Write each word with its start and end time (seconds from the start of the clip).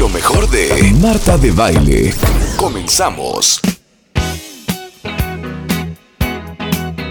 Lo 0.00 0.08
mejor 0.08 0.48
de 0.48 0.94
Marta 0.98 1.36
de 1.36 1.50
Baile. 1.50 2.14
Comenzamos. 2.56 3.60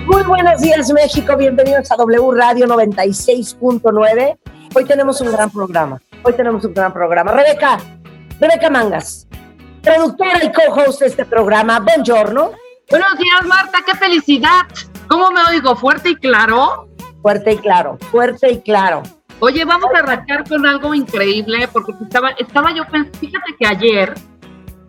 Muy 0.08 0.24
buenos 0.24 0.60
días 0.60 0.92
México, 0.92 1.38
bienvenidos 1.38 1.92
a 1.92 1.96
W 1.98 2.32
Radio 2.32 2.66
96.9. 2.66 4.40
Hoy 4.74 4.86
tenemos 4.86 5.22
un 5.22 5.32
gran 5.32 5.52
programa. 5.52 6.02
Hoy 6.24 6.34
tenemos 6.34 6.66
un 6.66 6.74
gran 6.74 6.92
programa. 6.92 7.32
Rebeca, 7.32 7.78
Rebeca 8.40 8.72
Mangas, 8.72 9.28
productora 9.84 10.44
y 10.44 10.52
co-host 10.52 11.02
de 11.02 11.08
este 11.10 11.26
programa. 11.26 11.80
Buongiorno. 11.82 12.54
Buenos 12.90 13.18
días 13.20 13.46
Marta, 13.46 13.84
qué 13.86 13.96
felicidad. 13.98 14.66
¿Cómo 15.08 15.30
me 15.30 15.42
oigo? 15.52 15.76
¿Fuerte 15.76 16.10
y 16.10 16.16
claro? 16.16 16.90
Fuerte 17.22 17.52
y 17.52 17.58
claro, 17.58 18.00
fuerte 18.10 18.52
y 18.52 18.62
claro. 18.62 19.04
Oye, 19.42 19.64
vamos 19.66 19.90
a 19.96 20.00
arrancar 20.00 20.48
con 20.48 20.66
algo 20.66 20.94
increíble, 20.94 21.68
porque 21.72 21.94
estaba, 22.02 22.32
estaba 22.32 22.74
yo 22.74 22.84
pensando, 22.86 23.18
fíjate 23.20 23.56
que 23.58 23.66
ayer 23.68 24.14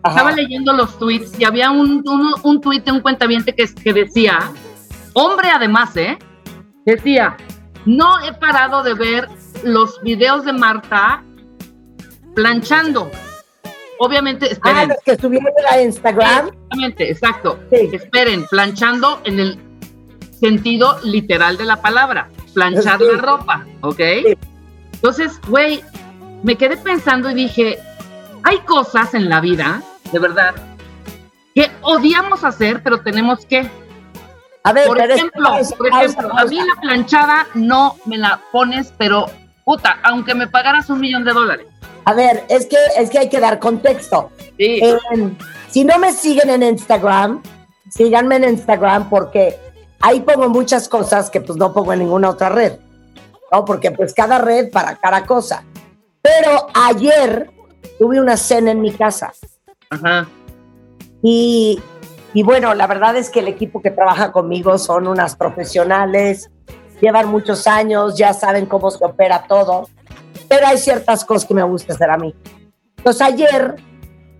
estaba 0.05 0.31
leyendo 0.31 0.73
los 0.73 0.97
tweets 0.99 1.39
y 1.39 1.45
había 1.45 1.71
un, 1.71 2.03
un, 2.07 2.33
un 2.43 2.61
tweet 2.61 2.81
de 2.81 2.91
un 2.91 3.01
cuentaviente 3.01 3.53
que, 3.55 3.65
que 3.73 3.93
decía, 3.93 4.39
hombre 5.13 5.49
además, 5.53 5.95
¿eh? 5.95 6.17
Decía, 6.85 7.37
no 7.85 8.19
he 8.25 8.33
parado 8.33 8.83
de 8.83 8.93
ver 8.95 9.29
los 9.63 10.01
videos 10.01 10.43
de 10.43 10.53
Marta 10.53 11.23
planchando. 12.35 13.09
Obviamente, 13.99 14.47
Ah, 14.47 14.51
esperen. 14.51 14.89
los 14.89 14.97
que 15.05 15.11
estuvieron 15.11 15.47
en 15.55 15.63
la 15.63 15.81
Instagram. 15.83 16.47
Exactamente, 16.47 17.11
exacto. 17.11 17.59
Sí. 17.71 17.89
Esperen, 17.93 18.45
planchando 18.49 19.21
en 19.25 19.39
el 19.39 19.59
sentido 20.39 20.97
literal 21.03 21.57
de 21.57 21.65
la 21.65 21.81
palabra, 21.81 22.29
planchar 22.53 22.99
Sí. 22.99 23.05
la 23.11 23.17
ropa, 23.17 23.65
¿ok? 23.81 23.97
Sí. 23.97 24.37
Entonces, 24.93 25.39
güey, 25.47 25.83
me 26.43 26.55
quedé 26.55 26.77
pensando 26.77 27.29
y 27.29 27.33
dije, 27.33 27.79
hay 28.43 28.59
cosas 28.59 29.13
en 29.13 29.29
la 29.29 29.39
vida, 29.41 29.81
de 30.11 30.19
verdad, 30.19 30.53
que 31.55 31.69
odiamos 31.81 32.43
hacer, 32.43 32.81
pero 32.83 33.01
tenemos 33.01 33.45
que. 33.45 33.69
A 34.63 34.73
ver, 34.73 34.85
Por 34.85 35.01
ejemplo, 35.01 35.43
pausa, 35.49 35.75
por 35.75 35.89
pausa, 35.89 36.05
ejemplo, 36.05 36.37
a 36.37 36.45
mí 36.45 36.57
la 36.57 36.81
planchada 36.81 37.47
no 37.55 37.95
me 38.05 38.17
la 38.17 38.39
pones, 38.51 38.93
pero 38.97 39.25
puta, 39.65 39.97
aunque 40.03 40.35
me 40.35 40.47
pagaras 40.47 40.89
un 40.89 40.99
millón 40.99 41.23
de 41.23 41.33
dólares. 41.33 41.67
A 42.05 42.13
ver, 42.13 42.43
es 42.47 42.67
que, 42.67 42.77
es 42.97 43.09
que 43.09 43.19
hay 43.19 43.29
que 43.29 43.39
dar 43.39 43.57
contexto. 43.59 44.31
Sí. 44.57 44.79
Eh, 44.81 44.97
si 45.69 45.83
no 45.83 45.97
me 45.97 46.11
siguen 46.13 46.49
en 46.51 46.63
Instagram, 46.63 47.41
síganme 47.89 48.35
en 48.37 48.43
Instagram 48.45 49.09
porque 49.09 49.57
ahí 50.01 50.21
pongo 50.21 50.49
muchas 50.49 50.89
cosas 50.89 51.29
que 51.29 51.41
pues 51.41 51.57
no 51.57 51.73
pongo 51.73 51.93
en 51.93 51.99
ninguna 51.99 52.29
otra 52.29 52.49
red. 52.49 52.73
¿No? 53.51 53.65
Porque 53.65 53.91
pues 53.91 54.13
cada 54.13 54.37
red 54.37 54.71
para 54.71 54.95
cada 54.95 55.25
cosa. 55.25 55.63
Pero 56.21 56.67
ayer 56.73 57.49
tuve 57.99 58.19
una 58.21 58.37
cena 58.37 58.71
en 58.71 58.81
mi 58.81 58.91
casa 58.91 59.33
Ajá. 59.89 60.27
y, 61.21 61.81
y 62.33 62.43
bueno, 62.43 62.73
la 62.73 62.87
verdad 62.87 63.15
es 63.17 63.29
que 63.29 63.39
el 63.39 63.47
equipo 63.47 63.81
que 63.81 63.91
trabaja 63.91 64.31
conmigo 64.31 64.77
son 64.77 65.07
unas 65.07 65.35
profesionales, 65.35 66.49
llevan 67.01 67.27
muchos 67.27 67.67
años, 67.67 68.17
ya 68.17 68.33
saben 68.33 68.67
cómo 68.67 68.91
se 68.91 69.03
opera 69.03 69.45
todo, 69.47 69.89
pero 70.47 70.67
hay 70.67 70.77
ciertas 70.77 71.25
cosas 71.25 71.47
que 71.47 71.53
me 71.53 71.63
gusta 71.63 71.93
hacer 71.93 72.09
a 72.09 72.17
mí. 72.17 72.33
Entonces 72.97 73.21
ayer 73.21 73.75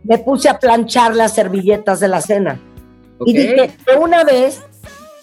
me 0.04 0.20
puse 0.20 0.50
a 0.50 0.59
planchar 0.59 1.16
las 1.16 1.34
servilletas 1.34 2.00
de 2.00 2.08
la 2.08 2.22
cena 2.22 2.59
y 3.26 3.32
ok. 3.32 3.38
dije, 3.38 3.78
de 3.86 3.98
una 3.98 4.23
vez 4.23 4.62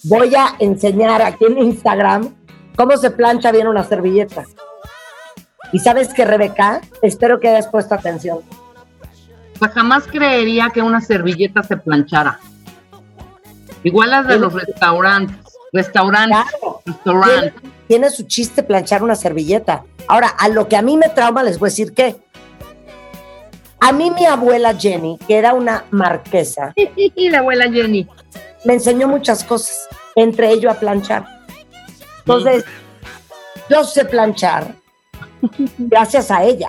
voy 0.08 0.34
a 0.34 0.54
enseñar 0.58 1.22
aquí 1.22 1.44
en 1.44 1.58
Instagram 1.58 2.34
cómo 2.76 2.96
se 2.96 3.10
plancha 3.10 3.52
bien 3.52 3.66
una 3.68 3.84
servilleta. 3.84 4.44
Y 5.72 5.78
sabes 5.80 6.12
que 6.14 6.24
Rebeca, 6.24 6.80
espero 7.02 7.40
que 7.40 7.48
hayas 7.48 7.68
puesto 7.68 7.94
atención. 7.94 8.38
Sea, 9.58 9.68
jamás 9.68 10.06
creería 10.06 10.70
que 10.72 10.80
una 10.82 11.00
servilleta 11.00 11.62
se 11.62 11.76
planchara. 11.76 12.38
Igual 13.82 14.10
las 14.10 14.26
de 14.28 14.34
Sí. 14.34 14.40
los 14.40 14.52
restaurantes. 14.54 15.36
Restaurantes. 15.72 16.38
Claro, 16.60 16.80
Restaurantes. 16.86 17.52
tiene, 17.60 17.74
tiene 17.86 18.10
su 18.10 18.22
chiste 18.24 18.62
planchar 18.62 19.02
una 19.02 19.14
servilleta. 19.14 19.84
Ahora, 20.06 20.28
a 20.28 20.48
lo 20.48 20.68
que 20.68 20.76
a 20.76 20.82
mí 20.82 20.96
me 20.96 21.08
trauma, 21.10 21.42
les 21.42 21.58
voy 21.58 21.66
a 21.68 21.70
decir 21.70 21.92
que 21.92 22.16
a 23.80 23.92
mí 23.92 24.10
mi 24.10 24.24
abuela 24.24 24.74
Jenny, 24.74 25.18
que 25.28 25.36
era 25.36 25.52
una 25.54 25.84
marquesa, 25.90 26.72
Y 26.76 27.28
la 27.30 27.40
abuela 27.40 27.70
Jenny. 27.70 28.08
me 28.64 28.74
enseñó 28.74 29.06
muchas 29.06 29.44
cosas, 29.44 29.88
entre 30.18 30.50
ello 30.50 30.70
a 30.70 30.74
planchar. 30.74 31.24
Entonces, 32.18 32.64
yo 33.70 33.84
sé 33.84 34.04
planchar 34.04 34.74
gracias 35.78 36.30
a 36.30 36.42
ella 36.42 36.68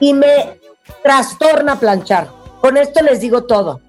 y 0.00 0.14
me 0.14 0.58
trastorna 1.02 1.76
planchar. 1.76 2.28
Con 2.60 2.76
esto 2.76 3.02
les 3.02 3.20
digo 3.20 3.44
todo. 3.44 3.80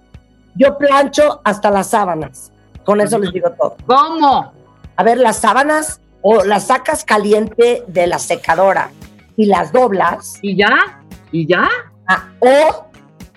Yo 0.55 0.77
plancho 0.77 1.41
hasta 1.43 1.71
las 1.71 1.87
sábanas. 1.87 2.51
Con 2.83 2.99
eso 2.99 3.17
les 3.17 3.31
digo 3.31 3.49
todo. 3.51 3.77
¿Cómo? 3.85 4.53
A 4.95 5.03
ver, 5.03 5.17
las 5.17 5.37
sábanas 5.37 6.01
o 6.21 6.43
las 6.43 6.67
sacas 6.67 7.05
caliente 7.05 7.83
de 7.87 8.07
la 8.07 8.19
secadora 8.19 8.91
y 9.37 9.45
las 9.45 9.71
doblas 9.71 10.37
¿Y 10.41 10.57
ya? 10.57 11.01
¿Y 11.31 11.47
ya? 11.47 11.67
ah, 12.07 12.29
o 12.39 12.85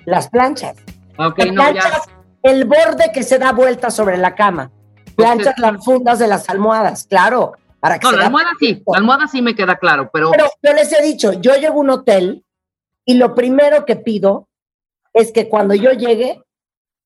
las 0.05 0.29
planchas. 0.29 0.77
Ok, 1.17 1.39
no, 1.53 1.71
ya. 1.71 2.03
el 2.43 2.65
borde 2.65 3.11
que 3.15 3.23
se 3.23 3.39
da 3.39 3.53
vuelta 3.53 3.91
sobre 3.91 4.17
la 4.17 4.35
cama. 4.35 4.71
Planchas 5.17 5.59
las 5.59 5.85
fundas 5.85 6.19
de 6.19 6.27
las 6.27 6.49
almohadas, 6.49 7.07
claro, 7.09 7.53
para 7.81 7.99
que 7.99 8.07
No, 8.07 8.13
la 8.13 8.27
almohada 8.27 8.51
sí. 8.59 8.83
La 8.87 8.99
almohada 8.99 9.29
sí 9.29 9.43
me 9.43 9.55
queda 9.55 9.77
claro, 9.77 10.11
pero. 10.13 10.31
Pero 10.31 10.47
yo 10.63 10.73
les 10.73 10.93
he 10.93 11.03
dicho, 11.03 11.33
yo 11.35 11.55
llego 11.57 11.75
a 11.75 11.81
un 11.81 11.91
hotel 11.91 12.45
y 13.05 13.15
lo 13.15 13.35
primero 13.35 13.85
que 13.85 13.97
pido 13.97 14.49
es 15.13 15.33
que 15.33 15.49
cuando 15.49 15.75
yo 15.75 15.93
llegue 15.93 16.43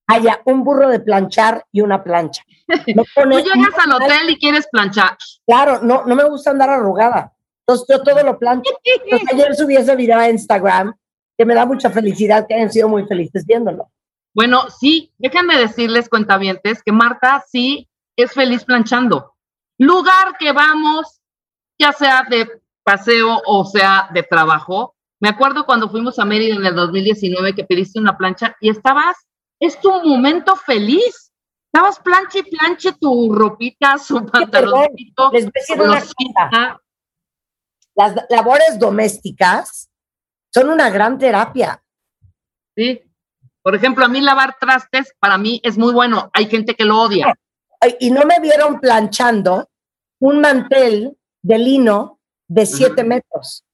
haya 0.08 0.40
un 0.46 0.64
burro 0.64 0.88
de 0.88 1.00
planchar 1.00 1.64
y 1.70 1.82
una 1.82 2.02
plancha. 2.02 2.42
Me 2.86 2.94
Tú 2.94 3.30
llegas 3.30 3.78
al 3.78 3.92
hotel 3.92 4.30
y 4.30 4.38
quieres 4.38 4.66
planchar. 4.70 5.16
Claro, 5.46 5.80
no, 5.82 6.04
no 6.06 6.16
me 6.16 6.24
gusta 6.24 6.50
andar 6.50 6.70
arrugada. 6.70 7.32
Entonces 7.66 7.86
yo 7.88 8.02
todo 8.02 8.22
lo 8.22 8.38
plancho. 8.38 8.70
Entonces, 9.04 9.28
ayer 9.32 9.54
subí 9.54 9.76
ese 9.76 9.94
video 9.94 10.18
a 10.18 10.30
Instagram 10.30 10.94
que 11.36 11.44
me 11.44 11.54
da 11.54 11.66
mucha 11.66 11.90
felicidad 11.90 12.46
que 12.48 12.54
hayan 12.54 12.72
sido 12.72 12.88
muy 12.88 13.06
felices 13.06 13.44
viéndolo. 13.46 13.90
Bueno, 14.34 14.62
sí, 14.70 15.12
déjenme 15.18 15.58
decirles, 15.58 16.08
cuentavientes, 16.08 16.82
que 16.82 16.92
Marta 16.92 17.44
sí 17.48 17.88
es 18.18 18.32
feliz 18.32 18.64
planchando. 18.64 19.34
Lugar 19.78 20.36
que 20.38 20.52
vamos, 20.52 21.20
ya 21.78 21.92
sea 21.92 22.24
de 22.28 22.60
paseo 22.82 23.40
o 23.46 23.64
sea 23.64 24.08
de 24.12 24.24
trabajo. 24.24 24.96
Me 25.20 25.28
acuerdo 25.28 25.64
cuando 25.64 25.88
fuimos 25.88 26.18
a 26.18 26.24
Mérida 26.24 26.56
en 26.56 26.66
el 26.66 26.74
2019 26.74 27.54
que 27.54 27.64
pediste 27.64 28.00
una 28.00 28.16
plancha 28.16 28.56
y 28.60 28.70
estabas, 28.70 29.16
es 29.60 29.80
tu 29.80 29.90
momento 30.04 30.56
feliz. 30.56 31.32
Estabas 31.72 32.00
planche 32.00 32.40
y 32.40 32.56
planche 32.56 32.92
tu 32.94 33.32
ropita, 33.32 33.98
su 33.98 34.24
pantaloncito, 34.26 35.30
Les 35.32 35.44
voy 35.44 35.52
a 35.54 35.60
decir 35.60 35.76
su 35.76 35.82
una 35.82 35.92
blusita. 36.00 36.48
cosa. 36.50 36.80
Las 37.94 38.16
labores 38.30 38.78
domésticas 38.78 39.90
son 40.52 40.70
una 40.70 40.88
gran 40.90 41.18
terapia. 41.18 41.82
Sí. 42.76 43.02
Por 43.62 43.74
ejemplo, 43.74 44.04
a 44.04 44.08
mí 44.08 44.20
lavar 44.20 44.56
trastes 44.58 45.12
para 45.20 45.36
mí 45.36 45.60
es 45.62 45.76
muy 45.76 45.92
bueno. 45.92 46.30
Hay 46.32 46.46
gente 46.46 46.74
que 46.74 46.84
lo 46.84 47.00
odia. 47.02 47.34
Y 47.98 48.10
no 48.10 48.24
me 48.24 48.40
vieron 48.40 48.80
planchando 48.80 49.68
un 50.20 50.40
mantel 50.40 51.16
de 51.42 51.58
lino 51.58 52.18
de 52.48 52.66
7 52.66 53.04
metros. 53.04 53.64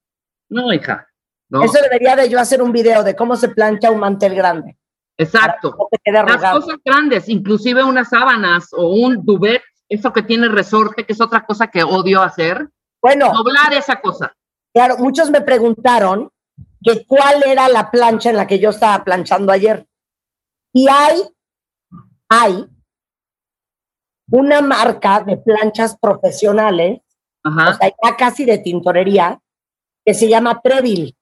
No, 0.49 0.73
hija. 0.73 1.09
No. 1.49 1.63
Eso 1.63 1.81
debería 1.83 2.17
de 2.17 2.29
yo 2.29 2.39
hacer 2.39 2.63
un 2.63 2.73
video 2.73 3.03
de 3.03 3.15
cómo 3.17 3.37
se 3.37 3.49
plancha 3.49 3.91
un 3.91 4.01
mantel 4.01 4.35
grande. 4.35 4.77
Exacto. 5.17 5.77
Que 6.03 6.11
no 6.13 6.25
Las 6.25 6.53
cosas 6.53 6.79
grandes, 6.85 7.29
inclusive 7.29 7.85
unas 7.85 8.09
sábanas 8.09 8.69
o 8.73 8.89
un 8.89 9.25
duvet, 9.25 9.63
eso 9.89 10.13
que 10.13 10.23
tiene 10.23 10.49
resorte, 10.49 11.07
que 11.07 11.13
es 11.13 11.21
otra 11.21 11.45
cosa 11.45 11.69
que 11.69 11.85
odio 11.85 12.23
hacer, 12.23 12.69
Bueno, 13.01 13.33
doblar 13.33 13.73
esa 13.75 14.01
cosa. 14.01 14.35
claro, 14.73 14.97
muchos 14.99 15.31
me 15.31 15.41
preguntaron 15.41 16.31
que 16.83 17.07
cuál 17.07 17.43
era 17.47 17.69
la 17.69 17.91
plancha 17.91 18.31
en 18.31 18.37
la 18.37 18.47
que 18.47 18.59
yo 18.59 18.71
estaba 18.71 19.05
planchando 19.05 19.53
ayer. 19.53 19.87
Y 20.73 20.89
hay, 20.89 21.23
hay 22.29 22.67
una 24.35 24.61
marca 24.63 25.21
de 25.21 25.37
planchas 25.37 25.97
profesionales, 25.97 27.01
o 27.45 27.51
sea, 27.53 27.89
ya 28.03 28.17
casi 28.17 28.45
de 28.45 28.59
tintorería, 28.59 29.41
que 30.05 30.13
se 30.13 30.29
llama 30.29 30.61
Treville. 30.61 31.15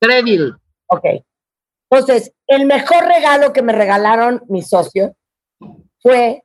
Treville. 0.00 0.54
Ok. 0.86 1.04
Entonces, 1.90 2.32
el 2.46 2.64
mejor 2.64 3.04
regalo 3.04 3.52
que 3.52 3.60
me 3.60 3.74
regalaron 3.74 4.42
mis 4.48 4.70
socios 4.70 5.12
fue 6.00 6.44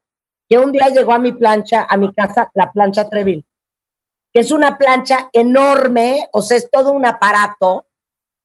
que 0.49 0.57
un 0.57 0.73
día 0.73 0.89
llegó 0.89 1.13
a 1.13 1.19
mi 1.19 1.31
plancha, 1.31 1.87
a 1.89 1.95
mi 1.95 2.13
casa, 2.13 2.51
la 2.53 2.69
plancha 2.73 3.09
Treville, 3.09 3.45
que 4.33 4.41
es 4.41 4.51
una 4.51 4.77
plancha 4.77 5.29
enorme, 5.31 6.27
o 6.33 6.41
sea, 6.41 6.57
es 6.57 6.69
todo 6.69 6.91
un 6.91 7.05
aparato, 7.05 7.85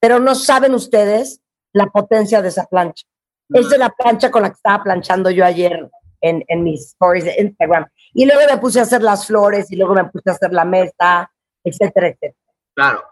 pero 0.00 0.20
no 0.20 0.36
saben 0.36 0.72
ustedes 0.72 1.40
la 1.72 1.86
potencia 1.86 2.40
de 2.42 2.48
esa 2.48 2.66
plancha. 2.66 3.08
Esa 3.48 3.74
es 3.74 3.78
la 3.78 3.90
plancha 3.90 4.30
con 4.30 4.42
la 4.42 4.50
que 4.50 4.56
estaba 4.56 4.84
planchando 4.84 5.30
yo 5.30 5.44
ayer 5.44 5.90
en, 6.28 6.44
en 6.48 6.62
mis 6.62 6.88
stories 6.88 7.24
de 7.24 7.36
Instagram. 7.38 7.86
Y 8.12 8.26
luego 8.26 8.42
me 8.50 8.58
puse 8.58 8.80
a 8.80 8.82
hacer 8.82 9.02
las 9.02 9.26
flores 9.26 9.70
y 9.70 9.76
luego 9.76 9.94
me 9.94 10.04
puse 10.04 10.30
a 10.30 10.32
hacer 10.32 10.52
la 10.52 10.64
mesa, 10.64 11.30
etcétera, 11.64 12.08
etcétera. 12.08 12.52
Claro. 12.74 13.02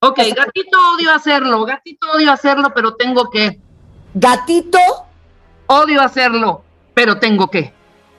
Ok, 0.00 0.18
gatito 0.36 0.78
odio 0.94 1.12
hacerlo, 1.12 1.64
gatito 1.64 2.06
odio 2.12 2.30
hacerlo, 2.32 2.72
pero 2.74 2.94
tengo 2.94 3.30
que. 3.30 3.58
Gatito, 4.14 4.78
Odio 5.66 6.02
hacerlo, 6.02 6.62
pero 6.92 7.18
tengo 7.18 7.48
que. 7.48 7.72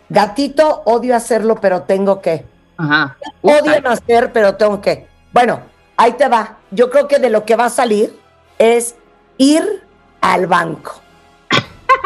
gatito, 0.09 0.81
odio 0.85 1.15
hacerlo, 1.15 1.55
pero 1.61 1.83
tengo 1.83 2.21
que. 2.21 2.45
Ajá. 2.77 3.17
Odio 3.41 3.81
no 3.81 3.91
hacer, 3.91 4.31
pero 4.33 4.55
tengo 4.55 4.81
que. 4.81 5.07
Bueno, 5.31 5.61
ahí 5.95 6.13
te 6.13 6.27
va. 6.27 6.57
Yo 6.71 6.89
creo 6.89 7.07
que 7.07 7.19
de 7.19 7.29
lo 7.29 7.45
que 7.45 7.55
va 7.55 7.65
a 7.65 7.69
salir 7.69 8.17
es 8.57 8.95
ir 9.37 9.83
al 10.21 10.47
banco. 10.47 11.01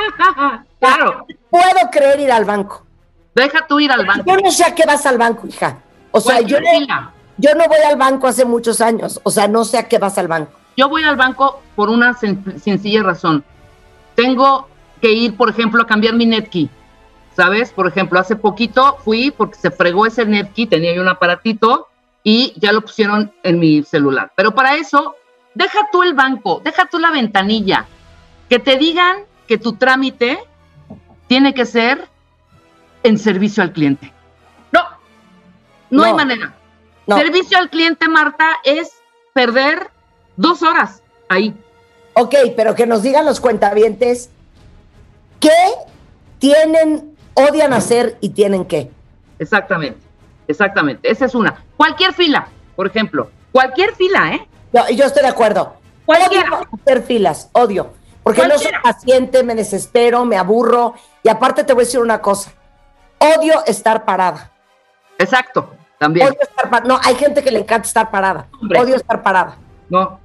claro. 0.80 1.26
Puedo 1.50 1.90
creer 1.92 2.20
ir 2.20 2.32
al 2.32 2.46
banco. 2.46 2.86
Deja 3.36 3.66
tú 3.68 3.80
ir 3.80 3.92
al 3.92 4.06
banco. 4.06 4.24
Yo 4.26 4.38
no 4.38 4.52
sé 4.52 4.66
a 4.66 4.76
qué 4.76 4.86
vas 4.86 5.06
al 5.06 5.18
banco, 5.18 5.48
hija. 5.48 5.78
O 6.12 6.20
sea, 6.20 6.42
yo, 6.42 6.58
fila. 6.58 7.12
yo 7.38 7.54
no 7.56 7.68
voy 7.68 7.78
al 7.88 7.96
banco 7.98 8.28
hace 8.28 8.46
muchos 8.46 8.82
años. 8.82 9.20
O 9.24 9.32
sea, 9.32 9.48
no 9.48 9.64
sé 9.64 9.78
a 9.78 9.88
qué 9.88 9.98
vas 9.98 10.18
al 10.18 10.28
banco. 10.28 10.52
Yo 10.76 10.90
voy 10.90 11.04
al 11.04 11.16
banco 11.16 11.62
por 11.76 11.90
una 11.90 12.14
sen- 12.16 12.60
sencilla 12.60 13.04
razón. 13.04 13.44
Tengo 14.16 14.68
que 15.02 15.12
ir, 15.12 15.38
por 15.38 15.50
ejemplo, 15.50 15.82
a 15.84 15.88
cambiar 15.88 16.16
mi 16.16 16.26
netkey. 16.26 16.70
¿Sabes? 17.36 17.72
Por 17.72 17.88
ejemplo, 17.88 18.20
hace 18.20 18.36
poquito 18.36 18.98
fui 19.06 19.32
porque 19.32 19.56
se 19.58 19.72
fregó 19.72 20.06
ese 20.06 20.26
netkey, 20.26 20.66
tenía 20.68 20.94
yo 20.94 21.02
un 21.02 21.08
aparatito 21.08 21.88
y 22.24 22.54
ya 22.58 22.74
lo 22.74 22.82
pusieron 22.82 23.32
en 23.44 23.60
mi 23.60 23.84
celular. 23.84 24.32
Pero 24.36 24.54
para 24.54 24.76
eso, 24.76 25.16
deja 25.54 25.88
tú 25.92 26.04
el 26.04 26.14
banco, 26.14 26.60
deja 26.64 26.88
tú 26.88 27.00
la 27.00 27.12
ventanilla. 27.12 27.86
Que 28.50 28.60
te 28.60 28.76
digan 28.78 29.20
que 29.50 29.58
tu 29.58 29.74
trámite 29.74 30.38
tiene 31.26 31.56
que 31.56 31.66
ser 31.66 32.08
en 33.02 33.18
servicio 33.18 33.64
al 33.64 33.74
cliente. 33.74 34.14
No, 34.72 34.82
no, 35.90 36.04
hay 36.04 36.12
No. 36.12 36.18
manera. 36.18 36.54
No. 37.08 37.18
Servicio 37.18 37.58
al 37.58 37.72
cliente, 37.72 38.08
Marta, 38.08 38.46
es 38.64 38.92
perder 39.34 39.90
dos 40.38 40.62
horas 40.62 41.02
ahí. 41.30 41.56
Ok, 42.14 42.36
pero 42.56 42.76
que 42.76 42.86
nos 42.86 43.02
digan 43.02 43.26
los 43.26 43.40
cuentavientes 43.40 44.30
qué 45.40 45.50
tienen, 46.38 47.16
odian 47.34 47.74
hacer 47.74 48.20
y 48.22 48.30
tienen 48.30 48.66
que. 48.66 48.92
Exactamente, 49.40 50.00
exactamente. 50.48 51.10
Esa 51.10 51.26
es 51.26 51.34
una. 51.34 51.64
Cualquier 51.76 52.14
fila, 52.14 52.50
por 52.76 52.86
ejemplo. 52.86 53.32
Cualquier 53.52 53.96
fila, 53.96 54.36
¿eh? 54.36 54.48
Yo, 54.72 54.82
yo 54.96 55.06
estoy 55.06 55.24
de 55.24 55.30
acuerdo. 55.30 55.74
Cualquiera. 56.06 56.60
Odio 56.60 56.70
hacer 56.84 57.02
filas, 57.02 57.50
odio. 57.54 57.94
Porque 58.30 58.48
no 58.48 58.60
soy 58.60 58.72
paciente, 58.84 59.44
me 59.44 59.56
desespero, 59.56 60.24
me 60.24 60.38
aburro. 60.38 60.94
Y 61.24 61.30
aparte 61.30 61.64
te 61.64 61.74
voy 61.74 61.82
a 61.82 61.86
decir 61.86 62.00
una 62.00 62.22
cosa. 62.22 62.52
Odio 63.18 63.66
estar 63.66 64.06
parada. 64.06 64.52
Exacto, 65.18 65.74
también. 65.98 66.28
Odio 66.28 66.38
estar 66.40 66.70
parada. 66.70 66.88
No, 66.88 67.00
hay 67.04 67.16
gente 67.16 67.42
que 67.42 67.50
le 67.50 67.62
encanta 67.62 67.88
estar 67.88 68.12
parada. 68.12 68.46
Hombre. 68.62 68.80
Odio 68.82 68.96
estar 68.98 69.24
parada. 69.24 69.58
No. 69.90 70.20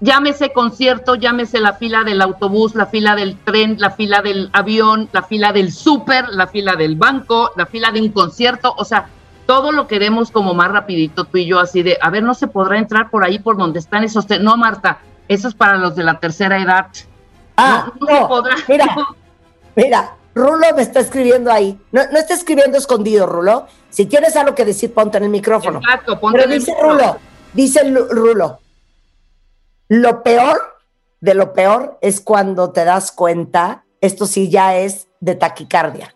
Llámese 0.00 0.52
concierto, 0.52 1.14
llámese 1.14 1.58
la 1.58 1.72
fila 1.72 2.04
del 2.04 2.20
autobús, 2.20 2.74
la 2.74 2.84
fila 2.84 3.14
del 3.16 3.38
tren, 3.38 3.76
la 3.78 3.92
fila 3.92 4.20
del 4.20 4.50
avión, 4.52 5.08
la 5.12 5.22
fila 5.22 5.54
del 5.54 5.72
súper, 5.72 6.28
la 6.28 6.48
fila 6.48 6.76
del 6.76 6.96
banco, 6.96 7.50
la 7.56 7.64
fila 7.64 7.92
de 7.92 8.02
un 8.02 8.10
concierto, 8.10 8.74
o 8.76 8.84
sea, 8.84 9.08
todo 9.46 9.72
lo 9.72 9.86
queremos 9.86 10.30
como 10.30 10.52
más 10.52 10.70
rapidito 10.70 11.24
tú 11.24 11.38
y 11.38 11.46
yo, 11.46 11.60
así 11.60 11.82
de, 11.82 11.96
a 11.98 12.10
ver, 12.10 12.22
no 12.22 12.34
se 12.34 12.46
podrá 12.46 12.76
entrar 12.76 13.08
por 13.08 13.24
ahí 13.24 13.38
por 13.38 13.56
donde 13.56 13.78
están 13.78 14.04
esos... 14.04 14.26
No, 14.38 14.58
Marta, 14.58 14.98
eso 15.28 15.48
es 15.48 15.54
para 15.54 15.76
los 15.76 15.94
de 15.96 16.04
la 16.04 16.18
tercera 16.20 16.58
edad. 16.58 16.86
Ah, 17.56 17.90
No, 18.00 18.28
podrá. 18.28 18.56
Mira, 18.68 18.86
mira, 19.76 20.14
Rulo 20.34 20.66
me 20.76 20.82
está 20.82 21.00
escribiendo 21.00 21.50
ahí. 21.50 21.78
No, 21.92 22.02
no 22.12 22.18
está 22.18 22.34
escribiendo 22.34 22.76
escondido, 22.76 23.26
Rulo. 23.26 23.66
Si 23.88 24.06
tienes 24.06 24.36
algo 24.36 24.54
que 24.54 24.64
decir, 24.64 24.92
ponte 24.92 25.16
en 25.18 25.24
el 25.24 25.30
micrófono. 25.30 25.78
Exacto, 25.78 26.20
ponte 26.20 26.38
Pero 26.38 26.48
en 26.48 26.52
el 26.52 26.58
dice 26.58 26.72
micro. 26.72 26.90
Rulo, 26.92 27.16
dice 27.54 27.82
Rulo, 28.10 28.60
lo 29.88 30.22
peor 30.22 30.76
de 31.20 31.34
lo 31.34 31.52
peor 31.54 31.98
es 32.02 32.20
cuando 32.20 32.70
te 32.70 32.84
das 32.84 33.10
cuenta, 33.10 33.84
esto 34.00 34.26
sí 34.26 34.50
ya 34.50 34.76
es 34.76 35.08
de 35.20 35.34
taquicardia. 35.34 36.14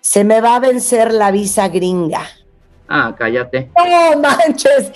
Se 0.00 0.24
me 0.24 0.40
va 0.40 0.56
a 0.56 0.60
vencer 0.60 1.12
la 1.12 1.30
visa 1.30 1.68
gringa. 1.68 2.22
Ah, 2.88 3.14
cállate. 3.18 3.70
No 3.76 4.18
manches, 4.20 4.90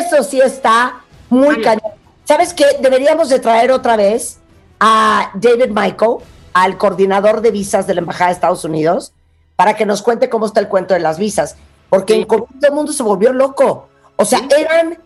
eso 0.00 0.22
sí 0.24 0.40
está 0.40 1.00
muy 1.28 1.56
Ay. 1.56 1.62
cañón. 1.62 1.92
¿Sabes 2.26 2.52
qué? 2.54 2.64
Deberíamos 2.80 3.28
de 3.28 3.38
traer 3.38 3.70
otra 3.70 3.96
vez 3.96 4.38
a 4.80 5.30
David 5.34 5.70
Michael, 5.70 6.16
al 6.52 6.76
coordinador 6.76 7.40
de 7.40 7.50
visas 7.50 7.86
de 7.86 7.94
la 7.94 8.00
Embajada 8.00 8.28
de 8.28 8.34
Estados 8.34 8.64
Unidos, 8.64 9.12
para 9.54 9.74
que 9.76 9.86
nos 9.86 10.02
cuente 10.02 10.28
cómo 10.28 10.46
está 10.46 10.60
el 10.60 10.68
cuento 10.68 10.94
de 10.94 11.00
las 11.00 11.18
visas. 11.18 11.56
Porque 11.88 12.14
Sí. 12.14 12.20
en 12.22 12.26
todo 12.26 12.48
el 12.62 12.72
mundo 12.72 12.92
se 12.92 13.02
volvió 13.02 13.32
loco. 13.32 13.88
O 14.16 14.24
sea, 14.24 14.40
Sí. 14.40 14.48
eran, 14.58 14.98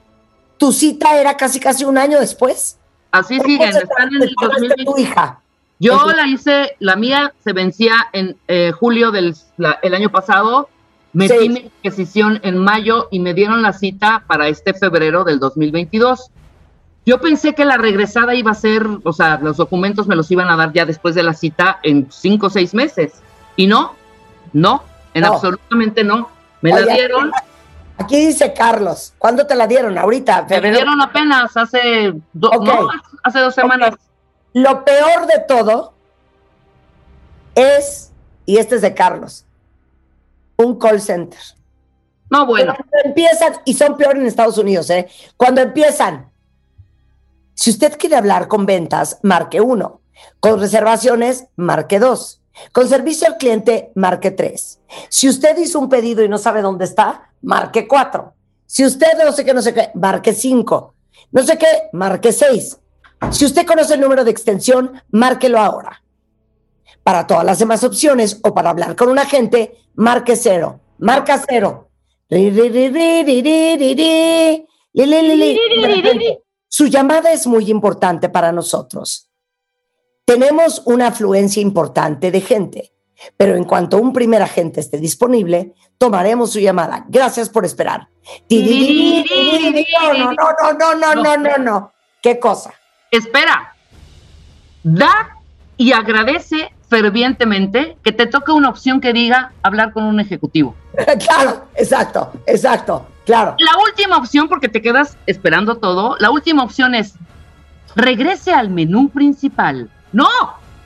tu 0.57 0.73
cita 0.73 1.21
era 1.21 1.37
casi 1.37 1.61
casi 1.61 1.85
un 1.85 1.99
año 1.99 2.19
después. 2.19 2.79
Así 3.13 3.37
¿Cómo 3.39 3.49
siguen, 3.51 3.69
están 3.77 4.09
en 4.15 4.23
el 4.23 4.35
tardaste 4.41 4.69
2020. 4.69 4.85
tu 4.85 4.99
hija? 4.99 5.41
Yo 5.79 5.93
Entonces- 5.95 6.17
la 6.17 6.27
hice, 6.27 6.77
la 6.79 6.97
mía 6.97 7.33
se 7.43 7.53
vencía 7.53 7.95
en 8.13 8.37
eh, 8.49 8.73
julio 8.73 9.11
del 9.11 9.35
la- 9.57 9.79
el 9.83 9.95
año 9.95 10.11
pasado, 10.11 10.69
metí 11.13 11.39
Sí. 11.39 11.49
mi 11.49 11.71
decisión 11.83 12.41
en 12.45 12.57
mayo 12.59 13.09
y 13.11 13.19
me 13.21 13.35
dieron 13.35 13.63
la 13.63 13.73
cita 13.73 14.25
para 14.27 14.49
este 14.49 14.75
febrero 14.75 15.25
del 15.25 15.39
2022. 15.41 16.31
Yo 17.11 17.21
pensé 17.21 17.57
que 17.57 17.65
la 17.65 17.77
regresada 17.77 18.37
iba 18.37 18.53
a 18.53 18.55
ser, 18.55 18.87
o 19.03 19.13
sea, 19.13 19.37
los 19.43 19.57
documentos 19.57 20.07
me 20.07 20.15
los 20.15 20.31
iban 20.31 20.49
a 20.49 20.55
dar 20.57 20.73
ya 20.73 20.85
después 20.87 21.17
de 21.17 21.25
la 21.25 21.35
cita 21.35 21.81
en 21.83 22.07
cinco 22.09 22.47
o 22.47 22.51
seis 22.51 22.73
meses. 22.73 23.15
Y 23.57 23.67
no, 23.67 23.97
no, 24.53 24.85
en 25.13 25.23
No. 25.23 25.33
absolutamente 25.35 26.05
no. 26.05 26.31
Me 26.61 26.73
Oye, 26.73 26.85
la 26.85 26.93
dieron, 26.95 27.33
Aquí 27.99 28.27
dice 28.27 28.53
Carlos, 28.55 29.13
¿cuándo 29.19 29.45
te 29.45 29.57
la 29.57 29.67
dieron? 29.67 29.99
Ahorita, 29.99 30.43
me 30.43 30.49
febrero. 30.49 30.77
dieron 30.77 31.01
apenas 31.03 31.57
hace, 31.57 32.15
do- 32.33 32.49
Ok. 32.51 32.65
no, 32.65 32.89
hace 33.25 33.41
dos 33.41 33.57
semanas. 33.57 33.95
Lo 34.53 34.85
peor 34.85 35.27
de 35.27 35.41
todo 35.49 35.93
es, 37.57 38.13
y 38.47 38.59
este 38.59 38.77
es 38.77 38.83
de 38.83 38.95
Carlos, 38.95 39.45
un 40.57 40.79
call 40.79 41.01
center. 41.01 41.41
No, 42.31 42.47
bueno, 42.47 42.73
Cuando 42.77 42.97
empiezan, 43.05 43.55
y 43.65 43.75
son 43.75 43.97
peor 43.97 44.17
en 44.17 44.27
Estados 44.27 44.59
Unidos, 44.59 44.89
¿eh? 44.91 45.09
Cuando 45.37 45.61
empiezan, 45.61 46.30
si 47.61 47.69
usted 47.69 47.99
quiere 47.99 48.17
hablar 48.17 48.49
con 48.49 48.65
ventas, 48.65 49.19
marque 49.23 49.61
1. 49.61 50.01
Con 50.41 50.59
reservaciones, 50.59 51.49
marque 51.57 51.99
2. 51.99 52.41
Con 52.73 52.89
servicio 52.89 53.29
al 53.29 53.37
cliente, 53.37 53.93
marque 53.97 54.31
3. 54.31 54.81
Si 55.11 55.29
usted 55.29 55.59
hizo 55.59 55.79
un 55.79 55.91
pedido 55.91 56.25
y 56.25 56.29
no 56.31 56.39
sabe 56.39 56.63
dónde 56.63 56.87
está, 56.87 57.35
marque 57.43 57.87
4. 57.87 58.33
Si 58.65 58.83
usted 58.83 59.09
no 59.23 59.33
sé 59.33 59.45
qué, 59.45 59.53
no 59.53 59.61
sé 59.61 59.75
qué, 59.75 59.91
marque 59.93 60.33
5. 60.33 60.95
No 61.33 61.43
sé 61.43 61.59
qué, 61.59 61.67
marque 61.93 62.33
6. 62.33 62.79
Si 63.31 63.45
usted 63.45 63.67
conoce 63.67 63.93
el 63.93 64.01
número 64.01 64.25
de 64.25 64.31
extensión, 64.31 64.93
márquelo 65.11 65.59
ahora. 65.59 66.03
Para 67.03 67.27
todas 67.27 67.45
las 67.45 67.59
demás 67.59 67.85
opciones 67.85 68.41
o 68.43 68.55
para 68.55 68.71
hablar 68.71 68.97
con 68.97 69.11
un 69.11 69.19
agente, 69.19 69.77
marque 69.97 70.35
0. 70.35 70.81
Marca 70.97 71.39
0. 71.47 71.91
Su 76.71 76.87
llamada 76.87 77.33
es 77.33 77.47
muy 77.47 77.71
importante 77.71 78.31
para 78.31 78.53
nosotros. 78.53 79.29
Tenemos 80.25 80.81
una 80.87 81.09
afluencia 81.09 81.61
importante 81.61 82.31
de 82.31 82.41
gente, 82.41 82.93
pero 83.37 83.57
en 83.57 83.65
cuanto 83.65 83.99
un 83.99 84.15
primer 84.15 84.41
agente 84.41 84.81
esté 84.81 84.97
disponible, 84.97 85.75
tomaremos 85.99 86.53
su 86.53 86.61
llamada. 86.61 87.05
Gracias 87.09 87.51
por 87.51 87.67
esperar. 87.67 88.09
No, 88.49 90.15
no, 90.15 90.33
no, 90.33 90.73
no, 90.79 90.95
no, 90.95 91.15
no, 91.15 91.37
no, 91.37 91.59
no. 91.59 91.93
¿Qué 92.23 92.39
cosa? 92.39 92.73
espera, 93.11 93.75
da 94.83 95.37
y 95.77 95.93
agradece 95.93 96.73
fervientemente 96.89 97.97
que 98.03 98.13
te 98.13 98.27
toque 98.27 98.53
una 98.53 98.69
opción 98.69 99.01
que 99.01 99.13
diga 99.13 99.53
hablar 99.63 99.93
con 99.93 100.05
un 100.05 100.21
ejecutivo. 100.21 100.75
claro, 101.25 101.67
exacto, 101.75 102.33
exacto, 102.47 103.07
claro. 103.31 103.57
La 103.59 103.73
última 103.87 104.17
opción, 104.17 104.49
porque 104.49 104.69
te 104.69 104.83
quedas 104.83 105.17
esperando 105.27 105.77
todo, 105.77 106.17
la 106.19 106.31
última 106.31 106.63
opción 106.65 106.95
es 106.95 107.15
regrese 107.95 108.53
al 108.53 108.71
menú 108.71 109.09
principal. 109.09 109.91
No, 110.13 110.29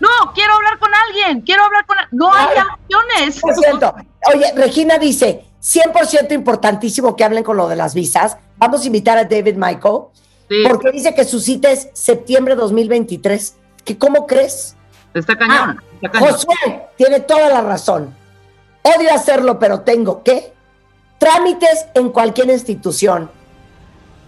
no, 0.00 0.08
quiero 0.34 0.54
hablar 0.54 0.78
con 0.78 0.90
alguien, 1.06 1.40
quiero 1.40 1.64
hablar 1.64 1.86
con... 1.86 1.96
No 2.12 2.32
hay 2.32 2.58
opciones. 2.58 3.42
100%. 3.42 4.06
Oye, 4.34 4.52
Regina 4.56 4.98
dice, 4.98 5.44
100% 5.62 6.32
importantísimo 6.32 7.16
que 7.16 7.24
hablen 7.24 7.44
con 7.44 7.56
lo 7.56 7.68
de 7.68 7.76
las 7.76 7.94
visas. 7.94 8.36
Vamos 8.58 8.82
a 8.82 8.86
invitar 8.86 9.16
a 9.18 9.24
David 9.24 9.56
Michael, 9.56 10.02
Sí, 10.48 10.62
porque 10.68 10.90
dice 10.90 11.14
que 11.14 11.24
su 11.24 11.40
cita 11.40 11.70
es 11.70 11.88
septiembre 11.94 12.54
2023. 12.54 13.56
¿Que 13.84 13.96
¿Cómo 13.96 14.26
crees? 14.26 14.76
está 15.14 15.36
cañón, 15.36 15.80
está 15.94 16.10
cañón. 16.10 16.32
Josué 16.32 16.88
tiene 16.96 17.20
toda 17.20 17.48
la 17.48 17.62
razón. 17.62 18.14
Odio 18.82 19.12
hacerlo, 19.14 19.58
pero 19.58 19.80
tengo 19.80 20.22
que. 20.22 20.53
Trámites 21.18 21.86
en 21.94 22.10
cualquier 22.10 22.50
institución. 22.50 23.30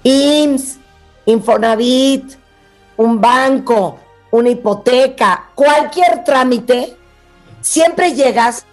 IMSS, 0.02 0.78
Infonavit, 1.26 2.34
un 2.96 3.20
banco, 3.20 3.98
una 4.30 4.50
hipoteca, 4.50 5.50
cualquier 5.54 6.24
trámite, 6.24 6.96
siempre 7.60 8.14
llegas 8.14 8.64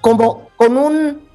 como 0.00 0.48
con 0.56 0.76
un, 0.76 1.28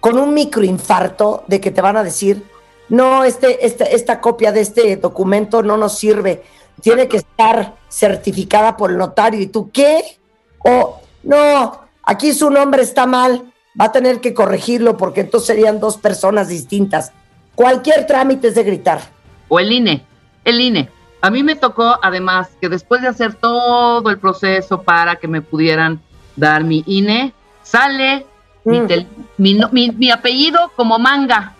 con 0.00 0.18
un 0.18 0.34
microinfarto 0.34 1.44
de 1.46 1.60
que 1.60 1.70
te 1.70 1.80
van 1.80 1.96
a 1.96 2.04
decir, 2.04 2.44
no, 2.88 3.24
este, 3.24 3.64
este, 3.66 3.94
esta 3.94 4.20
copia 4.20 4.52
de 4.52 4.60
este 4.60 4.96
documento 4.96 5.62
no 5.62 5.76
nos 5.76 5.98
sirve, 5.98 6.42
tiene 6.80 7.08
que 7.08 7.18
estar 7.18 7.76
certificada 7.88 8.76
por 8.76 8.90
el 8.90 8.98
notario. 8.98 9.40
¿Y 9.40 9.48
tú 9.48 9.70
qué? 9.70 10.18
O, 10.64 11.00
no, 11.22 11.80
aquí 12.02 12.32
su 12.32 12.50
nombre 12.50 12.82
está 12.82 13.06
mal, 13.06 13.52
va 13.80 13.86
a 13.86 13.92
tener 13.92 14.20
que 14.20 14.34
corregirlo 14.34 14.96
porque 14.96 15.20
entonces 15.22 15.46
serían 15.46 15.80
dos 15.80 15.96
personas 15.96 16.48
distintas. 16.48 17.12
Cualquier 17.54 18.06
trámite 18.06 18.48
es 18.48 18.54
de 18.54 18.62
gritar. 18.64 19.00
O 19.48 19.58
el 19.60 19.72
INE, 19.72 20.04
el 20.44 20.60
INE. 20.60 20.90
A 21.20 21.30
mí 21.30 21.42
me 21.42 21.56
tocó, 21.56 21.98
además, 22.02 22.48
que 22.60 22.68
después 22.68 23.02
de 23.02 23.08
hacer 23.08 23.34
todo 23.34 24.08
el 24.10 24.18
proceso 24.18 24.82
para 24.82 25.16
que 25.16 25.26
me 25.28 25.42
pudieran 25.42 26.00
dar 26.36 26.62
mi 26.64 26.84
INE, 26.86 27.32
sale 27.62 28.24
mi, 28.64 28.80
Mm. 28.80 28.86
tel- 28.86 29.06
mi 29.36 29.54
no- 29.54 29.68
mi- 29.72 29.90
mi 29.90 30.10
apellido 30.10 30.72
como 30.76 30.98
manga, 30.98 31.54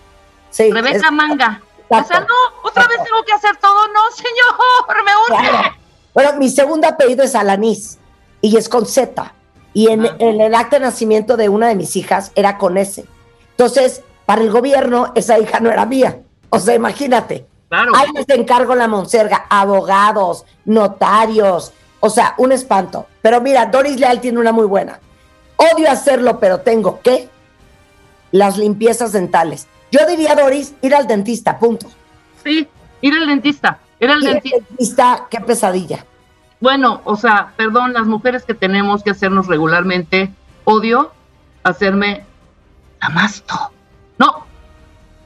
Sí, 0.51 0.71
Rebeca 0.73 0.97
es- 0.97 1.13
Manga. 1.13 1.61
O 1.89 2.05
sea, 2.05 2.21
no, 2.21 2.35
otra 2.69 2.87
vez 2.87 2.97
tengo 3.03 3.23
que 3.27 3.33
hacer 3.33 3.57
todo. 3.57 3.89
No, 3.89 4.01
señor, 4.15 4.57
me 5.05 5.35
urge. 5.37 5.49
Claro. 5.51 5.75
Bueno, 6.15 6.33
mi 6.39 6.49
segundo 6.51 6.87
apellido 6.89 7.23
es 7.25 7.35
Alanís 7.35 7.99
y 8.41 8.57
es 8.57 8.69
con 8.69 8.87
Z. 8.87 9.33
Y 9.79 9.93
en, 9.93 10.09
en 10.19 10.41
el 10.41 10.57
acta 10.57 10.81
de 10.81 10.87
nacimiento 10.87 11.37
de 11.37 11.49
una 11.49 11.69
de 11.69 11.77
mis 11.77 11.95
hijas 11.95 12.33
era 12.35 12.59
con 12.59 12.77
S. 12.77 13.05
Entonces, 13.51 14.03
para 14.27 14.43
el 14.43 14.51
gobierno, 14.51 15.13
esa 15.15 15.39
hija 15.39 15.61
no 15.61 15.71
era 15.71 15.87
mía. 15.87 16.19
O 16.51 16.59
sea, 16.59 16.75
imagínate. 16.75 17.47
Claro. 17.69 17.93
Ahí 17.95 18.09
les 18.13 18.29
encargo 18.37 18.75
la 18.75 18.89
monserga, 18.89 19.47
abogados, 19.49 20.45
notarios, 20.65 21.73
o 22.01 22.11
sea, 22.11 22.35
un 22.39 22.51
espanto. 22.51 23.07
Pero 23.23 23.41
mira, 23.41 23.67
Doris 23.67 24.01
Leal 24.01 24.21
tiene 24.21 24.41
una 24.41 24.51
muy 24.51 24.67
buena. 24.67 24.99
Odio 25.55 25.89
hacerlo, 25.89 26.41
pero 26.41 26.59
tengo 26.59 26.99
que 27.01 27.29
las 28.33 28.59
limpiezas 28.59 29.13
dentales. 29.13 29.69
Yo 29.93 30.01
diría, 30.09 30.35
Doris, 30.35 30.75
ir 30.83 30.93
al 30.93 31.07
dentista, 31.07 31.57
punto. 31.57 31.87
Sí, 32.43 32.67
ir 33.01 33.15
al 33.15 33.29
dentista. 33.29 33.79
Ir 34.01 34.11
al 34.11 34.23
Ir 34.25 34.27
al 34.27 34.35
dentista. 34.35 34.59
dentista, 34.69 35.27
qué 35.31 35.41
pesadilla. 35.41 36.05
Bueno, 36.61 37.01
o 37.05 37.17
sea, 37.17 37.53
perdón, 37.57 37.93
las 37.93 38.07
mujeres 38.07 38.45
que 38.45 38.55
tenemos 38.55 39.03
que 39.03 39.11
hacernos 39.11 39.47
regularmente, 39.47 40.31
odio 40.65 41.13
hacerme 41.63 42.25
amasto. 43.01 43.55
No, 44.19 44.47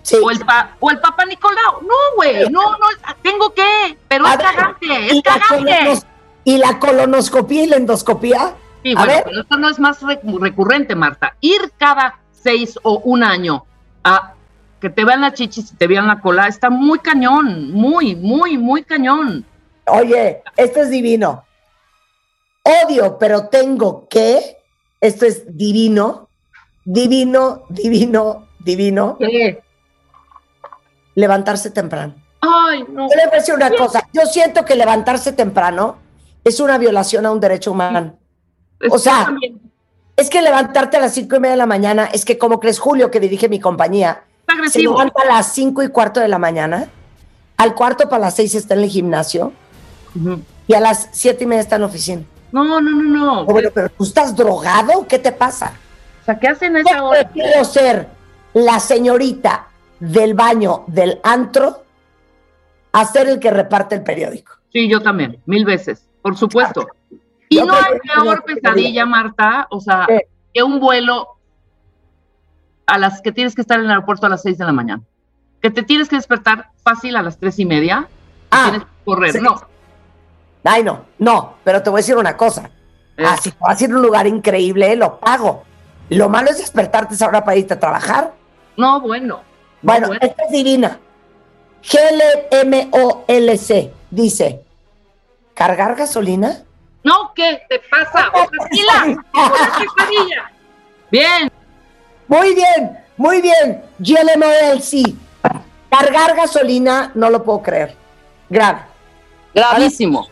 Sí. 0.03 0.17
o 0.23 0.31
el, 0.31 0.41
pa, 0.41 0.73
o 0.81 0.91
el 0.91 0.99
Papa 0.99 1.25
Nicolau. 1.25 1.81
No, 1.83 1.95
güey, 2.17 2.49
no, 2.51 2.61
no, 2.73 2.87
tengo 3.23 3.55
que, 3.55 3.97
pero 4.09 4.27
A 4.27 4.33
es 4.33 4.39
ver, 4.39 4.47
cagante, 4.47 5.07
es 5.07 5.13
y 5.15 5.23
cagante. 5.23 6.03
y 6.45 6.59
la 6.59 6.79
colonoscopía 6.81 7.63
y 7.63 7.67
la 7.69 7.77
endoscopía. 7.77 8.55
Sí, 8.83 8.93
a 8.93 8.99
bueno, 8.99 9.13
ver. 9.13 9.23
pero 9.25 9.41
esto 9.43 9.57
no 9.59 9.69
es 9.69 9.79
más 9.79 10.03
re- 10.03 10.21
recurrente, 10.41 10.97
Marta. 10.97 11.37
Ir 11.41 11.73
cada 11.79 12.19
seis 12.33 12.77
o 12.83 12.99
un 12.99 13.23
año 13.23 13.65
a 14.03 14.33
que 14.81 14.91
te 14.91 15.05
vean 15.05 15.21
la 15.21 15.33
chichis 15.33 15.71
y 15.73 15.77
te 15.77 15.87
vean 15.87 16.09
la 16.09 16.21
cola 16.21 16.49
está 16.49 16.69
muy 16.69 16.99
cañón, 16.99 17.71
muy, 17.73 18.17
muy, 18.17 18.59
muy 18.59 18.83
cañón. 18.83 19.47
Oye, 19.87 20.43
esto 20.57 20.81
es 20.81 20.91
divino. 20.91 21.45
Odio, 22.63 23.19
pero 23.19 23.49
tengo 23.49 24.07
que. 24.09 24.59
Esto 25.01 25.27
es 25.27 25.57
divino. 25.57 26.29
Divino, 26.85 27.65
divino, 27.69 28.49
divino. 28.61 29.19
Levantarse 31.15 31.71
temprano. 31.71 32.15
Ay, 32.41 32.85
no. 32.89 33.09
Yo 33.09 33.17
le 33.17 33.27
voy 33.27 33.35
a 33.35 33.39
decir 33.39 33.55
una 33.55 33.71
cosa. 33.71 34.09
Yo 34.13 34.27
siento 34.27 34.65
que 34.65 34.77
levantarse 34.77 35.33
temprano 35.33 35.99
es 36.45 36.61
una 36.61 36.79
violación 36.79 37.27
a 37.27 37.33
un 37.33 37.41
derecho 37.41 37.73
humano. 37.73 38.19
o 38.91 38.99
sea. 38.99 39.35
Es 40.15 40.29
que 40.29 40.43
levantarte 40.43 40.99
a 40.99 41.01
las 41.01 41.15
cinco 41.15 41.37
y 41.37 41.41
media 41.41 41.53
de 41.53 41.57
la 41.57 41.67
mañana, 41.67 42.05
es 42.13 42.27
que 42.27 42.37
como 42.37 42.61
crees 42.61 42.79
Julio, 42.79 43.11
que 43.11 43.19
dirige 43.19 43.49
mi 43.49 43.59
compañía, 43.59 44.25
se 44.71 44.81
levanta 44.81 45.23
a 45.23 45.25
las 45.25 45.55
cinco 45.55 45.83
y 45.83 45.89
cuarto 45.89 46.21
de 46.21 46.29
la 46.29 46.39
mañana, 46.39 46.91
al 47.57 47.75
cuarto 47.75 48.09
para 48.11 48.21
las 48.21 48.37
seis 48.37 48.55
está 48.55 48.75
en 48.75 48.81
el 48.81 48.91
gimnasio 48.91 49.55
Y 50.67 50.75
a 50.75 50.81
las 50.81 51.09
siete 51.13 51.45
y 51.45 51.47
media 51.47 51.63
está 51.63 51.77
en 51.77 51.83
la 51.83 51.87
oficina. 51.89 52.23
No, 52.53 52.65
no, 52.65 52.81
no, 52.81 53.03
no. 53.03 53.45
Bueno, 53.47 53.71
pero 53.75 53.89
tú 53.89 54.05
estás 54.05 54.37
drogado, 54.37 55.07
¿qué 55.09 55.19
te 55.19 55.33
pasa? 55.33 55.73
O 56.21 56.25
sea, 56.25 56.39
¿qué 56.39 56.49
hacen 56.49 56.77
a 56.77 56.81
esa 56.81 56.99
Yo 56.99 57.07
hora? 57.07 57.21
prefiero 57.29 57.65
ser 57.65 58.09
la 58.55 58.79
señorita 58.79 59.67
del 59.99 60.35
baño 60.35 60.85
del 60.87 61.19
antro 61.25 61.85
a 62.93 63.05
ser 63.07 63.29
el 63.29 63.41
que 63.41 63.51
reparte 63.51 63.95
el 63.95 64.03
periódico. 64.03 64.53
Sí, 64.73 64.89
yo 64.89 65.01
también, 65.01 65.39
mil 65.47 65.65
veces, 65.65 66.07
por 66.21 66.37
supuesto. 66.37 66.87
Y 67.49 67.57
Yo 67.57 67.65
no 67.67 67.75
hay 67.75 67.99
peor 68.01 68.45
pesadilla, 68.45 69.05
Marta, 69.07 69.67
o 69.71 69.81
sea, 69.81 70.07
que 70.55 70.63
un 70.63 70.79
vuelo 70.81 71.29
a 72.87 72.99
las 72.99 73.21
que 73.23 73.33
tienes 73.33 73.55
que 73.55 73.61
estar 73.63 73.79
en 73.79 73.85
el 73.87 73.91
aeropuerto 73.91 74.27
a 74.27 74.29
las 74.29 74.43
seis 74.43 74.59
de 74.59 74.65
la 74.65 74.73
mañana. 74.73 75.03
Que 75.61 75.71
te 75.71 75.83
tienes 75.83 76.09
que 76.09 76.17
despertar 76.17 76.69
fácil 76.83 77.17
a 77.17 77.23
las 77.23 77.39
tres 77.39 77.59
y 77.59 77.65
media. 77.65 78.09
y 78.11 78.47
Ah, 78.51 78.63
tienes 78.71 78.83
que 78.83 78.91
correr. 79.05 79.33
sí. 79.33 79.41
No. 79.41 79.61
Ay, 80.65 80.83
no, 80.85 81.07
no, 81.19 81.55
pero 81.65 81.83
te 81.83 81.91
voy 81.91 81.99
a 81.99 82.03
decir 82.03 82.17
una 82.17 82.37
cosa. 82.37 82.71
Eh, 83.17 83.25
Ah, 83.27 83.37
si 83.37 83.51
te 83.51 83.57
vas 83.61 83.81
a 83.81 83.85
ir 83.85 83.91
a 83.93 83.97
un 83.97 84.03
lugar 84.03 84.27
increíble, 84.27 84.95
lo 84.97 85.19
pago. 85.19 85.65
Lo 86.09 86.29
malo 86.29 86.51
es 86.51 86.59
despertarte 86.59 87.15
esa 87.15 87.27
hora 87.29 87.45
para 87.45 87.57
irte 87.57 87.75
a 87.75 87.81
trabajar. 87.81 88.33
no, 88.77 89.01
bueno. 89.01 89.37
no, 89.37 89.43
Bueno, 89.83 90.09
bueno. 90.09 90.21
esta 90.27 90.45
es 90.45 90.51
divina. 90.51 90.99
GLMOLC 92.61 93.91
dice, 94.11 94.63
¿cargar 95.55 95.97
gasolina? 95.97 96.63
No, 97.05 97.33
¿qué 97.35 97.63
te 97.69 97.81
pasa? 97.91 98.31
Tranquila. 98.51 99.23
Bien. 101.11 101.51
Muy 102.29 102.55
bien, 102.55 102.99
muy 103.17 103.43
bien. 103.43 103.83
GLMOLC. 103.99 105.15
Cargar 105.91 106.35
gasolina, 106.37 107.11
no 107.15 107.29
lo 107.29 107.43
puedo 107.43 107.61
creer. 107.63 107.95
Grave. 108.49 108.81
Gravísimo. 109.55 110.27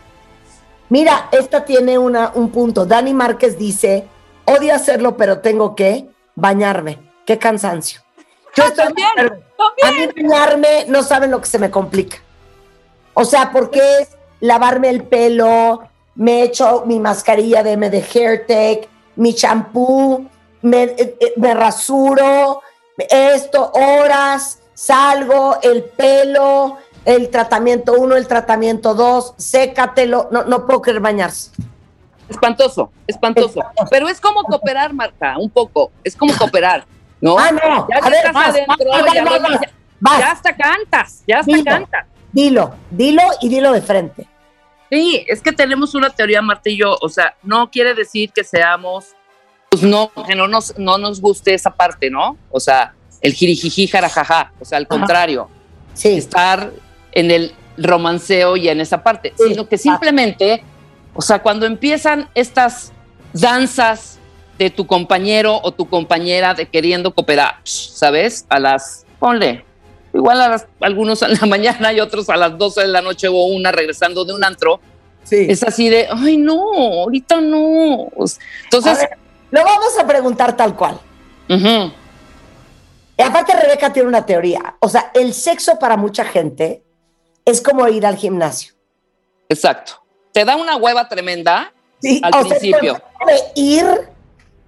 Mira, 0.91 1.29
esta 1.33 1.65
tiene 1.65 1.99
una, 1.99 2.33
un 2.35 2.51
punto. 2.51 2.85
Dani 2.85 3.15
Márquez 3.15 3.57
dice, 3.57 4.07
odio 4.45 4.75
hacerlo, 4.75 5.17
pero 5.17 5.39
tengo 5.39 5.75
que 5.75 6.07
bañarme. 6.35 6.99
Qué 7.25 7.39
cansancio. 7.39 8.03
Yo 8.57 8.65
estoy 8.65 8.87
también, 8.87 9.09
A 9.83 9.93
mí 9.93 10.09
bañarme, 10.17 10.87
no 10.89 11.03
saben 11.03 11.31
lo 11.31 11.41
que 11.41 11.47
se 11.47 11.59
me 11.59 11.71
complica. 11.71 12.19
O 13.15 13.25
sea, 13.25 13.53
porque 13.53 13.81
es 14.01 14.09
lavarme 14.41 14.91
el 14.91 15.05
pelo, 15.05 15.89
me 16.17 16.43
echo 16.43 16.85
mi 16.87 16.99
mascarilla 16.99 17.63
de 17.63 17.77
de 17.77 18.05
Hairtech, 18.13 18.89
mi 19.17 19.35
champú, 19.35 20.29
me, 20.63 20.83
eh, 20.83 21.17
eh, 21.21 21.33
me 21.37 21.55
rasuro, 21.55 22.63
esto, 23.09 23.71
horas, 23.75 24.59
salgo, 24.75 25.59
el 25.63 25.85
pelo, 25.85 26.79
el 27.05 27.31
tratamiento 27.31 27.95
1, 27.95 28.17
el 28.17 28.27
tratamiento 28.27 28.95
2, 28.95 29.35
sécatelo, 29.37 30.29
no, 30.31 30.45
no 30.45 30.67
puedo 30.67 30.83
querer 30.83 31.01
bañarse. 31.01 31.51
Espantoso, 32.29 32.93
espantoso. 33.07 33.61
Pero 33.91 34.09
es 34.09 34.21
como 34.21 34.43
cooperar, 34.45 34.93
Marta, 34.93 35.37
un 35.39 35.51
poco. 35.51 35.91
Es 36.05 36.15
como 36.15 36.33
cooperar, 36.37 36.85
¿no? 37.21 37.37
Ah, 37.39 37.51
no, 37.51 37.89
Ya 37.89 37.97
a 37.97 38.09
ver, 38.09 38.15
estás 38.15 38.33
vas, 38.33 38.49
adentro, 38.51 38.91
vas, 38.91 39.13
ya, 39.15 39.25
vas, 40.01 40.19
ya 40.21 40.31
hasta 40.31 40.57
cantas, 40.57 41.25
ya 41.27 41.39
hasta 41.41 41.53
Dilo. 41.53 41.65
cantas. 41.65 42.07
Dilo, 42.33 42.75
dilo 42.91 43.23
y 43.41 43.49
dilo 43.49 43.73
de 43.73 43.83
frente. 43.83 44.27
Sí, 44.91 45.25
es 45.29 45.43
que 45.43 45.53
tenemos 45.53 45.95
una 45.95 46.11
teoría, 46.11 46.41
Marta 46.43 46.69
y 46.71 46.77
yo, 46.77 46.97
o 47.01 47.09
sea, 47.09 47.35
no 47.43 47.71
quiere 47.71 47.95
decir 47.95 48.31
que 48.33 48.45
seamos, 48.45 49.07
pues 49.69 49.83
no, 49.83 50.11
que 50.27 50.35
no 50.35 50.47
nos, 50.47 50.77
no 50.79 50.99
nos 50.99 51.21
guste 51.21 51.55
esa 51.55 51.71
parte, 51.71 52.11
¿no? 52.11 52.37
O 52.51 52.61
sea, 52.61 52.95
el 53.21 53.33
jirijiji, 53.35 53.89
jarajaja, 53.89 54.53
o 54.61 54.65
sea, 54.65 54.79
al 54.79 54.85
Ajá. 54.89 54.99
contrario, 54.99 55.49
Sí, 55.93 56.17
estar 56.17 56.71
en 57.13 57.31
el 57.31 57.55
romanceo 57.77 58.57
y 58.57 58.69
en 58.69 58.81
esa 58.81 59.03
parte, 59.03 59.33
Sí. 59.37 59.51
sino 59.51 59.69
que 59.69 59.79
simplemente, 59.79 60.63
o 61.15 61.23
sea, 61.23 61.41
cuando 61.43 61.67
empiezan 61.67 62.29
estas 62.35 62.93
danzas 63.33 64.19
de 64.59 64.71
tu 64.71 64.87
compañero 64.87 65.59
o 65.63 65.73
tu 65.73 65.89
compañera 65.89 66.53
de 66.55 66.67
queriendo 66.69 67.15
cooperar, 67.15 67.57
¿sabes? 67.65 68.45
A 68.51 68.59
las, 68.59 69.07
ponle, 69.19 69.65
igual 70.13 70.41
a 70.43 70.49
las, 70.49 70.67
algunos 70.81 71.23
a 71.23 71.29
la 71.29 71.47
mañana 71.47 71.93
y 71.93 72.01
otros 72.01 72.29
a 72.29 72.37
las 72.37 72.59
12 72.59 72.83
de 72.83 72.89
la 72.89 73.01
noche 73.01 73.29
o 73.29 73.45
una 73.45 73.73
regresando 73.73 74.25
de 74.27 74.35
un 74.35 74.45
antro, 74.45 74.81
sí. 75.25 75.47
es 75.49 75.63
así 75.63 75.89
de, 75.89 76.09
ay, 76.11 76.37
no, 76.37 76.61
ahorita 77.03 77.41
no. 77.41 78.09
Entonces, 78.65 78.99
ver, 78.99 79.17
lo 79.51 79.65
vamos 79.65 79.99
a 79.99 80.07
preguntar 80.07 80.55
tal 80.57 80.77
cual. 80.77 80.99
ujú, 81.49 81.93
Y 83.17 83.23
aparte 83.23 83.53
Rebeca 83.55 83.93
tiene 83.93 84.09
una 84.09 84.27
teoría. 84.27 84.77
O 84.81 84.89
sea, 84.89 85.11
el 85.15 85.33
sexo 85.33 85.79
para 85.79 85.97
mucha 85.97 86.25
gente 86.25 86.83
es 87.51 87.61
como 87.61 87.87
ir 87.89 88.07
al 88.07 88.17
gimnasio. 88.17 88.73
exacto. 89.49 89.95
Te 90.33 90.45
da 90.45 90.55
una 90.57 90.77
hueva 90.77 91.09
tremenda 91.09 91.73
Sí, 92.01 92.21
Al 92.25 92.31
o 92.33 92.33
sea, 92.33 92.41
el 92.43 92.49
principio. 92.61 92.93
concepto 92.95 93.27
de 93.27 93.61
ir 93.61 93.87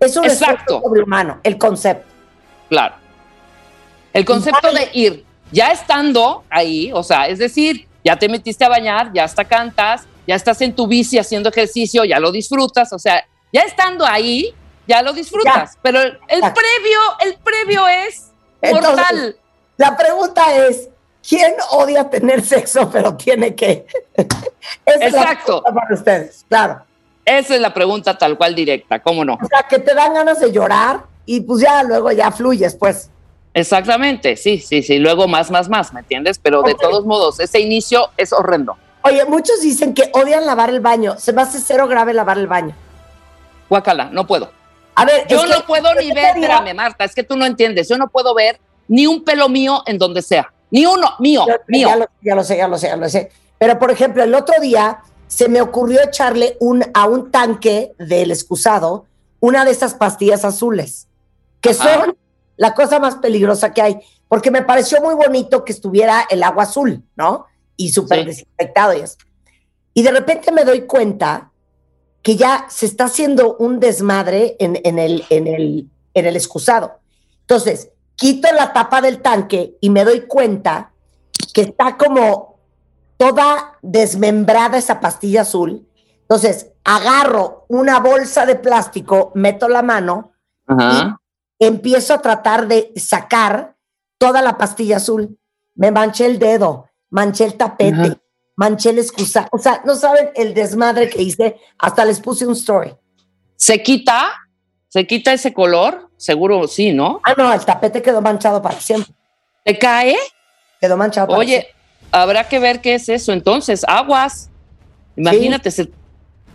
es 0.01 0.17
un 0.17 0.25
Exacto. 0.25 0.81
sobrehumano, 0.83 1.41
el 1.45 1.57
concepto. 1.57 2.07
Claro. 2.69 2.95
El 4.13 4.25
concepto 4.25 4.71
de 4.73 4.91
ir, 4.93 5.25
ya 5.51 5.69
estando 5.69 6.45
ahí, 6.51 6.91
o 6.93 7.03
sea, 7.03 7.29
es 7.29 7.39
decir, 7.39 7.87
ya 8.05 8.17
te 8.19 8.29
metiste 8.29 8.65
a 8.65 8.69
bañar, 8.69 9.13
ya 9.15 9.25
hasta 9.25 9.45
cantas, 9.45 10.03
ya 10.27 10.35
estás 10.35 10.61
en 10.61 10.75
tu 10.75 10.87
bici 10.87 11.19
haciendo 11.19 11.49
ejercicio, 11.49 12.05
ya 12.05 12.19
lo 12.21 12.31
disfrutas, 12.31 12.93
o 12.93 12.99
sea, 12.99 13.25
ya 13.53 13.63
estando 13.63 14.05
ahí, 14.05 14.53
ya 14.87 15.01
lo 15.01 15.13
disfrutas. 15.15 15.79
Pero 15.81 16.01
el, 16.03 16.19
previo, 16.29 17.01
el 17.25 17.35
previo 17.43 17.89
es 17.89 18.31
Entonces, 18.61 18.91
mortal. 18.97 19.37
La 19.79 19.97
pregunta 19.97 20.55
es, 20.67 20.89
¿quién 21.27 21.55
odia 21.71 22.09
tener 22.11 22.45
sexo 22.45 22.91
pero 22.91 23.17
tiene 23.17 23.55
que? 23.55 23.87
Esa 24.17 25.05
es 25.07 25.13
la 25.13 25.21
Exacto. 25.21 25.63
pregunta 25.63 25.75
para 25.75 25.95
ustedes, 25.95 26.45
claro. 26.49 26.83
Esa 27.25 27.55
es 27.55 27.61
la 27.61 27.73
pregunta 27.73 28.19
tal 28.19 28.37
cual 28.37 28.55
directa, 28.55 29.01
¿cómo 29.01 29.25
no? 29.25 29.35
O 29.35 29.47
sea, 29.47 29.67
que 29.69 29.79
te 29.79 29.95
dan 29.95 30.15
ganas 30.15 30.41
de 30.41 30.51
llorar 30.53 31.05
y 31.25 31.41
pues 31.41 31.63
ya 31.63 31.83
luego 31.85 32.11
ya 32.11 32.31
fluyes, 32.33 32.75
pues. 32.75 33.11
Exactamente, 33.55 34.37
sí, 34.37 34.59
sí, 34.59 34.83
sí. 34.83 34.99
Luego 34.99 35.29
más, 35.29 35.51
más, 35.51 35.69
más, 35.69 35.93
¿me 35.93 36.01
entiendes? 36.01 36.39
Pero 36.39 36.63
de 36.63 36.75
todos 36.75 37.05
modos, 37.05 37.39
ese 37.39 37.61
inicio 37.61 38.09
es 38.17 38.33
horrendo. 38.33 38.77
Oye, 39.03 39.25
muchos 39.27 39.61
dicen 39.61 39.95
que 39.95 40.11
odian 40.15 40.47
lavar 40.47 40.71
el 40.71 40.81
baño. 40.81 41.17
Se 41.19 41.33
me 41.33 41.43
hace 41.43 41.61
cero 41.61 41.87
grave 41.87 42.15
lavar 42.15 42.39
el 42.39 42.47
baño. 42.47 42.75
Guacala, 43.69 44.07
no 44.07 44.27
puedo. 44.27 44.51
A 44.95 45.05
ver, 45.05 45.27
Yo 45.27 45.37
es 45.39 45.43
que 45.45 45.49
no 45.59 45.67
puedo 45.67 45.95
ni 45.95 46.13
ver, 46.13 46.37
espérame, 46.37 46.75
Marta, 46.75 47.05
es 47.05 47.15
que 47.15 47.23
tú 47.23 47.37
no 47.37 47.45
entiendes. 47.45 47.89
Yo 47.89 47.97
no 47.99 48.09
puedo 48.09 48.35
ver 48.35 48.59
ni 48.89 49.07
un 49.07 49.25
pelo 49.25 49.49
mío 49.49 49.83
en 49.87 49.99
donde 49.99 50.23
sea. 50.23 50.53
Ni 50.73 50.85
uno, 50.87 51.11
mío, 51.21 51.45
Yo- 51.47 51.55
mío. 51.69 51.87
Ya 51.89 51.97
lo, 51.97 52.07
ya 52.21 52.35
lo 52.35 52.43
sé, 52.45 52.57
ya 52.57 52.67
lo 52.69 52.77
sé, 52.79 52.87
ya 52.89 52.97
lo 52.97 53.09
sé. 53.09 53.31
Pero, 53.59 53.79
por 53.79 53.93
ejemplo, 53.93 54.25
el 54.25 54.35
otro 54.35 54.61
día 54.61 55.03
se 55.29 55.49
me 55.49 55.63
ocurrió 55.63 56.03
echarle 56.03 56.57
un, 56.59 56.85
a 56.95 57.07
un 57.07 57.31
tanque 57.31 57.93
del 57.99 58.33
excusado 58.33 59.07
una 59.39 59.65
de 59.65 59.71
esas 59.71 59.95
pastillas 59.95 60.45
azules, 60.45 61.07
que 61.61 61.71
Ajá. 61.71 61.95
son 62.05 62.17
la 62.57 62.75
cosa 62.75 62.99
más 63.01 63.17
peligrosa 63.17 63.73
que 63.73 63.83
hay, 63.83 64.01
porque 64.29 64.51
me 64.51 64.63
pareció 64.63 65.01
muy 65.01 65.15
bonito 65.15 65.65
que 65.65 65.73
estuviera 65.73 66.27
el 66.31 66.43
agua 66.43 66.63
azul, 66.65 67.03
¿no? 67.17 67.47
Y 67.77 67.91
súper 67.93 68.21
Sí. 68.21 68.25
desinfectado 68.27 68.95
y 68.97 69.01
eso. 69.01 69.17
Y 69.95 70.03
de 70.03 70.11
repente 70.13 70.53
me 70.53 70.65
doy 70.65 70.83
cuenta 70.83 71.51
que 72.23 72.37
ya 72.37 72.67
se 72.71 72.87
está 72.87 73.05
haciendo 73.07 73.57
un 73.57 73.81
desmadre 73.81 74.55
en, 74.61 74.81
en 74.85 74.99
el, 74.99 75.25
en, 75.29 75.47
el, 75.49 75.89
en 76.15 76.27
el 76.27 76.37
excusado. 76.37 77.01
Entonces, 77.41 77.91
quito 78.17 78.49
la 78.55 78.73
tapa 78.73 79.01
del 79.01 79.21
tanque 79.21 79.77
y 79.81 79.91
me 79.91 80.05
doy 80.05 80.27
cuenta 80.27 80.93
que 81.53 81.63
está 81.63 81.97
como 81.97 82.59
toda 83.17 83.79
desmembrada 83.83 84.79
esa 84.79 85.01
pastilla 85.01 85.43
azul. 85.43 85.87
Entonces, 86.23 86.73
agarro 86.85 87.67
una 87.69 88.01
bolsa 88.01 88.47
de 88.47 88.57
plástico, 88.57 89.33
meto 89.35 89.69
la 89.69 89.83
mano, 89.83 90.33
Ajá. 90.67 91.21
empiezo 91.59 92.15
a 92.15 92.23
tratar 92.23 92.67
de 92.69 92.93
sacar 92.97 93.77
toda 94.19 94.43
la 94.43 94.57
pastilla 94.57 94.97
azul. 94.97 95.39
Me 95.75 95.91
manché 95.91 96.27
el 96.27 96.39
dedo, 96.39 96.87
manché 97.11 97.45
el 97.45 97.55
tapete, 97.57 98.01
Ajá. 98.01 98.21
manché 98.57 98.91
el 98.91 98.99
excusa. 98.99 99.49
O 99.53 99.59
sea, 99.59 99.83
no 99.85 99.95
saben 99.95 100.31
el 100.35 100.55
desmadre 100.55 101.11
que 101.11 101.23
hice. 101.23 101.57
Hasta 101.79 102.05
les 102.05 102.21
puse 102.21 102.47
un 102.47 102.53
story. 102.53 102.95
¿Se 103.57 103.83
quita? 103.83 104.33
¿Se 104.89 105.07
quita 105.07 105.33
ese 105.33 105.53
color? 105.55 106.11
Seguro 106.23 106.69
sí, 106.69 106.93
¿no? 106.93 107.21
Ah, 107.25 107.35
no, 107.37 107.53
el 107.53 107.65
tapete 107.65 108.01
quedó 108.01 108.23
manchado 108.23 108.63
para 108.63 108.79
siempre. 108.81 109.13
¿Te 109.65 109.77
cae? 109.77 110.15
Quedó 110.81 110.97
manchado 110.97 111.27
para 111.27 111.39
Oye, 111.41 111.67
habrá 112.13 112.49
que 112.49 112.61
ver 112.61 112.81
qué 112.81 112.95
es 112.95 113.09
eso. 113.09 113.33
Entonces, 113.33 113.85
aguas. 113.89 114.49
Imagínate. 115.17 115.73
se- 115.73 115.91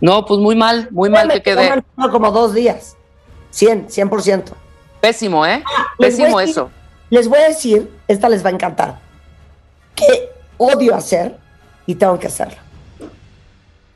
No, 0.00 0.24
pues 0.24 0.40
muy 0.40 0.56
mal, 0.56 0.88
muy 0.90 1.10
mal 1.10 1.26
Me 1.28 1.34
que 1.34 1.42
quedó 1.42 1.58
quede. 1.58 1.68
manchado 1.68 2.10
como 2.10 2.30
dos 2.30 2.54
días. 2.54 2.96
100, 3.50 3.88
100%. 3.90 4.54
Pésimo, 5.02 5.44
¿eh? 5.44 5.62
voy 5.98 6.08
Pésimo 6.08 6.38
decir- 6.40 6.50
eso. 6.50 6.70
Les 7.10 7.28
voy 7.28 7.38
a 7.38 7.48
decir, 7.48 7.90
esta 8.08 8.30
les 8.30 8.42
va 8.42 8.48
a 8.48 8.52
encantar, 8.52 8.98
que 9.94 10.30
odio 10.56 10.94
hacer 10.94 11.36
y 11.84 11.94
tengo 11.94 12.18
que 12.18 12.28
hacerlo. 12.28 12.56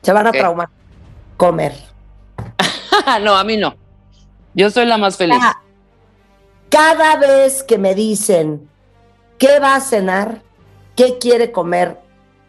Se 0.03 0.11
van 0.13 0.27
a 0.27 0.31
traumar. 0.31 0.69
Comer. 1.35 1.73
no, 3.23 3.35
a 3.35 3.43
mí 3.43 3.57
no. 3.57 3.73
Yo 4.53 4.69
soy 4.69 4.85
la 4.85 4.97
más 4.97 5.17
feliz. 5.17 5.37
Cada 6.69 7.17
vez 7.17 7.63
que 7.63 7.77
me 7.77 7.95
dicen 7.95 8.69
qué 9.37 9.59
va 9.59 9.75
a 9.75 9.79
cenar, 9.81 10.41
qué 10.95 11.17
quiere 11.19 11.51
comer, 11.51 11.99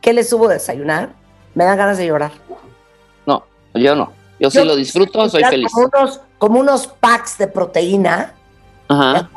qué 0.00 0.12
le 0.12 0.24
subo 0.24 0.48
a 0.48 0.54
desayunar, 0.54 1.10
me 1.54 1.64
dan 1.64 1.76
ganas 1.76 1.98
de 1.98 2.06
llorar. 2.06 2.32
No, 3.26 3.44
yo 3.74 3.94
no. 3.94 4.12
Yo 4.38 4.50
sí 4.50 4.64
lo 4.64 4.76
disfruto, 4.76 5.28
soy 5.28 5.44
feliz. 5.44 5.70
Como 5.72 5.86
unos, 5.86 6.20
como 6.38 6.60
unos 6.60 6.86
packs 6.86 7.38
de 7.38 7.46
proteína, 7.46 8.34
Ajá. 8.88 9.28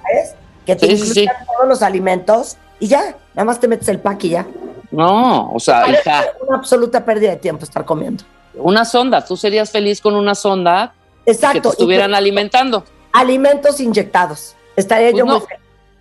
Que 0.66 0.76
te 0.76 0.98
Sí, 0.98 1.26
todos 1.46 1.70
los 1.70 1.82
alimentos 1.82 2.58
y 2.80 2.88
ya, 2.88 3.16
nada 3.34 3.46
más 3.46 3.60
te 3.60 3.68
metes 3.68 3.88
el 3.88 4.00
pack 4.00 4.26
y 4.26 4.30
ya. 4.30 4.46
No, 4.92 5.52
o 5.52 5.60
sea, 5.60 5.90
hija, 5.90 6.26
una 6.46 6.58
absoluta 6.58 7.04
pérdida 7.04 7.32
de 7.32 7.38
tiempo 7.38 7.64
estar 7.64 7.86
comiendo. 7.86 8.24
una 8.56 8.84
sonda. 8.86 9.24
Tú 9.24 9.38
serías 9.38 9.72
feliz 9.72 10.02
con 10.02 10.16
una 10.16 10.36
sonda 10.36 10.94
que 11.28 11.32
Exacto. 11.34 11.62
te 11.62 11.68
y 11.68 11.72
estuvieran 11.72 12.16
alimentando. 12.16 12.84
alimentos 13.14 13.80
inyectados. 13.80 14.56
Estaría 14.76 15.12
Pues 15.12 15.20
yo 15.20 15.26
no. 15.26 15.40
muy. 15.40 15.48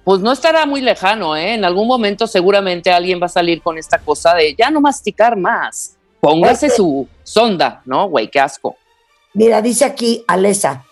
Pues 0.04 0.20
no 0.20 0.30
estará 0.30 0.66
muy 0.66 0.80
lejano, 0.82 1.34
¿eh? 1.34 1.54
En 1.54 1.64
algún 1.64 1.88
momento 1.88 2.26
seguramente 2.28 2.92
alguien 2.92 3.20
va 3.20 3.26
a 3.26 3.30
salir 3.30 3.60
con 3.60 3.76
esta 3.76 3.98
cosa 3.98 4.34
de 4.34 4.54
ya 4.54 4.70
no 4.70 4.80
masticar 4.80 5.36
más. 5.36 5.96
Póngase 6.20 6.70
su 6.70 7.08
sonda, 7.24 7.82
¿no? 7.84 8.08
Güey, 8.08 8.28
qué 8.30 8.38
asco. 8.38 8.76
Mira, 9.34 9.60
dice 9.60 9.84
aquí 9.84 10.24
Alesa, 10.28 10.84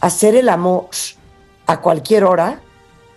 hacer 0.00 0.36
el 0.36 0.48
amor 0.48 0.88
a 1.66 1.80
cualquier 1.80 2.22
hora 2.24 2.60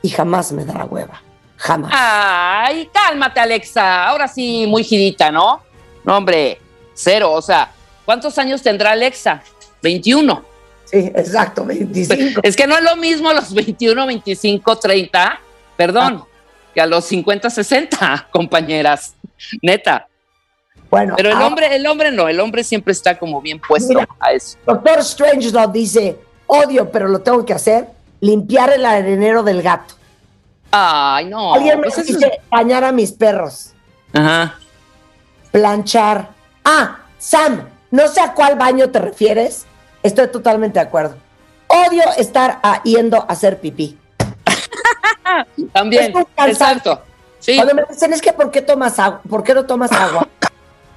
y 0.01 0.09
jamás 0.09 0.51
me 0.51 0.65
da 0.65 0.85
hueva. 0.85 1.21
Jamás. 1.57 1.91
Ay, 1.95 2.89
cálmate, 2.91 3.39
Alexa. 3.39 4.07
Ahora 4.07 4.27
sí, 4.27 4.65
muy 4.67 4.83
girita, 4.83 5.31
¿no? 5.31 5.61
No, 6.03 6.17
hombre, 6.17 6.59
cero. 6.95 7.31
O 7.31 7.41
sea, 7.43 7.71
¿cuántos 8.05 8.37
años 8.39 8.61
tendrá 8.63 8.91
Alexa? 8.91 9.43
21. 9.83 10.43
Sí, 10.93 11.11
exacto, 11.15 11.65
25. 11.65 12.41
Es 12.43 12.55
que 12.55 12.67
no 12.67 12.77
es 12.77 12.83
lo 12.83 12.95
mismo 12.95 13.27
a 13.29 13.33
los 13.33 13.51
21, 13.51 14.05
25, 14.05 14.77
30, 14.77 15.39
perdón, 15.75 16.23
que 16.73 16.81
a 16.81 16.85
los 16.85 17.03
50, 17.05 17.49
60, 17.49 18.27
compañeras. 18.31 19.15
Neta. 19.63 20.07
Bueno, 20.91 21.15
Pero 21.17 21.31
el 21.31 21.41
hombre, 21.41 21.75
el 21.75 21.87
hombre 21.87 22.11
no, 22.11 22.27
el 22.29 22.39
hombre 22.39 22.63
siempre 22.63 22.91
está 22.91 23.17
como 23.17 23.41
bien 23.41 23.59
puesto 23.59 23.89
Mira. 23.95 24.07
a 24.19 24.33
eso. 24.33 24.55
Doctor 24.67 25.03
Strangelove 25.03 25.73
dice, 25.73 26.19
odio, 26.45 26.91
pero 26.91 27.07
lo 27.07 27.19
tengo 27.21 27.43
que 27.43 27.53
hacer, 27.53 27.87
limpiar 28.19 28.71
el 28.71 28.85
arenero 28.85 29.41
del 29.41 29.63
gato. 29.63 29.95
Ay, 30.69 31.25
no. 31.25 31.55
Alguien 31.55 31.79
me 31.79 31.87
pues 31.87 31.97
es- 31.97 32.05
dice, 32.07 32.39
bañar 32.51 32.83
a 32.83 32.91
mis 32.91 33.11
perros, 33.11 33.73
Ajá. 34.13 34.59
planchar. 35.51 36.29
Ah, 36.63 36.99
Sam, 37.17 37.67
no 37.89 38.07
sé 38.07 38.21
a 38.21 38.33
cuál 38.33 38.55
baño 38.55 38.91
te 38.91 38.99
refieres. 38.99 39.65
Estoy 40.03 40.27
totalmente 40.27 40.79
de 40.79 40.85
acuerdo. 40.85 41.15
Odio 41.67 42.03
estar 42.17 42.59
yendo 42.83 43.17
a 43.17 43.25
hacer 43.25 43.59
pipí. 43.59 43.97
También, 45.73 46.13
exacto. 46.45 47.01
Sí, 47.39 47.55
Cuando 47.55 47.73
me 47.75 47.83
dicen, 47.89 48.13
es 48.13 48.21
que 48.21 48.31
¿por 48.33 48.51
qué 48.51 48.61
tomas 48.61 48.99
agua? 48.99 49.21
¿Por 49.27 49.43
qué 49.43 49.53
no 49.53 49.65
tomas 49.65 49.91
agua? 49.91 50.27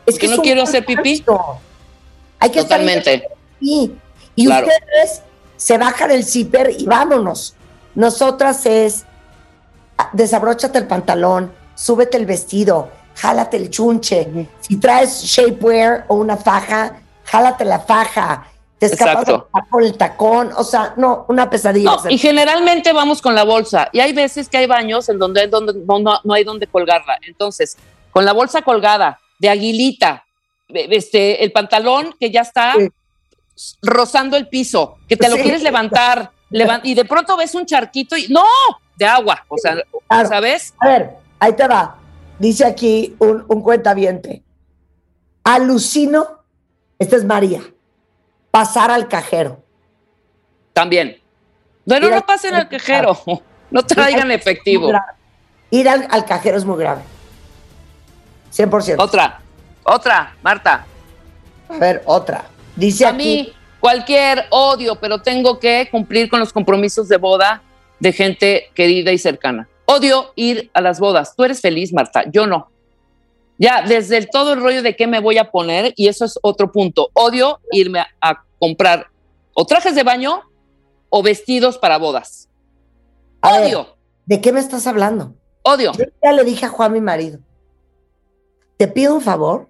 Es 0.05 0.15
Porque 0.15 0.29
no 0.29 0.35
es 0.35 0.41
quiero 0.41 0.63
hacer 0.63 0.85
pipí. 0.85 1.25
Hay 2.39 2.51
que 2.51 2.61
estar 2.61 2.79
totalmente. 2.79 3.15
en 3.15 3.21
pipí. 3.59 3.99
Y 4.37 4.47
Claro. 4.47 4.67
ustedes 4.67 5.23
se 5.57 5.79
bajan 5.79 6.11
el 6.11 6.25
zipper 6.25 6.71
y 6.79 6.85
vámonos. 6.85 7.55
Nosotras 7.95 8.67
es 8.67 9.05
desabróchate 10.13 10.79
el 10.79 10.87
pantalón, 10.87 11.53
súbete 11.75 12.17
el 12.19 12.27
vestido, 12.27 12.91
jálate 13.15 13.57
el 13.57 13.71
chunche. 13.71 14.49
Si 14.61 14.77
traes 14.77 15.23
shapewear 15.23 16.05
o 16.09 16.17
una 16.17 16.37
faja, 16.37 17.01
jálate 17.25 17.65
la 17.65 17.81
faja. 17.81 18.47
Te 18.79 18.87
escapas 18.87 19.25
tacón, 19.25 19.83
el 19.85 19.97
tacón. 19.97 20.51
O 20.57 20.63
sea, 20.65 20.93
no, 20.97 21.25
una 21.29 21.49
pesadilla. 21.49 21.97
No, 22.05 22.11
y 22.11 22.19
generalmente 22.19 22.93
vamos 22.93 23.23
con 23.23 23.35
la 23.35 23.45
bolsa. 23.45 23.89
Y 23.93 24.01
hay 24.01 24.13
veces 24.13 24.49
que 24.49 24.59
hay 24.59 24.67
baños 24.67 25.09
en 25.09 25.19
donde, 25.19 25.47
donde 25.47 25.73
no, 25.75 25.99
no- 25.99 26.21
no 26.23 26.35
hay 26.35 26.45
donde 26.45 26.67
colgarla. 26.67 27.17
Entonces, 27.27 27.77
con 28.11 28.25
la 28.27 28.33
bolsa 28.33 28.61
colgada, 28.63 29.19
de 29.39 29.49
aguilita, 29.49 30.25
de- 30.69 30.89
este, 30.91 31.43
el 31.43 31.53
pantalón 31.53 32.15
que 32.21 32.31
ya 32.31 32.43
está 32.43 32.75
Sí. 32.79 32.89
rozando 33.83 34.37
el 34.37 34.49
piso, 34.49 34.99
que 35.09 35.17
te 35.17 35.29
lo 35.31 35.37
quieres 35.37 35.63
levantar, 35.63 36.31
levan- 36.51 36.81
y 36.85 36.95
de 36.95 37.05
pronto 37.07 37.35
ves 37.37 37.55
un 37.55 37.65
charquito 37.65 38.17
y 38.17 38.29
¡no! 38.29 38.45
De 38.97 39.07
agua. 39.07 39.45
O 39.49 39.57
sea, 39.57 39.77
Claro. 40.09 40.29
¿sabes? 40.29 40.75
A 40.81 40.87
ver, 40.89 41.17
ahí 41.39 41.53
te 41.55 41.67
va. 41.67 41.97
Dice 42.39 42.67
aquí 42.67 43.17
un, 43.19 43.45
un 43.49 43.63
cuentaviente. 43.63 44.43
Alucino, 45.45 46.27
esta 46.99 47.17
es 47.17 47.25
María, 47.25 47.63
pasar 48.57 48.91
al 48.91 49.07
cajero. 49.07 49.63
También. 50.73 51.21
Mira, 51.85 52.09
no 52.09 52.25
pasen 52.25 52.55
al 52.55 52.69
cajero. 52.69 53.19
No 53.69 53.85
traigan 53.85 54.31
efectivo. 54.31 54.93
Ir 55.73 55.89
al, 55.89 56.07
al 56.09 56.25
cajero 56.25 56.57
es 56.57 56.65
muy 56.65 56.79
grave. 56.79 57.03
100%. 58.55 58.95
Otra, 58.97 59.41
otra, 59.83 60.37
Marta. 60.41 60.87
A 61.69 61.77
ver, 61.77 62.01
otra. 62.07 62.45
Dice 62.77 63.05
A 63.05 63.09
aquí, 63.09 63.17
mí, 63.17 63.53
cualquier 63.81 64.47
odio, 64.51 64.95
pero 64.95 65.21
tengo 65.21 65.59
que 65.59 65.89
cumplir 65.91 66.31
con 66.31 66.39
los 66.39 66.53
compromisos 66.53 67.09
de 67.09 67.17
boda 67.17 67.61
de 67.99 68.13
gente 68.13 68.71
querida 68.73 69.11
y 69.11 69.19
cercana. 69.19 69.69
Odio 69.87 70.33
ir 70.37 70.71
a 70.73 70.81
las 70.81 71.01
bodas. 71.01 71.35
Tú 71.35 71.43
eres 71.43 71.61
feliz, 71.61 71.93
Marta, 71.93 72.23
yo 72.31 72.47
no. 72.47 72.71
Ya, 73.59 73.83
desde 73.83 74.17
el 74.17 74.31
todo 74.31 74.53
el 74.53 74.61
rollo 74.61 74.81
de 74.81 74.95
qué 74.95 75.09
me 75.09 75.19
voy 75.19 75.39
a 75.39 75.51
poner, 75.51 75.93
y 75.97 76.07
eso 76.07 76.25
es 76.25 76.39
otro 76.41 76.71
punto. 76.71 77.11
Odio 77.15 77.59
irme 77.73 77.99
a, 77.99 78.09
a 78.21 78.46
comprar 78.59 79.09
o 79.55 79.65
trajes 79.67 79.95
de 79.95 80.03
baño 80.03 80.43
o 81.11 81.23
vestidos 81.23 81.79
para 81.79 81.99
bodas. 81.99 82.49
A 83.41 83.53
ver. 83.59 83.67
Odio, 83.67 83.97
¿de 84.27 84.41
qué 84.41 84.53
me 84.53 84.61
estás 84.61 84.87
hablando? 84.87 85.35
odio. 85.63 85.93
Yo 85.99 86.05
ya 86.23 86.33
le 86.33 86.45
dije 86.45 86.67
a 86.67 86.69
Juan, 86.69 86.93
mi 86.93 87.01
marido, 87.01 87.41
te 88.77 88.87
pido 88.87 89.15
un 89.17 89.21
favor, 89.21 89.69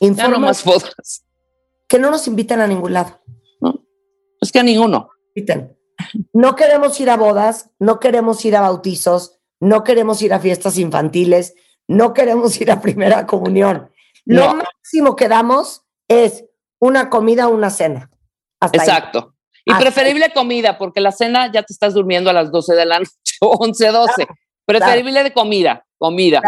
no 0.00 0.06
informa 0.08 0.38
más 0.38 0.64
bodas. 0.64 1.24
que 1.86 1.98
no 2.00 2.10
nos 2.10 2.26
inviten 2.26 2.60
a 2.60 2.66
ningún 2.66 2.92
lado. 2.94 3.20
Es 4.40 4.50
que 4.50 4.58
a 4.58 4.62
ninguno. 4.62 5.10
No 6.32 6.56
queremos 6.56 6.98
ir 7.00 7.10
a 7.10 7.16
bodas, 7.16 7.70
no 7.78 8.00
queremos 8.00 8.44
ir 8.44 8.56
a 8.56 8.62
bautizos, 8.62 9.38
no 9.60 9.84
queremos 9.84 10.20
ir 10.22 10.32
a 10.32 10.40
fiestas 10.40 10.78
infantiles, 10.78 11.54
no 11.86 12.14
queremos 12.14 12.58
ir 12.60 12.70
a 12.72 12.80
primera 12.80 13.26
comunión. 13.26 13.90
Lo 14.24 14.46
No. 14.46 14.54
máximo 14.56 15.14
que 15.14 15.28
damos 15.28 15.82
es 16.08 16.44
una 16.80 17.10
comida 17.10 17.48
o 17.48 17.54
una 17.54 17.70
cena. 17.70 18.09
Hasta 18.60 18.82
ahí. 18.82 18.88
Exacto. 18.88 19.34
Y 19.64 19.72
Hasta 19.72 19.84
preferible 19.84 20.32
comida, 20.32 20.78
porque 20.78 21.00
la 21.00 21.12
cena 21.12 21.50
ya 21.52 21.62
te 21.62 21.72
estás 21.72 21.94
durmiendo 21.94 22.30
a 22.30 22.32
las 22.32 22.50
12 22.50 22.74
de 22.74 22.86
la 22.86 22.98
noche, 23.00 23.36
11, 23.40 23.88
12. 23.88 24.26
Preferible 24.64 25.22
de 25.24 25.32
comida, 25.32 25.84
comida. 25.98 26.40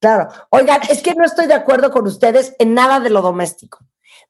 Claro. 0.00 0.28
Oigan, 0.50 0.80
es 0.88 1.02
que 1.02 1.14
no 1.14 1.24
estoy 1.24 1.46
de 1.46 1.54
acuerdo 1.54 1.90
con 1.90 2.06
ustedes 2.06 2.54
en 2.58 2.74
nada 2.74 3.00
de 3.00 3.10
lo 3.10 3.20
doméstico. 3.20 3.78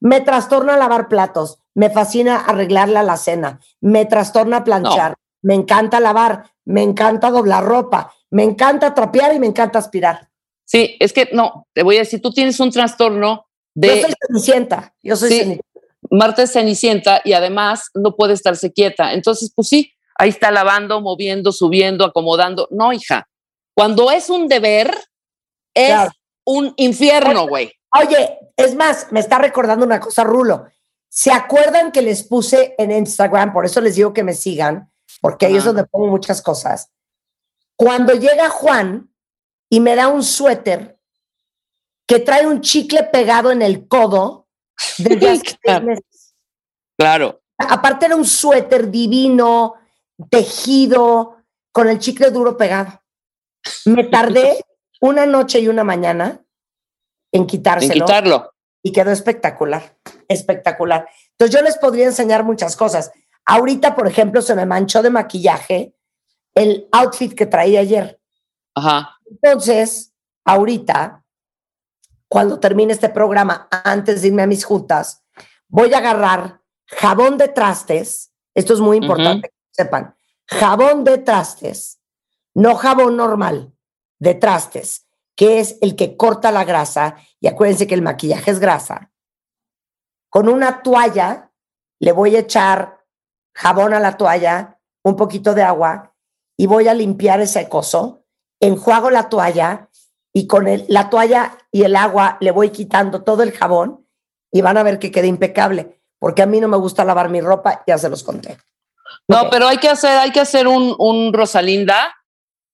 Me 0.01 0.21
trastorna 0.21 0.77
lavar 0.77 1.09
platos, 1.09 1.59
me 1.75 1.91
fascina 1.91 2.37
arreglarle 2.37 2.99
a 2.99 3.03
la 3.03 3.17
cena, 3.17 3.61
me 3.81 4.07
trastorna 4.07 4.65
planchar, 4.65 5.17
me 5.43 5.55
encanta 5.55 6.01
lavar, 6.01 6.51
me 6.65 6.83
encanta 6.83 7.31
doblar 7.31 7.65
ropa, 7.65 8.15
me 8.31 8.45
encanta 8.45 8.95
trapear 8.95 9.35
y 9.35 9.39
me 9.39 9.47
encanta 9.47 9.79
aspirar. 9.79 10.29
Sí, 10.65 10.97
es 11.01 11.13
que 11.13 11.29
no, 11.33 11.67
te 11.73 11.83
voy 11.83 11.97
a 11.97 12.01
decir, 12.01 12.21
tú 12.21 12.31
tienes 12.31 12.61
un 12.61 12.71
trastorno 12.71 13.47
Yo 13.75 13.93
de 13.93 14.03
soy 14.03 14.15
cenicienta, 14.27 14.95
yo 15.03 15.17
soy 15.17 15.31
Sí. 15.31 15.61
Marta 16.11 16.43
es 16.43 16.53
cenicienta 16.53 17.21
y 17.25 17.33
además 17.33 17.91
no 17.95 18.15
puede 18.17 18.35
estarse 18.35 18.73
quieta. 18.73 19.13
Entonces, 19.13 19.53
pues 19.55 19.69
sí, 19.69 19.93
ahí 20.17 20.29
está 20.31 20.51
lavando, 20.51 21.01
moviendo, 21.01 21.53
subiendo, 21.53 22.05
acomodando. 22.05 22.69
No, 22.71 22.93
hija, 22.93 23.29
cuando 23.75 24.11
es 24.11 24.31
un 24.31 24.49
deber, 24.49 24.91
es 25.75 25.89
Claro. 25.89 26.11
un 26.45 26.75
infierno, 26.77 27.47
güey. 27.47 27.73
Oye, 27.99 28.39
es 28.57 28.75
más, 28.75 29.13
me 29.13 29.21
está 29.21 29.39
recordando 29.39 29.87
una 29.87 30.01
cosa, 30.01 30.25
Rulo. 30.25 30.67
¿Se 31.09 31.33
acuerdan 31.33 31.93
que 31.93 32.03
les 32.03 32.23
puse 32.25 32.75
en 32.77 32.91
Instagram? 32.91 33.53
Por 33.53 33.65
eso 33.65 33.81
les 33.81 33.95
digo 33.97 34.13
que 34.13 34.25
me 34.25 34.35
sigan, 34.35 34.91
porque 35.21 35.47
ahí 35.47 35.57
es 35.57 35.65
donde 35.65 35.85
pongo 35.85 36.09
muchas 36.09 36.43
cosas. 36.43 36.91
Cuando 37.77 38.13
llega 38.15 38.51
Juan 38.51 39.11
y 39.71 39.81
me 39.81 39.95
da 39.95 40.09
un 40.09 40.23
suéter 40.25 40.99
que 42.07 42.19
trae 42.19 42.47
un 42.47 42.61
chicle 42.61 43.05
pegado 43.05 43.53
en 43.53 43.63
el 43.63 43.87
codo 43.87 44.48
desde 44.99 45.31
hace 45.31 45.41
seis 45.41 45.59
Claro. 45.63 45.87
meses. 45.87 46.35
Claro. 46.97 47.43
Aparte 47.59 48.07
era 48.07 48.17
un 48.17 48.25
suéter 48.25 48.91
divino, 48.91 49.75
tejido, 50.31 51.37
con 51.73 51.89
el 51.89 51.99
chicle 51.99 52.31
duro 52.31 52.57
pegado. 52.57 53.03
Me 53.85 54.05
tardé 54.05 54.65
una 55.01 55.27
noche 55.27 55.61
y 55.61 55.69
una 55.69 55.85
mañana 55.85 56.45
en 57.33 57.43
En 57.43 57.47
quitárselo 57.47 58.05
quitarlo. 58.07 58.55
y 58.83 58.93
quedó 58.93 59.11
espectacular, 59.11 59.97
espectacular. 60.29 61.09
Entonces 61.33 61.55
yo 61.57 61.63
les 61.63 61.77
podría 61.79 62.07
enseñar 62.07 62.45
muchas 62.45 62.75
cosas. 62.77 63.11
Ahorita, 63.45 63.95
por 63.95 64.07
ejemplo, 64.09 64.43
se 64.43 64.55
me 64.55 64.67
manchó 64.67 65.03
de 65.03 65.11
maquillaje 65.11 65.95
el 66.55 66.89
outfit 66.93 67.35
que 67.35 67.47
traía 67.47 67.81
ayer. 67.81 68.21
Ajá. 68.75 69.17
Entonces, 69.31 70.13
ahorita, 70.45 71.18
cuando 72.29 72.61
termine 72.61 72.93
este 72.93 73.09
programa, 73.09 73.69
antes 73.71 74.23
de 74.23 74.29
irme 74.29 74.43
a 74.43 74.47
mis 74.47 74.65
juntas, 74.65 75.25
voy 75.69 75.95
a 75.95 75.99
agarrar 75.99 76.61
jabón 76.87 77.39
de 77.39 77.49
trastes. 77.49 78.33
Esto 78.55 78.75
es 78.75 78.81
muy 78.81 78.99
importante 78.99 79.49
que 79.49 79.55
sepan. 79.71 80.15
Jabón 80.47 81.05
de 81.05 81.19
trastes, 81.19 82.01
no 82.55 82.75
jabón 82.77 83.17
normal, 83.17 83.73
de 84.19 84.35
trastes, 84.35 85.07
que 85.37 85.61
es 85.61 85.79
el 85.81 85.97
que 85.97 86.17
corta 86.17 86.51
la 86.53 86.65
grasa. 86.65 87.17
Y 87.41 87.47
acuérdense 87.47 87.87
que 87.87 87.95
el 87.95 88.03
maquillaje 88.03 88.51
es 88.51 88.59
grasa. 88.59 89.13
Con 90.31 90.49
una 90.49 90.83
toalla, 90.83 91.53
le 92.01 92.13
voy 92.13 92.37
a 92.37 92.41
echar 92.41 93.05
jabón 93.55 93.95
a 93.95 94.01
la 94.01 94.17
toalla, 94.17 94.79
un 95.03 95.17
poquito 95.17 95.55
de 95.55 95.63
agua, 95.63 96.15
y 96.57 96.67
voy 96.67 96.89
a 96.89 96.95
limpiar 96.95 97.41
ese 97.41 97.69
coso 97.69 98.25
enjuago 98.61 99.11
la 99.11 99.29
toalla 99.29 99.89
y 100.33 100.49
con 100.49 100.67
el- 100.67 100.85
la 100.89 101.11
toalla 101.11 101.58
y 101.73 101.83
el 101.83 101.97
agua 101.97 102.39
le 102.41 102.51
voy 102.51 102.71
quitando 102.71 103.23
todo 103.23 103.43
el 103.43 103.53
jabón 103.53 104.07
y 104.53 104.61
van 104.63 104.77
a 104.79 104.83
ver 104.83 104.99
que 104.99 105.11
queda 105.11 105.27
impecable, 105.27 106.01
porque 106.19 106.43
a 106.43 106.47
mí 106.47 106.61
no 106.61 106.69
me 106.69 106.77
gusta 106.77 107.05
lavar 107.05 107.29
mi 107.29 107.41
ropa, 107.41 107.83
ya 107.87 107.99
se 107.99 108.09
los 108.09 108.23
conté. 108.25 108.57
No, 109.27 109.49
pero 109.51 109.69
hay 109.69 109.79
que 109.79 109.89
hacer, 109.89 110.19
hay 110.19 110.31
que 110.33 110.41
hacer 110.41 110.67
un, 110.67 110.95
un 110.99 111.33
Rosalinda. 111.33 112.15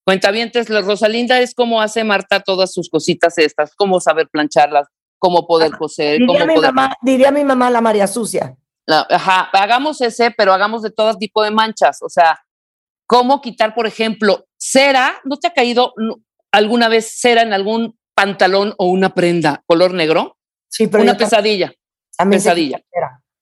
Cuentavientes, 0.05 0.69
la 0.69 0.83
Rosalinda 0.83 1.41
es 1.41 1.55
como 1.55 1.81
hace 1.81 2.05
Marta 2.05 2.41
todas 2.41 2.73
sus 2.73 2.91
cositas 2.91 3.39
estas, 3.39 3.75
cómo 3.75 4.01
saber 4.01 4.29
plancharlas, 4.29 4.89
cómo 5.19 5.47
poder 5.47 5.73
coser, 5.77 6.19
Diría 6.19 6.27
cómo 6.41 6.47
mi, 6.47 6.55
poder. 6.55 6.73
mamá, 6.75 6.95
diría 7.03 7.31
mi 7.31 7.45
mamá 7.45 7.71
la 7.71 7.81
María 7.81 8.07
Sucia. 8.07 8.57
La- 8.87 9.07
ajá, 9.09 9.49
hagamos 9.55 10.01
ese, 10.03 10.31
pero 10.31 10.53
hagamos 10.53 10.83
de 10.83 10.91
todo 10.91 11.17
tipo 11.17 11.43
de 11.43 11.51
manchas. 11.51 12.03
O 12.03 12.09
sea, 12.11 12.39
cómo 13.07 13.41
quitar, 13.41 13.75
por 13.75 13.87
ejemplo, 13.87 14.45
cera. 14.59 15.17
¿No 15.25 15.39
te 15.39 15.47
ha 15.49 15.53
caído 15.55 15.95
no, 15.97 16.17
alguna 16.53 16.89
vez 16.89 17.15
cera 17.19 17.41
en 17.43 17.55
algún 17.55 17.99
pantalón 18.15 18.75
o 18.79 18.87
una 18.87 19.15
prenda 19.15 19.63
color 19.67 19.93
negro? 19.95 20.37
Sí, 20.69 20.87
pero 20.87 21.03
una 21.03 21.17
pesadilla. 21.17 21.73
sé 22.11 22.27
pesadilla. 22.27 22.81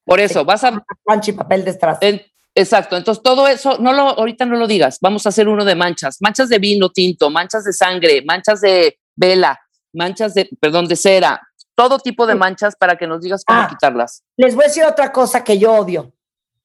Por 0.05 0.21
eso, 0.21 0.45
vas 0.45 0.65
a. 0.65 0.83
plancha 1.05 1.31
y 1.31 1.35
papel 1.35 1.65
de 1.65 1.79
en- 2.01 2.23
exacto. 2.55 2.97
Entonces, 2.97 3.23
todo 3.23 3.47
eso, 3.49 3.79
no 3.79 3.93
lo, 3.93 4.03
ahorita 4.03 4.45
no 4.45 4.57
lo 4.57 4.67
digas. 4.67 4.99
Vamos 5.01 5.25
a 5.27 5.29
hacer 5.29 5.49
uno 5.49 5.65
de 5.65 5.75
manchas. 5.75 6.19
Manchas 6.21 6.49
de 6.49 6.59
vino 6.59 6.91
tinto, 6.91 7.31
manchas 7.31 7.65
de 7.65 7.73
sangre, 7.73 8.23
manchas 8.25 8.61
de 8.61 8.99
vela, 9.15 9.59
manchas 9.95 10.35
de, 10.35 10.49
perdón, 10.61 10.87
de 10.89 10.97
cera. 10.97 11.41
Todo 11.75 11.99
tipo 11.99 12.27
de 12.27 12.35
manchas 12.35 12.75
para 12.77 12.97
que 12.97 13.07
nos 13.07 13.23
digas 13.23 13.45
cómo 13.47 13.61
Ah. 13.61 13.69
quitarlas. 13.69 14.23
Les 14.37 14.55
voy 14.55 14.65
a 14.65 14.69
decir 14.69 14.85
otra 14.85 15.11
cosa 15.13 15.43
que 15.45 15.59
yo 15.59 15.73
odio, 15.73 16.13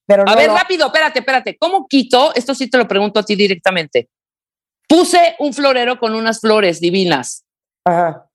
pero 0.06 0.26
no 0.26 0.32
A 0.32 0.36
ver, 0.36 0.48
lo- 0.48 0.58
rápido, 0.58 0.88
espérate, 0.88 1.20
espérate. 1.20 1.58
¿Cómo 1.58 1.88
quito? 1.88 2.34
Esto 2.36 2.54
sí 2.56 2.70
te 2.70 2.78
lo 2.78 2.88
pregunto 2.88 3.20
a 3.20 3.24
ti 3.24 3.36
directamente. 3.36 4.10
Puse 4.88 5.36
un 5.39 5.54
florero 5.54 6.00
con 6.00 6.15
unas 6.15 6.39
flores 6.41 6.80
divinas 6.80 7.43
Ajá. 7.88 8.30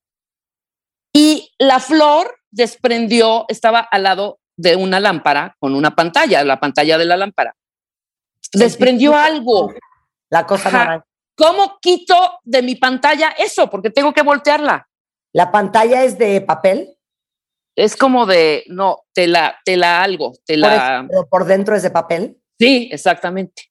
y 1.12 1.52
la 1.58 1.78
flor 1.78 2.38
desprendió, 2.50 3.44
estaba 3.48 3.80
al 3.80 4.04
lado 4.04 4.40
de 4.56 4.76
una 4.76 5.00
lámpara 5.00 5.56
con 5.58 5.74
una 5.74 5.94
pantalla, 5.94 6.44
la 6.44 6.60
pantalla 6.60 6.98
de 6.98 7.04
la 7.04 7.16
lámpara. 7.16 7.54
Desprendió 8.52 9.16
algo. 9.16 9.72
La 10.30 10.46
cosa 10.46 10.70
naranja. 10.70 11.06
¿Cómo 11.34 11.78
quito 11.80 12.38
de 12.44 12.62
mi 12.62 12.76
pantalla 12.76 13.30
eso? 13.38 13.68
Porque 13.70 13.90
tengo 13.90 14.12
que 14.12 14.22
voltearla. 14.22 14.88
La 15.32 15.50
pantalla 15.50 16.04
es 16.04 16.18
de 16.18 16.40
papel, 16.42 16.96
Es 17.74 17.96
como 17.96 18.26
de, 18.26 18.64
no, 18.68 19.04
te 19.14 19.26
la, 19.26 19.58
te 19.64 19.78
la 19.78 20.02
algo, 20.02 20.34
te 20.44 20.54
por, 20.54 20.60
la... 20.60 20.98
eso, 20.98 21.06
pero 21.08 21.28
por 21.28 21.44
dentro 21.46 21.74
es 21.74 21.82
de 21.82 21.90
papel. 21.90 22.38
Sí, 22.58 22.90
exactamente. 22.92 23.70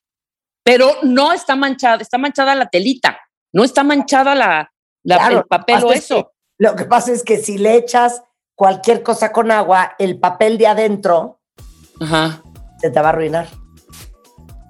Pero 0.63 0.91
no 1.03 1.31
está 1.33 1.55
manchada, 1.55 1.97
está 2.01 2.17
manchada 2.17 2.55
la 2.55 2.67
telita, 2.67 3.19
no 3.53 3.63
está 3.63 3.83
manchada 3.83 4.33
la, 4.33 4.70
la- 5.03 5.15
Claro, 5.17 5.29
el 5.31 5.35
lo 5.37 5.43
que 5.43 5.47
papel 5.49 5.75
o 5.83 5.87
pasa 5.87 5.93
es 5.97 6.03
eso. 6.05 6.15
que- 6.23 6.29
Lo 6.63 6.75
que 6.75 6.85
pasa 6.85 7.11
es 7.11 7.23
que 7.23 7.37
si 7.37 7.57
le 7.57 7.75
echas 7.75 8.21
cualquier 8.55 9.01
cosa 9.03 9.31
con 9.31 9.49
agua, 9.51 9.93
el 9.97 10.19
papel 10.19 10.57
de 10.59 10.67
adentro 10.67 11.39
Ajá. 11.99 12.41
se 12.79 12.89
te 12.91 12.99
va 12.99 13.07
a 13.07 13.09
arruinar. 13.09 13.47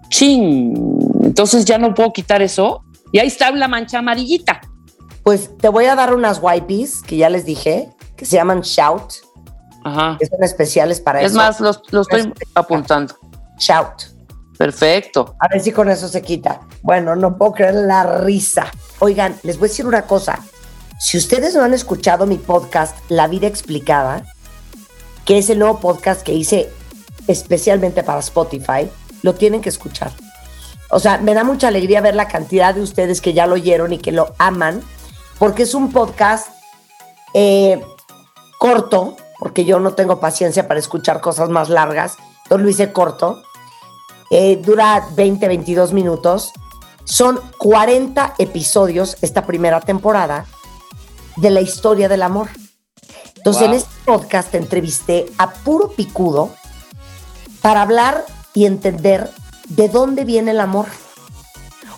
Chin. 0.10 0.74
Entonces 1.22 1.66
ya 1.66 1.78
no 1.78 1.94
puedo 1.94 2.12
quitar 2.14 2.42
eso. 2.42 2.84
Y 3.12 3.20
ahí 3.20 3.28
está 3.28 3.52
la 3.52 3.68
mancha 3.68 4.00
amarillita. 4.00 4.62
Pues 5.24 5.56
te 5.58 5.70
voy 5.70 5.86
a 5.86 5.96
dar 5.96 6.14
unas 6.14 6.40
wipes 6.42 7.02
que 7.02 7.18
ya 7.18 7.30
les 7.30 7.46
dije, 7.46 7.90
que 8.16 8.26
se 8.26 8.36
llaman 8.38 8.62
Shout, 8.62 9.14
Ajá. 9.84 10.18
que 10.20 10.26
son 10.26 10.44
especiales 10.44 11.00
para 11.02 11.22
Es 11.22 11.28
eso. 11.32 11.38
más, 11.38 11.60
los, 11.60 11.82
los 11.92 12.08
estoy 12.12 12.32
Es- 12.32 12.48
apuntando. 12.56 13.16
Shout. 13.58 14.11
Perfecto. 14.62 15.36
A 15.40 15.48
ver 15.48 15.60
si 15.60 15.72
con 15.72 15.90
eso 15.90 16.08
se 16.08 16.22
quita. 16.22 16.62
Bueno, 16.84 17.16
no 17.16 17.36
puedo 17.36 17.54
creer 17.54 17.74
la 17.74 18.04
risa. 18.20 18.70
Oigan, 19.00 19.36
les 19.42 19.58
voy 19.58 19.66
a 19.66 19.70
decir 19.70 19.88
una 19.88 20.04
cosa. 20.04 20.38
Si 21.00 21.18
ustedes 21.18 21.56
no 21.56 21.64
han 21.64 21.74
escuchado 21.74 22.28
mi 22.28 22.38
podcast 22.38 22.96
La 23.10 23.28
Vida 23.28 23.48
Explicada, 23.48 24.24
que 25.26 25.40
es 25.40 25.50
el 25.50 25.58
nuevo 25.58 25.80
podcast 25.80 26.22
que 26.22 26.34
hice 26.34 26.70
especialmente 27.26 28.04
para 28.04 28.20
Spotify, 28.20 28.88
lo 29.24 29.34
tienen 29.34 29.62
que 29.62 29.70
escuchar. 29.70 30.12
O 30.92 31.00
sea, 31.00 31.18
me 31.18 31.34
da 31.34 31.44
mucha 31.44 31.70
alegría 31.70 32.00
ver 32.00 32.14
la 32.14 32.28
cantidad 32.28 32.76
de 32.76 32.82
ustedes 32.82 33.20
que 33.20 33.34
ya 33.34 33.48
lo 33.48 33.56
oyeron 33.56 33.94
y 33.94 33.98
que 33.98 34.12
lo 34.12 34.36
aman, 34.38 34.84
porque 35.40 35.64
es 35.64 35.74
un 35.74 35.92
podcast 35.92 36.50
eh, 37.34 37.82
corto, 38.60 39.18
porque 39.40 39.66
yo 39.66 39.80
no 39.80 39.96
tengo 39.96 40.20
paciencia 40.20 40.68
para 40.68 40.80
escuchar 40.80 41.20
cosas 41.20 41.50
más 41.50 41.68
largas, 41.70 42.18
entonces 42.44 42.64
lo 42.64 42.70
hice 42.70 42.94
corto. 42.94 43.42
Eh, 44.32 44.60
dura 44.64 45.08
20, 45.16 45.48
22 45.48 45.94
minutos. 45.94 46.52
Son 47.04 47.40
40 47.60 48.36
episodios 48.40 49.18
esta 49.22 49.46
primera 49.46 49.82
temporada 49.82 50.46
de 51.38 51.50
la 51.50 51.62
historia 51.62 52.10
del 52.10 52.24
amor. 52.24 52.50
Entonces, 53.36 53.64
Wow. 53.64 53.72
en 53.72 53.76
este 53.76 53.92
podcast 54.06 54.56
entrevisté 54.56 55.26
a 55.38 55.52
puro 55.52 55.90
picudo 55.92 56.50
para 57.62 57.82
hablar 57.82 58.26
y 58.54 58.66
entender 58.66 59.30
de 59.68 59.90
dónde 59.90 60.26
viene 60.26 60.52
el 60.52 60.60
amor. 60.60 60.88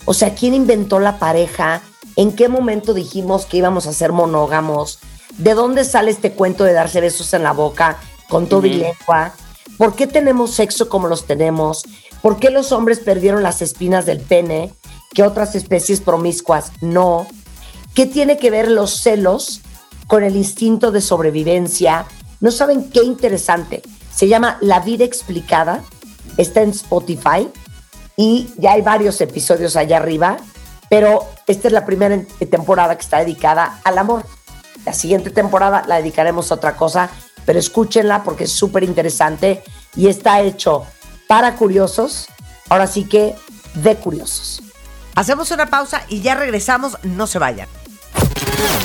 O 0.06 0.14
sea, 0.14 0.36
quién 0.36 0.54
inventó 0.54 1.00
la 1.00 1.20
pareja, 1.20 1.82
¿En 2.16 2.36
qué 2.36 2.48
momento 2.48 2.94
dijimos 2.94 3.46
que 3.46 3.58
íbamos 3.58 3.88
a 3.88 3.94
ser 3.94 4.12
monógamos? 4.12 5.00
¿De 5.38 5.54
dónde 5.56 5.84
sale 5.84 6.12
este 6.12 6.34
cuento 6.34 6.64
de 6.64 6.74
darse 6.74 7.02
besos 7.02 7.34
en 7.34 7.44
la 7.44 7.54
boca 7.54 7.98
con 8.30 8.48
todo 8.48 8.68
y 8.68 8.74
lengua? 8.74 9.34
¿Por 9.78 9.96
qué 9.96 10.06
tenemos 10.06 10.52
sexo 10.54 10.90
como 10.90 11.08
los 11.08 11.26
tenemos? 11.26 11.84
¿Por 12.24 12.40
qué 12.40 12.52
los 12.52 12.72
hombres 12.72 13.00
perdieron 13.02 13.44
las 13.44 13.62
espinas 13.62 14.06
del 14.06 14.22
pene 14.22 14.72
que 15.14 15.24
otras 15.24 15.56
especies 15.56 16.00
promiscuas 16.00 16.72
no? 16.80 17.28
¿Qué 17.94 18.06
tiene 18.06 18.38
que 18.38 18.50
ver 18.50 18.72
los 18.72 18.92
celos 18.92 19.60
con 20.08 20.24
el 20.24 20.38
instinto 20.38 20.92
de 20.92 21.02
sobrevivencia? 21.02 22.06
No 22.40 22.50
saben 22.52 22.90
qué 22.90 23.04
interesante. 23.04 23.82
Se 24.16 24.30
llama 24.30 24.58
La 24.62 24.80
vida 24.80 25.04
explicada. 25.04 25.84
Está 26.38 26.62
en 26.62 26.70
Spotify 26.70 27.50
y 28.16 28.48
ya 28.58 28.72
hay 28.72 28.82
varios 28.82 29.20
episodios 29.20 29.76
allá 29.76 29.98
arriba, 29.98 30.38
pero 30.90 31.28
esta 31.46 31.68
es 31.68 31.74
la 31.74 31.86
primera 31.86 32.24
temporada 32.50 32.96
que 32.96 33.02
está 33.02 33.20
dedicada 33.20 33.82
al 33.84 33.98
amor. 33.98 34.24
La 34.86 34.94
siguiente 34.94 35.30
temporada 35.30 35.84
la 35.88 35.98
dedicaremos 35.98 36.52
a 36.52 36.56
otra 36.56 36.78
cosa, 36.78 37.10
pero 37.46 37.60
escúchenla 37.60 38.24
porque 38.24 38.46
es 38.46 38.52
súper 38.54 38.84
interesante 38.86 39.62
y 39.94 40.08
está 40.08 40.40
hecho 40.40 40.86
para 41.34 41.56
curiosos, 41.56 42.28
ahora 42.70 42.86
sí 42.86 43.06
que 43.06 43.34
de 43.74 43.96
curiosos. 43.96 44.62
Hacemos 45.16 45.50
una 45.50 45.66
pausa 45.66 46.04
y 46.08 46.22
ya 46.22 46.36
regresamos, 46.36 47.00
no 47.02 47.26
se 47.26 47.40
vayan. 47.40 47.68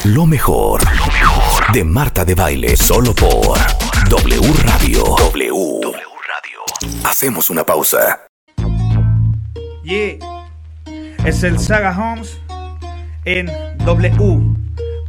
Lo 0.05 0.25
mejor, 0.25 0.83
lo 0.97 1.07
mejor 1.13 1.71
de 1.75 1.85
Marta 1.85 2.25
de 2.25 2.35
Baile, 2.35 2.75
solo 2.75 3.15
por 3.15 3.59
W 4.09 4.41
Radio. 4.65 5.05
W. 5.19 5.51
W 5.83 5.93
Radio. 5.93 7.05
Hacemos 7.05 7.51
una 7.51 7.65
pausa. 7.65 8.21
Yeah. 9.83 10.17
Es 11.27 11.43
el 11.43 11.59
Saga 11.59 11.95
Homes 11.99 12.41
en 13.27 13.51
W. 13.85 14.57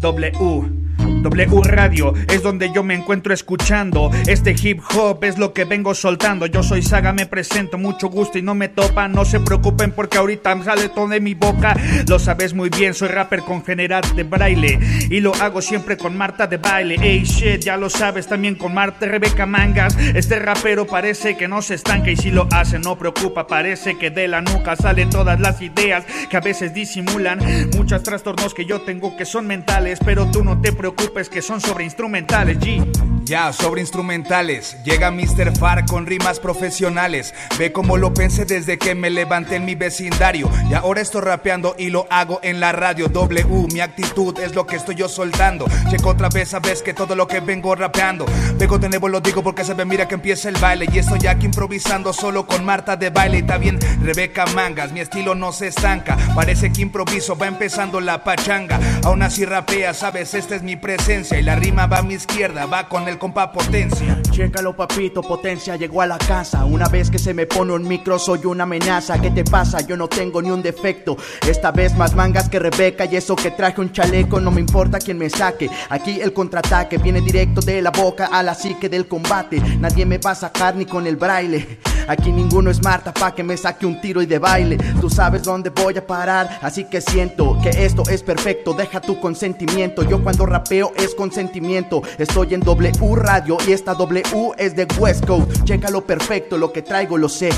W. 0.01 0.78
W 1.21 1.61
Radio 1.63 2.13
es 2.29 2.43
donde 2.43 2.71
yo 2.73 2.83
me 2.83 2.93
encuentro 2.93 3.33
escuchando. 3.33 4.09
Este 4.27 4.55
hip 4.61 4.79
hop 4.95 5.23
es 5.23 5.37
lo 5.37 5.53
que 5.53 5.65
vengo 5.65 5.93
soltando. 5.93 6.45
Yo 6.45 6.63
soy 6.63 6.81
Saga, 6.81 7.11
me 7.11 7.25
presento, 7.25 7.77
mucho 7.77 8.07
gusto 8.07 8.37
y 8.37 8.41
no 8.41 8.55
me 8.55 8.69
topan. 8.69 9.11
No 9.11 9.25
se 9.25 9.39
preocupen 9.39 9.91
porque 9.91 10.17
ahorita 10.17 10.63
sale 10.63 10.89
todo 10.89 11.07
de 11.07 11.19
mi 11.19 11.33
boca. 11.33 11.75
Lo 12.07 12.19
sabes 12.19 12.53
muy 12.53 12.69
bien, 12.69 12.93
soy 12.93 13.09
rapper 13.09 13.41
con 13.41 13.65
general 13.65 14.03
de 14.15 14.23
braille. 14.23 14.79
Y 15.09 15.19
lo 15.19 15.33
hago 15.35 15.61
siempre 15.61 15.97
con 15.97 16.15
Marta 16.15 16.47
de 16.47 16.57
baile. 16.57 16.95
Ey 17.01 17.23
shit, 17.23 17.61
ya 17.61 17.75
lo 17.75 17.89
sabes 17.89 18.27
también 18.27 18.55
con 18.55 18.73
Marta 18.73 19.05
Rebeca 19.05 19.45
Mangas. 19.45 19.97
Este 19.97 20.39
rapero 20.39 20.85
parece 20.87 21.35
que 21.35 21.47
no 21.47 21.61
se 21.61 21.75
estanca 21.75 22.11
y 22.11 22.15
si 22.15 22.31
lo 22.31 22.47
hace 22.51 22.79
no 22.79 22.97
preocupa. 22.97 23.47
Parece 23.47 23.97
que 23.97 24.09
de 24.09 24.27
la 24.27 24.41
nuca 24.41 24.75
salen 24.75 25.09
todas 25.09 25.39
las 25.39 25.61
ideas 25.61 26.05
que 26.29 26.37
a 26.37 26.41
veces 26.41 26.73
disimulan. 26.73 27.39
Muchos 27.75 28.03
trastornos 28.03 28.53
que 28.53 28.65
yo 28.65 28.81
tengo 28.81 29.17
que 29.17 29.25
son 29.25 29.47
mentales, 29.47 29.99
pero 30.05 30.29
tú 30.31 30.43
no 30.43 30.61
te 30.61 30.71
preocupes 30.71 30.98
que 31.29 31.41
son 31.41 31.61
sobre 31.61 31.85
instrumentales, 31.85 32.59
G. 32.59 33.18
Ya, 33.29 33.53
sobre 33.53 33.81
instrumentales. 33.81 34.75
Llega 34.83 35.11
Mr. 35.11 35.55
Far 35.55 35.85
con 35.85 36.07
rimas 36.07 36.39
profesionales. 36.39 37.35
Ve 37.59 37.71
cómo 37.71 37.95
lo 37.95 38.11
pensé 38.11 38.43
desde 38.43 38.79
que 38.79 38.95
me 38.95 39.11
levanté 39.11 39.57
en 39.57 39.65
mi 39.65 39.75
vecindario. 39.75 40.49
Y 40.67 40.73
ahora 40.73 41.01
estoy 41.01 41.21
rapeando 41.21 41.75
y 41.77 41.91
lo 41.91 42.07
hago 42.09 42.39
en 42.41 42.59
la 42.59 42.71
radio. 42.71 43.07
W, 43.07 43.67
mi 43.71 43.81
actitud 43.81 44.39
es 44.39 44.55
lo 44.55 44.65
que 44.65 44.77
estoy 44.77 44.95
yo 44.95 45.07
soltando. 45.07 45.67
Checo 45.91 46.09
otra 46.09 46.29
vez, 46.29 46.49
sabes 46.49 46.81
que 46.81 46.95
todo 46.95 47.15
lo 47.15 47.27
que 47.27 47.39
vengo 47.39 47.75
rapeando. 47.75 48.25
Vengo 48.55 48.79
de 48.79 48.89
nuevo, 48.89 49.07
lo 49.07 49.21
digo 49.21 49.43
porque 49.43 49.63
se 49.63 49.75
ve, 49.75 49.85
mira 49.85 50.07
que 50.07 50.15
empieza 50.15 50.49
el 50.49 50.57
baile. 50.57 50.87
Y 50.91 50.97
estoy 50.97 51.27
aquí 51.27 51.45
improvisando 51.45 52.13
solo 52.13 52.47
con 52.47 52.65
Marta 52.65 52.95
de 52.95 53.11
baile. 53.11 53.37
Y 53.37 53.59
bien, 53.59 53.77
Rebeca 54.01 54.47
Mangas. 54.55 54.91
Mi 54.91 55.01
estilo 55.01 55.35
no 55.35 55.51
se 55.51 55.67
estanca. 55.67 56.17
Parece 56.33 56.73
que 56.73 56.81
improviso, 56.81 57.37
va 57.37 57.45
empezando 57.45 58.01
la 58.01 58.23
pachanga. 58.23 58.79
Aún 59.03 59.21
así 59.21 59.45
rapea, 59.45 59.93
sabes, 59.93 60.33
esta 60.33 60.55
es 60.55 60.63
mi 60.63 60.77
presencia. 60.77 61.39
Y 61.39 61.43
la 61.43 61.55
rima 61.55 61.85
va 61.85 61.99
a 61.99 62.01
mi 62.01 62.15
izquierda, 62.15 62.65
va 62.65 62.89
con 62.89 63.07
el 63.07 63.18
compa 63.19 63.51
potencia. 63.51 64.19
Chécalo 64.31 64.75
papito, 64.75 65.21
potencia 65.21 65.75
llegó 65.75 66.01
a 66.01 66.07
la 66.07 66.17
casa. 66.17 66.65
Una 66.65 66.87
vez 66.87 67.11
que 67.11 67.19
se 67.19 67.33
me 67.33 67.45
pone 67.45 67.73
un 67.73 67.87
micro 67.87 68.17
soy 68.17 68.45
una 68.45 68.63
amenaza. 68.63 69.21
¿Qué 69.21 69.29
te 69.29 69.43
pasa? 69.43 69.81
Yo 69.81 69.97
no 69.97 70.07
tengo 70.07 70.41
ni 70.41 70.49
un 70.49 70.63
defecto. 70.63 71.17
Esta 71.47 71.71
vez 71.71 71.95
más 71.95 72.15
mangas 72.15 72.49
que 72.49 72.57
Rebeca 72.57 73.05
y 73.05 73.17
eso 73.17 73.35
que 73.35 73.51
traje 73.51 73.81
un 73.81 73.91
chaleco. 73.91 74.39
No 74.39 74.49
me 74.49 74.61
importa 74.61 74.97
quién 74.97 75.17
me 75.17 75.29
saque. 75.29 75.69
Aquí 75.89 76.19
el 76.21 76.33
contraataque 76.33 76.97
viene 76.97 77.21
directo 77.21 77.61
de 77.61 77.81
la 77.81 77.91
boca 77.91 78.27
a 78.31 78.41
la 78.41 78.55
psique 78.55 78.89
del 78.89 79.07
combate. 79.07 79.61
Nadie 79.79 80.05
me 80.05 80.17
va 80.17 80.31
a 80.31 80.35
sacar 80.35 80.75
ni 80.75 80.85
con 80.85 81.05
el 81.05 81.17
braille. 81.17 81.79
Aquí 82.07 82.31
ninguno 82.31 82.71
es 82.71 82.81
Marta 82.81 83.13
pa' 83.13 83.35
que 83.35 83.43
me 83.43 83.55
saque 83.55 83.85
un 83.85 84.01
tiro 84.01 84.21
y 84.21 84.25
de 84.25 84.39
baile. 84.39 84.77
Tú 84.99 85.09
sabes 85.09 85.43
dónde 85.43 85.69
voy 85.69 85.95
a 85.97 86.07
parar, 86.07 86.59
así 86.63 86.85
que 86.85 87.01
siento 87.01 87.57
que 87.61 87.69
esto 87.85 88.03
es 88.09 88.23
perfecto. 88.23 88.73
Deja 88.73 88.99
tu 88.99 89.19
consentimiento. 89.19 90.01
Yo 90.03 90.23
cuando 90.23 90.45
rapeo 90.45 90.91
es 90.95 91.13
consentimiento. 91.13 92.01
Estoy 92.17 92.55
en 92.55 92.61
W 92.61 92.91
Radio 93.15 93.57
y 93.67 93.71
esta 93.71 93.93
W 93.93 94.23
es 94.57 94.75
de 94.75 94.87
West 94.99 95.25
Coast. 95.25 95.63
Chécalo 95.63 96.05
perfecto, 96.05 96.57
lo 96.57 96.71
que 96.71 96.81
traigo 96.81 97.17
lo 97.17 97.29
sé. 97.29 97.49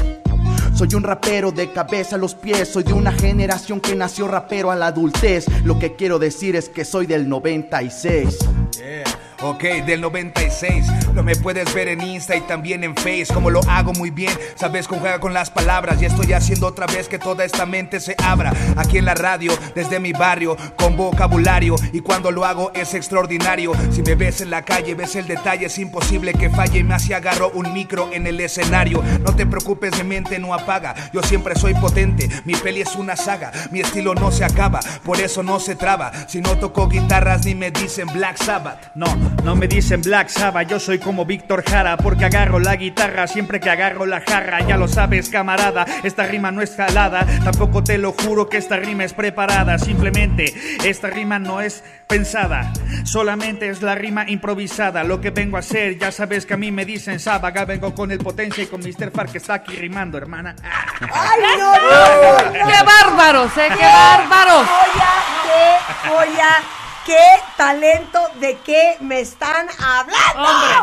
Soy 0.74 0.88
un 0.96 1.04
rapero 1.04 1.52
de 1.52 1.72
cabeza 1.72 2.16
a 2.16 2.20
los 2.20 2.34
pies, 2.34 2.70
soy 2.70 2.84
de 2.84 2.94
una 2.94 3.12
generación 3.12 3.80
que 3.80 3.96
nació 3.96 4.28
rapero 4.28 4.72
a 4.72 4.76
la 4.76 4.88
adultez. 4.88 5.46
Lo 5.64 5.78
que 5.78 5.96
quiero 5.96 6.18
decir 6.20 6.56
es 6.56 6.70
que 6.70 6.86
soy 6.86 7.06
del 7.06 7.28
96. 7.28 8.40
Yeah. 8.78 9.11
Ok, 9.44 9.64
del 9.88 10.02
96. 10.02 10.86
Lo 11.16 11.24
me 11.24 11.36
puedes 11.36 11.74
ver 11.74 11.88
en 11.88 12.02
Insta 12.02 12.36
y 12.36 12.42
también 12.42 12.84
en 12.84 12.96
Face. 12.96 13.28
Como 13.34 13.50
lo 13.50 13.62
hago 13.68 13.92
muy 13.94 14.12
bien, 14.12 14.32
sabes 14.56 14.88
conjugar 14.88 15.20
con 15.20 15.34
las 15.34 15.50
palabras. 15.50 16.00
Y 16.00 16.06
estoy 16.06 16.34
haciendo 16.34 16.68
otra 16.68 16.86
vez 16.86 17.08
que 17.08 17.18
toda 17.18 17.44
esta 17.44 17.66
mente 17.66 18.00
se 18.00 18.16
abra. 18.24 18.54
Aquí 18.78 19.00
en 19.00 19.06
la 19.06 19.16
radio, 19.16 19.52
desde 19.74 20.00
mi 20.00 20.14
barrio, 20.14 20.56
con 20.78 20.96
vocabulario. 20.96 21.76
Y 21.92 22.02
cuando 22.02 22.30
lo 22.30 22.46
hago 22.46 22.72
es 22.76 22.94
extraordinario. 22.94 23.72
Si 23.92 24.04
me 24.04 24.14
ves 24.14 24.42
en 24.42 24.52
la 24.52 24.62
calle, 24.64 24.94
ves 24.94 25.16
el 25.16 25.26
detalle, 25.26 25.66
es 25.66 25.80
imposible 25.80 26.34
que 26.34 26.52
falle. 26.52 26.84
Me 26.84 26.94
así 26.94 27.14
agarro 27.14 27.50
un 27.56 27.74
micro 27.74 28.10
en 28.14 28.28
el 28.28 28.40
escenario. 28.40 29.04
No 29.26 29.36
te 29.36 29.48
preocupes, 29.48 29.98
mi 29.98 30.04
mente 30.04 30.38
no 30.38 30.54
apaga. 30.54 30.94
Yo 31.14 31.24
siempre 31.24 31.56
soy 31.56 31.74
potente, 31.74 32.30
mi 32.46 32.54
peli 32.54 32.82
es 32.82 32.96
una 32.96 33.16
saga. 33.16 33.52
Mi 33.72 33.80
estilo 33.80 34.14
no 34.14 34.32
se 34.32 34.46
acaba, 34.46 34.82
por 35.04 35.20
eso 35.20 35.42
no 35.42 35.60
se 35.60 35.76
traba. 35.76 36.12
Si 36.28 36.42
no 36.42 36.60
toco 36.60 36.88
guitarras 36.88 37.44
ni 37.46 37.56
me 37.56 37.72
dicen 37.72 38.08
Black 38.14 38.38
Sabbath. 38.38 38.92
No, 38.94 39.31
no 39.44 39.56
me 39.56 39.68
dicen 39.68 40.02
Black 40.02 40.30
Sabbath, 40.30 40.68
yo 40.68 40.80
soy 40.80 41.00
como 41.00 41.26
Víctor 41.26 41.64
Jara 41.68 41.98
porque 41.98 42.26
agarro 42.26 42.60
la 42.60 42.76
guitarra 42.76 43.26
siempre 43.26 43.60
que 43.60 43.70
agarro 43.72 44.06
la 44.06 44.22
jarra. 44.22 44.60
Ya 44.62 44.78
lo 44.78 44.88
sabes, 44.88 45.30
camarada, 45.30 45.86
esta 46.04 46.28
rima 46.28 46.52
no 46.52 46.62
es 46.62 46.76
jalada. 46.76 47.26
Tampoco 47.44 47.84
te 47.84 47.98
lo 47.98 48.12
juro 48.12 48.50
que 48.50 48.58
esta 48.58 48.78
rima 48.78 49.04
es 49.04 49.14
preparada. 49.14 49.80
Simplemente, 49.80 50.54
esta 50.86 51.10
rima 51.10 51.40
no 51.40 51.60
es 51.60 51.84
pensada. 52.08 52.72
Solamente 53.04 53.70
es 53.70 53.82
la 53.82 53.96
rima 53.96 54.30
improvisada. 54.30 55.04
Lo 55.04 55.20
que 55.20 55.32
vengo 55.32 55.58
a 55.58 55.62
hacer, 55.62 55.98
ya 55.98 56.12
sabes 56.12 56.46
que 56.46 56.54
a 56.54 56.58
mí 56.58 56.72
me 56.72 56.86
dicen 56.86 57.20
Sabaga. 57.20 57.66
Vengo 57.66 57.96
con 57.96 58.12
el 58.12 58.20
potencia 58.20 58.64
y 58.64 58.68
con 58.68 58.82
Mr. 58.82 59.12
Far 59.12 59.30
que 59.32 59.40
está 59.40 59.56
aquí 59.56 59.76
rimando, 59.76 60.18
hermana. 60.20 60.56
¡Ay, 61.02 61.42
no, 61.58 61.58
no, 61.58 61.82
no, 61.82 62.44
no! 62.46 62.52
¡Qué 62.52 62.84
bárbaros, 62.84 63.58
eh! 63.58 63.70
¡Qué 63.70 63.86
bárbaros! 63.86 64.68
Joya, 64.68 65.14
qué 65.44 66.10
joya, 66.10 66.50
qué 67.06 67.18
talento, 67.58 68.20
de 68.40 68.58
qué 68.66 68.98
me 69.02 69.20
están 69.20 69.68
hablando. 69.80 70.82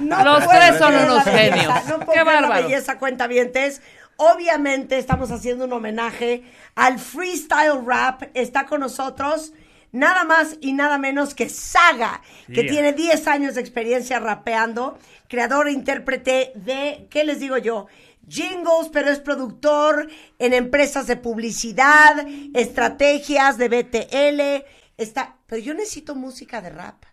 Hombre, 0.00 0.24
los 0.24 0.48
tres 0.48 0.78
son 0.78 0.94
unos 0.94 1.24
genios. 1.24 1.74
No 1.88 1.98
Qué 2.06 2.16
la 2.16 2.24
bárbaro. 2.24 2.62
belleza, 2.64 2.98
cuentavientes. 2.98 3.82
Obviamente 4.16 4.98
estamos 4.98 5.30
haciendo 5.30 5.64
un 5.64 5.72
homenaje 5.72 6.44
al 6.74 6.98
freestyle 6.98 7.84
rap. 7.84 8.22
Está 8.34 8.66
con 8.66 8.80
nosotros 8.80 9.52
nada 9.92 10.24
más 10.24 10.56
y 10.60 10.72
nada 10.72 10.98
menos 10.98 11.34
que 11.34 11.48
Saga, 11.48 12.20
que 12.46 12.62
Yeah. 12.62 12.70
tiene 12.72 12.92
10 12.92 13.26
años 13.28 13.54
de 13.54 13.60
experiencia 13.60 14.18
rapeando, 14.18 14.98
creador 15.28 15.68
e 15.68 15.72
intérprete 15.72 16.52
de, 16.56 17.06
¿qué 17.10 17.24
les 17.24 17.38
digo 17.40 17.58
yo? 17.58 17.86
Jingles, 18.28 18.88
pero 18.92 19.10
es 19.10 19.20
productor 19.20 20.08
en 20.38 20.52
empresas 20.54 21.06
de 21.06 21.16
publicidad, 21.16 22.26
estrategias 22.54 23.58
de 23.58 23.68
BTL. 23.68 24.64
Está, 24.96 25.33
pero 25.46 25.62
yo 25.62 25.74
necesito 25.74 26.14
música 26.14 26.60
de 26.60 26.70
rap. 26.70 27.04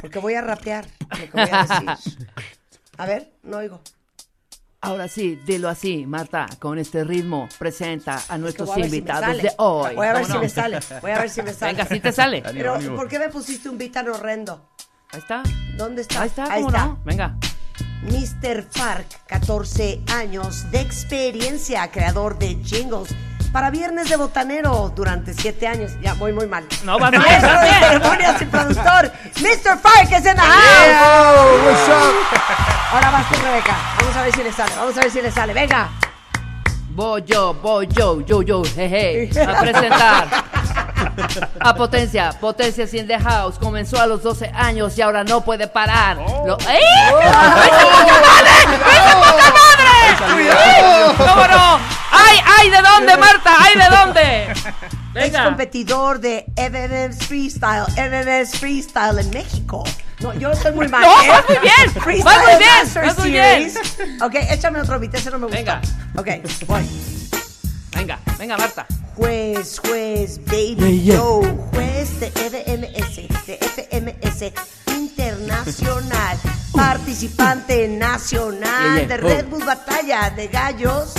Porque 0.00 0.18
voy 0.18 0.34
a 0.34 0.40
rapear 0.40 0.86
lo 1.10 1.16
que 1.18 1.30
voy 1.32 1.48
a 1.50 1.62
decir. 1.96 2.14
A 2.96 3.06
ver, 3.06 3.32
no 3.42 3.58
oigo. 3.58 3.80
Ahora 4.80 5.08
sí, 5.08 5.36
dilo 5.44 5.68
así, 5.68 6.06
Marta, 6.06 6.46
con 6.60 6.78
este 6.78 7.02
ritmo, 7.02 7.48
presenta 7.58 8.22
a 8.28 8.38
nuestros 8.38 8.70
a 8.70 8.74
si 8.74 8.82
invitados 8.82 9.42
de 9.42 9.52
hoy. 9.58 9.96
Voy 9.96 10.06
a 10.06 10.12
ver 10.12 10.22
¿Cómo 10.22 10.34
si 10.34 10.40
me 10.40 10.48
sale. 10.48 10.78
Voy 11.02 11.10
a 11.10 11.18
ver 11.18 11.30
si 11.30 11.42
me 11.42 11.52
sale. 11.52 11.72
Venga, 11.72 11.88
sí 11.88 11.98
te 12.00 12.12
sale. 12.12 12.42
Pero, 12.42 12.78
¿por 12.94 13.08
qué 13.08 13.18
me 13.18 13.28
pusiste 13.28 13.68
un 13.68 13.76
beat 13.76 13.92
tan 13.92 14.08
horrendo? 14.08 14.70
Ahí 15.10 15.18
está. 15.18 15.42
¿Dónde 15.76 16.02
está? 16.02 16.22
Ahí 16.22 16.28
está, 16.28 16.44
Ahí 16.44 16.62
¿cómo 16.62 16.68
está. 16.68 16.86
no? 16.86 17.00
Venga. 17.04 17.36
Mr. 18.02 18.62
Fark, 18.70 19.26
14 19.26 20.02
años 20.14 20.70
de 20.70 20.80
experiencia, 20.80 21.90
creador 21.90 22.38
de 22.38 22.54
jingles 22.62 23.08
para 23.52 23.70
Viernes 23.70 24.08
de 24.08 24.16
Botanero 24.16 24.92
durante 24.94 25.32
7 25.34 25.66
años. 25.68 25.92
Ya, 26.02 26.14
voy 26.14 26.32
muy 26.32 26.46
mal. 26.46 26.66
No, 26.84 26.98
va 26.98 27.10
bien, 27.10 27.22
Maestro 27.22 27.60
de 27.60 27.66
ceremonias 27.68 28.42
y 28.42 28.44
productor, 28.46 29.12
Mr. 29.40 29.78
Fark 29.80 30.12
es 30.12 30.26
en 30.26 30.36
the 30.36 30.40
house. 30.42 31.88
Ahora 32.92 33.10
vas 33.10 33.28
tú, 33.28 33.34
Rebeca. 33.42 33.76
Vamos 34.00 34.16
a 34.16 34.22
ver 34.22 34.32
si 34.34 34.42
le 34.42 34.52
sale, 34.52 34.72
vamos 34.76 34.96
a 34.96 35.00
ver 35.00 35.10
si 35.10 35.22
le 35.22 35.30
sale. 35.30 35.52
Venga. 35.54 35.88
Voy 36.90 37.22
yo, 37.26 37.54
voy 37.54 37.86
yo, 37.88 38.20
yo, 38.22 38.42
yo, 38.42 38.62
jeje, 38.64 39.30
a 39.40 39.60
presentar. 39.60 40.26
A 41.60 41.74
Potencia, 41.74 42.30
Potencia 42.40 42.84
in 42.92 43.06
the 43.06 43.18
house. 43.20 43.56
Comenzó 43.58 44.00
a 44.00 44.06
los 44.06 44.22
12 44.22 44.50
años 44.54 44.98
y 44.98 45.02
ahora 45.02 45.22
no 45.22 45.42
puede 45.42 45.68
parar. 45.68 46.16
Lo- 46.44 46.58
¡Ey! 46.58 46.82
¡Ay, 46.82 47.70
poca 47.70 48.20
madre! 48.20 48.50
¡Ay, 48.84 49.14
poca 49.14 49.52
madre! 49.54 51.16
¿Cómo 51.16 51.46
no? 51.46 51.97
¡Ay, 52.44 52.52
ay, 52.58 52.70
de 52.70 52.82
dónde, 52.82 53.16
Marta! 53.16 53.54
¡Ay, 53.58 53.74
de 53.76 53.96
dónde! 53.96 54.54
Venga. 55.14 55.44
competidor 55.44 56.20
de 56.20 56.44
MMS 56.56 57.26
Freestyle, 57.26 57.86
MMS 57.96 58.56
Freestyle 58.58 59.18
en 59.18 59.30
México. 59.30 59.82
No, 60.20 60.32
yo 60.34 60.52
estoy 60.52 60.72
muy 60.72 60.86
mal. 60.94 61.02
No, 61.02 61.22
¿eh? 61.22 61.28
vas 61.28 61.44
muy 61.48 61.58
bien, 61.58 62.02
Freestyle 62.02 62.24
vas 62.24 62.44
muy 62.44 62.58
bien, 62.58 62.70
Master 62.84 63.04
vas 63.06 63.18
muy 63.18 63.30
bien. 63.30 63.70
Series. 63.70 64.22
Ok, 64.22 64.34
échame 64.50 64.80
otro 64.80 64.98
beat, 65.00 65.14
ese 65.14 65.30
no 65.30 65.38
me 65.38 65.46
gusta. 65.46 65.58
Venga. 65.58 65.80
Ok, 66.16 66.28
voy. 66.66 66.86
Venga, 67.96 68.18
venga, 68.38 68.56
Marta. 68.58 68.86
Juez, 69.16 69.80
juez, 69.80 70.38
baby, 70.46 71.02
yo, 71.04 71.40
juez 71.72 72.20
de 72.20 72.30
FMS, 72.30 73.46
de 73.46 73.58
FMS 73.58 74.52
Internacional, 74.94 76.38
participante 76.72 77.88
nacional 77.88 78.94
Yeah, 78.94 78.98
yeah. 78.98 79.06
de 79.08 79.16
Red 79.16 79.46
Bull 79.46 79.64
Batalla 79.64 80.30
de 80.30 80.46
Gallos 80.46 81.14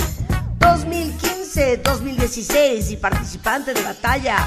2015-2016 0.60 2.90
y 2.90 2.96
participante 2.96 3.74
de 3.74 3.82
batalla. 3.82 4.46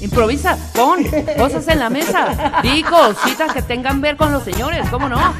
Improvisa, 0.00 0.56
pon 0.74 1.04
cosas 1.36 1.66
en 1.66 1.80
la 1.80 1.90
mesa, 1.90 2.60
di 2.62 2.84
cositas 2.84 3.52
que 3.52 3.62
tengan 3.62 4.00
ver 4.00 4.16
con 4.16 4.30
los 4.32 4.44
señores, 4.44 4.88
¿cómo 4.90 5.08
no? 5.08 5.34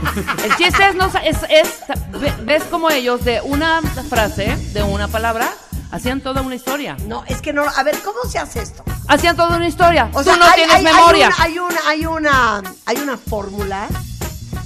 El 0.44 0.56
chiste 0.56 0.84
es, 0.88 0.96
no, 0.96 1.08
sa- 1.12 1.20
es, 1.24 1.36
es- 1.48 1.78
ve- 2.20 2.34
ves 2.42 2.64
como 2.64 2.90
ellos 2.90 3.24
de 3.24 3.40
una 3.42 3.80
frase, 4.10 4.56
de 4.72 4.82
una 4.82 5.06
palabra, 5.06 5.48
hacían 5.92 6.20
toda 6.20 6.42
una 6.42 6.56
historia. 6.56 6.96
No, 7.06 7.22
es 7.28 7.40
que 7.40 7.52
no, 7.52 7.62
a 7.68 7.82
ver, 7.84 8.00
¿cómo 8.00 8.18
se 8.28 8.40
hace 8.40 8.60
esto? 8.62 8.82
Hacían 9.06 9.36
toda 9.36 9.56
una 9.56 9.68
historia. 9.68 10.10
O 10.12 10.18
Tú 10.18 10.24
sea, 10.24 10.36
no 10.36 10.44
hay- 10.46 10.54
tienes 10.56 10.74
hay- 10.74 10.84
hay 10.86 10.92
memoria. 10.92 11.28
una- 11.28 11.36
Hay 11.44 11.58
una, 11.60 11.80
hay 11.86 12.06
una, 12.06 12.62
hay 12.86 12.96
una 12.96 13.16
fórmula. 13.16 13.86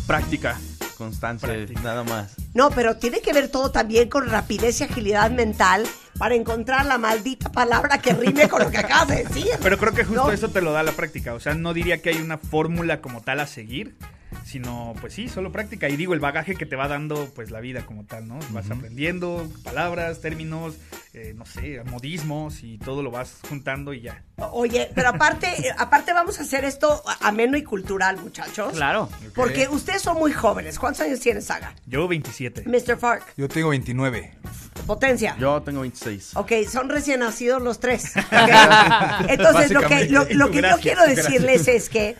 Práctica, 0.07 0.57
constancia, 1.03 1.49
nada 1.83 2.05
más. 2.05 2.35
No, 2.55 2.71
pero 2.71 2.97
tiene 2.97 3.21
que 3.21 3.33
ver 3.33 3.49
todo 3.49 3.71
también 3.71 4.09
con 4.09 4.29
rapidez 4.29 4.81
y 4.81 4.85
agilidad 4.85 5.31
mental 5.31 5.85
para 6.19 6.35
encontrar 6.35 6.87
la 6.87 6.99
maldita 6.99 7.51
palabra 7.51 7.99
que 7.99 8.13
rime 8.13 8.49
con 8.49 8.63
lo 8.63 8.71
que 8.71 8.79
acabas 8.79 9.09
de 9.09 9.25
decir. 9.25 9.49
Pero 9.63 9.79
creo 9.79 9.93
que 9.93 10.05
justo 10.05 10.25
No. 10.27 10.31
eso 10.31 10.49
te 10.51 10.61
lo 10.63 10.73
da 10.73 10.83
la 10.83 10.93
práctica. 10.93 11.35
O 11.35 11.41
sea, 11.41 11.55
no 11.55 11.75
diría 11.75 12.01
que 12.01 12.11
hay 12.11 12.21
una 12.21 12.39
fórmula 12.39 13.01
como 13.01 13.21
tal 13.23 13.41
a 13.41 13.47
seguir, 13.47 13.97
sino 14.45 14.95
pues 15.01 15.15
sí, 15.15 15.29
solo 15.29 15.53
práctica. 15.53 15.89
Y 15.89 15.97
digo, 15.97 16.15
el 16.15 16.21
bagaje 16.21 16.55
que 16.55 16.67
te 16.67 16.77
va 16.77 16.89
dando 16.89 17.29
pues 17.35 17.51
la 17.51 17.61
vida 17.61 17.85
como 17.87 18.05
tal, 18.05 18.29
¿no? 18.29 18.39
Vas 18.51 18.71
aprendiendo 18.71 19.49
palabras, 19.63 20.21
términos, 20.21 20.75
eh, 21.15 21.35
no 21.37 21.45
sé, 21.47 21.83
modismos 21.85 22.63
y 22.63 22.79
todo 22.79 23.03
lo 23.03 23.11
vas 23.11 23.37
juntando 23.49 23.93
y 23.93 24.03
ya. 24.03 24.23
Oye, 24.53 24.91
pero 24.95 25.11
aparte, 25.11 25.47
eh, 25.47 25.73
aparte 25.77 26.13
vamos 26.13 26.39
a 26.39 26.43
hacer 26.43 26.65
esto 26.65 27.03
ameno 27.21 27.57
y 27.57 27.63
cultural, 27.63 28.19
muchachos. 28.19 28.75
Claro. 28.75 29.09
Porque 29.35 29.69
ustedes 29.69 30.03
son 30.03 30.19
muy 30.19 30.33
jóvenes. 30.33 30.79
¿Cuántos 30.79 31.03
años 31.03 31.21
tienes, 31.21 31.45
Saga? 31.47 31.75
Yo 31.87 32.09
27. 32.09 32.65
Mr. 32.67 32.99
Fark, 32.99 33.35
Yo 33.37 33.49
tengo 33.49 33.69
29. 33.71 34.33
potencia. 34.87 35.37
Yo 35.39 35.63
tengo 35.63 35.83
26. 35.83 36.37
Ok, 36.37 36.53
son 36.71 36.89
recién 36.89 37.21
nacidos 37.21 37.63
los 37.63 37.79
tres. 37.81 38.13
Entonces, 39.29 39.71
lo 39.71 39.81
que, 39.87 40.09
lo, 40.09 40.25
lo 40.31 40.51
que 40.51 40.57
yo 40.57 40.61
Gracias, 40.63 40.81
quiero 40.81 41.03
gracias. 41.03 41.27
decirles 41.27 41.69
es 41.69 41.89
que 41.89 42.17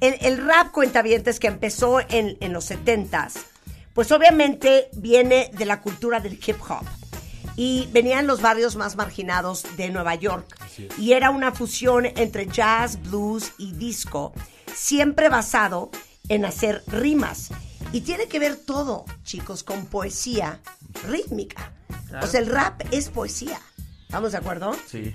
el, 0.00 0.16
el 0.20 0.44
rap 0.46 0.72
cuentavientes 0.72 1.40
que 1.40 1.48
empezó 1.48 2.00
en, 2.00 2.36
en 2.40 2.52
los 2.52 2.70
70s, 2.70 3.32
pues 3.94 4.12
obviamente 4.12 4.88
viene 4.92 5.50
de 5.52 5.66
la 5.66 5.80
cultura 5.80 6.20
del 6.20 6.34
hip 6.34 6.56
hop. 6.68 6.84
Y 7.56 7.88
venía 7.92 8.20
en 8.20 8.26
los 8.26 8.40
barrios 8.40 8.76
más 8.76 8.96
marginados 8.96 9.64
de 9.76 9.90
Nueva 9.90 10.14
York. 10.14 10.56
Y 10.98 11.12
era 11.12 11.30
una 11.30 11.52
fusión 11.52 12.06
entre 12.06 12.46
jazz, 12.46 13.02
blues 13.02 13.52
y 13.58 13.72
disco, 13.72 14.32
siempre 14.74 15.28
basado 15.28 15.90
en 16.28 16.44
hacer 16.44 16.82
rimas. 16.86 17.50
Y 17.92 18.02
tiene 18.02 18.28
que 18.28 18.38
ver 18.38 18.56
todo, 18.56 19.04
chicos, 19.24 19.62
con 19.62 19.86
poesía 19.86 20.60
rítmica. 21.06 21.72
O 22.22 22.26
sea, 22.26 22.40
el 22.40 22.46
rap 22.46 22.80
es 22.92 23.08
poesía. 23.08 23.60
¿Estamos 24.02 24.32
de 24.32 24.38
acuerdo? 24.38 24.74
Sí. 24.86 25.14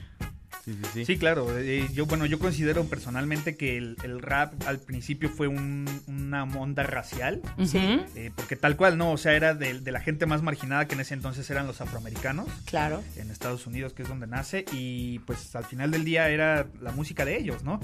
Sí, 0.65 0.73
sí, 0.73 0.89
sí. 0.93 1.05
Sí, 1.05 1.17
claro. 1.19 1.47
eh, 1.59 1.87
yo, 1.93 2.07
bueno, 2.07 2.25
yo 2.25 2.39
considero 2.39 2.85
personalmente 2.85 3.55
que 3.55 3.77
el, 3.77 3.97
el 4.03 4.19
rap 4.19 4.53
al 4.67 4.79
principio 4.79 5.29
fue 5.29 5.47
un- 5.47 5.85
una 6.07 6.43
onda 6.43 6.81
racial. 6.83 7.41
Ujú. 7.57 7.77
eh, 8.15 8.31
porque 8.35 8.55
tal 8.55 8.75
cual, 8.75 8.97
¿no? 8.97 9.11
O 9.11 9.17
sea, 9.17 9.33
era 9.33 9.53
de, 9.53 9.79
de 9.79 9.91
la 9.91 10.01
gente 10.01 10.25
más 10.25 10.41
marginada 10.41 10.87
que 10.87 10.95
en 10.95 11.01
ese 11.01 11.13
entonces 11.13 11.47
eran 11.51 11.67
los 11.67 11.81
afroamericanos. 11.81 12.47
Claro. 12.65 13.03
En 13.15 13.29
Estados 13.29 13.67
Unidos, 13.67 13.93
que 13.93 14.01
es 14.01 14.09
donde 14.09 14.25
nace. 14.25 14.65
Y 14.71 15.19
pues 15.19 15.55
al 15.55 15.65
final 15.65 15.91
del 15.91 16.03
día 16.03 16.29
era 16.29 16.65
la 16.81 16.91
música 16.91 17.25
de 17.25 17.37
ellos, 17.37 17.63
¿no? 17.63 17.79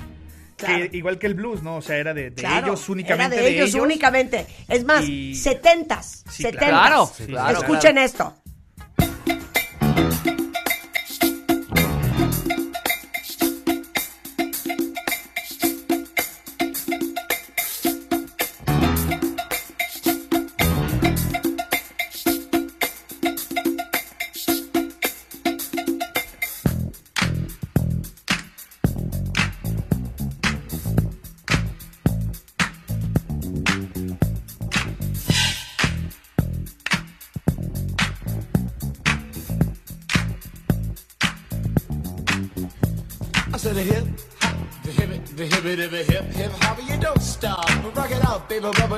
Claro. 0.58 0.90
Que, 0.90 0.98
igual 0.98 1.20
que 1.20 1.28
el 1.28 1.36
blues, 1.36 1.62
¿no? 1.64 1.76
O 1.78 1.82
sea, 1.84 1.98
era 1.98 2.14
de, 2.16 2.32
de 2.32 2.36
Claro, 2.36 2.68
ellos 2.68 2.90
únicamente. 2.90 3.36
Era 3.36 3.46
de, 3.46 3.56
ellos, 3.64 3.74
únicamente. 3.76 4.48
Es 4.68 4.84
más, 4.86 5.08
Y- 5.08 5.36
setentas. 5.36 6.24
Sí, 6.30 6.44
setentas. 6.44 6.70
Claro, 6.70 7.12
Sí, 7.16 7.26
claro. 7.26 7.60
Escuchen 7.60 7.98
esto. 8.00 8.36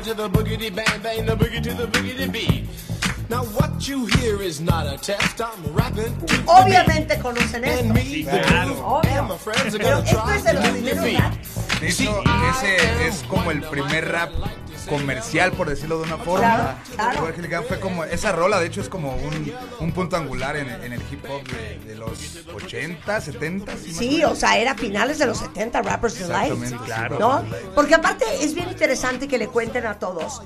To 0.04 0.14
the 0.14 0.30
boogity 0.30 0.74
bang 0.74 1.02
bang, 1.02 1.26
the 1.26 1.36
boogie 1.36 1.64
to 1.64 1.74
the 1.74 1.88
boogity 1.88 2.30
beat. 2.32 2.66
Now 3.30 3.44
what 3.56 3.88
you 3.88 4.06
hear 4.06 4.42
is 4.42 4.60
not 4.60 4.86
a 4.86 4.98
test. 4.98 5.42
I'm 5.42 5.64
rapping 5.74 6.14
to 6.20 6.26
the 6.26 6.38
beat. 6.38 6.48
Obviamente 6.48 7.18
conocen 7.22 7.64
And 7.64 7.66
esto. 7.66 7.94
me, 7.94 8.24
the 8.24 8.32
groove, 8.32 9.06
and 9.06 9.28
my 9.30 9.38
friends 9.38 9.74
are 9.76 9.80
gonna 9.80 10.06
try 10.06 10.36
es 10.36 10.44
de 10.44 10.52
to 10.52 10.60
los 10.60 10.82
De 11.84 11.90
hecho, 11.90 12.24
ese 12.52 13.08
es 13.08 13.24
como 13.24 13.52
el 13.52 13.62
primer 13.62 14.10
rap 14.10 14.32
comercial, 14.88 15.52
por 15.52 15.68
decirlo 15.68 15.98
de 15.98 16.04
una 16.04 16.18
forma. 16.18 16.78
Claro, 16.96 17.34
claro. 17.36 17.64
Fue 17.68 17.80
como, 17.82 18.06
esa 18.06 18.32
rola, 18.32 18.60
de 18.60 18.68
hecho, 18.68 18.80
es 18.80 18.88
como 18.88 19.14
un, 19.16 19.54
un 19.80 19.92
punto 19.92 20.16
angular 20.16 20.56
en, 20.56 20.70
en 20.70 20.94
el 20.94 21.02
hip 21.12 21.26
hop 21.30 21.44
de, 21.44 21.80
de 21.80 21.96
los 21.96 22.38
80, 22.54 23.20
70. 23.20 23.78
si 23.78 23.88
más 23.88 23.98
Sí, 23.98 24.24
o 24.24 24.34
sea, 24.34 24.58
era 24.58 24.76
finales 24.76 25.20
de 25.20 25.26
los 25.26 25.40
70, 25.40 25.82
Rappers 25.82 26.20
Delight. 26.20 26.54
Exactamente, 26.54 26.86
claro. 26.86 27.20
¿No? 27.20 27.44
Porque 27.76 27.96
aparte 27.96 28.26
es 28.40 28.54
bien 28.54 28.70
interesante 28.70 29.28
que 29.28 29.38
le 29.38 29.48
cuenten 29.48 29.86
a 29.86 30.00
todos 30.00 30.42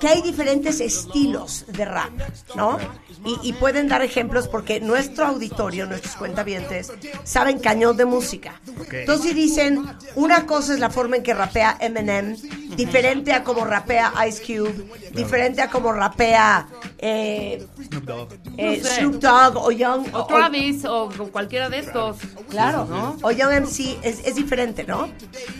que 0.00 0.08
hay 0.08 0.22
diferentes 0.22 0.80
estilos 0.80 1.64
de 1.68 1.84
rap, 1.84 2.10
¿no? 2.54 2.78
Y, 3.24 3.48
y 3.48 3.52
pueden 3.54 3.88
dar 3.88 4.02
ejemplos 4.02 4.48
porque 4.48 4.80
nuestro 4.80 5.26
auditorio, 5.26 5.86
nuestros 5.86 6.14
cuentavientes, 6.16 6.92
saben 7.24 7.58
cañón 7.58 7.96
de 7.96 8.04
música. 8.04 8.60
Entonces 8.90 9.34
dicen, 9.34 9.84
una 10.14 10.46
cosa 10.46 10.74
es 10.74 10.80
la 10.80 10.90
forma 10.90 11.16
en 11.16 11.22
que 11.22 11.34
rapea 11.34 11.76
Eminem, 11.80 12.36
diferente 12.76 13.32
a 13.32 13.44
como 13.44 13.64
rapea 13.64 14.12
Ice 14.28 14.42
Cube, 14.42 14.84
diferente 15.12 15.62
a 15.62 15.68
como 15.70 15.92
rapea 15.92 16.66
eh, 16.98 17.66
Snoop 17.88 18.04
Dogg. 18.04 18.32
eh, 18.56 18.78
No 18.82 18.88
sé. 18.88 18.96
Snoop 18.96 19.14
Dogg 19.16 19.56
o 19.56 19.70
Young... 19.70 20.06
O 20.12 20.26
Travis, 20.26 20.84
o 20.84 21.08
cualquiera 21.32 21.68
de 21.68 21.78
estos. 21.78 22.16
Claro, 22.48 23.16
o 23.22 23.30
Young 23.30 23.62
MC 23.66 23.98
es, 24.02 24.20
es 24.24 24.34
diferente, 24.34 24.84
¿no? 24.84 25.08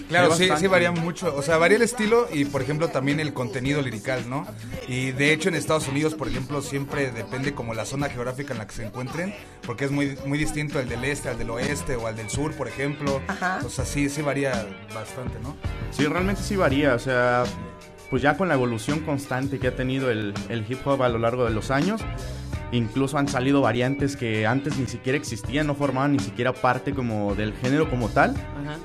Claro, 0.09 0.35
Sí, 0.35 0.49
sí, 0.59 0.67
varía 0.67 0.91
mucho. 0.91 1.35
O 1.37 1.43
sea, 1.43 1.57
varía 1.59 1.77
el 1.77 1.83
estilo 1.83 2.29
y, 2.33 2.45
por 2.45 2.63
ejemplo, 2.63 2.89
también 2.89 3.21
el 3.21 3.33
contenido 3.33 3.81
¿no? 4.29 4.47
Y 4.89 5.13
de 5.13 5.33
hecho, 5.33 5.49
en 5.49 5.55
Estados 5.55 5.89
Unidos, 5.89 6.15
por 6.15 6.29
ejemplo, 6.29 6.61
siempre 6.63 7.11
depende 7.11 7.55
como 7.55 7.75
la 7.75 7.85
zona 7.85 8.09
geográfica 8.09 8.53
en 8.53 8.59
la 8.59 8.67
que 8.67 8.75
se 8.75 8.87
encuentren, 8.87 9.35
porque 9.65 9.85
es 9.85 9.91
muy, 9.91 10.19
muy 10.27 10.39
distinto 10.39 10.81
el 10.81 10.89
del 10.89 11.05
este 11.05 11.29
al 11.29 11.39
del 11.39 11.51
oeste 11.51 11.97
o 11.97 12.07
al 12.07 12.17
del 12.17 12.29
sur, 12.29 12.53
por 12.55 12.69
ejemplo. 12.69 13.21
Ajá. 13.29 13.61
O 13.65 13.69
sea, 13.69 13.85
sí, 13.85 14.09
sí 14.09 14.23
varía 14.23 14.67
bastante, 14.95 15.39
¿no? 15.41 15.57
Sí, 15.91 16.05
realmente 16.07 16.43
sí 16.43 16.57
varía, 16.57 16.95
o 16.95 16.99
sea, 16.99 17.45
pues 18.11 18.23
ya 18.23 18.37
con 18.37 18.49
la 18.49 18.55
evolución 18.55 19.01
constante 19.01 19.59
que 19.59 19.69
ha 19.69 19.77
tenido 19.77 20.11
el, 20.11 20.35
el 20.49 20.67
hip 20.69 20.87
hop 20.87 21.03
a 21.03 21.09
lo 21.09 21.19
largo 21.19 21.45
de 21.45 21.51
los 21.51 21.71
años, 21.71 22.03
incluso 22.73 23.19
han 23.19 23.29
salido 23.29 23.61
variantes 23.61 24.17
que 24.17 24.47
antes 24.47 24.79
ni 24.79 24.87
siquiera 24.87 25.17
existían, 25.17 25.67
no 25.67 25.75
formaban 25.75 26.13
ni 26.13 26.19
siquiera 26.19 26.53
parte 26.53 26.95
como 26.95 27.35
del 27.35 27.55
género 27.55 27.89
como 27.89 28.09
tal, 28.09 28.31
Ajá. 28.31 28.79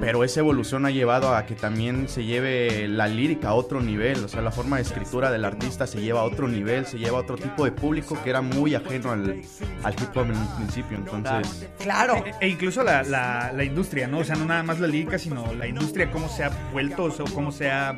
Pero 0.00 0.24
esa 0.24 0.40
evolución 0.40 0.86
ha 0.86 0.90
llevado 0.90 1.34
a 1.34 1.44
que 1.46 1.54
también 1.54 2.08
se 2.08 2.24
lleve 2.24 2.88
la 2.88 3.06
lírica 3.06 3.48
a 3.50 3.54
otro 3.54 3.80
nivel, 3.80 4.24
o 4.24 4.28
sea, 4.28 4.40
la 4.40 4.50
forma 4.50 4.76
de 4.76 4.82
escritura 4.82 5.30
del 5.30 5.44
artista 5.44 5.86
se 5.86 6.00
lleva 6.00 6.20
a 6.20 6.24
otro 6.24 6.48
nivel, 6.48 6.86
se 6.86 6.98
lleva 6.98 7.18
a 7.18 7.20
otro 7.20 7.36
tipo 7.36 7.64
de 7.64 7.72
público 7.72 8.18
que 8.22 8.30
era 8.30 8.40
muy 8.40 8.74
ajeno 8.74 9.12
al, 9.12 9.42
al 9.82 9.92
hip 9.94 10.16
hop 10.16 10.24
en 10.26 10.36
un 10.36 10.56
principio, 10.56 10.96
entonces... 10.96 11.68
Claro. 11.78 12.16
E, 12.16 12.34
e 12.40 12.48
incluso 12.48 12.82
la, 12.82 13.02
la- 13.02 13.52
la 13.52 13.64
industria, 13.64 14.06
¿no? 14.08 14.18
O 14.18 14.24
sea, 14.24 14.36
no 14.36 14.44
nada 14.44 14.62
más 14.62 14.80
la 14.80 14.86
lírica, 14.86 15.18
sino 15.18 15.52
la 15.54 15.66
industria, 15.66 16.10
cómo 16.10 16.28
se 16.28 16.44
ha 16.44 16.50
vuelto, 16.72 17.04
o 17.04 17.10
sea, 17.10 17.24
cómo 17.34 17.52
se 17.52 17.70
ha. 17.70 17.94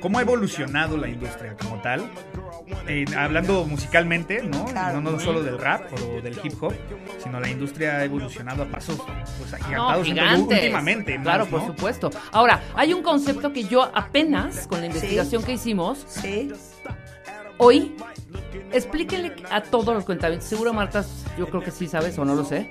cómo 0.00 0.18
ha 0.18 0.22
evolucionado 0.22 0.96
la 0.96 1.08
industria 1.08 1.54
como 1.60 1.80
tal. 1.82 2.10
Eh, 2.88 3.04
hablando 3.16 3.64
musicalmente, 3.66 4.42
¿no? 4.42 4.64
Claro. 4.66 5.00
No, 5.00 5.12
no 5.12 5.20
solo 5.20 5.42
del 5.42 5.58
rap 5.58 5.92
o 5.92 6.20
del 6.22 6.38
hip 6.42 6.54
hop, 6.62 6.72
sino 7.22 7.38
la 7.40 7.48
industria 7.48 7.96
ha 7.98 8.04
evolucionado 8.04 8.62
a 8.62 8.66
pasos 8.66 8.96
pues, 9.38 9.50
No, 9.50 9.56
agigantados 9.58 10.06
gigantes. 10.06 10.58
últimamente. 10.58 11.03
Claro, 11.22 11.46
por 11.46 11.64
supuesto. 11.66 12.10
Ahora, 12.32 12.62
hay 12.74 12.92
un 12.92 13.02
concepto 13.02 13.52
que 13.52 13.64
yo 13.64 13.90
apenas, 13.94 14.66
con 14.66 14.80
la 14.80 14.86
investigación 14.86 15.42
que 15.42 15.52
hicimos, 15.52 16.04
Sí. 16.08 16.50
hoy, 17.58 17.94
explíquenle 18.72 19.34
a 19.50 19.62
todos 19.62 19.94
los 19.94 20.04
cuentavientes, 20.04 20.48
seguro 20.48 20.72
Marta, 20.72 21.04
yo 21.38 21.46
creo 21.48 21.62
que 21.62 21.70
sí 21.70 21.86
sabes 21.88 22.18
o 22.18 22.24
no 22.24 22.34
lo 22.34 22.44
sé, 22.44 22.70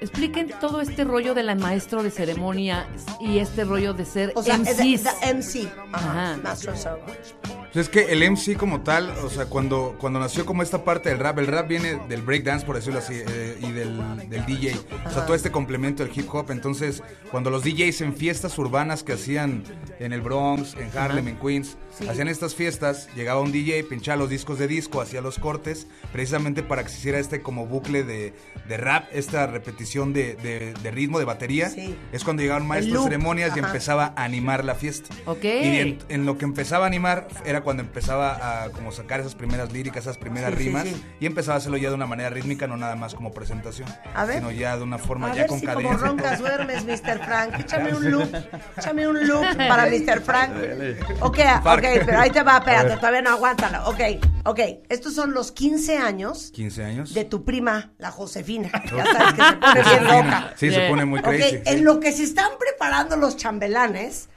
expliquen 0.00 0.50
todo 0.60 0.80
este 0.80 1.04
rollo 1.04 1.34
de 1.34 1.42
la 1.42 1.54
maestro 1.54 2.02
de 2.02 2.10
ceremonia 2.10 2.86
y 3.20 3.38
este 3.38 3.64
rollo 3.64 3.94
de 3.94 4.04
ser 4.04 4.32
O 4.34 4.42
sea, 4.42 4.58
MCs. 4.58 5.04
MC. 5.34 5.68
Ajá. 5.92 6.32
Ajá. 6.32 6.36
Master 6.42 6.70
of 6.70 6.78
Ceremony. 6.82 7.12
Pues 7.74 7.86
es 7.86 7.88
que 7.90 8.12
el 8.12 8.22
MC 8.30 8.56
como 8.56 8.82
tal, 8.82 9.10
o 9.24 9.28
sea, 9.28 9.46
cuando, 9.46 9.96
cuando 9.98 10.20
nació 10.20 10.46
como 10.46 10.62
esta 10.62 10.84
parte 10.84 11.08
del 11.08 11.18
rap, 11.18 11.38
el 11.40 11.48
rap 11.48 11.66
viene 11.68 11.98
del 12.08 12.22
breakdance, 12.22 12.64
por 12.64 12.76
decirlo 12.76 13.00
así, 13.00 13.14
eh, 13.14 13.58
y 13.60 13.72
del, 13.72 13.98
del 14.30 14.46
DJ. 14.46 14.76
O 15.06 15.10
sea, 15.10 15.24
todo 15.26 15.34
este 15.34 15.50
complemento 15.50 16.04
del 16.04 16.16
hip 16.16 16.32
hop. 16.32 16.52
Entonces, 16.52 17.02
cuando 17.32 17.50
los 17.50 17.64
DJs 17.64 18.00
en 18.02 18.14
fiestas 18.14 18.56
urbanas 18.58 19.02
que 19.02 19.14
hacían 19.14 19.64
en 19.98 20.12
el 20.12 20.20
Bronx, 20.20 20.74
en 20.76 20.96
Harlem, 20.96 21.26
en 21.26 21.36
Queens, 21.36 21.76
hacían 22.08 22.28
estas 22.28 22.54
fiestas, 22.54 23.08
llegaba 23.16 23.40
un 23.40 23.50
DJ, 23.50 23.82
pinchaba 23.84 24.18
los 24.18 24.30
discos 24.30 24.58
de 24.60 24.68
disco, 24.68 25.00
hacía 25.00 25.20
los 25.20 25.40
cortes, 25.40 25.88
precisamente 26.12 26.62
para 26.62 26.84
que 26.84 26.90
se 26.90 26.98
hiciera 26.98 27.18
este 27.18 27.42
como 27.42 27.66
bucle 27.66 28.04
de, 28.04 28.34
de 28.68 28.76
rap, 28.76 29.08
esta 29.12 29.48
repetición 29.48 30.12
de, 30.12 30.36
de- 30.36 30.74
de 30.80 30.90
ritmo, 30.92 31.18
de 31.18 31.24
batería. 31.24 31.70
Sí. 31.70 31.96
Es 32.12 32.22
cuando 32.22 32.42
llegaban 32.42 32.68
maestros 32.68 33.02
ceremonias 33.02 33.56
y 33.56 33.58
empezaba 33.58 34.12
a 34.16 34.22
animar 34.22 34.64
la 34.64 34.76
fiesta. 34.76 35.12
Ok. 35.26 35.42
Y 35.44 35.48
en, 35.78 35.98
en 36.08 36.24
lo 36.24 36.38
que 36.38 36.44
empezaba 36.44 36.84
a 36.84 36.86
animar 36.86 37.26
era 37.44 37.63
cuando 37.64 37.82
empezaba 37.82 38.62
a 38.64 38.70
como 38.70 38.92
sacar 38.92 39.18
esas 39.20 39.34
primeras 39.34 39.72
líricas, 39.72 40.04
esas 40.04 40.18
primeras 40.18 40.52
Sí, 40.52 40.58
sí, 40.58 40.64
rimas 40.64 40.84
sí. 40.84 41.04
y 41.18 41.26
empezaba 41.26 41.54
a 41.56 41.58
hacerlo 41.58 41.76
ya 41.78 41.88
de 41.88 41.94
una 41.96 42.06
manera 42.06 42.30
rítmica, 42.30 42.66
no 42.68 42.76
nada 42.76 42.94
más 42.94 43.14
como 43.14 43.32
presentación, 43.32 43.88
A 44.14 44.24
ver. 44.24 44.36
sino 44.38 44.50
ya 44.52 44.76
de 44.76 44.82
una 44.84 44.98
forma 44.98 45.28
A 45.30 45.34
ya 45.34 45.42
ver 45.42 45.46
con 45.48 45.58
si 45.60 45.66
como 45.66 45.76
cadencia. 45.88 46.06
roncas 46.08 46.38
duermes, 46.38 46.84
Mr. 46.86 47.18
Frank. 47.24 47.58
Échame 47.58 47.94
un 47.94 48.10
loop. 48.10 48.28
Échame 48.78 49.08
un 49.08 49.26
loop 49.26 49.44
para 49.56 49.86
Mr. 49.86 50.20
Frank. 50.20 50.52
Ok, 51.20 51.38
ok, 51.64 51.82
pero 52.06 52.20
ahí 52.20 52.30
te 52.30 52.42
va, 52.42 52.58
espérate, 52.58 52.96
todavía 52.96 53.22
no 53.22 53.30
aguántalo. 53.30 53.88
Ok, 53.88 54.00
ok. 54.44 54.60
Estos 54.88 55.14
son 55.14 55.32
los 55.32 55.50
15 55.52 55.96
años 55.98 56.50
15 56.54 56.84
años. 56.84 57.14
de 57.14 57.24
tu 57.24 57.44
prima, 57.44 57.92
la 57.98 58.10
Josefina. 58.10 58.70
Ya 58.96 59.04
sabes 59.04 59.34
que 59.34 59.42
se 59.42 59.56
pone 59.56 59.82
bien 59.82 60.04
loca. 60.04 60.52
Sí, 60.56 60.70
se 60.70 60.88
pone 60.88 61.04
muy 61.04 61.20
crazy. 61.22 61.50
sí. 61.50 61.62
en 61.66 61.84
lo 61.84 62.00
que 62.00 62.12
se 62.12 62.22
están 62.24 62.50
preparando 62.58 63.16
los 63.16 63.36
chambelanes, 63.36 64.28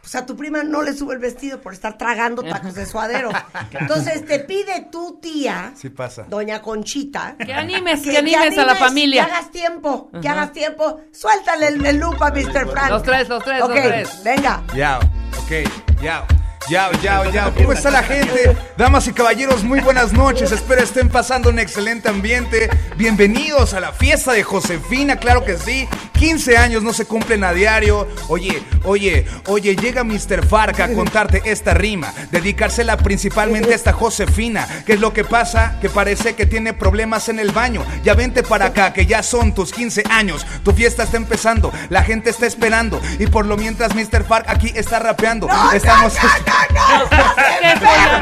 pues 0.00 0.14
a 0.14 0.24
tu 0.24 0.36
prima 0.36 0.62
no 0.62 0.82
le 0.82 0.94
sube 0.94 1.14
el 1.14 1.20
vestido 1.20 1.60
por 1.60 1.72
estar 1.74 1.98
tragando 1.98 2.42
tacos 2.42 2.74
de 2.74 2.86
suadero. 2.86 3.30
Entonces 3.72 4.24
te 4.24 4.38
pide 4.40 4.88
tu 4.90 5.18
tía, 5.20 5.72
Sí 5.76 5.90
pasa. 5.90 6.24
doña 6.28 6.62
Conchita, 6.62 7.36
Que 7.44 7.52
animes, 7.52 8.00
que 8.00 8.16
animes 8.16 8.56
a 8.58 8.64
la 8.64 8.74
familia. 8.76 9.26
Que 9.26 9.32
hagas 9.32 9.50
tiempo, 9.50 10.10
que 10.20 10.28
hagas 10.28 10.52
tiempo. 10.52 11.00
Suéltale 11.12 11.68
el, 11.68 11.84
el 11.84 11.96
loop 11.98 12.22
a 12.22 12.30
Mr. 12.30 12.70
Frank. 12.70 12.90
Los 12.90 13.02
tres, 13.02 13.28
los 13.28 13.44
tres, 13.44 13.60
los 13.60 13.70
tres. 13.72 14.22
venga. 14.24 14.62
Yao, 14.74 15.00
ok, 15.00 16.02
yao. 16.02 16.24
Yao, 16.68 16.92
yao, 17.02 17.30
yao. 17.32 17.52
¿Cómo 17.54 17.72
está 17.72 17.90
la 17.90 18.02
gente? 18.02 18.56
Damas 18.76 19.08
y 19.08 19.12
caballeros, 19.12 19.64
muy 19.64 19.80
buenas 19.80 20.12
noches. 20.12 20.52
Espero 20.52 20.82
estén 20.82 21.08
pasando 21.08 21.48
un 21.50 21.58
excelente 21.58 22.08
ambiente. 22.08 22.68
Bienvenidos 22.96 23.74
a 23.74 23.80
la 23.80 23.92
fiesta 23.92 24.32
de 24.32 24.44
Josefina, 24.44 25.16
claro 25.16 25.44
que 25.44 25.56
sí. 25.56 25.88
15 26.20 26.58
años 26.58 26.82
no 26.82 26.92
se 26.92 27.06
cumplen 27.06 27.42
a 27.44 27.52
diario. 27.54 28.06
Oye, 28.28 28.62
oye, 28.84 29.26
oye, 29.46 29.74
llega 29.74 30.04
Mr. 30.04 30.46
Farca 30.46 30.84
a 30.84 30.92
contarte 30.92 31.40
esta 31.46 31.72
rima. 31.72 32.12
Dedicársela 32.30 32.98
principalmente 32.98 33.72
a 33.72 33.74
esta 33.74 33.94
Josefina. 33.94 34.68
¿Qué 34.84 34.92
es 34.92 35.00
lo 35.00 35.14
que 35.14 35.24
pasa? 35.24 35.78
Que 35.80 35.88
parece 35.88 36.34
que 36.34 36.44
tiene 36.44 36.74
problemas 36.74 37.30
en 37.30 37.38
el 37.38 37.52
baño. 37.52 37.82
Ya 38.04 38.12
vente 38.12 38.42
para 38.42 38.66
acá, 38.66 38.92
que 38.92 39.06
ya 39.06 39.22
son 39.22 39.54
tus 39.54 39.72
15 39.72 40.04
años. 40.10 40.46
Tu 40.62 40.72
fiesta 40.72 41.04
está 41.04 41.16
empezando, 41.16 41.72
la 41.88 42.02
gente 42.02 42.28
está 42.28 42.46
esperando. 42.46 43.00
Y 43.18 43.26
por 43.26 43.46
lo 43.46 43.56
mientras 43.56 43.94
Mr. 43.94 44.22
Farc 44.22 44.46
aquí 44.50 44.70
está 44.76 44.98
rapeando. 44.98 45.48
Estamos. 45.72 46.12
¿Qué 46.18 47.76
fue? 47.78 48.20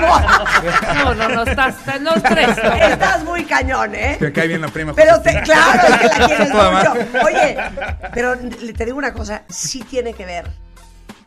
No, 1.04 1.14
no, 1.14 1.28
no, 1.28 1.42
estás, 1.42 1.74
estás- 1.78 2.00
los 2.00 2.22
tres. 2.22 2.48
no. 2.62 2.72
Estás 2.74 3.24
muy 3.24 3.44
cañón, 3.44 3.92
¿eh? 3.96 4.16
Me 4.20 4.32
cae 4.32 4.46
bien 4.46 4.60
la 4.60 4.68
prima. 4.68 4.92
Pero 4.94 5.20
te, 5.20 5.40
claro, 5.42 5.82
es 5.88 6.10
que 6.10 6.18
la 6.18 6.26
quieres 6.28 6.50
mucho. 6.50 7.24
Oye, 7.26 7.56
pero 8.14 8.36
te 8.36 8.84
digo 8.84 8.98
una 8.98 9.12
cosa, 9.12 9.44
sí 9.48 9.82
tiene 9.82 10.14
que 10.14 10.24
ver 10.26 10.46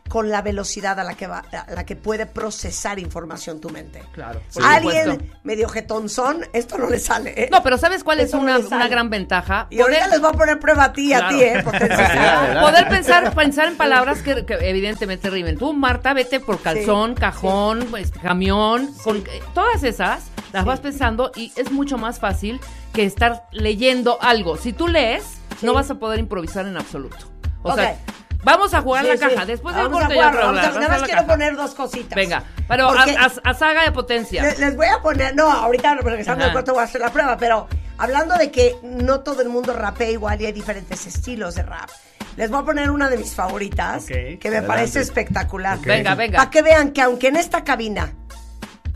con 0.08 0.28
la 0.28 0.42
velocidad 0.42 1.00
a 1.00 1.04
la 1.04 1.14
que 1.14 1.26
va, 1.26 1.38
a 1.52 1.72
la 1.72 1.86
que 1.86 1.96
puede 1.96 2.26
procesar 2.26 2.98
información 2.98 3.62
tu 3.62 3.70
mente. 3.70 4.02
Claro. 4.12 4.42
Alguien 4.62 5.12
supuesto. 5.12 5.36
medio 5.42 5.68
jetonzón, 5.70 6.44
esto 6.52 6.76
no 6.76 6.90
le 6.90 6.98
sale, 6.98 7.32
¿eh? 7.44 7.48
No, 7.50 7.62
pero 7.62 7.78
¿sabes 7.78 8.04
cuál 8.04 8.20
es 8.20 8.34
no 8.34 8.40
una, 8.40 8.58
una 8.58 8.88
gran 8.88 9.08
ventaja? 9.08 9.68
Y 9.70 9.80
ahorita 9.80 10.08
les 10.08 10.20
voy 10.20 10.28
a 10.28 10.32
poner 10.34 10.60
prueba 10.60 10.84
a 10.84 10.92
ti 10.92 11.08
y 11.08 11.12
a 11.14 11.28
Claro. 11.28 11.36
ti, 11.38 11.42
¿eh? 11.44 11.62
Poder 12.60 12.88
pensar, 12.90 13.34
pensar 13.34 13.68
en 13.68 13.76
palabras 13.78 14.18
que, 14.20 14.44
que 14.44 14.54
evidentemente 14.68 15.30
rimen. 15.30 15.56
Tú, 15.56 15.72
Marta, 15.72 16.12
vete 16.12 16.40
por 16.40 16.60
calzón, 16.60 17.14
cajón, 17.14 17.86
pues, 17.90 18.10
camión, 18.10 18.92
con, 19.02 19.16
eh, 19.16 19.40
todas 19.54 19.82
esas 19.82 20.24
las 20.52 20.66
vas 20.66 20.80
pensando 20.80 21.32
y 21.34 21.54
es 21.56 21.70
mucho 21.72 21.96
más 21.96 22.18
fácil 22.20 22.60
que 22.92 23.04
estar 23.06 23.44
leyendo 23.50 24.18
algo. 24.20 24.58
Si 24.58 24.74
tú 24.74 24.88
lees, 24.88 25.24
no 25.62 25.74
vas 25.74 25.90
a 25.90 25.94
poder 25.96 26.18
improvisar 26.18 26.66
en 26.66 26.76
absoluto. 26.76 27.16
O 27.62 27.74
sea, 27.74 27.96
vamos 28.44 28.74
a 28.74 28.82
jugar 28.82 29.04
Sí, 29.04 29.10
la 29.10 29.16
sí. 29.16 29.20
caja. 29.34 29.46
Después 29.46 29.74
del 29.76 29.84
Vamos 29.84 29.98
a 30.00 30.02
corte 30.02 30.14
jugar, 30.16 30.34
ya 30.34 30.40
vamos 30.40 30.56
a- 30.58 30.66
hablar. 30.66 30.80
Nada 30.82 30.98
más 30.98 31.08
quiero 31.08 31.26
poner 31.26 31.56
dos 31.56 31.74
cositas. 31.74 32.16
Venga, 32.16 32.42
pero 32.68 32.88
a, 32.90 32.96
Porque- 32.96 33.16
a- 33.16 33.32
a 33.50 33.54
saga 33.54 33.84
de 33.84 33.92
potencia. 33.92 34.42
Le- 34.42 34.58
Les 34.58 34.76
voy 34.76 34.86
a 34.86 35.00
poner, 35.00 35.34
no, 35.36 35.50
ahorita 35.50 35.94
regresando 35.96 36.42
Ajá. 36.44 36.50
al 36.50 36.56
corte 36.56 36.70
voy 36.72 36.80
a 36.80 36.84
hacer 36.84 37.00
la 37.00 37.10
prueba, 37.12 37.36
pero 37.36 37.68
hablando 37.98 38.34
de 38.36 38.50
que 38.50 38.76
no 38.82 39.20
todo 39.20 39.42
el 39.42 39.48
mundo 39.48 39.72
rapea 39.72 40.10
igual 40.10 40.40
y 40.40 40.46
hay 40.46 40.52
diferentes 40.52 41.06
estilos 41.06 41.54
de 41.54 41.62
rap. 41.62 41.88
Les 42.36 42.50
voy 42.50 42.62
a 42.62 42.64
poner 42.64 42.90
una 42.90 43.08
de 43.10 43.18
mis 43.18 43.34
favoritas 43.34 44.06
que 44.06 44.38
me 44.50 44.62
parece 44.62 45.00
espectacular. 45.00 45.78
Venga, 45.80 46.14
venga. 46.14 46.38
Para 46.38 46.50
que 46.50 46.62
vean 46.62 46.90
que 46.92 47.02
aunque 47.02 47.28
en 47.28 47.36
esta 47.36 47.62
cabina 47.62 48.12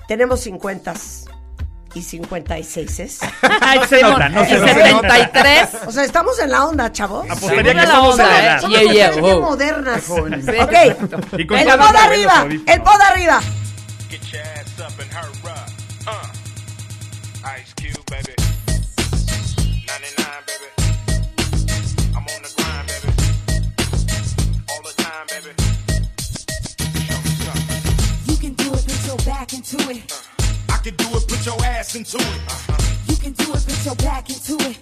tenemos 0.09 0.41
50 0.41 0.95
y 1.97 2.03
56 2.03 3.21
Ay, 3.63 3.81
se 3.89 4.03
nota, 4.03 4.29
no 4.29 4.43
y 4.43 4.47
se 4.47 4.59
nota. 4.59 4.75
73. 4.75 5.69
O 5.87 5.93
sea, 5.93 6.05
estamos 6.05 6.39
en 6.39 6.51
la 6.51 6.67
onda, 6.67 6.93
chavos. 6.93 7.25
Apostaría 7.31 7.73
que 7.75 7.87
la 7.87 8.01
onda, 8.01 8.57
¿eh? 8.57 8.61
Somos 8.61 8.79
Yeah, 8.81 8.93
yeah, 8.93 9.09
mujeres 9.13 9.35
oh. 9.35 9.41
modernas. 9.41 10.11
Ok. 10.11 10.75
El 11.33 11.47
pod 11.47 11.97
arriba, 11.97 12.47
el 12.67 12.83
pod 12.83 13.01
arriba. 13.01 13.41
Get 14.11 14.21
your 14.31 14.43
ass 14.43 14.79
up 14.79 15.01
and 15.01 15.11
hurry 15.11 15.33
up. 15.47 15.71
Uh. 16.07 16.29
Ice 17.57 17.73
Cube, 17.77 18.05
baby. 18.11 18.35
99, 19.87 20.43
baby. 20.47 20.69
I'm 22.15 22.27
on 22.27 22.43
the 22.43 22.53
grind, 22.57 22.87
baby. 22.89 23.11
All 24.69 24.83
the 24.83 24.93
time, 25.03 25.27
baby. 25.29 25.53
Show 27.07 27.19
me 27.25 27.31
something. 27.47 27.83
You 28.27 28.37
can 28.37 28.53
do 28.55 28.75
it, 28.75 28.85
put 28.85 29.07
your 29.07 29.17
back 29.25 29.53
into 29.55 29.77
it. 29.91 30.13
I 30.13 30.26
can 30.87 30.95
do 30.95 31.17
it, 31.17 31.27
put 31.27 31.45
your 31.45 31.65
ass 31.65 31.97
into 31.97 32.17
it. 32.17 32.41
You 33.09 33.17
can 33.17 33.33
do 33.33 33.53
it, 33.55 33.65
put 33.67 33.85
your 33.85 33.97
back 33.97 34.31
into 34.31 34.55
it. 34.71 34.79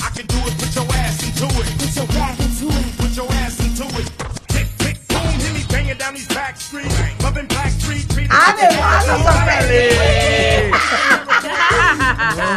I 0.00 0.08
can 0.16 0.24
do 0.24 0.38
it, 0.48 0.56
put 0.56 0.74
your 0.74 0.88
ass 0.96 1.22
into 1.28 1.44
it. 1.44 1.68
Put 1.76 1.94
your 1.94 2.06
back 2.06 2.40
into 2.40 2.66
it. 2.72 2.96
Put 2.96 3.16
your 3.16 3.30
ass 3.44 3.60
into 3.60 3.84
it. 4.00 4.08
Tick, 4.48 4.68
tick, 4.78 4.96
boom, 5.08 5.36
hit 5.36 5.52
me 5.52 5.62
banging 5.68 5.85
down 5.98 6.14
these 6.14 6.28
back 6.28 6.56
streets. 6.60 6.94
Loving 7.22 7.46
black 7.46 7.68
street, 7.78 8.06
treating 8.08 8.30
¡Además, 8.30 9.04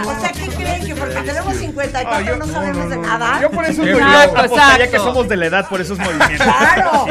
O 0.05 0.19
sea, 0.19 0.31
¿qué 0.31 0.47
creen? 0.49 0.85
Que 0.85 0.95
porque 0.95 1.15
tenemos 1.21 1.55
54 1.55 2.09
Ah, 2.15 2.21
yo- 2.21 2.35
no 2.37 2.47
sabemos 2.47 2.89
de 2.89 2.97
nada. 2.97 3.41
Yo 3.41 3.51
por 3.51 3.65
eso 3.65 3.83
Exacto, 3.83 3.99
yo 3.99 4.39
apostaría 4.43 4.85
exacto. 4.85 4.91
que 4.91 4.97
somos 4.97 5.29
de 5.29 5.35
la 5.37 5.45
edad 5.45 5.69
por 5.69 5.81
esos 5.81 5.97
movimientos. 5.99 6.37
¡Claro! 6.47 7.05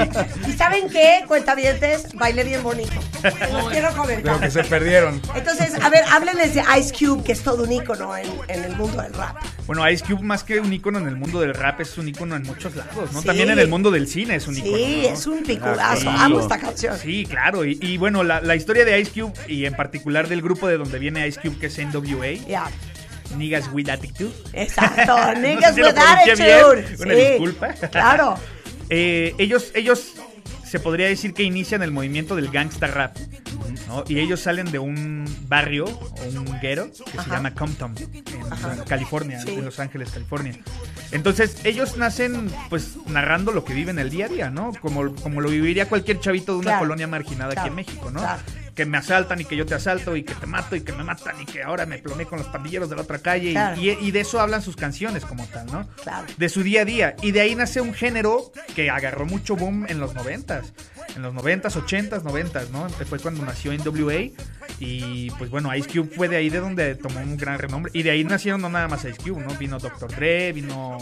¿Y 0.47 0.53
saben 0.53 0.89
qué? 0.91 1.25
Cuentavientes, 1.27 2.09
bailé 2.15 2.45
bien 2.45 2.63
bonito. 2.63 2.93
Los 3.23 3.69
quiero 3.69 3.89
Pero 3.89 3.95
comentar. 3.97 4.41
que 4.41 4.51
se 4.51 4.65
perdieron. 4.65 5.21
Entonces, 5.35 5.73
a 5.83 5.89
ver, 5.89 6.05
háblenles 6.11 6.55
de 6.55 6.63
Ice 6.79 6.93
Cube, 6.99 7.23
que 7.25 7.33
es 7.33 7.43
todo 7.43 7.65
un 7.65 7.73
ícono 7.73 8.17
en, 8.17 8.27
en 8.49 8.65
el 8.65 8.77
mundo 8.77 9.01
del 9.03 9.13
rap. 9.15 9.37
Bueno, 9.67 9.89
Ice 9.91 10.05
Cube 10.05 10.23
más 10.23 10.45
que 10.45 10.61
un 10.61 10.73
ícono 10.73 10.99
en 10.99 11.07
el 11.09 11.17
mundo 11.17 11.41
del 11.41 11.55
rap 11.55 11.81
es 11.81 11.97
un 11.99 12.09
ícono 12.09 12.37
en 12.37 12.43
muchos 12.43 12.75
lados, 12.75 13.13
¿no? 13.13 13.21
Sí. 13.21 13.27
También 13.27 13.51
en 13.51 13.59
el 13.59 13.69
mundo 13.69 13.91
del 13.91 14.09
cine 14.09 14.37
es 14.37 14.47
un 14.49 14.57
ícono. 14.57 14.77
Sí, 14.77 15.01
¿no? 15.05 15.15
es 15.15 15.27
un 15.27 15.43
piculazo. 15.43 16.11
Sí. 16.19 16.25
Amo 16.25 16.41
esta 16.41 16.59
canción. 16.59 16.99
Sí, 16.99 17.25
claro. 17.27 17.65
Y, 17.65 17.79
y 17.81 17.97
bueno, 17.97 18.23
la, 18.25 18.41
la 18.41 18.57
historia 18.57 18.85
de 18.85 18.99
Ice 19.01 19.13
Cube 19.21 19.33
y 19.49 19.65
en 19.65 19.75
particular 19.75 20.29
del 20.29 20.43
grupo 20.43 20.67
de 20.69 20.77
donde 20.77 20.99
viene 20.99 21.27
Ice 21.27 21.41
Cube, 21.41 21.59
que 21.59 21.67
es 21.67 21.79
NWA, 21.79 22.33
Ya, 22.49 22.67
Niggas 23.37 23.71
with 23.73 23.89
Attitude. 23.89 24.33
exacto. 24.53 25.17
Niggas 25.41 25.75
si 25.75 25.83
with 25.83 25.97
attitude. 25.97 26.45
bien. 26.45 27.01
Una 27.01 27.15
Sí, 27.15 27.21
disculpa. 27.31 27.69
Claro. 27.91 28.35
eh, 28.91 29.35
ellos, 29.39 29.71
ellos 29.75 30.15
se 30.65 30.81
podría 30.81 31.07
decir 31.09 31.33
que 31.35 31.43
inician 31.43 31.83
el 31.83 31.91
movimiento 31.93 32.37
del 32.37 32.49
gangsta 32.51 32.87
rap. 32.87 33.17
¿no? 33.87 34.05
Y 34.07 34.19
ellos 34.19 34.41
salen 34.41 34.71
de 34.71 34.79
un 34.79 35.25
barrio 35.49 35.85
o 35.87 36.25
un 36.29 36.59
guero 36.61 36.91
que 36.91 37.19
se 37.23 37.31
llama 37.31 37.55
Compton, 37.55 37.95
en 37.99 38.53
Ajá. 38.53 38.85
California, 38.87 39.41
Sí. 39.41 39.51
en 39.55 39.65
Los 39.65 39.79
Ángeles, 39.81 40.11
California. 40.11 40.55
Entonces, 41.13 41.57
ellos 41.65 41.97
nacen 41.97 42.51
pues 42.69 42.97
narrando 43.07 43.53
lo 43.53 43.65
que 43.65 43.73
viven 43.75 43.99
el 43.99 44.11
día 44.11 44.27
a 44.27 44.29
día, 44.29 44.51
¿no? 44.51 44.73
Como, 44.81 45.15
como 45.17 45.41
lo 45.41 45.49
viviría 45.49 45.89
cualquier 45.89 46.21
chavito 46.21 46.53
de 46.53 46.59
una 46.59 46.65
Claro. 46.73 46.81
colonia 46.81 47.07
marginada 47.07 47.53
Claro. 47.53 47.61
aquí 47.63 47.69
en 47.71 47.75
México, 47.77 48.11
¿no? 48.11 48.21
Claro. 48.21 48.43
Que 48.75 48.85
me 48.85 48.99
asaltan 48.99 49.41
y 49.41 49.45
que 49.45 49.57
yo 49.57 49.67
te 49.67 49.75
asalto 49.75 50.15
y 50.15 50.23
que 50.23 50.35
te 50.35 50.47
mato 50.47 50.77
y 50.77 50.83
que 50.83 50.93
me 50.93 51.03
matan 51.03 51.41
y 51.41 51.47
que 51.47 51.63
ahora 51.65 51.85
me 51.87 51.99
ploné 51.99 52.27
con 52.27 52.39
los 52.39 52.47
pandilleros 52.49 52.89
de 52.89 52.95
la 52.97 53.03
otra 53.03 53.19
calle. 53.19 53.53
y-. 53.77 53.89
Y, 53.89 53.91
y 54.07 54.11
de 54.13 54.21
eso 54.21 54.39
hablan 54.41 54.63
sus 54.63 54.77
canciones 54.77 55.25
como 55.25 55.45
tal, 55.47 55.67
¿no? 55.67 55.89
Claro. 56.03 56.27
de 56.37 56.49
su 56.49 56.63
día 56.63 56.83
a 56.83 56.85
día. 56.85 57.17
Y 57.23 57.33
de 57.33 57.41
ahí 57.41 57.55
nace 57.57 57.81
un 57.81 57.93
género 57.95 58.53
que 58.77 58.89
agarró 58.91 59.27
mucho 59.27 59.57
boom 59.57 59.87
en 59.89 59.99
los 59.99 60.15
noventas. 60.15 60.73
En 61.19 61.23
los 61.23 61.35
noventas, 61.35 61.75
ochentas, 61.75 62.23
noventas, 62.23 62.71
¿no? 62.71 62.89
Fue 62.91 63.19
cuando 63.19 63.45
nació 63.45 63.73
NWA. 63.73 64.31
Y 64.79 65.31
pues 65.33 65.51
bueno, 65.51 65.75
Ice 65.75 65.89
Cube 65.89 66.09
fue 66.15 66.29
de 66.29 66.37
ahí 66.37 66.49
de 66.49 66.61
donde 66.61 66.95
tomó 66.95 67.19
un 67.19 67.37
gran 67.37 67.59
renombre. 67.59 67.91
Y 67.93 68.05
de 68.05 68.13
ahí 68.13 68.23
nacieron 68.23 68.61
no 68.61 68.69
nada 68.69 68.87
más 68.87 69.05
Ice 69.05 69.17
Cube, 69.17 69.41
¿no? 69.41 69.53
Vino 69.57 69.81
Dr. 69.81 70.15
Dre, 70.15 70.53
vino... 70.53 70.97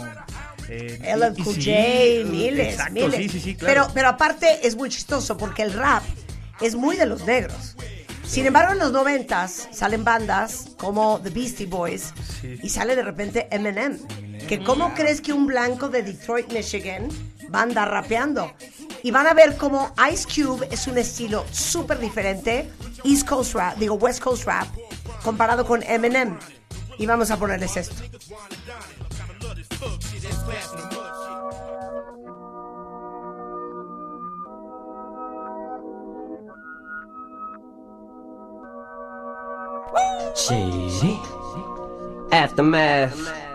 Eh, 0.69 0.99
LL 1.15 1.35
Cool 1.43 1.55
Eazy-E, 1.55 2.23
J, 2.23 2.31
miles, 2.31 2.67
Exacto, 2.73 2.93
miles. 2.95 3.15
sí, 3.15 3.29
sí, 3.29 3.39
sí, 3.39 3.55
claro. 3.55 3.73
Pero, 3.83 3.93
pero 3.93 4.07
aparte 4.09 4.67
es 4.67 4.75
muy 4.75 4.89
chistoso 4.89 5.37
porque 5.37 5.61
el 5.61 5.71
rap 5.73 6.01
es 6.61 6.73
muy 6.73 6.97
de 6.97 7.05
los 7.05 7.23
negros. 7.27 7.75
Sin 8.25 8.47
embargo, 8.47 8.73
en 8.73 8.79
los 8.79 8.91
noventas 8.91 9.69
salen 9.71 10.03
bandas 10.03 10.69
como 10.77 11.21
The 11.23 11.29
Beastie 11.29 11.67
Boys 11.67 12.11
Sí. 12.41 12.57
y 12.63 12.69
sale 12.69 12.95
de 12.95 13.03
repente 13.03 13.47
Eminem. 13.51 13.99
Que 14.47 14.63
cómo 14.63 14.93
crees 14.95 15.21
que 15.21 15.31
un 15.31 15.45
blanco 15.45 15.89
de 15.89 16.01
Detroit, 16.01 16.51
Michigan, 16.51 17.07
va 17.53 17.59
a 17.59 17.63
andar 17.63 17.89
rapeando. 17.89 18.51
Y 19.03 19.11
van 19.11 19.27
a 19.27 19.33
ver 19.33 19.57
cómo 19.57 19.93
Ice 20.11 20.25
Cube 20.27 20.67
es 20.71 20.87
un 20.87 20.97
estilo 20.97 21.45
súper 21.51 21.99
diferente, 21.99 22.71
East 23.03 23.27
Coast 23.27 23.53
rap, 23.53 23.77
digo 23.77 23.95
West 23.95 24.21
Coast 24.21 24.45
rap, 24.45 24.67
comparado 25.23 25.65
con 25.65 25.83
Eminem. 25.83 26.37
Y 26.97 27.05
vamos 27.05 27.29
a 27.31 27.37
ponerles 27.37 27.77
esto. 27.77 28.03
Shit. 40.35 41.19
Aftermath. 42.31 43.46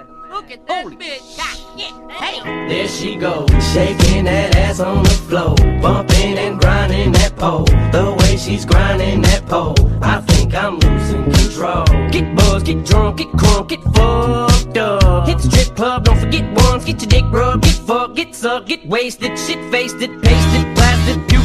There 2.68 2.88
she 2.88 3.16
goes, 3.16 3.50
shaking 3.74 4.24
that 4.24 4.56
ass 4.56 4.80
on 4.80 5.02
the 5.02 5.10
floor, 5.10 5.54
bumping 5.82 6.38
and 6.38 6.58
grinding 6.58 7.12
that 7.12 7.36
pole. 7.36 7.64
The 7.92 8.16
way 8.18 8.38
she's 8.38 8.64
grinding 8.64 9.20
that 9.22 9.44
pole, 9.46 9.74
I 10.00 10.22
think 10.22 10.54
I'm 10.54 10.78
losing 10.78 11.24
control. 11.24 11.84
Get 12.10 12.34
buzzed, 12.34 12.64
get 12.64 12.82
drunk, 12.86 13.18
get 13.18 13.28
crunk, 13.28 13.68
get 13.68 13.82
fucked 13.82 14.78
up. 14.78 15.28
Hit 15.28 15.36
the 15.36 15.50
strip 15.50 15.76
club, 15.76 16.04
don't 16.04 16.18
forget 16.18 16.50
once, 16.64 16.86
get 16.86 17.02
your 17.02 17.10
dick 17.10 17.24
rubbed, 17.30 17.64
get 17.64 17.74
fucked, 17.74 18.16
get 18.16 18.34
sucked, 18.34 18.68
get 18.68 18.86
wasted, 18.86 19.38
shit 19.38 19.60
faced 19.70 20.00
it, 20.00 20.10
pasted, 20.22 20.22
blasted, 20.22 20.74
puke, 20.74 20.81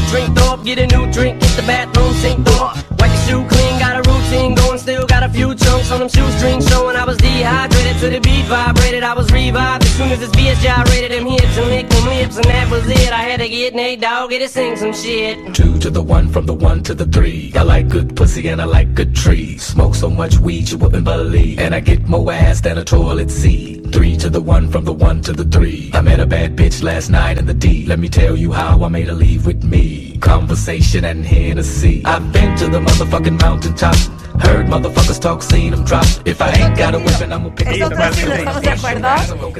drink, 0.08 0.39
up, 0.41 0.64
get 0.64 0.80
a 0.80 0.88
new 0.88 1.12
drink, 1.12 1.41
hit 1.41 1.55
the 1.55 1.64
bathroom, 1.64 2.14
sink, 2.16 2.47
up. 2.60 2.76
Wipe 2.99 3.12
your 3.12 3.22
shoe 3.28 3.47
clean, 3.47 3.80
got 3.80 3.95
a 3.99 4.10
routine 4.10 4.55
going, 4.55 4.80
still 4.80 5.05
got 5.05 5.24
a 5.24 5.30
few 5.30 5.53
chunks 5.53 5.91
on 5.91 5.99
them 5.99 6.10
shoestrings 6.10 6.68
showing 6.70 6.95
I 6.95 7.05
was 7.05 7.18
dehydrated 7.18 7.97
to 7.99 8.10
the 8.10 8.20
beat 8.20 8.45
vibrated, 8.45 9.03
I 9.03 9.14
was 9.14 9.32
revived 9.32 9.84
as 9.84 9.93
soon 9.93 10.12
as 10.12 10.20
this 10.20 10.32
bitch 10.32 10.62
gyrated 10.62 11.12
them 11.12 11.28
hips 11.28 11.58
and 11.58 11.68
licked 11.68 11.89
them 11.89 12.05
lips 12.05 12.38
and 12.38 12.45
that 12.45 12.70
was 12.72 12.88
it. 12.88 13.12
I 13.12 13.22
had 13.24 13.39
to 13.39 13.49
get 13.49 13.76
Nate 13.76 14.01
Dogg, 14.01 14.30
get 14.30 14.39
to 14.39 14.47
sing 14.47 14.76
some 14.78 14.93
shit. 14.93 15.53
Two 15.53 15.78
to 15.80 15.89
the 15.89 16.01
one, 16.01 16.30
from 16.30 16.45
the 16.45 16.53
one 16.53 16.84
to 16.84 16.93
the 16.93 17.05
three. 17.05 17.51
I 17.55 17.64
like 17.64 17.89
good 17.89 18.16
pussy 18.16 18.47
and 18.47 18.62
I 18.62 18.66
like 18.66 18.93
good 18.93 19.16
trees. 19.16 19.64
Smoke 19.64 19.95
so 19.95 20.10
much 20.10 20.38
weed 20.38 20.70
you 20.70 20.78
wouldn't 20.78 21.03
believe. 21.03 21.60
And 21.60 21.76
I 21.76 21.80
get 21.80 22.08
more 22.08 22.32
ass 22.32 22.62
than 22.62 22.78
a 22.78 22.84
toilet 22.84 23.30
seat. 23.30 23.91
Three 23.91 24.18
to 24.18 24.30
the 24.30 24.41
one, 24.41 24.70
from 24.70 24.86
the 24.86 24.93
one 24.93 25.22
to 25.22 25.34
the 25.34 25.45
three. 25.45 25.91
I 25.93 26.01
met 26.01 26.20
a 26.20 26.26
bad 26.26 26.55
bitch 26.55 26.84
last 26.84 27.10
night 27.10 27.38
in 27.38 27.45
the 27.45 27.53
D. 27.53 27.86
Let 27.86 27.99
me 27.99 28.10
tell 28.10 28.36
you 28.36 28.51
how 28.51 28.84
I 28.84 28.88
made 28.88 29.08
her 29.08 29.14
leave 29.14 29.45
with 29.45 29.64
me. 29.64 29.97
Conversation 30.20 31.06
and 31.06 31.26
Hennessy. 31.26 32.02
I've 32.06 32.32
been 32.32 32.56
to 32.58 32.68
the 32.68 32.80
motherfucking 32.80 33.39
mountaintop. 33.41 33.95
Heard 34.41 34.68
motherfuckers 34.68 35.20
talk, 35.20 35.41
seen 35.41 35.72
them 35.72 35.84
drop. 35.84 36.06
If 36.26 36.41
I 36.41 36.52
ain't 36.52 36.78
got 36.78 36.93
a 36.93 37.00
weapon, 37.00 37.34
I'ma 37.34 37.50
pick 37.50 37.68
Esto 37.68 37.86
up 37.86 37.91
otro 37.93 38.04
estilo, 38.04 38.34
¿estamos 38.34 38.62
de 38.62 38.70
acuerdo? 38.70 39.08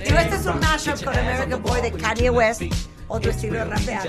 Digo, 0.02 0.18
este 0.18 0.36
es 0.36 0.46
un 0.46 0.60
mashup 0.60 1.04
con 1.04 1.18
American 1.18 1.62
Boy 1.64 1.82
de 1.82 1.92
Kanye 1.92 2.30
West, 2.30 2.62
otro 3.08 3.32
estilo 3.32 3.60
de 3.60 3.66
rapear. 3.66 4.08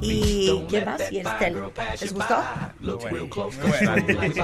¿Y 0.00 0.64
quién 0.68 0.84
más? 0.84 1.00
Y 1.10 1.18
Estel. 1.18 1.56
¿Les 2.00 2.12
gustó? 2.14 2.36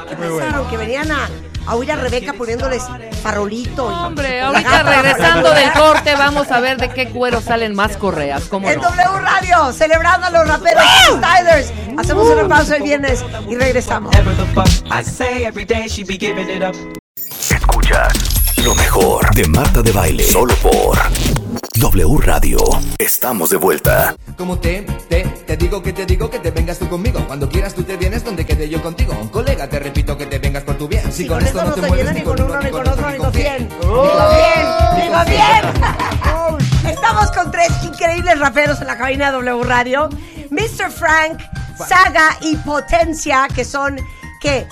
¿Qué 0.08 0.16
pensaron? 0.16 0.68
Que 0.68 0.76
venían 0.76 1.10
a, 1.10 1.28
a 1.66 1.74
oír 1.74 1.90
a 1.92 1.96
Rebeca 1.96 2.32
poniéndoles 2.34 2.82
farolito. 3.22 3.90
y- 3.90 3.94
Hombre, 4.04 4.40
ahorita 4.40 4.82
regresando 4.82 5.50
del 5.54 5.72
corte 5.72 6.14
vamos 6.16 6.50
a 6.50 6.60
ver 6.60 6.76
de 6.78 6.90
qué 6.90 7.08
cuero 7.10 7.40
salen 7.40 7.74
más 7.74 7.96
correas, 7.96 8.44
¿cómo 8.44 8.68
En 8.68 8.76
no? 8.80 8.88
W 8.90 9.20
Radio, 9.20 9.72
celebrando 9.72 10.26
a 10.26 10.30
los 10.30 10.46
raperos 10.48 10.82
freestylers. 11.06 11.72
Hacemos 11.98 12.26
una 12.28 12.48
pausa 12.48 12.76
el 12.76 12.82
viernes 12.82 13.24
y 13.48 13.54
regresamos. 13.56 14.14
Ever 14.14 14.36
the 14.36 14.44
fuck 14.54 14.68
I 14.92 15.02
say 15.04 15.44
every 15.44 15.64
day 15.64 15.88
she 15.88 16.04
be 16.04 16.16
giving 16.18 16.48
it 16.50 16.62
up. 16.62 16.74
Escuchas 17.16 18.12
lo 18.64 18.74
mejor 18.74 19.34
de 19.34 19.46
Marta 19.48 19.82
de 19.82 19.92
Baile. 19.92 20.24
Solo 20.24 20.54
por 20.56 20.98
W 21.76 22.18
Radio. 22.20 22.58
Estamos 22.98 23.50
de 23.50 23.56
vuelta. 23.56 24.14
Como 24.38 24.58
te, 24.60 24.82
te, 25.08 25.24
te 25.24 25.56
digo 25.56 25.82
que 25.82 25.92
te 25.92 26.06
digo 26.06 26.30
que 26.30 26.38
te 26.38 26.52
vengas 26.52 26.78
tú 26.78 26.88
conmigo. 26.88 27.24
Cuando 27.26 27.48
quieras 27.48 27.74
tú 27.74 27.82
te 27.82 27.96
vienes 27.96 28.24
donde 28.24 28.46
quede 28.46 28.68
yo 28.68 28.80
contigo. 28.80 29.12
Un 29.20 29.28
colega, 29.28 29.68
te 29.68 29.80
repito 29.80 30.16
que 30.16 30.26
te 30.26 30.38
vengas 30.38 30.62
por 30.62 30.78
tu 30.78 30.86
bien. 30.86 31.10
Si 31.12 31.26
con 31.26 31.44
esto 31.44 31.64
no 31.64 31.72
te 31.72 31.80
se 31.80 31.88
mueves 31.88 32.14
ni 32.14 32.22
con 32.22 32.40
uno, 32.40 32.60
ni 32.60 32.70
con 32.70 32.88
otro, 32.88 33.10
ni 33.10 33.18
con 33.18 33.32
cien. 33.32 33.68
Digo 33.68 34.08
bien, 34.30 35.02
digo 35.02 35.24
bien. 35.26 36.92
Estamos 36.92 37.30
con 37.32 37.50
tres 37.50 37.72
increíbles 37.82 38.38
raperos 38.38 38.80
en 38.80 38.86
la 38.86 38.96
cabina 38.96 39.26
de 39.26 39.32
W 39.32 39.64
Radio. 39.64 40.08
Mr. 40.50 40.92
Frank, 40.92 41.40
Saga 41.76 42.36
y 42.40 42.54
Potencia, 42.58 43.48
que 43.52 43.64
son, 43.64 43.98
¿qué? 44.40 44.68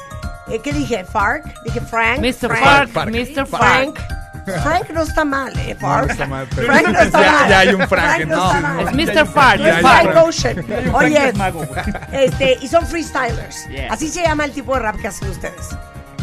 Eh, 0.49 0.61
¿Qué 0.63 0.73
dije? 0.73 1.05
¿Fark? 1.05 1.45
Dije 1.65 1.81
Frank. 1.81 2.21
Mr. 2.21 2.57
Fark, 2.57 3.11
Mr. 3.11 3.47
Frank. 3.47 3.99
Frank 4.45 4.91
no 4.91 5.03
está 5.03 5.25
mal, 5.25 5.53
¿eh? 5.59 5.77
Fark. 5.79 6.07
No 6.07 6.13
está 6.13 6.27
mal, 6.27 6.47
pero- 6.55 6.67
Frank 6.67 6.89
no 6.89 7.01
está 7.01 7.21
Ya- 7.21 7.33
mal. 7.33 7.49
ya 7.49 7.59
hay 7.61 7.69
un 7.75 7.89
Frank, 7.89 8.25
no 8.27 8.37
¿no? 8.37 8.47
está 8.47 8.61
mal. 8.61 8.81
Es 8.81 8.93
Mr. 8.93 9.15
No 9.15 9.23
es 9.23 9.81
Frank 9.81 10.03
Frank. 10.13 10.17
Ocean. 10.27 10.65
Frank 10.65 10.95
Oye, 10.95 11.29
es 11.29 11.37
mago, 11.37 11.67
este, 12.13 12.59
y 12.61 12.69
son 12.69 12.87
freestylers. 12.87 13.69
Yeah. 13.69 13.93
Así 13.93 14.09
se 14.09 14.23
llama 14.23 14.45
el 14.45 14.53
tipo 14.53 14.75
de 14.75 14.81
rap 14.81 14.97
que 14.97 15.09
hacen 15.09 15.29
ustedes. 15.31 15.69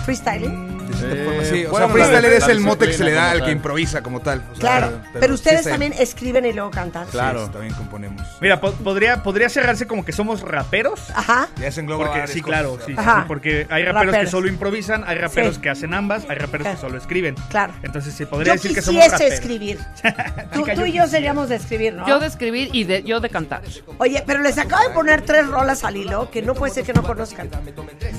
Freestyling. 0.05 0.68
Sí, 0.94 1.66
o 1.66 1.72
bueno, 1.72 1.88
sea, 1.88 1.94
freestyle 1.94 2.22
la- 2.32 2.38
es 2.38 2.48
el 2.48 2.60
mote 2.60 2.88
que 2.88 2.94
se 2.94 3.04
le 3.04 3.12
da 3.14 3.32
al 3.32 3.44
que 3.44 3.52
improvisa 3.52 4.02
como 4.02 4.20
tal. 4.22 4.40
O 4.52 4.56
sea, 4.56 4.60
Claro, 4.60 5.02
pero 5.20 5.34
ustedes 5.34 5.64
también 5.66 5.94
escriben 5.98 6.46
y 6.46 6.54
luego 6.54 6.72
cantan. 6.72 7.08
Claro. 7.08 7.46
Sí, 7.46 7.52
también 7.52 7.74
componemos. 7.74 8.22
Mira, 8.42 8.60
po- 8.60 8.72
podría, 8.74 9.24
podría 9.24 9.50
cerrarse 9.50 9.88
como 9.88 10.04
que 10.06 10.12
somos 10.12 10.42
raperos. 10.42 11.00
Ajá. 11.16 11.48
Ya 11.60 11.72
se 11.72 11.82
engloba 11.82 12.06
Porque 12.08 12.28
sí, 12.28 12.42
cosas. 12.42 12.56
claro, 12.60 12.78
sí, 12.86 12.94
sí, 12.94 12.96
Ajá. 12.98 13.26
porque 13.28 13.68
hay 13.70 13.84
raperos, 13.84 14.06
Raperos. 14.08 14.26
que 14.26 14.32
solo 14.32 14.48
improvisan, 14.48 15.04
hay 15.08 15.18
raperos 15.18 15.56
Sí. 15.56 15.62
que 15.62 15.70
hacen 15.70 15.94
ambas, 15.94 16.24
hay 16.30 16.38
raperos 16.38 16.68
que 16.68 16.78
solo 16.78 16.98
escriben. 16.98 17.36
Claro. 17.50 17.74
Entonces 17.84 18.14
se 18.14 18.26
podría 18.26 18.54
Yo 18.56 18.62
decir 18.62 18.76
que 18.76 18.82
somos 18.82 19.04
quisiese 19.04 19.24
raperos. 19.26 19.40
escribir. 19.40 19.80
Tú, 20.54 20.66
tú 20.76 20.86
y 20.86 20.92
yo 20.94 21.08
seríamos 21.08 21.50
de 21.50 21.56
escribir, 21.56 21.94
¿no? 21.94 22.08
Yo 22.08 22.20
de 22.20 22.28
escribir 22.28 22.70
y 22.74 22.84
de, 22.84 23.04
yo 23.04 23.20
de 23.20 23.30
cantar. 23.30 23.62
Oye, 23.98 24.24
pero 24.26 24.42
les 24.42 24.58
acabo 24.58 24.88
de 24.88 24.94
poner 24.94 25.22
tres 25.22 25.48
rolas 25.48 25.84
al 25.84 25.96
hilo 25.98 26.30
que 26.32 26.42
no 26.42 26.54
puede 26.54 26.74
ser 26.74 26.84
que 26.84 26.94
no 26.94 27.04
conozcan. 27.04 27.50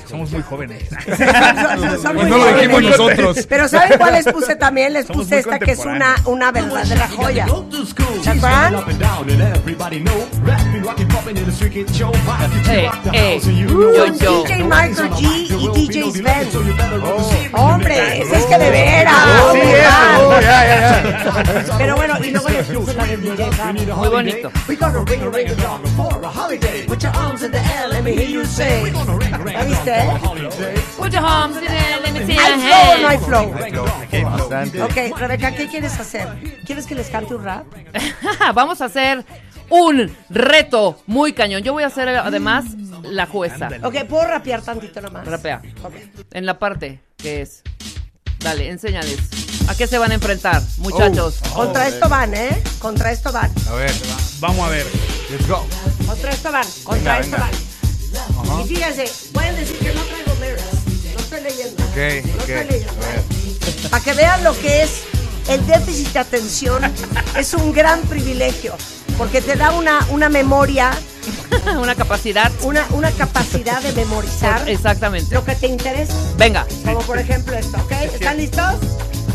Somos 0.09 0.31
muy 0.31 0.41
jóvenes. 0.41 0.83
Son- 1.17 2.01
son 2.01 2.17
Y 2.17 2.21
muy 2.21 2.29
no 2.29 2.37
lo 2.37 2.60
nosotros. 2.67 3.45
Pero 3.47 3.67
¿saben 3.67 3.97
cuál 3.97 4.13
les 4.13 4.25
puse 4.25 4.55
también? 4.57 4.93
Les 4.93 5.07
Somos 5.07 5.25
puse 5.25 5.39
esta 5.39 5.59
que 5.59 5.71
es 5.71 5.85
una, 5.85 6.15
una 6.25 6.51
verdadera 6.51 7.07
joya. 7.07 7.45
¿Se 8.21 8.29
acuerdan? 8.29 8.75
Eh, 12.69 12.89
eh, 13.13 13.41
yo, 13.43 13.93
Con 13.93 14.19
yo. 14.19 14.43
DJ 14.43 14.63
Michael 14.63 15.11
G 15.11 15.21
y 15.49 15.87
DJ 15.87 16.11
Sven. 16.11 16.47
Hombre, 17.53 18.21
ese 18.21 18.35
es 18.37 18.45
que 18.45 18.57
de 18.57 18.69
veras. 18.69 19.15
Sí, 19.51 19.59
eso, 19.59 20.27
oh, 20.27 20.41
ya, 20.41 20.65
ya, 20.65 21.03
ya. 21.03 21.61
Pero 21.77 21.95
bueno, 21.95 22.15
y 22.23 22.31
luego 22.31 22.49
les 22.49 22.65
puse 22.67 22.93
la 22.93 23.05
de 23.05 23.17
DJ 23.17 23.51
Sven. 23.51 23.95
Muy 23.95 24.09
bonito. 24.09 24.51
Holiday. 26.33 26.85
Put 26.85 27.03
your 27.03 27.11
arms 27.15 27.43
in 27.43 27.51
the 27.51 27.59
air, 27.59 27.87
let 27.89 28.03
me 28.03 28.13
hear 28.13 28.29
you 28.29 28.45
say. 28.45 28.91
¿Ya 28.91 29.63
viste? 29.63 29.95
Put 30.97 31.13
your 31.13 31.23
arms 31.23 31.57
in 31.57 31.65
there, 31.65 31.99
let 32.01 32.13
me 32.13 32.25
see 32.25 32.33
your 32.35 32.43
¿Hay 32.43 32.50
flow 32.59 32.91
o 32.93 32.97
no 32.97 33.07
hay 33.07 33.17
flow? 33.17 33.53
Bastante. 34.23 34.81
Ok, 34.81 35.17
Rebeca, 35.17 35.51
¿qué 35.55 35.67
quieres 35.67 35.99
hacer? 35.99 36.27
¿Quieres 36.65 36.85
que 36.85 36.95
les 36.95 37.09
cante 37.09 37.35
un 37.35 37.43
rap? 37.43 37.65
Vamos 38.53 38.81
a 38.81 38.85
hacer 38.85 39.25
un 39.69 40.11
reto 40.29 41.01
muy 41.07 41.33
cañón. 41.33 41.63
Yo 41.63 41.73
voy 41.73 41.83
a 41.83 41.89
ser 41.89 42.09
además 42.09 42.65
la 43.03 43.25
jueza. 43.25 43.69
Ok, 43.83 44.03
¿puedo 44.07 44.25
rapear 44.25 44.61
tantito 44.61 45.01
nomás? 45.01 45.25
Rapea. 45.27 45.61
Ok. 45.83 45.93
En 46.31 46.45
la 46.45 46.59
parte 46.59 46.99
que 47.17 47.41
es. 47.41 47.63
Dale, 48.39 48.69
enséñales. 48.69 49.17
¿A 49.67 49.75
qué 49.75 49.85
se 49.87 49.97
van 49.99 50.11
a 50.11 50.15
enfrentar, 50.15 50.61
muchachos? 50.79 51.39
Contra 51.53 51.87
esto 51.87 52.09
van, 52.09 52.33
¿eh? 52.33 52.61
Contra 52.79 53.11
esto 53.11 53.31
van. 53.31 53.51
A 53.69 53.73
ver, 53.75 53.91
vamos 54.39 54.65
a 54.67 54.69
ver. 54.69 54.85
Let's 55.29 55.47
go. 55.47 55.65
Contra 56.07 56.31
esto 56.31 56.51
van. 56.51 56.65
Contra 56.83 57.19
Venga, 57.19 57.19
esto 57.19 57.37
venga. 57.37 57.49
van. 57.51 58.51
Ajá. 58.51 58.61
Y 58.63 58.67
fíjense, 58.67 59.29
pueden 59.31 59.55
decir 59.55 59.77
que 59.77 59.93
no 59.93 60.01
traigo 60.01 60.33
lyrics. 60.41 60.60
No 61.41 61.47
estoy 61.47 61.63
leyendo. 61.63 61.83
Ok, 61.83 62.25
No 62.25 62.39
estoy 62.41 62.67
leyendo. 62.69 63.89
Para 63.89 64.03
que 64.03 64.13
vean 64.13 64.43
lo 64.43 64.57
que 64.59 64.83
es 64.83 64.91
el 65.49 65.65
déficit 65.65 66.13
de 66.13 66.19
atención, 66.19 66.83
es 67.37 67.53
un 67.53 67.73
gran 67.73 68.01
privilegio. 68.03 68.75
Porque 69.17 69.41
te 69.41 69.55
da 69.55 69.71
una, 69.71 70.05
una 70.09 70.29
memoria. 70.29 70.91
una 71.77 71.95
capacidad. 71.95 72.51
Una, 72.63 72.85
una 72.91 73.11
capacidad 73.11 73.81
de 73.81 73.91
memorizar. 73.93 74.67
Exactamente. 74.69 75.33
Lo 75.33 75.43
que 75.43 75.55
te 75.55 75.67
interesa. 75.67 76.13
Venga. 76.37 76.65
Como 76.85 77.01
por 77.01 77.17
ejemplo 77.19 77.57
esto, 77.57 77.77
¿ok? 77.77 77.91
¿Están 78.13 78.37
listos? 78.37 78.75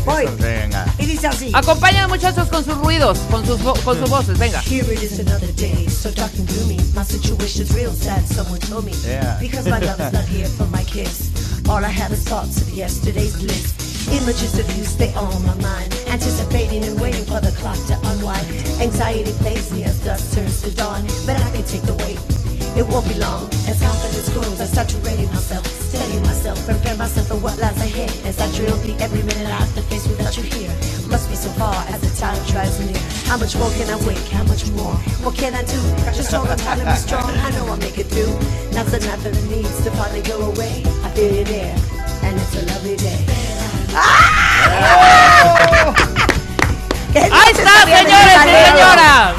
Voy. 0.07 0.25
Venga. 0.39 0.85
Y 0.99 1.05
dice 1.05 1.27
así. 1.27 1.51
Acompañan 1.53 2.09
muchachos 2.09 2.47
con 2.49 2.63
sus 2.63 2.75
ruidos, 2.77 3.17
con 3.29 3.45
sus, 3.45 3.59
vo- 3.61 3.77
con 3.83 3.97
sus 3.99 4.09
voces, 4.09 4.37
venga. 4.39 4.61
Here 4.61 4.83
it 4.93 5.03
is 5.03 5.19
another 5.19 5.51
day, 5.55 5.85
so 5.89 6.09
dark 6.11 6.31
and 6.39 6.47
gloomy. 6.47 6.77
My 6.95 7.03
situation's 7.03 7.73
real 7.75 7.91
sad, 7.93 8.25
someone 8.25 8.59
told 8.59 8.85
me. 8.85 8.93
Yeah. 9.05 9.37
Because 9.39 9.67
my 9.67 9.79
love 9.79 9.99
is 9.99 10.13
not 10.13 10.25
here 10.25 10.47
for 10.47 10.65
my 10.67 10.83
kiss. 10.85 11.29
All 11.67 11.83
I 11.83 11.89
have 11.89 12.13
is 12.13 12.23
thoughts 12.23 12.61
of 12.61 12.69
yesterday's 12.69 13.35
bliss. 13.35 13.73
Images 14.07 14.57
of 14.57 14.65
you 14.77 14.85
stay 14.85 15.13
on 15.15 15.45
my 15.45 15.53
mind, 15.55 15.93
anticipating 16.07 16.85
and 16.85 16.97
waiting 17.01 17.25
for 17.25 17.41
the 17.41 17.51
clock 17.59 17.75
to 17.87 17.99
unwind. 18.07 18.47
Anxiety 18.79 19.33
plays 19.43 19.69
me 19.73 19.83
as 19.83 19.99
dusk 19.99 20.33
turns 20.33 20.61
to 20.61 20.71
dawn, 20.71 21.03
but 21.25 21.35
I 21.35 21.51
can 21.51 21.63
take 21.65 21.81
the 21.81 21.93
weight. 21.95 22.19
It 22.75 22.85
won't 22.87 23.07
be 23.07 23.15
long. 23.15 23.47
As 23.69 23.79
confidence 23.79 24.29
grows, 24.33 24.59
I 24.59 24.65
start 24.65 24.89
to 24.89 24.97
ready 24.99 25.25
myself, 25.27 25.65
steady 25.65 26.19
myself, 26.21 26.57
prepare 26.65 26.97
myself 26.97 27.27
for 27.27 27.37
what 27.37 27.57
lies 27.59 27.77
ahead. 27.77 28.11
As 28.25 28.39
I 28.41 28.51
drill 28.55 28.75
through 28.77 28.97
every 28.99 29.23
minute 29.23 29.47
I 29.47 29.61
have 29.63 29.73
to 29.75 29.81
face 29.83 30.07
without 30.07 30.35
you 30.37 30.43
here. 30.43 30.73
Must 31.07 31.29
be 31.29 31.35
so 31.35 31.49
far 31.55 31.75
as 31.87 32.01
the 32.01 32.11
time 32.19 32.35
drives 32.51 32.79
near. 32.83 32.99
How 33.29 33.37
much 33.37 33.55
more 33.55 33.69
can 33.79 33.87
I 33.89 33.97
wait? 34.05 34.19
How 34.29 34.43
much 34.43 34.67
more? 34.71 34.93
What 35.23 35.35
can 35.35 35.55
I 35.55 35.63
do? 35.63 35.79
Just 36.11 36.33
hold 36.33 36.49
on 36.49 36.57
tight 36.57 36.79
and 36.79 36.89
be 36.89 36.95
strong. 36.99 37.29
I 37.29 37.49
know 37.51 37.65
I'll 37.67 37.77
make 37.77 37.97
it 37.97 38.07
through. 38.07 38.33
Nothing, 38.75 39.05
nothing 39.07 39.35
needs 39.49 39.83
to 39.83 39.91
finally 39.91 40.21
go 40.21 40.41
away. 40.51 40.83
I 41.05 41.09
feel 41.15 41.33
you 41.33 41.45
there, 41.45 41.75
and 42.23 42.35
it's 42.35 42.55
a 42.55 42.65
lovely 42.73 42.97
day. 42.97 43.25
¿Qué 47.13 47.19
Ahí 47.19 47.51
está, 47.51 47.85
señores 47.85 48.37
y 48.45 48.49
señoras. 48.67 49.33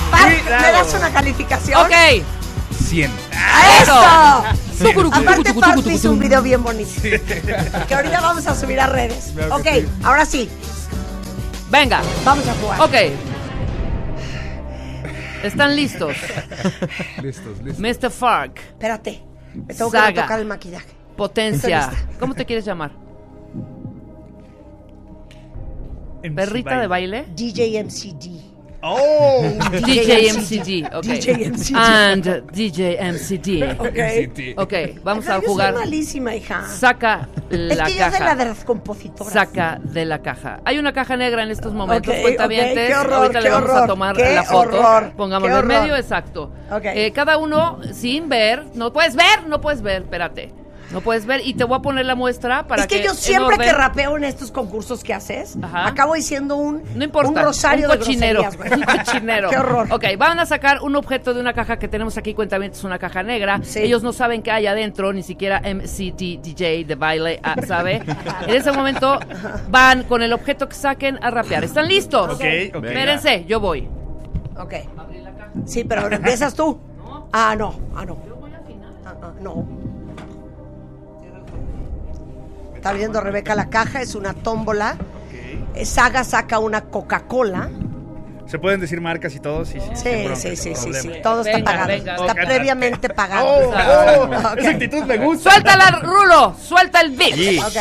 ¿Me 0.44 0.72
das 0.72 0.94
una 0.94 1.10
calificación? 1.12 1.80
Ok. 1.82 2.24
100. 2.88 3.10
¡Eso! 3.82 4.44
Cien. 4.78 4.98
Aparte, 5.12 5.54
Park 5.54 5.82
hizo 5.86 6.10
un 6.12 6.18
video 6.18 6.42
bien 6.42 6.62
bonito. 6.62 6.90
Que 7.02 7.94
ahorita 7.94 8.20
vamos 8.20 8.46
a 8.46 8.54
subir 8.54 8.80
a 8.80 8.86
redes. 8.86 9.32
Claro 9.34 9.56
Ok, 9.56 9.62
que 9.62 9.80
sí. 9.82 9.88
ahora 10.02 10.24
sí. 10.24 10.48
Venga. 11.70 12.00
Vamos 12.24 12.46
a 12.48 12.54
jugar. 12.54 12.80
Ok. 12.80 12.94
¿Están 15.42 15.76
listos? 15.76 16.14
Listos, 17.22 17.62
listos. 17.62 17.78
Mr. 17.78 18.10
Fark. 18.10 18.58
Espérate. 18.58 19.22
Me 19.54 19.74
tengo 19.74 19.90
que 19.90 19.98
Saga. 19.98 20.10
retocar 20.10 20.40
el 20.40 20.46
maquillaje. 20.46 20.86
Potencia. 21.16 21.90
¿Cómo 22.18 22.34
te 22.34 22.44
quieres 22.44 22.64
llamar? 22.64 22.90
¿Perrita 26.34 26.80
de 26.80 26.86
baile? 26.86 27.26
DJ 27.34 27.82
MCD. 27.84 28.47
Oh. 28.80 29.42
DJ 29.84 30.32
MCD, 30.34 30.94
ok. 30.94 31.02
DJ 31.04 31.50
MCD. 31.50 31.74
And 31.76 32.24
DJ 32.52 32.98
MCD. 33.12 33.76
Ok. 33.80 34.56
Ok, 34.56 34.72
vamos 35.02 35.26
a 35.28 35.34
yo 35.36 35.40
soy 35.40 35.48
jugar. 35.48 35.74
malísima, 35.74 36.34
hija. 36.36 36.64
Saca 36.68 37.28
Es 37.50 37.58
la 37.76 37.86
que 37.86 37.94
yo 37.94 37.98
soy 38.04 38.10
la 38.12 38.18
caja. 38.18 38.34
de 38.36 38.44
las 38.44 38.64
compositoras. 38.64 39.32
Saca 39.32 39.80
de 39.82 40.04
la 40.04 40.20
caja. 40.22 40.60
Hay 40.64 40.78
una 40.78 40.92
caja 40.92 41.16
negra 41.16 41.42
en 41.42 41.50
estos 41.50 41.74
momentos, 41.74 42.14
Ok, 42.14 42.22
cuentavientes. 42.22 42.88
qué 42.88 42.94
horror, 42.94 43.12
Ahorita 43.14 43.38
qué 43.40 43.44
le 43.44 43.50
vamos 43.50 43.70
a 43.70 43.72
horror, 43.74 43.86
tomar 43.88 44.16
qué 44.16 44.34
la 44.34 44.42
foto. 44.44 44.58
horror, 44.78 45.12
qué 45.16 45.48
en 45.58 45.66
medio, 45.66 45.96
exacto. 45.96 46.52
Eh, 46.84 47.10
cada 47.12 47.36
uno 47.38 47.80
sin 47.92 48.28
ver. 48.28 48.64
No 48.74 48.92
puedes 48.92 49.16
ver, 49.16 49.46
no 49.48 49.60
puedes 49.60 49.82
ver, 49.82 50.02
espérate. 50.02 50.52
No 50.90 51.00
puedes 51.02 51.26
ver 51.26 51.42
y 51.44 51.54
te 51.54 51.64
voy 51.64 51.78
a 51.78 51.82
poner 51.82 52.06
la 52.06 52.14
muestra 52.14 52.66
para 52.66 52.82
es 52.82 52.88
que, 52.88 53.00
que 53.00 53.04
yo 53.04 53.14
siempre 53.14 53.58
que 53.58 53.72
rapeo 53.72 54.16
en 54.16 54.24
estos 54.24 54.50
concursos 54.50 55.04
que 55.04 55.12
haces, 55.12 55.56
Ajá. 55.60 55.86
acabo 55.86 56.14
diciendo 56.14 56.56
un, 56.56 56.82
No 56.94 57.04
importa. 57.04 57.28
un 57.28 57.36
rosario 57.36 57.86
un 57.86 57.92
de 57.92 57.98
cochinero. 57.98 58.40
groserías, 58.42 58.70
güey. 58.70 58.80
Un 58.88 59.04
cochinero. 59.04 59.50
Qué 59.50 59.56
horror. 59.58 59.88
Ok, 59.90 60.04
van 60.16 60.38
a 60.38 60.46
sacar 60.46 60.82
un 60.82 60.96
objeto 60.96 61.34
de 61.34 61.40
una 61.40 61.52
caja 61.52 61.78
que 61.78 61.88
tenemos 61.88 62.16
aquí, 62.16 62.32
cuentamientos, 62.34 62.84
una 62.84 62.98
caja 62.98 63.22
negra. 63.22 63.60
Ellos 63.74 64.02
no 64.02 64.12
saben 64.12 64.42
qué 64.42 64.50
hay 64.50 64.66
adentro, 64.66 65.12
ni 65.12 65.22
siquiera 65.22 65.60
MCT 65.60 66.40
DJ 66.42 66.84
de 66.84 66.94
baile 66.94 67.40
ah, 67.42 67.56
sabe. 67.66 68.02
en 68.46 68.54
ese 68.54 68.72
momento 68.72 69.18
van 69.68 70.04
con 70.04 70.22
el 70.22 70.32
objeto 70.32 70.68
que 70.68 70.74
saquen 70.74 71.18
a 71.22 71.30
rapear. 71.30 71.64
¿Están 71.64 71.86
listos? 71.88 72.34
Ok, 72.34 72.44
ok. 72.74 72.84
Espérense, 72.84 73.44
yo 73.46 73.60
voy. 73.60 73.88
Ok. 74.56 74.74
Sí, 75.66 75.84
pero 75.84 76.02
ahora 76.02 76.16
empiezas 76.16 76.54
tú. 76.54 76.80
Ah, 77.32 77.54
no. 77.58 77.74
Ah, 77.94 78.04
no. 78.06 78.16
Ah, 79.04 79.14
ah, 79.22 79.32
no. 79.40 79.66
Está 82.88 82.96
viendo 82.96 83.20
Rebeca 83.20 83.54
la 83.54 83.68
caja, 83.68 84.00
es 84.00 84.14
una 84.14 84.32
tómbola. 84.32 84.96
Eh, 85.74 85.84
Saga 85.84 86.24
saca 86.24 86.58
una 86.58 86.80
Coca-Cola. 86.80 87.68
¿Se 88.46 88.58
pueden 88.58 88.80
decir 88.80 89.02
marcas 89.02 89.34
y 89.34 89.40
todo? 89.40 89.66
Sí, 89.66 89.78
sí. 89.78 89.90
Sí, 89.94 90.26
sí, 90.36 90.56
sí, 90.56 90.74
sí, 90.74 90.94
sí. 90.94 91.10
Todo 91.22 91.42
está 91.42 91.62
pagado. 91.62 91.88
venga, 91.88 92.14
está 92.14 92.32
venga. 92.32 92.46
previamente 92.46 93.10
pagado. 93.10 93.46
Oh, 93.46 93.74
oh, 93.74 94.22
Ok. 94.24 94.58
Esa 94.58 94.70
actitud 94.70 95.02
me 95.04 95.18
gusta. 95.18 95.50
Suéltala, 95.50 96.00
Rulo. 96.02 96.56
Suelta 96.58 97.02
el 97.02 97.10
beat. 97.10 97.34
Sí. 97.34 97.58
Ok. 97.58 97.76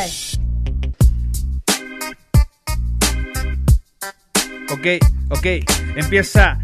Ok, 4.73 4.87
ok, 5.29 5.45
empieza 5.95 6.59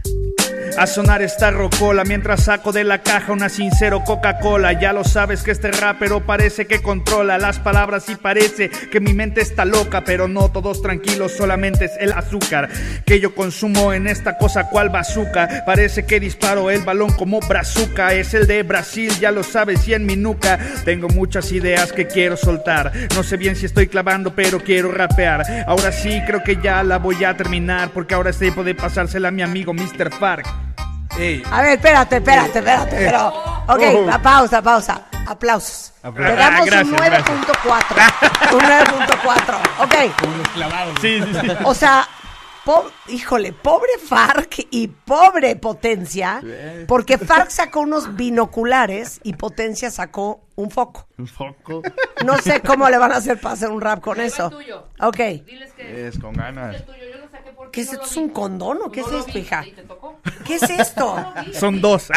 a 0.77 0.87
sonar 0.87 1.21
esta 1.21 1.51
rocola 1.51 2.03
mientras 2.03 2.45
saco 2.45 2.71
de 2.71 2.83
la 2.83 2.99
caja 2.99 3.33
una 3.33 3.49
sincero 3.49 4.03
Coca-Cola. 4.03 4.73
Ya 4.79 4.93
lo 4.93 5.03
sabes 5.03 5.43
que 5.43 5.51
este 5.51 5.71
rapero 5.71 6.25
parece 6.25 6.65
que 6.65 6.81
controla 6.81 7.37
las 7.37 7.59
palabras 7.59 8.09
y 8.09 8.15
parece 8.15 8.69
que 8.69 8.99
mi 8.99 9.13
mente 9.13 9.41
está 9.41 9.65
loca, 9.65 10.03
pero 10.03 10.27
no 10.27 10.49
todos 10.49 10.81
tranquilos, 10.81 11.33
solamente 11.33 11.85
es 11.85 11.91
el 11.99 12.11
azúcar 12.13 12.69
que 13.05 13.19
yo 13.19 13.35
consumo 13.35 13.93
en 13.93 14.07
esta 14.07 14.37
cosa 14.37 14.69
cual 14.69 14.89
bazooka. 14.89 15.63
Parece 15.65 16.05
que 16.05 16.19
disparo 16.19 16.69
el 16.71 16.83
balón 16.83 17.11
como 17.13 17.39
brazuca, 17.39 18.13
es 18.13 18.33
el 18.33 18.47
de 18.47 18.63
Brasil, 18.63 19.11
ya 19.19 19.31
lo 19.31 19.43
sabes, 19.43 19.87
y 19.87 19.93
en 19.93 20.05
mi 20.05 20.15
nuca 20.15 20.59
tengo 20.85 21.07
muchas 21.09 21.51
ideas 21.51 21.91
que 21.91 22.07
quiero 22.07 22.37
soltar. 22.37 22.91
No 23.15 23.23
sé 23.23 23.37
bien 23.37 23.55
si 23.55 23.65
estoy 23.65 23.87
clavando, 23.87 24.33
pero 24.33 24.59
quiero 24.59 24.91
rapear. 24.91 25.65
Ahora 25.67 25.91
sí, 25.91 26.21
creo 26.25 26.43
que 26.43 26.57
ya 26.61 26.83
la 26.83 26.97
voy 26.97 27.23
a 27.23 27.35
terminar, 27.35 27.89
porque 27.93 28.15
ahora 28.15 28.29
es 28.29 28.39
tiempo 28.39 28.63
de 28.63 28.75
pasársela 28.75 29.27
a 29.27 29.31
mi 29.31 29.41
amigo 29.41 29.73
Mr. 29.73 30.11
Fark. 30.19 30.62
Ey. 31.17 31.43
A 31.51 31.61
ver, 31.61 31.73
espérate, 31.73 32.17
espérate, 32.17 32.59
espérate. 32.59 32.95
Pero, 32.97 33.27
ok, 33.67 33.81
Oh. 33.95 34.05
pa- 34.07 34.19
pausa, 34.21 34.61
pausa. 34.61 35.01
Aplausos. 35.25 35.93
Le 36.03 36.35
damos 36.35 36.61
Ah, 36.61 36.65
gracias, 36.65 36.83
un 36.83 36.95
9.4. 36.95 37.95
un 38.53 38.59
9.4. 38.59 39.57
Ok. 39.79 39.95
Sí, 41.01 41.21
sí, 41.21 41.33
sí. 41.41 41.47
O 41.63 41.73
sea, 41.73 42.05
po- 42.65 42.91
híjole, 43.07 43.53
pobre 43.53 43.91
Farc 44.05 44.67
y 44.69 44.87
pobre 44.89 45.55
Potencia, 45.55 46.41
porque 46.87 47.17
Farc 47.17 47.49
sacó 47.51 47.81
unos 47.81 48.15
binoculares 48.17 49.21
y 49.23 49.33
Potencia 49.33 49.91
sacó 49.91 50.41
un 50.55 50.69
foco. 50.71 51.07
Un 51.17 51.27
foco. 51.27 51.81
No 52.25 52.37
sé 52.39 52.59
cómo 52.59 52.89
le 52.89 52.97
van 52.97 53.13
a 53.13 53.17
hacer 53.17 53.39
para 53.39 53.53
hacer 53.53 53.69
un 53.69 53.79
rap 53.79 54.01
con 54.01 54.19
eso. 54.19 54.51
Ok. 54.99 55.19
Es 55.77 56.19
con 56.19 56.33
ganas. 56.33 56.83
¿Qué 57.71 57.81
es 57.81 57.93
esto? 57.93 58.05
¿Es 58.05 58.17
un 58.17 58.29
condón 58.29 58.79
o 58.83 58.91
qué 58.91 59.01
es 59.01 59.11
esto, 59.11 59.37
hija? 59.37 59.63
¿Qué 60.45 60.55
es 60.55 60.63
esto? 60.69 61.33
Son 61.53 61.81
dos. 61.81 62.09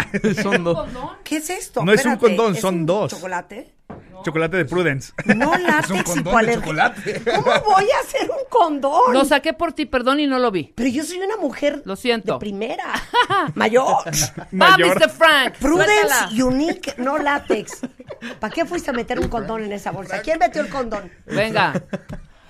Son 0.42 0.64
dos. 0.64 0.88
¿Qué 1.24 1.36
es 1.36 1.50
esto? 1.50 1.84
No 1.84 1.92
es 1.92 2.04
un 2.04 2.16
condón, 2.16 2.54
¿es 2.54 2.60
son 2.60 2.86
dos. 2.86 3.10
¿Chocolate? 3.12 3.76
Chocolate 4.24 4.56
de 4.56 4.64
Prudence. 4.64 5.12
No 5.36 5.56
látex 5.58 6.16
hipoalergénico. 6.16 6.92
¿Cómo 7.32 7.74
voy 7.74 7.86
a 7.90 8.00
hacer 8.00 8.28
un 8.28 8.48
condón? 8.48 9.12
Lo 9.12 9.24
saqué 9.24 9.52
por 9.52 9.72
ti, 9.72 9.86
perdón, 9.86 10.18
y 10.18 10.26
no 10.26 10.38
lo 10.38 10.50
vi. 10.50 10.72
Pero 10.74 10.88
yo 10.88 11.04
soy 11.04 11.18
una 11.18 11.36
mujer 11.36 11.82
Lo 11.84 11.94
siento. 11.94 12.34
de 12.34 12.38
primera. 12.40 12.92
Mayor. 13.54 13.84
Va, 13.86 14.46
Mayor. 14.50 14.98
Mr. 14.98 15.10
Frank. 15.10 15.54
Prudence 15.58 16.08
suéltala. 16.08 16.44
Unique, 16.44 16.94
no 16.98 17.18
látex. 17.18 17.80
¿Para 18.40 18.52
qué 18.52 18.64
fuiste 18.64 18.90
a 18.90 18.92
meter 18.92 19.20
un 19.20 19.28
condón 19.28 19.62
en 19.62 19.72
esa 19.72 19.92
bolsa? 19.92 20.20
¿Quién 20.22 20.38
metió 20.38 20.62
el 20.62 20.68
condón? 20.70 21.10
Venga. 21.26 21.72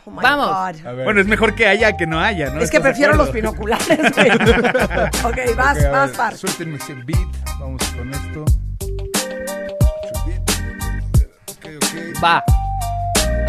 Oh 0.08 0.10
my 0.12 0.22
Vamos. 0.22 0.82
God. 0.82 1.02
Bueno, 1.02 1.20
es 1.20 1.26
mejor 1.26 1.56
que 1.56 1.66
haya 1.66 1.96
que 1.96 2.06
no 2.06 2.20
haya, 2.20 2.50
¿no? 2.50 2.60
Es 2.60 2.70
que 2.70 2.76
¿Estás 2.76 2.82
de 2.82 2.90
prefiero 2.90 3.16
los 3.16 3.32
binoculares, 3.32 3.98
güey. 4.14 4.30
ok, 5.50 5.56
vas, 5.56 5.78
Ok, 5.78 5.84
a 5.84 5.90
vas, 5.90 6.12
Far. 6.12 6.36
Suéltenme 6.36 6.76
ese 6.76 6.94
beat. 6.94 7.18
Vamos 7.58 7.82
con 7.96 8.14
esto. 8.14 8.44
Ok, 11.50 11.66
ok. 11.82 12.22
Va. 12.22 12.44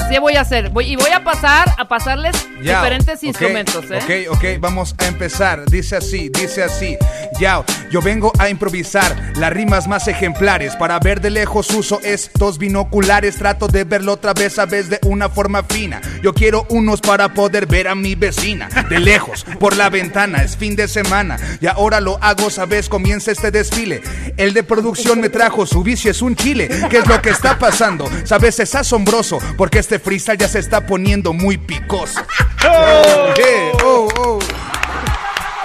Así 0.08 0.20
voy 0.20 0.38
a 0.38 0.41
hacer. 0.41 0.70
Voy, 0.70 0.86
y 0.86 0.95
voy 0.95 1.12
a 1.12 1.22
pasar 1.22 1.76
a 1.78 1.86
pasarles 1.89 2.47
Diferentes 2.62 3.18
ok, 3.18 3.24
instrumentos, 3.24 3.86
¿eh? 3.91 4.28
Ok, 4.30 4.38
ok, 4.38 4.45
vamos 4.60 4.95
a 4.97 5.05
empezar. 5.08 5.70
Dice 5.70 5.97
así, 5.97 6.30
dice 6.30 6.64
así. 6.64 6.97
Ya, 7.39 7.64
yo 7.91 8.01
vengo 8.01 8.32
a 8.39 8.49
improvisar 8.49 9.34
las 9.36 9.51
rimas 9.51 9.88
más 9.88 10.08
ejemplares. 10.08 10.78
Para 10.78 10.97
ver 10.99 11.20
de 11.20 11.30
lejos 11.30 11.70
uso 11.72 11.99
estos 12.03 12.58
binoculares. 12.58 13.36
Trato 13.36 13.68
de 13.68 13.84
verlo 13.84 14.14
otra 14.14 14.34
vez 14.34 14.58
a 14.60 14.66
vez 14.66 14.89
de 14.89 14.99
una 15.03 15.28
forma 15.28 15.64
fina. 15.64 16.01
Yo 16.24 16.34
quiero 16.34 16.66
unos 16.70 17.01
para 17.01 17.34
poder 17.34 17.66
ver 17.66 17.89
a 17.89 17.95
mi 17.95 18.16
vecina. 18.16 18.70
De 18.89 18.99
lejos, 18.99 19.45
por 19.60 19.76
la 19.76 19.89
ventana, 19.89 20.41
es 20.41 20.55
fin 20.55 20.78
de 20.78 20.88
semana. 20.88 21.38
Y 21.60 21.68
ahora 21.68 21.99
lo 21.99 22.18
hago, 22.24 22.49
sabes, 22.49 22.88
comienza 22.88 23.32
este 23.32 23.51
desfile. 23.51 24.01
El 24.38 24.53
de 24.53 24.64
producción 24.64 25.20
me 25.20 25.28
trajo, 25.28 25.66
su 25.66 25.84
vicio 25.84 26.12
es 26.12 26.22
un 26.22 26.36
chile. 26.36 26.70
¿Qué 26.89 26.99
es 26.99 27.08
lo 27.08 27.22
que 27.22 27.30
está 27.30 27.60
pasando? 27.60 28.10
Sabes, 28.24 28.60
es 28.62 28.74
asombroso. 28.74 29.39
Porque 29.58 29.80
este 29.80 29.97
freestyle 30.00 30.38
ya 30.38 30.48
se 30.48 30.60
está 30.60 30.86
poniendo 30.86 31.34
muy 31.34 31.58
picoso. 31.58 32.22
Oh. 32.70 33.34
Yeah, 33.38 33.72
oh, 33.86 34.10
oh. 34.18 34.36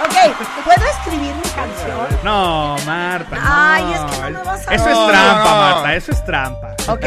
Ok, 0.05 0.35
¿puedo 0.63 0.85
escribir 0.89 1.35
mi 1.35 1.49
canción? 1.49 2.07
No, 2.23 2.77
Marta. 2.85 3.37
Ay, 3.41 3.83
es 3.93 3.99
que 3.99 4.31
no 4.31 4.43
vas 4.43 4.67
a 4.67 4.73
Eso 4.75 4.89
es 4.89 5.07
trampa, 5.07 5.55
Marta. 5.55 5.95
Eso 5.95 6.11
es 6.11 6.23
trampa. 6.23 6.75
Ok, 6.87 7.05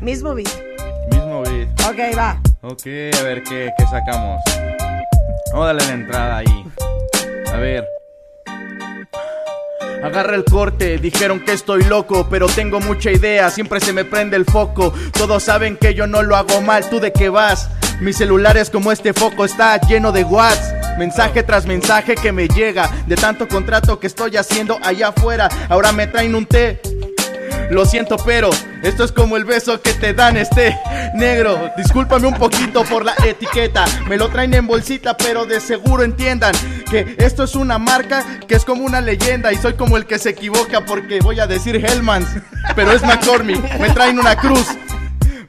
mismo 0.00 0.34
beat. 0.34 0.48
Mismo 1.10 1.42
beat. 1.42 1.68
Ok, 1.82 2.16
va. 2.16 2.40
Ok, 2.62 2.86
a 3.18 3.22
ver 3.24 3.42
qué, 3.42 3.70
qué 3.76 3.84
sacamos. 3.90 4.40
Vamos 5.52 5.64
a 5.64 5.66
darle 5.66 5.86
la 5.86 5.92
entrada 5.92 6.36
ahí. 6.38 6.64
A 7.52 7.56
ver. 7.58 7.84
Agarra 10.02 10.36
el 10.36 10.44
corte, 10.44 10.98
dijeron 10.98 11.40
que 11.40 11.52
estoy 11.52 11.82
loco, 11.84 12.28
pero 12.30 12.46
tengo 12.46 12.80
mucha 12.80 13.10
idea, 13.10 13.50
siempre 13.50 13.80
se 13.80 13.92
me 13.92 14.04
prende 14.04 14.36
el 14.36 14.44
foco. 14.44 14.92
Todos 15.12 15.42
saben 15.42 15.76
que 15.76 15.94
yo 15.94 16.06
no 16.06 16.22
lo 16.22 16.36
hago 16.36 16.60
mal, 16.60 16.88
¿tú 16.88 17.00
de 17.00 17.12
qué 17.12 17.28
vas? 17.28 17.68
Mi 18.00 18.12
celular 18.12 18.56
es 18.56 18.70
como 18.70 18.92
este 18.92 19.14
foco, 19.14 19.44
está 19.44 19.80
lleno 19.80 20.12
de 20.12 20.22
watts. 20.22 20.74
Mensaje 20.98 21.42
tras 21.42 21.66
mensaje 21.66 22.14
que 22.14 22.30
me 22.30 22.46
llega 22.46 22.90
de 23.06 23.16
tanto 23.16 23.48
contrato 23.48 23.98
que 23.98 24.06
estoy 24.06 24.36
haciendo 24.36 24.78
allá 24.82 25.08
afuera. 25.08 25.48
Ahora 25.68 25.92
me 25.92 26.06
traen 26.06 26.34
un 26.34 26.46
té. 26.46 26.80
Lo 27.70 27.84
siento, 27.84 28.16
pero 28.24 28.50
esto 28.82 29.04
es 29.04 29.12
como 29.12 29.36
el 29.36 29.44
beso 29.44 29.80
que 29.80 29.92
te 29.92 30.14
dan 30.14 30.36
este 30.36 30.78
negro. 31.14 31.70
Discúlpame 31.76 32.28
un 32.28 32.34
poquito 32.34 32.84
por 32.84 33.04
la 33.04 33.14
etiqueta. 33.24 33.84
Me 34.08 34.16
lo 34.16 34.28
traen 34.28 34.54
en 34.54 34.66
bolsita, 34.66 35.16
pero 35.16 35.46
de 35.46 35.60
seguro 35.60 36.02
entiendan 36.04 36.54
que 36.90 37.16
esto 37.18 37.44
es 37.44 37.54
una 37.54 37.78
marca 37.78 38.24
que 38.46 38.54
es 38.54 38.64
como 38.64 38.84
una 38.84 39.00
leyenda. 39.00 39.52
Y 39.52 39.56
soy 39.56 39.74
como 39.74 39.96
el 39.96 40.06
que 40.06 40.18
se 40.18 40.30
equivoca 40.30 40.84
porque 40.84 41.20
voy 41.20 41.40
a 41.40 41.46
decir 41.46 41.76
Hellmans, 41.84 42.28
pero 42.74 42.92
es 42.92 43.02
McCormick. 43.02 43.78
Me 43.80 43.90
traen 43.90 44.18
una 44.18 44.36
cruz. 44.36 44.66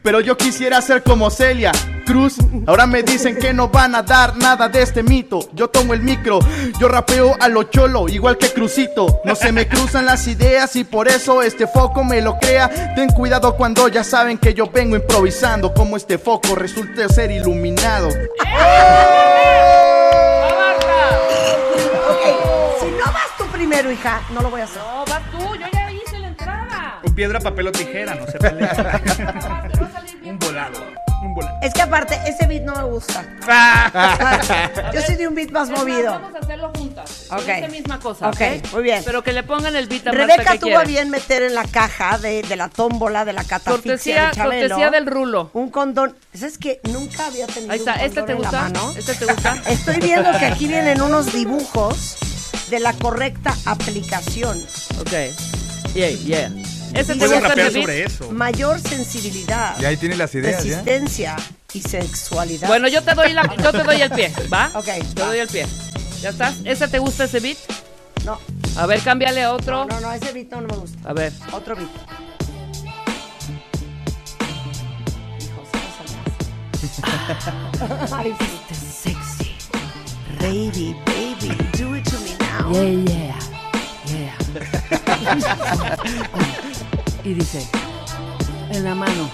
Pero 0.08 0.22
yo 0.22 0.38
quisiera 0.38 0.80
ser 0.82 1.04
como 1.04 1.30
Celia 1.30 1.74
Cruz. 2.06 2.38
Ahora 2.66 2.88
me 2.88 3.04
dicen 3.04 3.36
que 3.36 3.52
no 3.52 3.68
van 3.68 3.94
a 3.94 4.04
dar 4.04 4.38
nada 4.38 4.70
de 4.70 4.82
este 4.82 5.04
mito. 5.04 5.50
Yo 5.52 5.68
tomo 5.68 5.94
el 5.94 6.02
micro, 6.02 6.40
yo 6.80 6.88
rapeo 6.88 7.36
a 7.42 7.50
lo 7.50 7.64
cholo, 7.64 8.08
igual 8.08 8.38
que 8.38 8.54
Crucito. 8.54 9.20
No 9.26 9.36
se 9.36 9.52
me 9.52 9.68
cruzan 9.68 10.06
las 10.06 10.26
ideas 10.28 10.78
y 10.78 10.86
por 10.86 11.10
eso 11.10 11.42
este 11.42 11.68
foco 11.68 12.06
me 12.06 12.22
lo 12.22 12.40
crea. 12.40 12.96
Ten 12.96 13.10
cuidado 13.10 13.58
cuando 13.58 13.90
ya 13.90 14.06
saben 14.06 14.38
que 14.38 14.54
yo 14.54 14.70
vengo 14.72 14.96
improvisando. 14.96 15.74
Como 15.74 15.98
este 15.98 16.18
foco 16.18 16.56
resulte 16.56 17.10
ser 17.10 17.30
iluminado. 17.30 18.08
Ok, 18.08 18.16
si 22.80 22.86
no 22.92 23.06
vas 23.12 23.38
tú 23.38 23.44
primero, 23.52 23.92
hija, 23.92 24.22
no 24.34 24.42
lo 24.42 24.50
voy 24.52 24.62
a 24.62 24.64
hacer. 24.64 24.82
No, 24.82 25.04
vas 25.04 25.32
tú, 25.32 25.56
yo 25.56 25.66
ya 25.74 25.92
hice 25.92 26.18
la 26.18 26.30
entrada. 26.30 27.00
Un 27.04 27.14
piedra, 27.14 27.42
papel 27.42 27.68
o 27.68 27.72
tijera, 27.74 28.16
no 28.16 28.26
se 28.26 28.38
peleen. 28.40 28.70
volado. 30.58 30.98
Un 31.24 31.34
volado. 31.34 31.58
Es 31.62 31.74
que 31.74 31.82
aparte, 31.82 32.20
ese 32.28 32.48
beat 32.48 32.64
no 32.64 32.76
me 32.76 32.84
gusta. 32.84 33.24
Yo 34.94 35.02
soy 35.02 35.16
de 35.16 35.28
un 35.28 35.36
beat 35.36 35.50
más 35.52 35.64
Es 35.68 35.72
más, 35.72 35.80
movido. 35.80 36.12
Vamos 36.12 36.36
a 36.36 36.40
hacerlo 36.40 36.72
juntas. 36.76 37.26
Ok. 37.32 37.40
Ok. 37.40 37.48
Esta 37.48 37.68
misma 37.68 38.00
cosa. 38.00 38.30
Ok, 38.30 38.42
muy 38.74 38.84
bien. 38.84 39.02
Pero 39.06 39.24
que 39.24 39.34
le 39.34 39.44
pongan 39.44 39.76
el 39.76 39.88
beat 39.88 40.08
a 40.08 40.14
Marta 40.14 40.28
Rebeca 40.36 40.52
que 40.54 40.60
tuvo 40.60 40.78
a 40.80 40.84
bien 40.84 41.10
meter 41.10 41.44
en 41.44 41.56
la 41.56 41.64
caja 41.66 42.18
de, 42.18 42.42
de 42.44 42.56
la 42.56 42.70
tómbola 42.70 43.26
de 43.26 43.34
la 43.34 43.44
catafixia 43.44 43.74
Cortesía, 43.74 44.28
de 44.28 44.32
Chabelo, 44.36 44.70
cortesía 44.76 44.90
del 44.92 45.06
rulo. 45.06 45.50
Un 45.54 45.70
condón. 45.70 46.16
¿Sabes 46.34 46.58
que 46.58 46.82
nunca 46.92 47.28
había 47.28 47.48
tenido 47.48 47.72
Ahí 47.72 47.80
está, 47.80 47.96
un 47.96 48.02
¿este 48.02 48.22
te 48.24 48.32
en 48.34 48.42
la 48.42 48.50
gusta? 48.50 48.62
mano? 48.62 48.94
¿Este 48.96 49.14
te 49.16 49.26
gusta? 49.26 49.58
Estoy 49.68 50.00
viendo 50.00 50.32
que 50.40 50.46
aquí 50.46 50.68
vienen 50.68 51.02
unos 51.02 51.34
dibujos 51.34 52.18
de 52.70 52.80
la 52.80 52.94
correcta 52.94 53.56
aplicación. 53.66 54.58
Ok. 55.00 55.14
Yeah, 55.94 56.10
yeah. 56.10 56.52
¿Ese 56.94 57.16
te 57.16 57.28
gusta 57.28 57.72
sobre 57.72 58.04
eso. 58.04 58.32
Mayor 58.32 58.80
sensibilidad. 58.80 59.80
Y 59.80 59.86
ahí 59.86 59.98
tiene 59.98 60.16
las 60.16 60.34
ideas, 60.36 60.64
¿ya? 60.64 60.82
Resistencia 60.82 61.36
y 61.74 61.82
sexualidad. 61.82 62.68
Bueno, 62.68 62.88
yo 62.88 63.04
te 63.04 63.14
doy 63.14 63.34
la, 63.34 63.44
yo 63.62 63.72
te 63.72 63.84
doy 63.84 64.02
el 64.02 64.10
pie, 64.12 64.32
¿va? 64.54 64.72
Ok, 64.74 64.86
Te 64.86 65.22
doy 65.22 65.40
el 65.40 65.48
pie. 65.48 65.68
¿Ya 66.22 66.30
estás? 66.30 66.56
¿Ese 66.66 66.88
te 66.88 67.00
gusta 67.00 67.26
ese 67.26 67.40
beat? 67.40 67.58
No. 68.26 68.40
A 68.78 68.86
ver, 68.86 69.02
cámbiale 69.02 69.44
a 69.44 69.54
otro. 69.54 69.86
No, 69.86 70.00
no, 70.00 70.12
ese 70.12 70.32
beat 70.34 70.50
no 70.50 70.62
me 70.62 70.76
gusta. 70.76 71.10
A 71.10 71.14
ver. 71.14 71.32
Otro 71.52 71.76
beat. 71.76 71.90
Ay, 78.12 78.36
sí. 78.40 78.76
sexy. 79.10 79.56
Baby, 80.40 80.96
baby, 81.06 81.56
do 81.74 81.94
it 81.96 82.06
to 82.06 82.18
me 82.20 82.36
now. 82.40 82.72
Yeah, 82.72 83.40
yeah, 84.06 84.36
yeah. 85.26 86.66
y 87.28 87.34
dice, 87.34 87.68
en 88.70 88.86
la 88.86 88.96
mano 88.96 89.30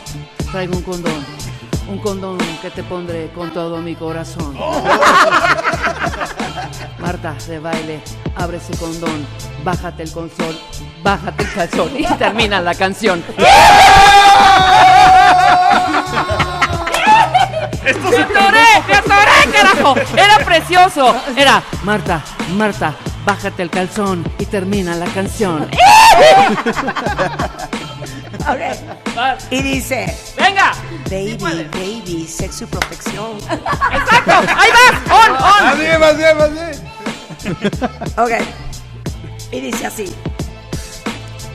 traigo 0.52 0.76
un 0.76 0.82
condón, 0.82 1.24
un 1.88 2.00
condón 2.00 2.39
que 2.60 2.72
te 2.72 2.82
pondré 2.82 3.30
con 3.36 3.52
todo 3.52 3.78
mi 3.82 3.96
corazón. 3.96 4.58
Marta 6.98 7.36
de 7.48 7.60
baile, 7.60 8.02
abre 8.36 8.58
ese 8.58 8.76
condón, 8.78 9.28
bájate 9.64 10.02
el 10.04 10.12
consol, 10.12 10.60
bájate 11.04 11.44
el 11.44 11.54
calzón 11.54 11.91
y 11.96 12.04
termina 12.16 12.62
la 12.62 12.74
canción. 12.74 13.24
¡Me 17.84 17.91
atoré! 18.24 18.66
¡Me 18.88 18.96
atoré, 18.96 19.52
carajo! 19.52 19.94
Era 20.18 20.39
precioso. 20.44 21.16
Era, 21.36 21.62
Marta, 21.84 22.24
Marta, 22.56 22.96
bájate 23.26 23.64
el 23.64 23.70
calzón 23.70 24.24
y 24.39 24.46
termina 24.46 24.96
la 24.96 25.08
canción. 25.08 25.70
Ok. 28.48 28.60
Y 29.52 29.62
dice: 29.62 30.18
¡Venga! 30.38 30.74
Baby, 31.06 31.38
baby, 31.72 32.28
sexo 32.28 32.66
y 32.66 32.68
protección. 32.68 33.38
¡Exacto! 33.38 34.32
¡Ahí 34.58 34.70
vas! 34.72 34.96
¡On, 35.12 35.32
on! 35.72 35.80
Bien, 35.80 36.00
más 36.00 36.18
bien. 36.18 36.76
Ok. 38.18 38.32
Y 39.52 39.60
dice 39.62 39.86
así: 39.86 40.14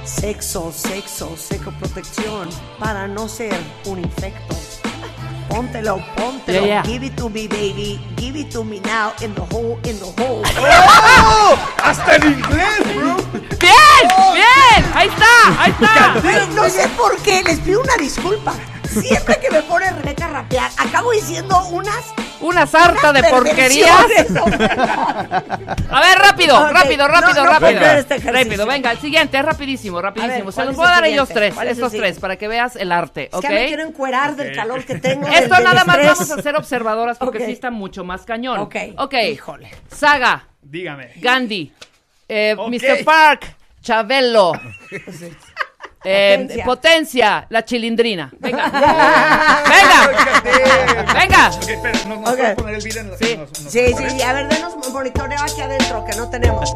Sexo, 0.04 0.72
sexo, 0.72 1.36
seco 1.36 1.70
protección 1.72 2.48
para 2.78 3.06
no 3.06 3.28
ser 3.28 3.58
un 3.84 3.98
infecto. 4.00 4.56
Póntelo, 5.48 6.02
póntelo. 6.14 6.60
Yeah, 6.60 6.66
yeah. 6.66 6.82
Give 6.82 7.02
it 7.02 7.16
to 7.16 7.28
me, 7.28 7.48
baby. 7.48 8.00
Give 8.16 8.36
it 8.36 8.50
to 8.52 8.64
me 8.64 8.80
now 8.80 9.12
in 9.22 9.34
the 9.34 9.42
hole, 9.42 9.78
in 9.84 9.98
the 9.98 10.12
hole. 10.20 10.42
¡Oh! 10.58 11.58
¡Hasta 11.82 12.16
en 12.16 12.32
inglés, 12.34 12.94
bro! 12.94 13.16
¡Bien! 13.58 14.04
¡Bien! 14.34 14.84
¡Ahí 14.94 15.08
está! 15.08 15.62
¡Ahí 15.62 15.70
está! 15.70 16.46
No 16.54 16.68
sé 16.68 16.86
por 16.96 17.16
qué, 17.18 17.42
les 17.42 17.58
pido 17.60 17.80
una 17.80 17.96
disculpa. 17.96 18.54
Siempre 18.88 19.38
que 19.40 19.50
me 19.50 19.62
pone 19.62 19.90
Rebeca 19.90 20.26
a 20.26 20.28
rapear, 20.28 20.70
acabo 20.76 21.12
diciendo 21.12 21.58
unas. 21.70 22.04
Una 22.40 22.66
sarta 22.66 23.12
de 23.12 23.24
porquerías. 23.24 23.90
A 25.90 26.00
ver, 26.00 26.18
rápido, 26.18 26.68
rápido, 26.70 27.08
rápido, 27.08 27.44
no, 27.44 27.52
no 27.52 27.58
rápido. 27.58 27.80
este 27.80 28.18
rápido, 28.18 28.64
venga, 28.66 28.92
el 28.92 28.98
siguiente, 28.98 29.42
rapidísimo, 29.42 30.00
rapidísimo. 30.00 30.44
Ver, 30.44 30.52
Se 30.52 30.54
¿cuál 30.54 30.66
los 30.68 30.72
es 30.74 30.76
voy 30.78 30.86
a 30.86 30.90
dar 30.90 31.04
a 31.04 31.08
ellos 31.08 31.28
tres, 31.28 31.54
¿Cuál 31.54 31.66
es 31.68 31.78
el 31.78 31.84
estos 31.84 31.98
tres, 31.98 32.18
para 32.20 32.36
que 32.36 32.46
veas 32.46 32.76
el 32.76 32.92
arte, 32.92 33.24
Es 33.26 33.34
¿ok? 33.34 33.42
que 33.42 33.48
me 33.48 33.66
quiero 33.66 33.82
encuerar 33.84 34.36
del 34.36 34.54
calor 34.54 34.84
que 34.84 34.96
tengo. 34.98 35.26
Esto 35.32 35.54
del 35.56 35.64
nada 35.64 35.84
más 35.84 35.96
estrés. 35.98 36.18
vamos 36.18 36.30
a 36.30 36.42
ser 36.42 36.56
observadoras 36.56 37.18
porque 37.18 37.38
Ok. 37.38 37.44
sí 37.46 37.52
está 37.52 37.70
mucho 37.72 38.04
más 38.04 38.22
cañón. 38.24 38.58
Ok. 38.60 38.76
Ok. 38.98 39.14
Híjole. 39.32 39.70
Saga, 39.92 40.44
Dígame. 40.62 41.12
Gandhi, 41.16 41.72
eh. 42.28 42.54
Mr. 42.56 43.04
Park, 43.04 43.56
Chabelo. 43.82 44.52
eh, 46.08 46.36
Potencia. 46.38 46.64
potencia. 46.64 47.46
la 47.50 47.64
chilindrina. 47.64 48.30
Venga. 48.38 48.64
Venga. 49.68 51.14
Venga. 51.14 51.50
Ok, 51.50 51.68
espera, 51.68 51.98
¿nos, 52.06 52.18
nos 52.20 52.28
Ok. 52.30 52.36
puedes 52.38 52.54
poner 52.56 52.74
el 52.76 52.82
video 52.82 53.02
en 53.02 53.10
la 53.10 53.16
Sí. 53.18 53.36
nos- 53.36 53.60
nos- 53.62 53.72
Sí, 53.72 53.94
sí, 53.96 54.22
a 54.22 54.32
ver, 54.32 54.48
denos 54.48 54.74
un 54.74 54.92
monitoreo 54.92 55.40
aquí 55.42 55.60
adentro 55.60 56.04
que 56.04 56.16
no 56.16 56.28
tenemos. 56.30 56.72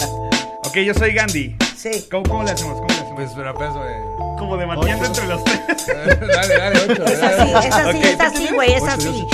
Ok, 0.65 0.77
yo 0.79 0.95
soy 0.95 1.13
Gandhi. 1.15 1.57
Sí. 1.77 2.07
¿Cómo, 2.11 2.23
cómo 2.25 2.43
le 2.45 2.53
hacemos? 2.53 2.75
¿Cómo 2.77 2.89
le 2.89 2.95
hacemos? 2.95 3.13
Pues 3.15 3.37
rapeazo 3.37 3.83
de. 3.85 3.95
Como 4.39 4.57
debatiendo 4.57 5.03
Ocho. 5.03 5.07
entre 5.07 5.27
los 5.29 5.45
tres. 5.45 5.61
dale, 6.35 6.57
dale, 6.59 6.79
ocho. 6.91 7.05
Es 7.05 7.23
así, 7.23 7.53
es 7.53 7.75
así, 7.75 8.03
es 8.03 8.21
así, 8.21 8.49
güey, 8.55 8.73
es 8.75 8.83
Ocho, 8.83 8.93
así. 8.93 9.27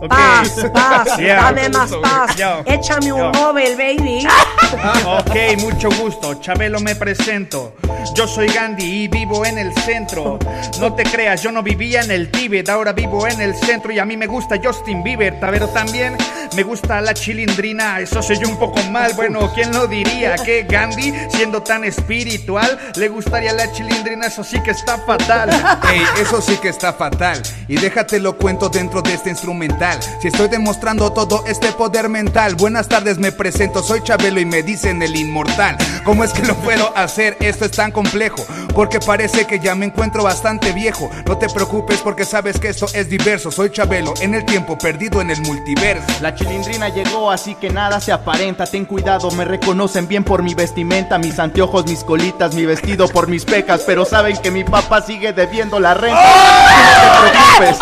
Yo. 0.00 0.08
Paz, 0.08 0.50
paz, 0.72 1.18
Yeah. 1.18 1.42
dame 1.42 1.68
más 1.70 1.90
paz. 2.02 2.36
Yo. 2.36 2.62
Échame 2.66 3.12
un 3.12 3.18
Yo. 3.20 3.32
Nobel, 3.32 3.76
baby. 3.76 4.26
Ok, 5.06 5.58
mucho 5.58 5.88
gusto. 6.02 6.34
Chabelo 6.34 6.78
me 6.80 6.94
presento. 6.94 7.74
Yo 8.14 8.26
soy 8.26 8.48
Gandhi 8.48 9.04
y 9.04 9.08
vivo 9.08 9.44
en 9.46 9.58
el 9.58 9.72
centro. 9.74 10.38
No 10.78 10.94
te 10.94 11.04
creas, 11.04 11.42
yo 11.42 11.50
no 11.50 11.62
vivía 11.62 12.02
en 12.02 12.10
el 12.10 12.30
Tíbet, 12.30 12.68
ahora 12.68 12.92
vivo 12.92 13.26
en 13.26 13.40
el 13.40 13.54
centro 13.54 13.90
y 13.92 13.98
a 13.98 14.04
mí 14.04 14.16
me 14.16 14.26
gusta 14.26 14.56
Justin 14.62 15.02
Bieber, 15.02 15.38
pero 15.40 15.68
también 15.68 16.16
me 16.54 16.62
gusta 16.62 17.00
la 17.00 17.14
chilindrina. 17.14 18.00
Eso 18.00 18.22
soy 18.22 18.44
un 18.44 18.58
poco 18.58 18.80
mal, 18.90 19.14
bueno, 19.14 19.50
¿quién 19.54 19.72
lo 19.72 19.86
diría? 19.86 20.34
Que 20.36 20.64
Gandhi, 20.64 21.12
siendo 21.30 21.62
tan 21.62 21.84
espiritual, 21.84 22.78
le 22.96 23.08
gustaría 23.08 23.52
la 23.54 23.72
chilindrina, 23.72 24.26
eso 24.26 24.44
sí 24.44 24.60
que 24.60 24.70
está 24.72 24.98
fatal. 24.98 25.48
Ey, 25.90 26.02
eso 26.20 26.40
sí 26.42 26.56
que 26.58 26.68
está 26.68 26.92
fatal. 26.92 27.42
Y 27.68 27.76
déjate 27.76 28.20
lo 28.20 28.36
cuento 28.36 28.68
dentro 28.68 29.00
de 29.02 29.14
este 29.14 29.30
instrumental. 29.30 29.87
Si 30.20 30.28
estoy 30.28 30.48
demostrando 30.48 31.12
todo 31.12 31.44
este 31.46 31.72
poder 31.72 32.08
mental. 32.08 32.54
Buenas 32.56 32.88
tardes, 32.88 33.18
me 33.18 33.32
presento, 33.32 33.82
soy 33.82 34.02
Chabelo 34.02 34.40
y 34.40 34.44
me 34.44 34.62
dicen 34.62 35.02
el 35.02 35.16
inmortal. 35.16 35.76
¿Cómo 36.04 36.24
es 36.24 36.32
que 36.32 36.42
lo 36.42 36.54
puedo 36.56 36.96
hacer? 36.96 37.36
Esto 37.40 37.64
es 37.64 37.70
tan 37.70 37.90
complejo. 37.90 38.44
Porque 38.74 39.00
parece 39.00 39.46
que 39.46 39.58
ya 39.60 39.74
me 39.74 39.86
encuentro 39.86 40.22
bastante 40.22 40.72
viejo. 40.72 41.10
No 41.26 41.38
te 41.38 41.48
preocupes 41.48 42.00
porque 42.00 42.24
sabes 42.24 42.60
que 42.60 42.68
esto 42.68 42.86
es 42.92 43.08
diverso. 43.08 43.50
Soy 43.50 43.70
Chabelo 43.70 44.14
en 44.20 44.34
el 44.34 44.44
tiempo 44.44 44.76
perdido 44.76 45.20
en 45.20 45.30
el 45.30 45.40
multiverso. 45.42 46.06
La 46.20 46.34
chilindrina 46.34 46.88
llegó, 46.90 47.30
así 47.30 47.54
que 47.54 47.70
nada 47.70 48.00
se 48.00 48.12
aparenta. 48.12 48.66
Ten 48.66 48.84
cuidado, 48.84 49.30
me 49.30 49.44
reconocen 49.44 50.06
bien 50.06 50.24
por 50.24 50.42
mi 50.42 50.54
vestimenta, 50.54 51.18
mis 51.18 51.38
anteojos, 51.38 51.86
mis 51.86 52.04
colitas, 52.04 52.54
mi 52.54 52.66
vestido 52.66 53.08
por 53.08 53.28
mis 53.28 53.44
pecas. 53.44 53.82
Pero 53.86 54.04
saben 54.04 54.36
que 54.36 54.50
mi 54.50 54.64
papá 54.64 55.02
sigue 55.02 55.32
debiendo 55.32 55.80
la 55.80 55.94
renta. 55.94 56.20
No 56.20 57.22
te 57.22 57.30
preocupes, 57.30 57.78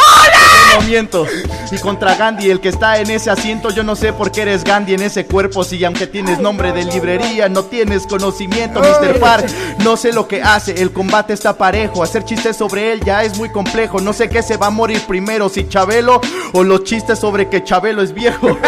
no 0.77 0.87
miento. 0.87 1.27
Y 1.71 1.79
contra 1.79 2.15
Gandhi, 2.15 2.51
el 2.51 2.61
que 2.61 2.69
está 2.69 2.99
en 2.99 3.11
ese 3.11 3.31
asiento, 3.31 3.71
yo 3.71 3.83
no 3.83 3.97
sé 3.97 4.13
por 4.13 4.31
qué 4.31 4.43
eres 4.43 4.65
Gandhi 4.65 4.95
en 4.95 5.03
ese 5.03 5.27
cuerpo. 5.27 5.65
Si 5.65 5.83
aunque 5.85 6.07
tienes 6.07 6.39
nombre 6.39 6.73
de 6.73 6.85
librería, 6.85 7.49
no 7.49 7.65
tienes 7.65 8.07
conocimiento, 8.07 8.81
Mr. 8.81 9.19
Park. 9.19 9.47
No 9.79 9.97
sé 9.97 10.13
lo 10.13 10.29
que 10.29 10.43
hace, 10.43 10.81
el 10.83 10.93
combate 10.93 11.33
está 11.33 11.57
parejo. 11.57 12.03
Hacer 12.03 12.25
chistes 12.25 12.57
sobre 12.57 12.93
él 12.93 13.01
ya 13.05 13.23
es 13.25 13.37
muy 13.37 13.51
complejo. 13.51 14.01
No 14.01 14.13
sé 14.13 14.29
qué 14.29 14.43
se 14.43 14.57
va 14.57 14.69
a 14.69 14.71
morir 14.71 15.01
primero, 15.07 15.49
si 15.49 15.69
Chabelo 15.69 16.21
o 16.53 16.63
los 16.63 16.85
chistes 16.85 17.19
sobre 17.19 17.49
que 17.49 17.65
Chabelo 17.65 18.03
es 18.03 18.13
viejo. 18.13 18.57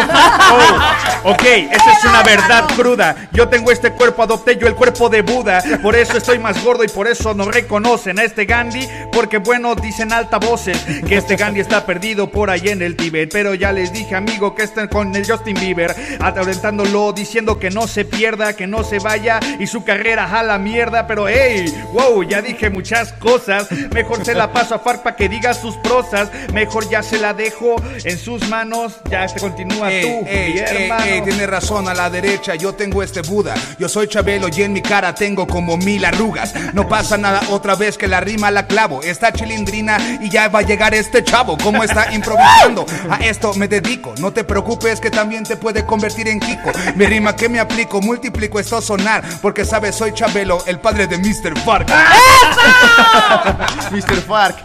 Oh, 0.51 1.31
ok, 1.31 1.43
esa 1.43 1.91
es 1.91 2.03
una 2.05 2.23
verdad 2.23 2.65
cruda. 2.75 3.29
Yo 3.33 3.49
tengo 3.49 3.71
este 3.71 3.91
cuerpo, 3.91 4.23
adopté 4.23 4.57
yo 4.57 4.65
el 4.65 4.73
cuerpo 4.73 5.09
de 5.09 5.21
Buda. 5.21 5.61
Por 5.83 5.95
eso 5.95 6.17
estoy 6.17 6.39
más 6.39 6.63
gordo 6.63 6.83
y 6.83 6.87
por 6.87 7.07
eso 7.07 7.35
no 7.35 7.45
reconocen 7.45 8.17
a 8.17 8.23
este 8.23 8.45
Gandhi. 8.45 8.87
Porque 9.11 9.37
bueno, 9.37 9.75
dicen 9.75 10.11
altavoces 10.11 10.79
que 11.07 11.17
este 11.17 11.35
Gandhi 11.35 11.59
está 11.59 11.85
perdido 11.85 11.98
por 12.31 12.49
ahí 12.49 12.69
en 12.69 12.81
el 12.81 12.95
Tíbet. 12.95 13.29
Pero 13.31 13.53
ya 13.53 13.71
les 13.71 13.91
dije, 13.91 14.15
amigo, 14.15 14.55
que 14.55 14.63
están 14.63 14.87
con 14.87 15.15
el 15.15 15.29
Justin 15.29 15.55
Bieber, 15.59 15.93
atalentándolo, 16.19 17.11
diciendo 17.13 17.59
que 17.59 17.69
no 17.69 17.87
se 17.87 18.05
pierda, 18.05 18.53
que 18.53 18.67
no 18.67 18.83
se 18.83 18.99
vaya 18.99 19.39
y 19.59 19.67
su 19.67 19.83
carrera 19.83 20.39
a 20.39 20.43
la 20.43 20.57
mierda. 20.57 21.07
Pero 21.07 21.27
hey, 21.27 21.73
wow, 21.93 22.23
ya 22.23 22.41
dije 22.41 22.69
muchas 22.69 23.11
cosas. 23.13 23.67
Mejor 23.93 24.23
se 24.25 24.33
la 24.33 24.51
paso 24.53 24.75
a 24.75 24.79
Farc 24.79 25.03
para 25.03 25.15
que 25.15 25.27
diga 25.29 25.53
sus 25.53 25.75
prosas. 25.77 26.29
Mejor 26.53 26.89
ya 26.89 27.03
se 27.03 27.19
la 27.19 27.33
dejo 27.33 27.75
en 28.03 28.17
sus 28.17 28.47
manos. 28.47 28.93
Ya 29.09 29.27
te 29.27 29.39
continúa 29.39 29.91
Ey, 29.91 30.01
tú, 30.01 30.25
ey, 30.27 30.53
mi 30.53 30.59
ey, 30.59 30.83
hermano. 30.83 31.05
ey, 31.05 31.21
tiene 31.21 31.45
razón, 31.47 31.87
a 31.89 31.93
la 31.93 32.09
derecha 32.09 32.55
yo 32.55 32.73
tengo 32.73 33.03
este 33.03 33.21
Buda. 33.21 33.53
Yo 33.77 33.89
soy 33.89 34.07
Chabelo 34.07 34.47
y 34.55 34.63
en 34.63 34.73
mi 34.73 34.81
cara 34.81 35.13
tengo 35.13 35.45
como 35.47 35.77
mil 35.77 36.05
arrugas. 36.05 36.53
No 36.73 36.87
pasa 36.87 37.17
nada 37.17 37.41
otra 37.49 37.75
vez 37.75 37.97
que 37.97 38.07
la 38.07 38.21
rima 38.21 38.51
la 38.51 38.67
clavo. 38.67 39.01
Está 39.03 39.31
chilindrina 39.33 40.19
y 40.21 40.29
ya 40.29 40.47
va 40.47 40.59
a 40.59 40.61
llegar 40.61 40.93
este 40.93 41.23
chavo. 41.23 41.57
¿Cómo 41.79 41.87
está 41.87 42.13
improvisando? 42.13 42.85
A 43.09 43.23
esto 43.23 43.53
me 43.53 43.69
dedico. 43.69 44.13
No 44.19 44.33
te 44.33 44.43
preocupes 44.43 44.99
que 44.99 45.09
también 45.09 45.45
te 45.45 45.55
puede 45.55 45.85
convertir 45.85 46.27
en 46.27 46.41
Kiko. 46.41 46.73
Mi 46.97 47.05
rima 47.05 47.37
que 47.37 47.47
me 47.47 47.57
aplico, 47.57 48.01
multiplico 48.01 48.59
esto 48.59 48.81
sonar. 48.81 49.23
Porque 49.41 49.63
sabes, 49.63 49.95
soy 49.95 50.11
Chabelo, 50.11 50.61
el 50.65 50.81
padre 50.81 51.07
de 51.07 51.17
Mr. 51.17 51.57
Fark. 51.59 51.87
Mr. 53.91 54.21
Fark. 54.27 54.57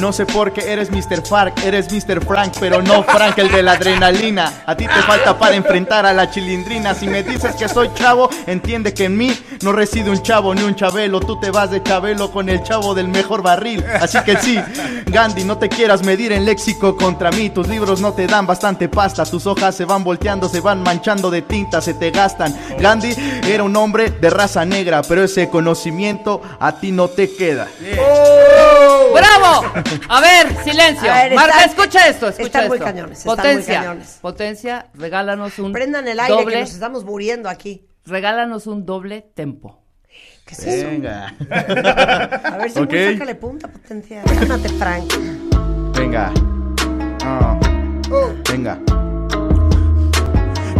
No 0.00 0.12
sé 0.12 0.26
por 0.26 0.52
qué 0.52 0.72
eres 0.72 0.90
Mr. 0.90 1.26
Fark, 1.26 1.64
eres 1.64 1.90
Mr. 1.90 2.24
Frank, 2.24 2.54
pero 2.60 2.82
no 2.82 3.02
Frank 3.02 3.38
el 3.38 3.50
de 3.50 3.62
la 3.62 3.72
adrenalina. 3.72 4.62
A 4.66 4.76
ti 4.76 4.86
te 4.86 5.02
falta 5.02 5.38
para 5.38 5.56
enfrentar 5.56 6.06
a 6.06 6.12
la 6.12 6.30
chilindrina. 6.30 6.94
Si 6.94 7.06
me 7.06 7.22
dices 7.22 7.54
que 7.56 7.68
soy 7.68 7.90
chavo, 7.94 8.28
entiende 8.46 8.92
que 8.92 9.04
en 9.04 9.16
mí 9.16 9.32
no 9.62 9.72
reside 9.72 10.10
un 10.10 10.22
chavo 10.22 10.54
ni 10.54 10.62
un 10.62 10.74
chabelo. 10.74 11.20
Tú 11.20 11.40
te 11.40 11.50
vas 11.50 11.70
de 11.70 11.82
chabelo 11.82 12.30
con 12.30 12.48
el 12.48 12.62
chavo 12.62 12.94
del 12.94 13.08
mejor 13.08 13.42
barril. 13.42 13.84
Así 14.00 14.18
que 14.24 14.36
sí, 14.36 14.58
Gandhi, 15.06 15.44
no 15.44 15.58
te 15.58 15.68
quieras 15.68 16.02
medir 16.02 16.32
en 16.32 16.44
léxico 16.44 16.96
contra 16.96 17.30
mí. 17.30 17.50
Tus 17.50 17.68
libros 17.68 18.00
no 18.00 18.12
te 18.12 18.26
dan 18.26 18.46
bastante 18.46 18.88
pasta. 18.88 19.24
Tus 19.24 19.46
hojas 19.46 19.74
se 19.74 19.84
van 19.84 20.04
volteando, 20.04 20.48
se 20.48 20.60
van 20.60 20.82
manchando 20.82 21.30
de 21.30 21.42
tinta, 21.42 21.80
se 21.80 21.94
te 21.94 22.10
gastan. 22.10 22.54
Gandhi 22.78 23.14
era 23.48 23.62
un 23.62 23.74
hombre 23.76 24.10
de 24.10 24.30
raza 24.30 24.64
negra, 24.64 25.02
pero 25.02 25.24
ese 25.24 25.48
conocimiento 25.48 26.42
a 26.60 26.72
ti 26.72 26.92
no 26.92 27.08
te 27.08 27.34
queda. 27.34 27.68
¡Bravo! 29.14 29.55
A 30.08 30.20
ver, 30.20 30.56
silencio. 30.64 31.10
A 31.12 31.22
ver, 31.24 31.34
Marta, 31.34 31.64
están- 31.64 31.70
escucha 31.70 32.08
esto, 32.08 32.28
escucha 32.28 32.46
están 32.46 32.68
muy 32.68 32.76
esto. 32.76 32.84
cañones, 32.86 33.18
están 33.18 33.34
muy 33.36 33.36
Potencia, 33.36 33.78
cañones. 33.80 34.18
potencia, 34.20 34.86
regálanos 34.94 35.58
un 35.58 35.72
Prendan 35.72 36.06
el 36.08 36.20
aire 36.20 36.34
doble, 36.34 36.54
que 36.54 36.60
nos 36.60 36.72
estamos 36.72 37.04
muriendo 37.04 37.48
aquí. 37.48 37.86
regálanos 38.04 38.66
un 38.66 38.84
doble 38.86 39.22
tempo. 39.34 39.82
¿Qué 40.46 40.54
es 40.54 40.64
eso? 40.64 40.86
Venga. 40.86 41.34
A 42.44 42.56
ver 42.58 42.70
si 42.70 42.78
Ok. 42.78 42.92
sácale 43.12 43.34
punta 43.34 43.68
potencia. 43.68 44.22
Cálmate, 44.22 44.68
Frank. 44.70 45.12
Venga. 45.96 46.32
Ah. 47.24 47.58
Venga. 48.50 48.78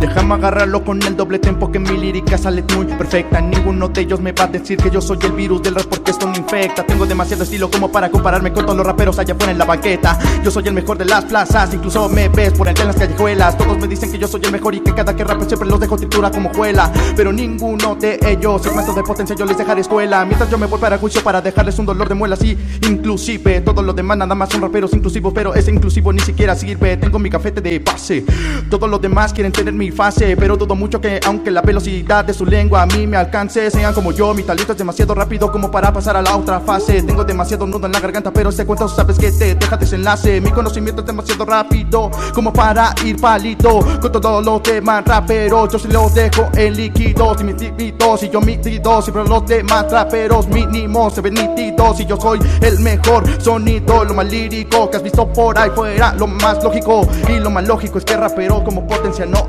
Déjame 0.01 0.35
agarrarlo 0.35 0.85
con 0.85 1.03
el 1.03 1.17
doble 1.17 1.39
tempo 1.39 1.73
que 1.73 1.79
mi 1.79 1.97
lírica 1.97 2.37
sale 2.37 2.63
muy 2.77 2.87
perfecta. 2.87 3.41
Ninguno 3.41 3.89
de 3.89 4.03
ellos 4.03 4.21
me 4.21 4.33
va 4.33 4.45
a 4.45 4.47
decir 4.47 4.77
que 4.77 4.91
yo 4.91 5.01
soy 5.01 5.19
el 5.23 5.33
virus 5.33 5.63
del 5.63 5.75
rap 5.75 5.87
porque 5.87 6.11
esto 6.11 6.27
me 6.29 6.37
infecta. 6.37 6.85
Tengo 6.85 7.07
demasiado 7.07 7.45
estilo 7.45 7.71
como 7.71 7.91
para 7.91 8.11
compararme 8.11 8.53
con 8.53 8.65
todos 8.65 8.77
los 8.77 8.87
raperos 8.87 9.19
allá 9.19 9.35
afuera 9.35 9.53
en 9.53 9.59
la 9.59 9.65
banqueta. 9.65 10.19
Yo 10.45 10.51
soy 10.51 10.69
el 10.69 10.75
mejor 10.75 10.99
de 10.99 11.07
las 11.07 11.25
plazas, 11.25 11.73
incluso 11.73 12.09
me 12.09 12.29
ves 12.29 12.53
por 12.53 12.69
entre 12.69 12.85
las 12.85 12.97
callejuelas. 12.97 13.57
Todos 13.57 13.79
me 13.79 13.89
dicen 13.89 14.13
que 14.13 14.19
yo 14.19 14.29
soy 14.29 14.43
el 14.45 14.53
mejor 14.53 14.75
y 14.75 14.81
que 14.81 14.93
cada 14.95 15.17
que 15.17 15.25
rape 15.25 15.47
siempre 15.47 15.69
los 15.69 15.81
dejo 15.81 15.97
tritura 15.97 16.31
como 16.31 16.53
juela. 16.53 16.93
Pero 17.17 17.33
ninguno 17.33 17.95
de 17.95 18.19
ellos, 18.27 18.63
segmentos 18.63 18.95
de 18.95 19.03
potencia, 19.03 19.35
yo 19.35 19.47
les 19.47 19.57
dejaré 19.57 19.81
escuela. 19.81 20.25
Mientras 20.25 20.51
yo 20.51 20.59
me 20.59 20.67
voy 20.67 20.79
para 20.79 20.99
juicio 20.99 21.23
para 21.23 21.41
dejarles 21.41 21.79
un 21.79 21.87
dolor 21.87 22.09
de 22.09 22.15
muelas 22.15 22.43
y 22.45 22.57
inclusive 22.87 23.63
todos 23.63 23.85
los 23.85 23.97
demás 23.97 24.19
nada 24.19 24.35
más 24.35 24.51
son 24.51 24.61
raperos 24.61 24.93
inclusivos, 24.93 25.33
pero 25.33 25.55
ese 25.55 25.71
inclusivo 25.71 26.13
ni 26.13 26.21
siquiera 26.21 26.55
sirve. 26.55 26.97
Tengo 26.99 27.19
mi 27.19 27.31
cafete 27.31 27.61
de 27.61 27.79
base. 27.79 28.25
Todos 28.69 28.91
los 28.91 29.01
demás 29.01 29.33
quieren 29.33 29.53
tener 29.53 29.73
mi 29.73 29.86
fase, 29.91 30.37
pero 30.37 30.57
dudo 30.57 30.75
mucho 30.75 31.01
que 31.01 31.21
aunque 31.27 31.51
la 31.51 31.63
velocidad 31.63 32.25
de 32.25 32.35
su 32.35 32.45
lengua 32.45 32.83
a 32.83 32.87
mí 32.87 33.07
me 33.07 33.17
alcance, 33.17 33.71
sean 33.71 33.95
como 33.95 34.13
yo. 34.13 34.35
Mi 34.35 34.43
talento 34.43 34.73
es 34.73 34.79
demasiado 34.79 35.15
rápido 35.15 35.51
como 35.51 35.71
para 35.71 35.93
pasar 35.93 36.17
a 36.17 36.23
la 36.23 36.37
otra 36.37 36.61
fase. 36.61 37.03
Tengo 37.03 37.25
demasiado 37.25 37.67
nudo 37.67 37.87
en 37.87 37.93
la 37.93 38.01
garganta, 38.01 38.33
pero 38.33 38.51
este 38.51 38.65
cuento 38.65 38.89
sabes 38.89 39.19
que 39.19 39.31
te 39.31 39.55
deja 39.55 39.77
desenlace. 39.77 40.41
Mi 40.41 40.51
conocimiento 40.51 41.01
es 41.03 41.07
demasiado 41.07 41.45
rápido 41.45 42.11
como 42.35 42.53
para 42.53 42.95
ir 43.05 43.21
palito 43.21 43.81
con 44.01 44.13
todos 44.13 44.45
los 44.45 44.63
demás 44.63 45.05
raperos. 45.05 45.73
Yo 45.73 45.79
se 45.79 45.89
los 45.89 46.15
dejo 46.15 46.49
en 46.55 46.77
líquidos 46.77 47.41
y 47.41 47.45
mis 47.45 47.61
líquidos 47.61 48.23
y 48.23 48.29
yo 48.29 48.41
mitido. 48.41 49.03
Siempre 49.03 49.25
los 49.25 49.47
demás 49.47 49.91
raperos 49.91 50.47
mínimos 50.49 51.15
se 51.15 51.21
ven 51.21 51.35
nítidos 51.35 52.01
y 52.01 52.07
yo 52.07 52.17
soy 52.21 52.41
el 52.61 52.79
mejor 52.81 53.25
sonido, 53.41 54.05
lo 54.05 54.15
más 54.15 54.27
lírico 54.27 54.91
que 54.91 54.97
has 54.97 55.03
visto 55.03 55.27
por 55.33 55.59
ahí 55.59 55.71
fuera, 55.75 56.15
lo 56.15 56.27
más 56.27 56.63
lógico 56.63 57.07
y 57.29 57.39
lo 57.39 57.51
más 57.51 57.67
lógico 57.67 57.99
es 57.99 58.05
que 58.05 58.17
rapero 58.17 58.63
como 58.65 58.87
potencia 58.87 59.27
no 59.27 59.47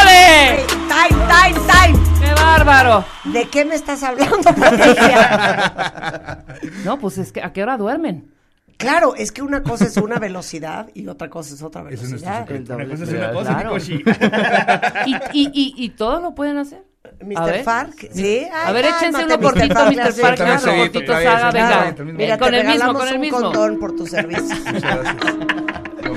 ¡Ole! 0.00 0.66
Time, 0.88 1.16
time, 1.28 1.54
time. 1.66 1.98
¡Qué 2.20 2.34
bárbaro! 2.34 3.04
¿De 3.24 3.48
qué 3.48 3.64
me 3.64 3.74
estás 3.74 4.02
hablando, 4.02 4.38
potencia? 4.54 6.42
No, 6.84 6.98
pues 6.98 7.18
es 7.18 7.32
que 7.32 7.42
¿a 7.42 7.52
qué 7.52 7.62
hora 7.62 7.76
duermen? 7.76 8.32
Claro, 8.76 9.14
es 9.16 9.32
que 9.32 9.42
una 9.42 9.62
cosa 9.62 9.84
es 9.86 9.96
una 9.96 10.18
velocidad 10.18 10.88
y 10.94 11.06
otra 11.08 11.28
cosa 11.30 11.54
es 11.54 11.62
otra 11.62 11.82
velocidad. 11.82 12.46
Una 12.50 12.86
cosa 12.88 13.04
es 13.04 13.10
una 13.10 13.32
cosa, 13.32 13.54
Claro. 13.54 13.74
Mikoshi. 13.74 14.04
¿Y, 15.06 15.14
y, 15.32 15.50
y, 15.52 15.74
y 15.84 15.88
todo 15.90 16.20
lo 16.20 16.34
pueden 16.34 16.58
hacer? 16.58 16.82
Mr. 17.24 17.38
A 17.38 17.46
ver. 17.46 17.64
Fark, 17.64 18.08
sí. 18.12 18.46
A 18.52 18.72
ver, 18.72 18.84
Ay, 18.84 18.92
échense 18.96 19.24
uno 19.24 19.40
cortito, 19.40 19.74
Mr. 19.74 20.12
sí, 20.12 20.20
Fark, 20.20 20.36
claro. 20.36 20.76
cortito, 20.76 21.12
saga, 21.12 21.50
venga. 21.50 21.94
Mira, 22.12 22.38
con 22.38 22.50
te 22.50 22.60
el 22.60 22.66
mismo, 22.66 22.72
regalamos 22.72 22.96
con 23.02 23.08
el 23.08 23.14
un 23.14 23.20
mismo. 23.20 23.40
condón 23.40 23.78
por 23.78 23.96
tu 23.96 24.06
servicio. 24.06 24.56
Muchas 24.72 24.82
gracias. 24.82 25.34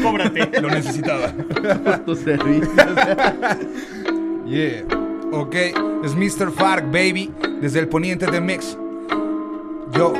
Cóbrate. 0.03 0.61
Lo 0.61 0.69
necesitaba. 0.69 1.33
Tu 2.05 2.15
servicio. 2.15 2.71
Yeah. 4.45 4.83
Ok, 5.31 5.55
es 6.03 6.15
Mr. 6.15 6.51
Fark, 6.51 6.85
baby, 6.85 7.31
desde 7.61 7.79
el 7.79 7.87
poniente 7.87 8.25
de 8.29 8.41
Mix. 8.41 8.77
Yo, 9.93 10.13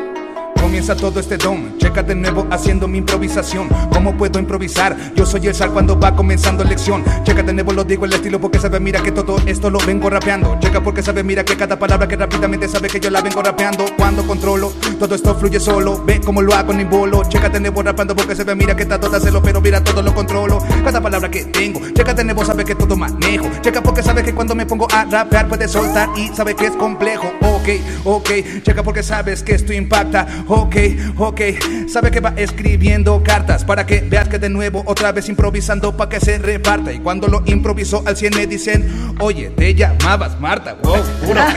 comienza 0.70 0.96
todo 0.96 1.20
este 1.20 1.36
don. 1.36 1.80
Checa 1.80 2.04
de 2.04 2.14
nuevo 2.14 2.46
haciendo 2.52 2.88
mi 2.88 3.00
improvisación. 3.00 3.68
¿Cómo 3.92 4.16
puedo 4.16 4.38
improvisar? 4.38 4.96
Yo 5.16 5.26
soy 5.26 5.48
el 5.48 5.56
sal 5.56 5.72
cuando 5.72 6.00
va 6.00 6.16
comenzando 6.16 6.64
lección. 6.64 7.04
Checa 7.24 7.42
de 7.42 7.54
nuevo, 7.54 7.74
lo 7.74 7.84
digo 7.84 8.06
el 8.06 8.14
estilo 8.14 8.40
porque 8.40 8.60
sabe, 8.60 8.80
mira 8.80 9.02
que 9.02 9.12
todo 9.12 9.38
esto 9.48 9.72
lo 9.72 9.80
vengo 9.80 10.12
rapeando. 10.12 10.60
Checa 10.60 10.80
porque 10.80 11.02
sabe, 11.02 11.24
mira 11.24 11.44
que 11.44 11.58
cada 11.58 11.80
palabra 11.80 12.08
que 12.08 12.16
rápidamente 12.16 12.68
sabe 12.68 12.88
que 12.88 13.00
yo 13.00 13.10
la 13.10 13.22
vengo 13.22 13.42
rapeando. 13.42 13.84
Cuando 13.98 14.28
controlo, 14.28 14.72
todo 15.00 15.16
esto 15.16 15.34
fluye 15.34 15.60
solo. 15.60 16.04
Ve 16.06 16.22
cómo 16.24 16.44
lo 16.44 16.54
hago 16.54 16.72
en 16.72 16.88
bolo. 16.88 17.24
Checa 17.28 17.50
de 17.50 17.60
nuevo 17.60 17.82
rapeando 17.82 18.16
porque 18.16 18.36
se 18.36 18.44
ve, 18.44 18.54
mira 18.54 18.76
que 18.76 18.84
está 18.84 19.00
todo 19.00 19.18
hacerlo, 19.18 19.42
pero 19.42 19.62
mira 19.62 19.84
todo 19.84 20.04
lo 20.04 20.14
controlo. 20.14 20.60
Cada 20.84 21.02
palabra 21.02 21.32
que 21.32 21.46
tengo, 21.46 21.82
checa 21.96 22.14
de 22.14 22.26
nuevo, 22.26 22.46
sabe 22.46 22.64
que 22.64 22.76
todo 22.76 22.96
manejo. 22.96 23.50
Checa 23.62 23.82
porque 23.82 24.04
sabe 24.04 24.22
que 24.22 24.36
cuando 24.36 24.54
me 24.54 24.68
pongo 24.68 24.88
a 24.94 25.06
rapear 25.06 25.48
puede 25.48 25.68
soltar 25.68 26.10
y 26.16 26.28
sabe 26.28 26.56
que 26.56 26.68
es 26.68 26.76
complejo. 26.76 27.34
Ok, 27.42 27.70
ok, 28.06 28.30
checa 28.62 28.84
porque 28.84 29.02
sabes 29.02 29.42
que 29.42 29.56
esto 29.56 29.74
impacta. 29.74 30.28
Ok, 30.62 30.76
ok, 31.18 31.41
sabe 31.88 32.12
que 32.12 32.20
va 32.20 32.34
escribiendo 32.36 33.24
cartas 33.24 33.64
para 33.64 33.86
que 33.86 34.01
veas 34.01 34.28
que 34.28 34.38
de 34.39 34.49
nuevo 34.49 34.84
otra 34.86 35.12
vez 35.14 35.30
improvisando 35.30 35.95
para 35.95 36.10
que 36.10 36.20
se 36.20 36.38
reparta. 36.38 36.91
Y 36.91 36.99
cuando 36.99 37.28
lo 37.28 37.41
improviso 37.45 38.03
al 38.05 38.18
100 38.18 38.36
me 38.36 38.45
dicen, 38.45 39.16
oye, 39.20 39.49
te 39.51 39.74
llamabas 39.74 40.39
Marta. 40.39 40.76
Wow, 40.84 40.97
puro 41.26 41.39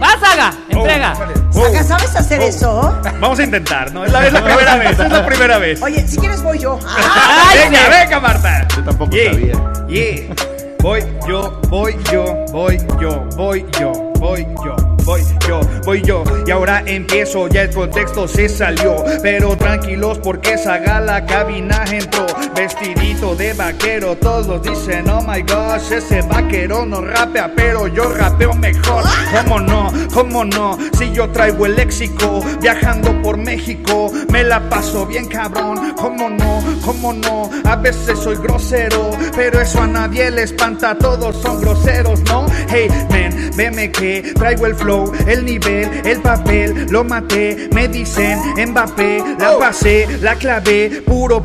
¡Vas, 0.00 0.20
Saga! 0.20 0.52
¡Entrega! 0.68 1.14
Saga, 1.50 1.82
¿sabes 1.84 2.16
hacer 2.16 2.40
eso? 2.42 2.94
Vamos 3.20 3.38
a 3.38 3.44
intentar, 3.44 3.92
¿no? 3.92 4.04
Es 4.04 4.12
la, 4.12 4.26
es 4.26 4.32
la 4.32 4.44
primera 4.44 4.76
vez, 4.76 4.90
es 4.98 5.10
la 5.10 5.26
primera 5.26 5.58
vez. 5.58 5.80
Oye, 5.82 6.06
si 6.06 6.18
quieres 6.18 6.42
voy 6.42 6.58
yo. 6.58 6.78
venga, 7.54 7.88
venga, 7.88 8.20
Marta. 8.20 8.66
Yo 8.76 8.82
tampoco 8.84 9.12
Yeah, 9.16 9.32
sabía. 9.32 9.54
yeah. 9.88 10.34
Voy 10.80 11.00
yo, 11.26 11.60
voy 11.68 11.96
yo, 12.12 12.44
voy 12.52 12.78
yo, 13.00 13.24
voy 13.36 13.64
yo, 13.80 13.92
voy 14.18 14.46
yo, 14.64 14.95
voy 15.06 15.22
yo, 15.48 15.60
voy 15.84 16.02
yo. 16.02 16.24
Y 16.46 16.50
ahora 16.50 16.82
empiezo, 16.84 17.48
ya 17.48 17.62
el 17.62 17.70
contexto 17.70 18.28
se 18.28 18.48
salió. 18.48 18.96
Pero 19.22 19.56
tranquilos 19.56 20.18
porque 20.18 20.54
esa 20.54 20.78
gala 20.78 21.24
cabina 21.24 21.84
entró. 21.90 22.26
Vestidito 22.54 23.34
de 23.36 23.54
vaquero, 23.54 24.16
todos 24.16 24.62
dicen, 24.62 25.08
oh 25.08 25.22
my 25.22 25.40
gosh, 25.42 25.92
ese 25.92 26.20
vaquero 26.22 26.84
no 26.84 27.00
rapea, 27.00 27.52
pero 27.54 27.86
yo 27.86 28.12
rapeo 28.12 28.52
mejor. 28.54 29.04
¿Cómo 29.32 29.60
no? 29.60 29.92
¿Cómo 30.12 30.44
no? 30.44 30.76
Si 30.98 31.12
yo 31.12 31.30
traigo 31.30 31.66
el 31.66 31.76
léxico, 31.76 32.42
viajando 32.60 33.22
por 33.22 33.36
México, 33.38 34.10
me 34.30 34.42
la 34.42 34.68
paso 34.68 35.06
bien 35.06 35.28
cabrón. 35.28 35.94
¿Cómo 35.96 36.28
no? 36.28 36.62
¿Cómo 36.84 37.12
no? 37.12 37.50
A 37.64 37.76
veces 37.76 38.18
soy 38.18 38.36
grosero, 38.36 39.10
pero 39.34 39.60
eso 39.60 39.82
a 39.82 39.86
nadie 39.86 40.30
le 40.30 40.42
espanta, 40.42 40.96
todos 40.96 41.36
son 41.36 41.60
groseros, 41.60 42.20
¿no? 42.22 42.46
Hey, 42.68 42.88
man, 43.10 43.50
veme 43.56 43.90
que 43.90 44.32
traigo 44.34 44.66
el 44.66 44.74
flow, 44.74 44.95
el 45.26 45.44
nivel, 45.44 45.88
el 46.04 46.20
papel, 46.20 46.86
lo 46.90 47.04
maté, 47.04 47.68
me 47.72 47.88
dicen 47.88 48.38
Mbappé, 48.56 49.22
la 49.38 49.58
pasé, 49.58 50.06
la 50.20 50.34
clavé, 50.34 51.02
puro 51.04 51.40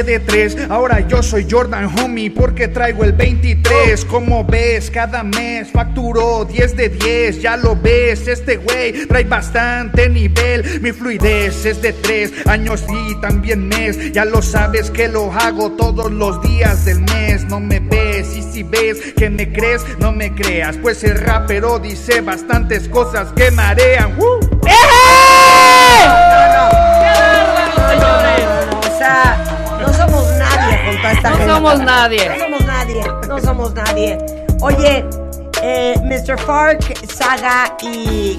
de 0.00 0.20
tres. 0.20 0.56
Ahora 0.70 1.06
yo 1.06 1.22
soy 1.22 1.46
Jordan 1.50 1.84
Homie 1.98 2.30
porque 2.30 2.68
traigo 2.68 3.04
el 3.04 3.12
23. 3.12 4.04
Como 4.06 4.44
ves, 4.44 4.90
cada 4.90 5.22
mes 5.22 5.70
facturó 5.70 6.44
10 6.44 6.76
de 6.76 6.88
10. 6.88 7.42
Ya 7.42 7.56
lo 7.56 7.76
ves, 7.76 8.26
este 8.26 8.56
güey 8.56 9.06
trae 9.06 9.24
bastante 9.24 10.08
nivel. 10.08 10.80
Mi 10.80 10.92
fluidez 10.92 11.66
es 11.66 11.82
de 11.82 11.92
3 11.92 12.46
años 12.46 12.84
y 12.88 13.20
también 13.20 13.68
mes. 13.68 14.12
Ya 14.12 14.24
lo 14.24 14.40
sabes 14.40 14.90
que 14.90 15.08
lo 15.08 15.30
hago 15.32 15.72
todos 15.72 16.10
los 16.10 16.40
días 16.42 16.84
del 16.84 17.00
mes. 17.02 17.44
No 17.44 17.60
me 17.60 17.80
ves 17.80 18.36
y 18.36 18.42
si 18.42 18.62
ves 18.62 19.12
que 19.16 19.28
me 19.28 19.52
crees, 19.52 19.84
no 19.98 20.12
me 20.12 20.34
creas. 20.34 20.76
Pues 20.78 21.04
el 21.04 21.18
rapero 21.18 21.78
dice 21.78 22.20
bastantes 22.22 22.81
cosas 22.88 23.32
que 23.32 23.50
marean. 23.50 24.16
Sea, 28.98 29.78
no 29.80 29.92
somos 29.92 30.26
nadie 30.38 30.84
con 30.84 30.96
toda 30.96 31.12
esta 31.12 31.30
No 31.30 31.36
gente. 31.36 31.52
somos 31.52 31.78
nadie. 31.80 32.28
No 32.28 32.38
somos 32.38 32.64
nadie. 32.66 33.04
No 33.28 33.40
somos 33.40 33.74
nadie. 33.74 34.18
Oye, 34.60 35.04
eh, 35.62 35.94
Mr. 36.02 36.38
Fark, 36.40 37.08
Saga 37.08 37.76
y 37.82 38.38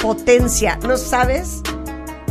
Potencia, 0.00 0.78
¿no 0.82 0.96
sabes? 0.96 1.60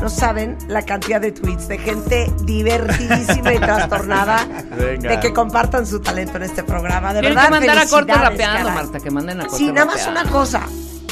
No 0.02 0.10
saben 0.10 0.58
la 0.68 0.82
cantidad 0.84 1.20
de 1.20 1.32
tweets 1.34 1.68
de 1.68 1.78
gente 1.78 2.32
divertidísima 2.44 3.54
y 3.54 3.60
trastornada 3.60 4.48
Venga. 4.78 5.10
de 5.10 5.20
que 5.20 5.34
compartan 5.34 5.86
su 5.86 6.00
talento 6.00 6.38
en 6.38 6.44
este 6.44 6.64
programa. 6.64 7.14
De 7.14 7.20
Tienen 7.20 7.36
verdad, 7.36 7.50
que 7.50 7.66
mandar 7.68 7.78
a 7.80 7.86
corte 7.86 8.14
rapeando, 8.14 8.70
caray. 8.70 8.74
Marta, 8.86 9.00
que 9.02 9.12
manden 9.12 9.42
a 9.42 9.44
corte 9.44 9.58
Sí, 9.58 9.72
nada 9.72 9.86
más 9.86 9.98
rapeando. 10.06 10.22
una 10.22 10.32
cosa. 10.32 10.62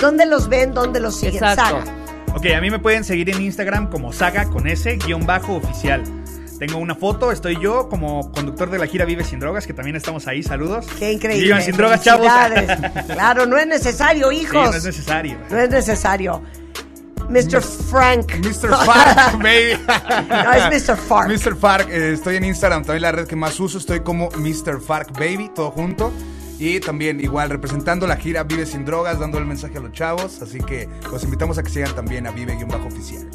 ¿Dónde 0.02 0.26
los 0.26 0.48
ven? 0.50 0.74
¿Dónde 0.74 1.00
los 1.00 1.16
siguen? 1.20 1.36
Exacto. 1.44 1.82
Saga. 1.82 1.94
Ok, 2.36 2.46
a 2.56 2.62
mí 2.62 2.70
me 2.70 2.80
pueden 2.80 3.04
seguir 3.04 3.30
en 3.30 3.42
Instagram 3.42 3.90
como 3.90 4.14
saga 4.14 4.46
con 4.46 4.68
S 4.68 4.96
guion 4.98 5.26
bajo 5.26 5.56
oficial. 5.56 6.04
Tengo 6.60 6.78
una 6.80 6.96
foto, 6.96 7.32
estoy 7.32 7.58
yo 7.62 7.88
como 7.88 8.32
conductor 8.32 8.70
de 8.72 8.80
la 8.80 8.88
gira 8.88 9.06
Vive 9.06 9.24
Sin 9.24 9.40
Drogas, 9.40 9.68
que 9.68 9.74
también 9.74 9.96
estamos 9.96 10.28
ahí, 10.28 10.42
saludos. 10.42 10.88
Qué 10.98 11.12
increíble. 11.12 11.44
Vivan 11.46 11.62
sin 11.62 11.78
drogas, 11.78 12.02
chavos. 12.04 12.28
Claro, 13.08 13.46
no 13.46 13.58
es 13.58 13.68
necesario, 13.68 14.30
Sí, 14.32 14.38
hijos. 14.42 14.54
no 14.72 14.74
es 14.76 14.84
necesario. 14.84 15.38
No 15.52 15.58
es 15.60 15.70
necesario. 15.70 16.42
Mr. 17.30 17.62
Frank. 17.62 18.34
Mr. 18.38 18.70
Fark, 18.86 19.34
baby. 19.44 19.78
No, 20.30 20.54
es 20.54 20.88
Mr. 20.90 20.98
Fark. 20.98 21.30
Mr. 21.30 21.56
Fark, 21.56 21.90
eh, 21.92 22.14
estoy 22.14 22.38
en 22.38 22.46
Instagram, 22.46 22.84
también 22.84 23.04
la 23.04 23.12
red 23.12 23.28
que 23.28 23.36
más 23.36 23.60
uso, 23.60 23.78
estoy 23.78 24.00
como 24.00 24.30
Mr. 24.32 24.82
Fark 24.82 25.12
Baby, 25.14 25.52
todo 25.54 25.70
junto. 25.72 26.12
Y 26.60 26.80
también 26.80 27.20
igual 27.20 27.50
representando 27.50 28.08
la 28.08 28.16
gira 28.18 28.44
Vive 28.44 28.66
Sin 28.66 28.84
Drogas, 28.84 29.20
dando 29.20 29.38
el 29.38 29.46
mensaje 29.46 29.78
a 29.78 29.82
los 29.82 29.92
chavos. 29.92 30.42
Así 30.42 30.60
que 30.60 30.90
los 31.12 31.24
invitamos 31.24 31.58
a 31.58 31.64
que 31.64 31.70
sigan 31.70 31.94
también 31.96 32.26
a 32.26 32.32
Vive-Oficial. 32.32 33.30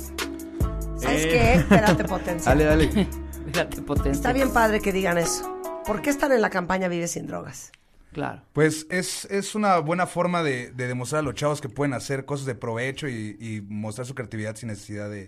¿Sabes 0.98 1.26
qué? 1.26 1.54
Espérate, 1.54 2.04
potencia. 2.04 2.50
Dale, 2.50 2.64
dale. 2.64 2.88
Fíjate, 3.46 3.82
potencia. 3.82 4.12
Está 4.12 4.32
bien 4.32 4.52
padre 4.52 4.80
que 4.80 4.92
digan 4.92 5.18
eso. 5.18 5.48
¿Por 5.86 6.00
qué 6.02 6.10
están 6.10 6.32
en 6.32 6.40
la 6.40 6.50
campaña 6.50 6.88
Vive 6.88 7.06
Sin 7.08 7.26
Drogas? 7.26 7.70
Claro. 8.12 8.42
Pues 8.52 8.86
es, 8.90 9.24
es 9.26 9.54
una 9.54 9.78
buena 9.78 10.06
forma 10.06 10.42
de, 10.42 10.70
de 10.72 10.86
demostrar 10.86 11.20
a 11.20 11.22
los 11.22 11.34
chavos 11.34 11.60
que 11.60 11.68
pueden 11.68 11.94
hacer 11.94 12.24
cosas 12.24 12.46
de 12.46 12.54
provecho 12.54 13.08
y, 13.08 13.36
y 13.40 13.62
mostrar 13.68 14.06
su 14.06 14.14
creatividad 14.14 14.54
sin 14.56 14.68
necesidad 14.68 15.08
de, 15.08 15.26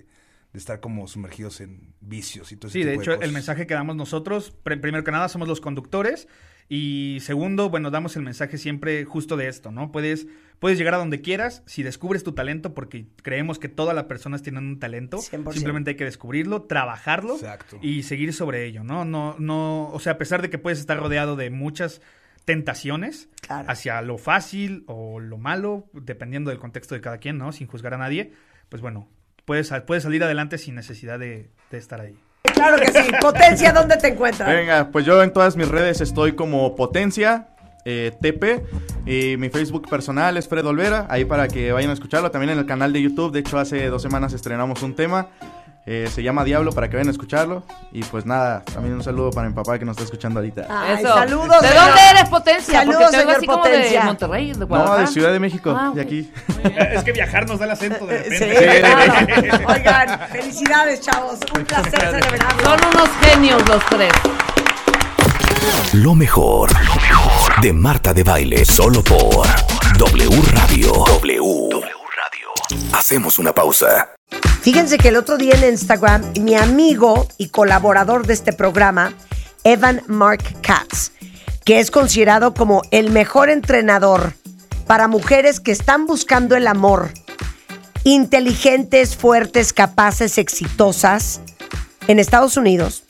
de 0.52 0.58
estar 0.58 0.80
como 0.80 1.08
sumergidos 1.08 1.60
en 1.60 1.94
vicios 2.00 2.52
y 2.52 2.56
todo 2.56 2.68
ese 2.68 2.78
Sí, 2.80 2.84
de 2.84 2.94
hecho, 2.94 3.12
el 3.12 3.18
cosas. 3.18 3.32
mensaje 3.32 3.66
que 3.66 3.74
damos 3.74 3.96
nosotros, 3.96 4.52
pr- 4.64 4.80
primero 4.80 5.02
que 5.02 5.12
nada, 5.12 5.28
somos 5.28 5.48
los 5.48 5.60
conductores. 5.60 6.28
Y 6.68 7.18
segundo, 7.20 7.68
bueno, 7.70 7.90
damos 7.90 8.16
el 8.16 8.22
mensaje 8.22 8.56
siempre 8.58 9.04
justo 9.04 9.36
de 9.36 9.48
esto, 9.48 9.70
¿no? 9.70 9.92
Puedes, 9.92 10.26
puedes 10.58 10.78
llegar 10.78 10.94
a 10.94 10.98
donde 10.98 11.20
quieras 11.20 11.62
si 11.66 11.82
descubres 11.82 12.24
tu 12.24 12.32
talento, 12.32 12.72
porque 12.72 13.06
creemos 13.22 13.58
que 13.58 13.68
todas 13.68 13.94
las 13.94 14.04
personas 14.04 14.42
tienen 14.42 14.64
un 14.64 14.78
talento. 14.78 15.18
100%. 15.18 15.52
Simplemente 15.52 15.90
hay 15.90 15.96
que 15.96 16.04
descubrirlo, 16.04 16.62
trabajarlo 16.62 17.34
Exacto. 17.34 17.78
y 17.82 18.02
seguir 18.04 18.32
sobre 18.32 18.64
ello, 18.64 18.82
¿no? 18.82 19.04
No, 19.04 19.36
no, 19.38 19.90
o 19.90 20.00
sea, 20.00 20.14
a 20.14 20.18
pesar 20.18 20.40
de 20.40 20.48
que 20.50 20.58
puedes 20.58 20.78
estar 20.80 20.98
rodeado 20.98 21.36
de 21.36 21.50
muchas 21.50 22.00
tentaciones 22.44 23.28
Claro. 23.40 23.70
hacia 23.70 24.00
lo 24.02 24.16
fácil 24.18 24.84
o 24.86 25.20
lo 25.20 25.38
malo, 25.38 25.86
dependiendo 25.92 26.50
del 26.50 26.58
contexto 26.58 26.94
de 26.94 27.00
cada 27.00 27.18
quien, 27.18 27.36
¿no? 27.38 27.52
Sin 27.52 27.66
juzgar 27.66 27.94
a 27.94 27.98
nadie, 27.98 28.32
pues 28.68 28.80
bueno, 28.82 29.08
puedes, 29.44 29.72
puedes 29.86 30.02
salir 30.02 30.24
adelante 30.24 30.58
sin 30.58 30.74
necesidad 30.74 31.18
de, 31.18 31.50
de 31.70 31.78
estar 31.78 32.00
ahí. 32.00 32.16
Claro 32.52 32.76
que 32.76 32.92
sí. 32.92 33.10
Potencia, 33.20 33.72
¿dónde 33.72 33.96
te 33.96 34.08
encuentras? 34.08 34.48
Venga, 34.48 34.88
pues 34.90 35.04
yo 35.04 35.22
en 35.22 35.32
todas 35.32 35.56
mis 35.56 35.68
redes 35.68 36.00
estoy 36.00 36.32
como 36.32 36.74
Potencia 36.74 37.46
eh, 37.84 38.12
TP 38.20 38.64
y 39.06 39.36
mi 39.36 39.50
Facebook 39.50 39.88
personal 39.88 40.36
es 40.36 40.48
Fred 40.48 40.64
Olvera, 40.66 41.06
ahí 41.10 41.24
para 41.24 41.48
que 41.48 41.72
vayan 41.72 41.90
a 41.90 41.94
escucharlo. 41.94 42.30
También 42.30 42.50
en 42.50 42.58
el 42.58 42.66
canal 42.66 42.92
de 42.92 43.02
YouTube, 43.02 43.32
de 43.32 43.40
hecho 43.40 43.58
hace 43.58 43.86
dos 43.88 44.02
semanas 44.02 44.32
estrenamos 44.32 44.82
un 44.82 44.94
tema, 44.94 45.28
eh, 45.86 46.08
se 46.12 46.22
llama 46.22 46.44
Diablo 46.44 46.72
para 46.72 46.88
que 46.88 46.96
vayan 46.96 47.08
a 47.08 47.10
escucharlo. 47.10 47.62
Y 47.92 48.02
pues 48.04 48.24
nada, 48.26 48.64
también 48.64 48.94
un 48.94 49.02
saludo 49.04 49.30
para 49.30 49.48
mi 49.48 49.54
papá 49.54 49.78
que 49.78 49.84
nos 49.84 49.92
está 49.94 50.04
escuchando 50.04 50.40
ahorita. 50.40 50.66
Ay, 50.68 50.96
Eso. 51.04 51.14
saludos. 51.14 51.60
¿De 51.62 51.68
señor. 51.68 51.84
dónde 51.86 52.00
eres, 52.10 52.28
Potencia? 52.30 52.78
Saludos, 52.80 53.02
Porque 53.02 53.16
señor 53.18 53.36
así 53.36 53.46
como 53.46 53.64
de 53.64 54.00
Monterrey, 54.04 54.52
de 54.52 54.58
No, 54.60 54.66
Guadalajara. 54.66 55.00
de 55.02 55.06
Ciudad 55.08 55.32
de 55.32 55.40
México, 55.40 55.76
Ah, 55.78 55.92
de 55.94 56.00
aquí. 56.02 56.32
Es 56.92 57.04
que 57.04 57.12
viajar 57.12 57.46
nos 57.48 57.58
da 57.58 57.66
el 57.66 57.70
acento 57.72 58.06
de 58.06 58.24
Sí, 58.24 58.44
repente. 58.44 58.80
claro. 58.80 59.68
Oigan, 59.74 60.20
felicidades, 60.30 61.00
chavos. 61.00 61.38
Un 61.56 61.64
placer 61.64 62.00
celebrarlo. 62.00 62.62
Son 62.64 62.78
unos 62.94 63.08
genios 63.20 63.68
los 63.68 63.84
tres. 63.86 64.12
Lo 65.92 66.14
mejor, 66.14 66.70
lo 66.72 66.94
mejor 66.96 67.60
de 67.60 67.72
Marta 67.72 68.12
de 68.12 68.22
Baile, 68.24 68.64
solo 68.64 69.02
por 69.04 69.46
W 69.98 70.42
Radio. 70.52 70.92
W. 71.06 71.68
Radio. 71.70 72.48
Hacemos 72.92 73.38
una 73.38 73.52
pausa. 73.54 74.13
Fíjense 74.64 74.96
que 74.96 75.08
el 75.08 75.16
otro 75.16 75.36
día 75.36 75.52
en 75.56 75.72
Instagram, 75.72 76.22
mi 76.40 76.54
amigo 76.54 77.28
y 77.36 77.50
colaborador 77.50 78.26
de 78.26 78.32
este 78.32 78.54
programa, 78.54 79.12
Evan 79.62 80.00
Mark 80.06 80.42
Katz, 80.62 81.10
que 81.66 81.80
es 81.80 81.90
considerado 81.90 82.54
como 82.54 82.80
el 82.90 83.10
mejor 83.10 83.50
entrenador 83.50 84.32
para 84.86 85.06
mujeres 85.06 85.60
que 85.60 85.70
están 85.70 86.06
buscando 86.06 86.56
el 86.56 86.66
amor, 86.66 87.10
inteligentes, 88.04 89.16
fuertes, 89.16 89.74
capaces, 89.74 90.38
exitosas, 90.38 91.42
en 92.08 92.18
Estados 92.18 92.56
Unidos, 92.56 93.04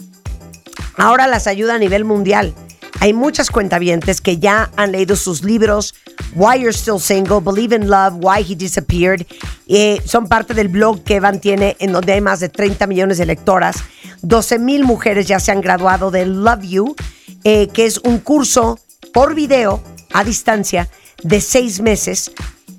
ahora 0.97 1.29
las 1.29 1.47
ayuda 1.47 1.77
a 1.77 1.79
nivel 1.79 2.05
mundial. 2.05 2.53
Hay 3.01 3.13
muchas 3.13 3.51
cuentavientes 3.51 4.21
que 4.21 4.39
ya 4.39 4.71
han 4.77 4.93
leído 4.93 5.17
sus 5.17 5.43
libros 5.43 5.95
Why 6.35 6.61
You're 6.61 6.73
Still 6.73 7.01
Single, 7.01 7.41
Believe 7.41 7.75
in 7.75 7.89
Love, 7.89 8.15
Why 8.21 8.45
He 8.49 8.55
Disappeared. 8.55 9.27
Eh, 9.67 10.01
son 10.05 10.29
parte 10.29 10.55
del 10.55 10.69
blog 10.69 11.03
que 11.03 11.17
Evan 11.17 11.41
tiene 11.41 11.77
en 11.81 11.93
donde 11.93 12.13
hay 12.13 12.21
más 12.21 12.41
de 12.41 12.49
30 12.49 12.87
millones 12.87 13.19
de 13.19 13.27
lectoras. 13.27 13.77
12 14.23 14.59
mil 14.59 14.85
mujeres 14.85 15.27
ya 15.27 15.39
se 15.39 15.53
han 15.53 15.61
graduado 15.61 16.11
de 16.11 16.27
Love 16.27 16.63
You, 16.63 16.97
eh, 17.45 17.69
que 17.69 17.87
es 17.87 17.99
un 17.99 18.19
curso 18.19 18.79
por 19.13 19.35
video 19.35 19.83
a 20.13 20.25
distancia 20.25 20.89
de 21.23 21.41
seis 21.41 21.81
meses 21.81 22.33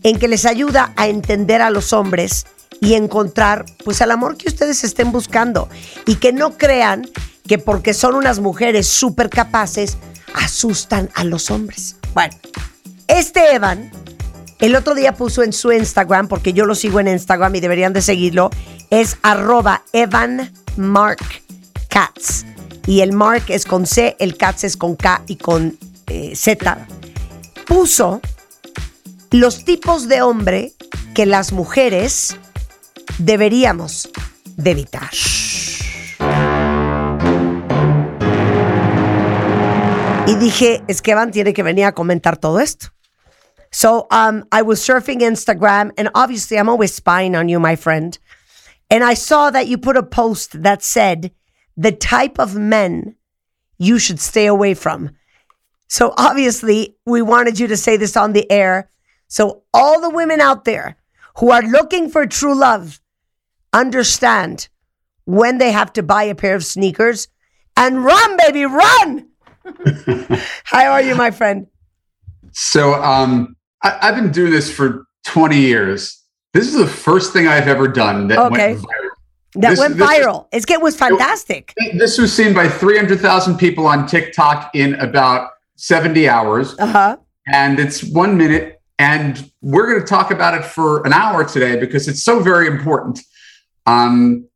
en 0.03 0.19
que 0.19 0.27
les 0.27 0.45
ayuda 0.45 0.93
a 0.95 1.07
entender 1.07 1.61
a 1.61 1.69
los 1.69 1.93
hombres 1.93 2.45
y 2.81 2.93
encontrar 2.93 3.65
pues 3.83 4.01
el 4.01 4.11
amor 4.11 4.37
que 4.37 4.49
ustedes 4.49 4.83
estén 4.83 5.11
buscando 5.11 5.69
y 6.05 6.15
que 6.15 6.33
no 6.33 6.57
crean 6.57 7.09
que 7.47 7.57
porque 7.57 7.93
son 7.93 8.15
unas 8.15 8.39
mujeres 8.39 8.87
súper 8.87 9.29
capaces 9.29 9.97
asustan 10.33 11.09
a 11.13 11.23
los 11.23 11.51
hombres. 11.51 11.95
Bueno, 12.13 12.35
este 13.07 13.53
Evan 13.53 13.91
el 14.59 14.75
otro 14.75 14.95
día 14.95 15.13
puso 15.13 15.43
en 15.43 15.53
su 15.53 15.71
Instagram, 15.71 16.27
porque 16.27 16.53
yo 16.53 16.65
lo 16.65 16.75
sigo 16.75 16.99
en 16.99 17.07
Instagram 17.07 17.55
y 17.55 17.59
deberían 17.59 17.93
de 17.93 18.01
seguirlo, 18.01 18.49
es 18.89 19.17
arroba 19.21 19.83
Evan 19.91 20.53
Mark 20.77 21.19
Katz. 21.89 22.45
Y 22.87 23.01
el 23.01 23.11
Mark 23.11 23.43
es 23.49 23.65
con 23.65 23.85
C, 23.85 24.15
el 24.19 24.37
Katz 24.37 24.63
es 24.63 24.77
con 24.77 24.95
K 24.95 25.23
y 25.27 25.35
con 25.35 25.77
eh, 26.07 26.35
Z. 26.35 26.87
Puso 27.65 28.21
los 29.31 29.65
tipos 29.65 30.07
de 30.07 30.21
hombre 30.21 30.73
que 31.13 31.25
las 31.25 31.51
mujeres 31.51 32.37
deberíamos 33.17 34.09
de 34.55 34.71
evitar. 34.71 35.09
Y 40.27 40.33
dije, 40.35 40.83
es 40.87 41.01
que 41.01 41.11
Evan 41.11 41.31
tiene 41.31 41.53
que 41.53 41.61
venir 41.61 41.85
a 41.85 41.91
comentar 41.91 42.39
todo 42.41 42.57
esto. 42.57 42.87
So 43.71 44.07
um, 44.09 44.43
I 44.51 44.63
was 44.63 44.79
surfing 44.79 45.19
Instagram, 45.19 45.91
and 45.97 46.09
obviously 46.15 46.57
I'm 46.57 46.67
always 46.67 46.95
spying 46.95 47.35
on 47.35 47.47
you, 47.47 47.59
my 47.59 47.75
friend. 47.75 48.17
And 48.89 49.03
I 49.03 49.13
saw 49.13 49.51
that 49.51 49.67
you 49.67 49.77
put 49.77 49.97
a 49.97 50.03
post 50.03 50.63
that 50.63 50.81
said 50.81 51.31
the 51.77 51.91
type 51.91 52.39
of 52.39 52.55
men 52.55 53.15
you 53.77 53.99
should 53.99 54.19
stay 54.19 54.47
away 54.47 54.73
from. 54.73 55.11
So 55.87 56.13
obviously, 56.17 56.95
we 57.05 57.21
wanted 57.21 57.59
you 57.59 57.67
to 57.67 57.77
say 57.77 57.97
this 57.97 58.17
on 58.17 58.33
the 58.33 58.49
air. 58.51 58.89
So 59.27 59.63
all 59.73 60.01
the 60.01 60.09
women 60.09 60.41
out 60.41 60.65
there 60.65 60.97
who 61.37 61.51
are 61.51 61.61
looking 61.61 62.09
for 62.09 62.25
true 62.25 62.55
love 62.55 62.99
understand 63.73 64.69
when 65.25 65.59
they 65.59 65.71
have 65.71 65.93
to 65.93 66.03
buy 66.03 66.23
a 66.23 66.35
pair 66.35 66.55
of 66.55 66.65
sneakers 66.65 67.27
and 67.77 68.03
run, 68.03 68.37
baby, 68.37 68.65
run. 68.65 69.27
How 70.63 70.91
are 70.91 71.01
you, 71.01 71.15
my 71.15 71.31
friend? 71.31 71.67
So 72.51 72.93
um, 73.03 73.55
I, 73.83 73.97
I've 74.01 74.15
been 74.15 74.31
doing 74.31 74.51
this 74.51 74.71
for 74.71 75.05
20 75.25 75.57
years. 75.59 76.21
This 76.53 76.67
is 76.67 76.73
the 76.75 76.87
first 76.87 77.33
thing 77.33 77.47
I've 77.47 77.67
ever 77.67 77.87
done 77.87 78.27
that 78.29 78.37
Okay. 78.39 78.73
went 78.73 78.79
viral. 78.83 79.09
That 79.55 79.69
This- 79.71 79.79
went 79.79 79.97
this 79.97 80.09
viral. 80.09 80.47
it's 80.51 80.69
it 80.69 80.81
was 80.81 80.95
fantastic. 80.95 81.73
This 81.97 82.17
was 82.17 82.33
seen 82.33 82.53
by 82.53 82.67
300,000 82.67 83.57
people 83.57 83.87
on 83.87 84.05
TikTok 84.07 84.71
in 84.73 84.95
about 84.95 85.49
70 85.77 86.27
hours. 86.29 86.75
Uh 86.79 86.85
huh. 86.87 87.17
And 87.47 87.79
it's 87.79 88.03
one 88.03 88.37
minute. 88.37 88.81
And 88.97 89.51
we're 89.61 89.87
going 89.87 89.99
to 89.99 90.07
talk 90.07 90.31
about 90.31 90.53
it 90.53 90.63
for 90.63 91.05
an 91.05 91.11
hour 91.11 91.43
today 91.43 91.77
because 91.77 92.07
it's 92.07 92.23
so 92.23 92.39
very 92.39 92.65
important. 92.67 93.19
Um, 93.85 94.47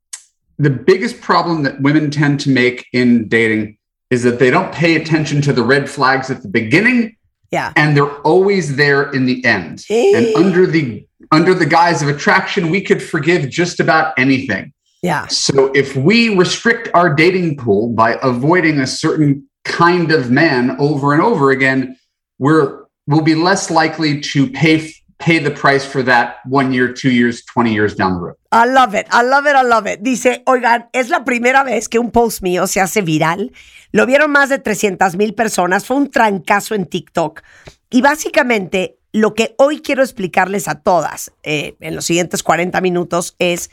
the 0.58 0.70
biggest 0.70 1.20
problem 1.20 1.64
that 1.64 1.82
women 1.82 2.10
tend 2.10 2.40
to 2.42 2.50
make 2.50 2.86
in 2.94 3.28
dating 3.28 3.78
is 4.10 4.24
that 4.24 4.40
they 4.40 4.50
don't 4.50 4.74
pay 4.74 4.96
attention 4.96 5.42
to 5.42 5.54
the 5.54 5.64
red 5.64 5.90
flags 5.90 6.30
at 6.32 6.42
the 6.42 6.48
beginning 6.48 7.16
Yeah. 7.52 7.74
and 7.76 7.96
they're 7.96 8.16
always 8.22 8.76
there 8.76 9.12
in 9.12 9.26
the 9.26 9.44
end. 9.46 9.86
and 9.90 10.36
under 10.36 10.66
the 10.66 11.06
under 11.32 11.54
the 11.54 11.66
guise 11.66 12.02
of 12.02 12.08
attraction, 12.08 12.70
we 12.72 12.82
could 12.82 13.04
forgive 13.04 13.50
just 13.50 13.80
about 13.80 14.18
anything. 14.18 14.74
Yeah. 15.04 15.28
So 15.28 15.72
if 15.76 15.96
we 15.96 16.36
restrict 16.36 16.90
our 16.96 17.14
dating 17.14 17.58
pool 17.58 17.90
by 17.90 18.18
avoiding 18.24 18.80
a 18.80 18.88
certain 18.88 19.48
kind 19.64 20.12
of 20.12 20.32
man 20.32 20.76
over 20.80 21.14
and 21.14 21.22
over 21.22 21.52
again, 21.52 21.98
we're 22.40 22.86
we'll 23.06 23.22
be 23.22 23.36
less 23.36 23.70
likely 23.70 24.20
to 24.22 24.50
pay 24.50 24.92
pay 25.20 25.38
the 25.38 25.52
price 25.52 25.86
for 25.86 26.02
that 26.04 26.38
one 26.46 26.74
year, 26.74 26.92
two 26.92 27.12
years, 27.12 27.46
20 27.46 27.72
years 27.72 27.96
down 27.96 28.16
the 28.16 28.20
road. 28.20 28.36
I 28.52 28.66
love 28.66 28.96
it, 28.96 29.06
I 29.12 29.22
love 29.22 29.46
it, 29.46 29.56
I 29.56 29.64
love 29.64 29.86
it. 29.86 30.00
Dice, 30.02 30.42
oigan, 30.46 30.90
es 30.94 31.10
la 31.10 31.24
primera 31.24 31.64
vez 31.64 31.88
que 31.88 32.00
un 32.00 32.10
post 32.10 32.42
mío 32.42 32.66
se 32.66 32.80
hace 32.80 33.02
viral. 33.02 33.52
Lo 33.92 34.06
vieron 34.06 34.32
más 34.32 34.50
de 34.50 34.60
300 34.60 35.16
mil 35.18 35.36
personas. 35.36 35.86
Fue 35.86 35.98
un 35.98 36.10
trancazo 36.10 36.74
en 36.74 36.86
TikTok. 36.86 37.42
Y 37.90 38.02
básicamente 38.02 38.98
lo 39.12 39.34
que 39.34 39.56
hoy 39.58 39.82
quiero 39.82 40.04
explicarles 40.04 40.68
a 40.68 40.82
todas 40.82 41.32
eh, 41.44 41.76
en 41.80 41.96
los 41.96 42.06
siguientes 42.06 42.42
40 42.42 42.80
minutos 42.82 43.36
es 43.40 43.70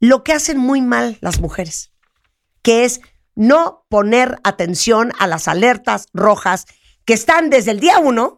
lo 0.00 0.22
que 0.22 0.32
hacen 0.32 0.58
muy 0.58 0.80
mal 0.80 1.18
las 1.20 1.40
mujeres, 1.40 1.90
que 2.62 2.84
es 2.84 3.00
no 3.34 3.86
poner 3.88 4.38
atención 4.44 5.12
a 5.18 5.26
las 5.26 5.48
alertas 5.48 6.06
rojas 6.12 6.66
que 7.04 7.14
están 7.14 7.50
desde 7.50 7.70
el 7.70 7.80
día 7.80 7.98
uno 7.98 8.37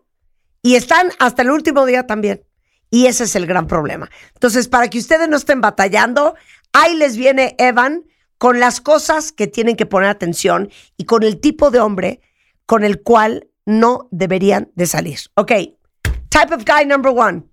y 0.63 0.75
están 0.75 1.11
hasta 1.19 1.43
el 1.43 1.51
último 1.51 1.87
día 1.87 2.07
también. 2.07 2.45
Y 2.91 3.07
ese 3.07 3.25
es 3.25 3.37
el 3.37 3.47
gran 3.47 3.67
problema. 3.67 4.11
Entonces, 4.35 4.69
para 4.69 4.89
que 4.89 4.99
ustedes 4.99 5.29
no 5.29 5.37
estén 5.37 5.61
batallando, 5.61 6.35
ahí 6.73 6.97
les 6.97 7.17
viene 7.17 7.55
Evan 7.59 8.05
con 8.39 8.59
las 8.59 8.81
cosas 8.81 9.33
que 9.33 9.47
tienen 9.47 9.77
que 9.77 9.87
poner 9.87 10.09
atención 10.09 10.71
y 10.97 11.05
con 11.05 11.23
el 11.23 11.41
tipo 11.41 11.71
de 11.71 11.81
hombre 11.81 12.21
con 12.67 12.85
el 12.85 13.03
cual 13.03 13.49
no 13.67 14.09
deberían 14.11 14.71
de 14.75 14.87
salir. 14.87 15.21
Ok, 15.35 15.53
type 16.31 16.55
of 16.55 16.65
guy 16.65 16.85
number 16.85 17.13
one. 17.13 17.51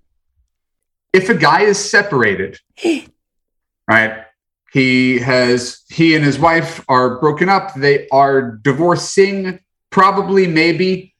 if 1.12 1.28
a 1.28 1.34
guy 1.34 1.62
is 1.62 1.78
separated, 1.78 2.58
right? 3.88 4.24
He 4.72 5.18
has 5.18 5.82
he 5.88 6.14
and 6.14 6.24
his 6.24 6.38
wife 6.38 6.84
are 6.88 7.18
broken 7.18 7.48
up. 7.48 7.74
They 7.74 8.06
are 8.10 8.58
divorcing, 8.62 9.60
probably, 9.90 10.46
maybe, 10.46 11.14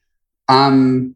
um, 0.47 1.15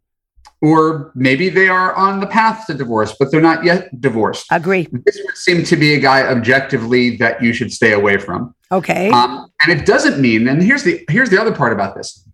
or 0.63 1.11
maybe 1.13 1.49
they 1.49 1.67
are 1.67 1.93
on 1.95 2.21
the 2.21 2.25
path 2.25 2.65
to 2.65 2.73
divorce, 2.73 3.13
but 3.19 3.29
they're 3.29 3.41
not 3.41 3.65
yet 3.65 3.99
divorced. 3.99 4.45
Agree. 4.49 4.87
This 5.05 5.19
would 5.25 5.35
seem 5.35 5.65
to 5.65 5.75
be 5.75 5.93
a 5.95 5.99
guy 5.99 6.21
objectively 6.21 7.17
that 7.17 7.43
you 7.43 7.51
should 7.51 7.69
stay 7.73 7.91
away 7.91 8.17
from. 8.17 8.55
Okay. 8.71 9.09
Um, 9.09 9.51
and 9.61 9.77
it 9.77 9.85
doesn't 9.85 10.21
mean, 10.21 10.47
and 10.47 10.63
here's 10.63 10.83
the 10.83 11.03
here's 11.09 11.29
the 11.29 11.39
other 11.39 11.53
part 11.53 11.73
about 11.73 11.95
this. 11.95 12.25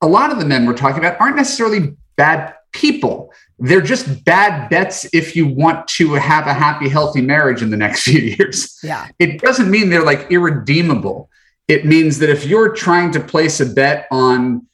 A 0.00 0.06
lot 0.06 0.32
of 0.32 0.38
the 0.38 0.46
men 0.46 0.64
we're 0.64 0.72
talking 0.72 1.04
about 1.04 1.20
aren't 1.20 1.36
necessarily 1.36 1.94
bad 2.16 2.54
people. 2.72 3.30
They're 3.58 3.82
just 3.82 4.24
bad 4.24 4.70
bets 4.70 5.06
if 5.12 5.36
you 5.36 5.46
want 5.46 5.86
to 5.88 6.14
have 6.14 6.46
a 6.46 6.54
happy, 6.54 6.88
healthy 6.88 7.20
marriage 7.20 7.60
in 7.60 7.68
the 7.68 7.76
next 7.76 8.02
few 8.04 8.20
years. 8.20 8.78
Yeah. 8.82 9.06
It 9.18 9.42
doesn't 9.42 9.70
mean 9.70 9.90
they're 9.90 10.02
like 10.02 10.30
irredeemable. 10.30 11.28
It 11.68 11.84
means 11.84 12.20
that 12.20 12.30
if 12.30 12.46
you're 12.46 12.72
trying 12.72 13.12
to 13.12 13.20
place 13.20 13.60
a 13.60 13.66
bet 13.66 14.06
on, 14.10 14.66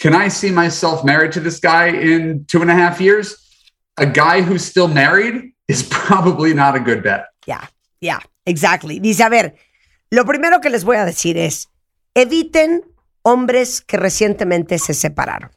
can 0.00 0.14
I 0.14 0.28
see 0.28 0.50
myself 0.50 1.04
married 1.04 1.32
to 1.32 1.40
this 1.40 1.60
guy 1.60 1.88
in 1.88 2.44
two 2.46 2.62
and 2.62 2.70
a 2.70 2.74
half 2.74 3.00
years? 3.00 3.36
A 3.98 4.06
guy 4.06 4.40
who's 4.42 4.64
still 4.64 4.88
married 4.88 5.52
is 5.68 5.82
probably 5.90 6.54
not 6.54 6.74
a 6.74 6.80
good 6.80 7.02
bet. 7.02 7.26
Ya, 7.46 7.70
ya, 8.00 8.18
exactly. 8.44 8.98
Dice, 8.98 9.20
a 9.22 9.28
ver, 9.28 9.54
lo 10.10 10.24
primero 10.24 10.60
que 10.60 10.70
les 10.70 10.84
voy 10.84 10.96
a 10.96 11.04
decir 11.04 11.36
es, 11.36 11.68
eviten 12.14 12.82
hombres 13.22 13.80
que 13.82 13.96
recientemente 13.98 14.78
se 14.78 14.94
separaron, 14.94 15.50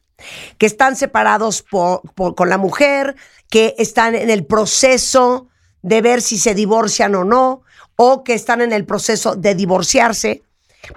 que 0.57 0.65
están 0.65 0.95
separados 0.95 1.61
por- 1.63 2.01
con 2.35 2.49
la 2.49 2.57
mujer, 2.57 3.15
que 3.49 3.73
están 3.77 4.13
en 4.15 4.29
el 4.29 4.45
proceso 4.45 5.47
de 5.81 6.01
ver 6.01 6.21
si 6.21 6.37
se 6.37 6.53
divorcian 6.53 7.15
o 7.15 7.23
no, 7.23 7.63
o 7.95 8.23
que 8.23 8.33
están 8.33 8.61
en 8.61 8.73
el 8.73 8.85
proceso 8.85 9.35
de 9.35 9.55
divorciarse. 9.55 10.43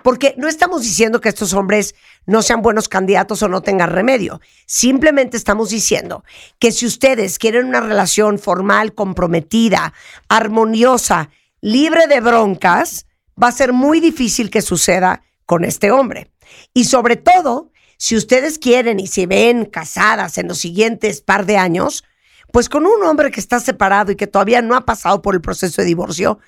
Porque 0.02 0.34
no 0.36 0.48
estamos 0.48 0.82
diciendo 0.82 1.20
que 1.20 1.28
estos 1.28 1.52
hombres 1.52 1.94
no 2.26 2.42
sean 2.42 2.62
buenos 2.62 2.88
candidatos 2.88 3.42
o 3.42 3.48
no 3.48 3.62
tengan 3.62 3.90
remedio. 3.90 4.40
Simplemente 4.66 5.36
estamos 5.36 5.70
diciendo 5.70 6.24
que 6.58 6.72
si 6.72 6.86
ustedes 6.86 7.38
quieren 7.38 7.66
una 7.66 7.80
relación 7.80 8.38
formal, 8.38 8.94
comprometida, 8.94 9.92
armoniosa, 10.28 11.30
libre 11.60 12.06
de 12.08 12.20
broncas, 12.20 13.06
va 13.40 13.48
a 13.48 13.52
ser 13.52 13.72
muy 13.72 14.00
difícil 14.00 14.50
que 14.50 14.62
suceda 14.62 15.22
con 15.44 15.64
este 15.64 15.90
hombre. 15.92 16.32
Y 16.74 16.84
sobre 16.84 17.16
todo, 17.16 17.70
si 17.96 18.16
ustedes 18.16 18.58
quieren 18.58 18.98
y 18.98 19.06
se 19.06 19.26
ven 19.26 19.66
casadas 19.66 20.38
en 20.38 20.48
los 20.48 20.58
siguientes 20.58 21.20
par 21.20 21.46
de 21.46 21.56
años, 21.56 22.04
pues 22.52 22.68
con 22.68 22.86
un 22.86 23.02
hombre 23.04 23.30
que 23.30 23.40
está 23.40 23.60
separado 23.60 24.12
y 24.12 24.16
que 24.16 24.26
todavía 24.26 24.62
no 24.62 24.74
ha 24.74 24.84
pasado 24.84 25.22
por 25.22 25.34
el 25.34 25.40
proceso 25.40 25.80
de 25.80 25.86
divorcio, 25.86 26.38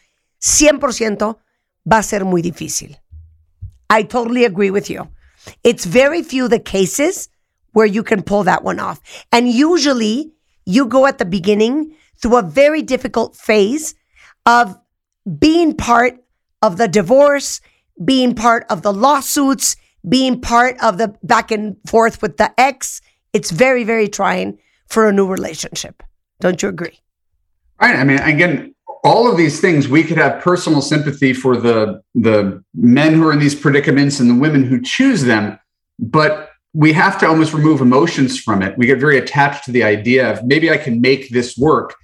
100% 0.40 1.38
va 1.90 1.98
a 1.98 2.02
ser 2.02 2.24
muy 2.24 2.42
difícil. 2.42 2.98
I 3.90 4.02
totally 4.02 4.44
agree 4.44 4.70
with 4.70 4.90
you. 4.90 5.08
It's 5.64 5.84
very 5.84 6.22
few 6.22 6.48
the 6.48 6.58
cases 6.58 7.28
where 7.72 7.86
you 7.86 8.02
can 8.02 8.22
pull 8.22 8.44
that 8.44 8.64
one 8.64 8.80
off. 8.80 9.00
And 9.32 9.48
usually 9.48 10.32
you 10.66 10.86
go 10.86 11.06
at 11.06 11.18
the 11.18 11.24
beginning 11.24 11.94
through 12.20 12.36
a 12.36 12.42
very 12.42 12.82
difficult 12.82 13.36
phase 13.36 13.94
of 14.46 14.76
being 15.38 15.74
part 15.74 16.16
of 16.62 16.76
the 16.76 16.88
divorce, 16.88 17.60
being 18.04 18.34
part 18.34 18.66
of 18.70 18.82
the 18.82 18.92
lawsuits, 18.92 19.76
being 20.08 20.40
part 20.40 20.76
of 20.82 20.98
the 20.98 21.14
back 21.22 21.50
and 21.50 21.76
forth 21.86 22.20
with 22.22 22.36
the 22.36 22.52
ex. 22.58 23.00
It's 23.32 23.50
very, 23.50 23.84
very 23.84 24.08
trying 24.08 24.58
for 24.86 25.08
a 25.08 25.12
new 25.12 25.26
relationship. 25.26 26.02
Don't 26.40 26.62
you 26.62 26.68
agree? 26.68 27.00
Right. 27.80 27.96
I 27.96 28.04
mean, 28.04 28.18
again, 28.18 28.74
all 29.08 29.30
of 29.30 29.36
these 29.38 29.58
things 29.60 29.88
we 29.88 30.02
could 30.04 30.18
have 30.18 30.42
personal 30.42 30.82
sympathy 30.82 31.32
for 31.32 31.56
the 31.56 32.02
the 32.14 32.62
men 32.74 33.14
who 33.14 33.26
are 33.26 33.32
in 33.32 33.38
these 33.38 33.54
predicaments 33.54 34.20
and 34.20 34.28
the 34.28 34.34
women 34.34 34.62
who 34.64 34.80
choose 34.82 35.22
them, 35.22 35.58
but 35.98 36.50
we 36.74 36.92
have 36.92 37.18
to 37.20 37.26
almost 37.26 37.54
remove 37.54 37.80
emotions 37.80 38.38
from 38.38 38.62
it. 38.62 38.76
We 38.76 38.84
get 38.86 38.98
very 39.00 39.16
attached 39.18 39.64
to 39.64 39.72
the 39.72 39.82
idea 39.82 40.30
of 40.30 40.44
maybe 40.44 40.70
I 40.70 40.76
can 40.76 41.00
make 41.00 41.30
this 41.30 41.56
work. 41.56 41.94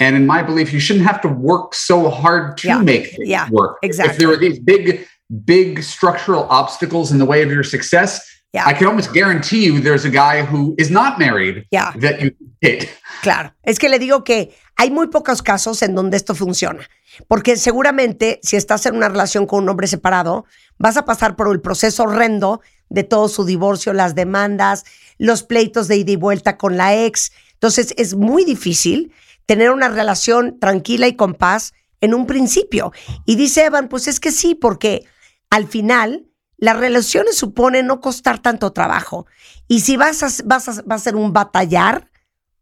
And 0.00 0.16
in 0.16 0.26
my 0.26 0.42
belief, 0.42 0.72
you 0.72 0.80
shouldn't 0.80 1.06
have 1.06 1.20
to 1.20 1.28
work 1.28 1.74
so 1.74 2.08
hard 2.08 2.56
to 2.58 2.68
Yeah. 2.68 2.78
make 2.80 3.06
things 3.14 3.28
Yeah, 3.28 3.48
work. 3.50 3.78
exactly 3.82 4.12
If 4.14 4.18
there 4.18 4.30
are 4.32 4.36
these 4.46 4.58
big, 4.58 5.06
big 5.44 5.82
structural 5.82 6.44
obstacles 6.60 7.12
in 7.12 7.18
the 7.18 7.24
way 7.26 7.42
of 7.42 7.50
your 7.50 7.62
success, 7.62 8.12
Yeah. 8.54 8.68
I 8.68 8.74
can 8.74 8.86
almost 8.86 9.12
guarantee 9.12 9.66
you 9.66 9.80
there's 9.80 10.04
a 10.04 10.10
guy 10.10 10.42
who 10.42 10.76
is 10.78 10.88
not 10.88 11.18
married 11.18 11.66
Yeah. 11.72 11.92
that 12.00 12.20
you 12.20 12.30
date. 12.62 12.88
Claro, 13.22 13.52
es 13.64 13.80
que 13.80 13.88
le 13.88 13.98
digo 13.98 14.22
que 14.22 14.54
hay 14.76 14.92
muy 14.92 15.08
pocos 15.08 15.42
casos 15.42 15.82
en 15.82 15.96
donde 15.96 16.16
esto 16.16 16.36
funciona, 16.36 16.88
porque 17.26 17.56
seguramente 17.56 18.38
si 18.44 18.54
estás 18.54 18.86
en 18.86 18.94
una 18.94 19.08
relación 19.08 19.46
con 19.46 19.64
un 19.64 19.68
hombre 19.70 19.88
separado, 19.88 20.44
vas 20.78 20.96
a 20.96 21.04
pasar 21.04 21.34
por 21.34 21.52
el 21.52 21.60
proceso 21.60 22.04
horrendo 22.04 22.60
de 22.88 23.02
todo 23.02 23.28
su 23.28 23.44
divorcio, 23.44 23.92
las 23.92 24.14
demandas, 24.14 24.84
los 25.18 25.42
pleitos 25.42 25.88
de 25.88 25.96
ida 25.96 26.12
y 26.12 26.16
vuelta 26.16 26.56
con 26.56 26.76
la 26.76 26.94
ex. 26.94 27.32
Entonces 27.54 27.92
es 27.96 28.14
muy 28.14 28.44
difícil 28.44 29.12
tener 29.46 29.72
una 29.72 29.88
relación 29.88 30.60
tranquila 30.60 31.08
y 31.08 31.16
con 31.16 31.34
paz 31.34 31.72
en 32.00 32.14
un 32.14 32.26
principio. 32.26 32.92
Y 33.26 33.34
dice 33.34 33.64
Evan, 33.64 33.88
pues 33.88 34.06
es 34.06 34.20
que 34.20 34.30
sí, 34.30 34.54
porque 34.54 35.04
al 35.50 35.66
final 35.66 36.26
las 36.56 36.76
relaciones 36.76 37.36
suponen 37.36 37.86
no 37.86 38.00
costar 38.00 38.38
tanto 38.40 38.72
trabajo. 38.72 39.26
Y 39.68 39.80
si 39.80 39.96
vas 39.96 40.22
a, 40.22 40.28
vas 40.44 40.68
a, 40.68 40.82
va 40.82 40.96
a 40.96 40.98
ser 40.98 41.16
un 41.16 41.32
batallar, 41.32 42.10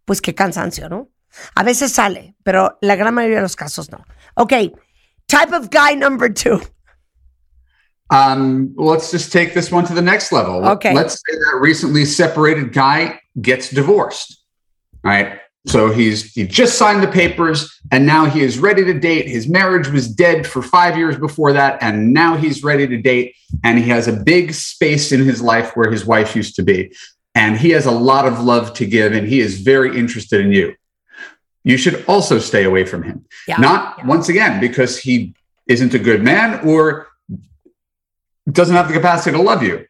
pues 0.04 0.20
qué 0.20 0.34
cansancio, 0.34 0.88
¿no? 0.88 1.08
A 1.54 1.62
veces 1.62 1.92
sale, 1.92 2.34
pero 2.42 2.78
la 2.80 2.96
gran 2.96 3.14
mayoría 3.14 3.36
de 3.36 3.42
los 3.42 3.56
casos 3.56 3.90
no. 3.90 4.04
Ok, 4.34 4.52
type 5.26 5.54
of 5.54 5.68
guy 5.70 5.96
number 5.96 6.32
two. 6.32 6.60
Um, 8.10 8.74
let's 8.76 9.10
just 9.10 9.32
take 9.32 9.54
this 9.54 9.72
one 9.72 9.86
to 9.86 9.94
the 9.94 10.02
next 10.02 10.32
level. 10.32 10.68
Okay. 10.68 10.92
Let's 10.92 11.14
say 11.14 11.34
that 11.34 11.60
recently 11.62 12.04
separated 12.04 12.72
guy 12.74 13.18
gets 13.40 13.70
divorced. 13.70 14.44
All 15.02 15.10
right. 15.10 15.40
So 15.66 15.92
he's 15.92 16.32
he 16.32 16.46
just 16.46 16.76
signed 16.76 17.02
the 17.02 17.08
papers 17.08 17.80
and 17.92 18.04
now 18.04 18.24
he 18.24 18.40
is 18.40 18.58
ready 18.58 18.84
to 18.84 18.98
date. 18.98 19.28
His 19.28 19.48
marriage 19.48 19.88
was 19.88 20.08
dead 20.08 20.46
for 20.46 20.62
five 20.62 20.96
years 20.96 21.16
before 21.16 21.52
that, 21.52 21.80
and 21.82 22.12
now 22.12 22.36
he's 22.36 22.64
ready 22.64 22.86
to 22.86 23.00
date. 23.00 23.36
And 23.62 23.78
he 23.78 23.88
has 23.90 24.08
a 24.08 24.12
big 24.12 24.54
space 24.54 25.12
in 25.12 25.20
his 25.20 25.40
life 25.40 25.76
where 25.76 25.90
his 25.90 26.04
wife 26.04 26.34
used 26.34 26.56
to 26.56 26.62
be. 26.62 26.92
And 27.34 27.56
he 27.56 27.70
has 27.70 27.86
a 27.86 27.90
lot 27.90 28.26
of 28.26 28.40
love 28.40 28.74
to 28.74 28.86
give, 28.86 29.12
and 29.12 29.28
he 29.28 29.40
is 29.40 29.60
very 29.60 29.96
interested 29.96 30.40
in 30.40 30.52
you. 30.52 30.74
You 31.64 31.76
should 31.76 32.04
also 32.06 32.38
stay 32.38 32.64
away 32.64 32.84
from 32.84 33.02
him. 33.02 33.24
Yeah. 33.46 33.58
Not 33.58 34.04
once 34.04 34.28
again 34.28 34.60
because 34.60 34.98
he 34.98 35.34
isn't 35.66 35.94
a 35.94 35.98
good 35.98 36.22
man 36.22 36.66
or 36.66 37.06
doesn't 38.50 38.74
have 38.74 38.88
the 38.88 38.94
capacity 38.94 39.36
to 39.36 39.42
love 39.42 39.62
you. 39.62 39.86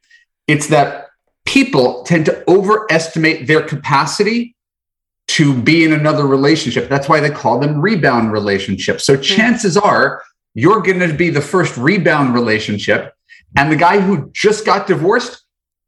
It's 0.47 0.67
that 0.67 1.09
people 1.47 2.03
tend 2.03 2.27
to 2.27 2.45
overestimate 2.49 3.47
their 3.47 3.63
capacity 3.63 4.55
to 5.33 5.55
be 5.55 5.83
in 5.83 5.93
another 5.93 6.27
relationship. 6.27 6.91
That's 6.91 7.09
why 7.09 7.21
they 7.21 7.31
call 7.31 7.59
them 7.59 7.81
rebound 7.81 8.33
relationships. 8.33 9.05
So 9.05 9.17
hmm. 9.17 9.23
chances 9.23 9.77
are 9.79 10.23
you're 10.55 10.83
going 10.83 11.01
to 11.01 11.13
be 11.15 11.31
the 11.31 11.41
first 11.41 11.77
rebound 11.79 12.35
relationship. 12.35 13.15
And 13.57 13.73
the 13.73 13.77
guy 13.77 14.01
who 14.01 14.31
just 14.33 14.67
got 14.67 14.87
divorced 14.87 15.43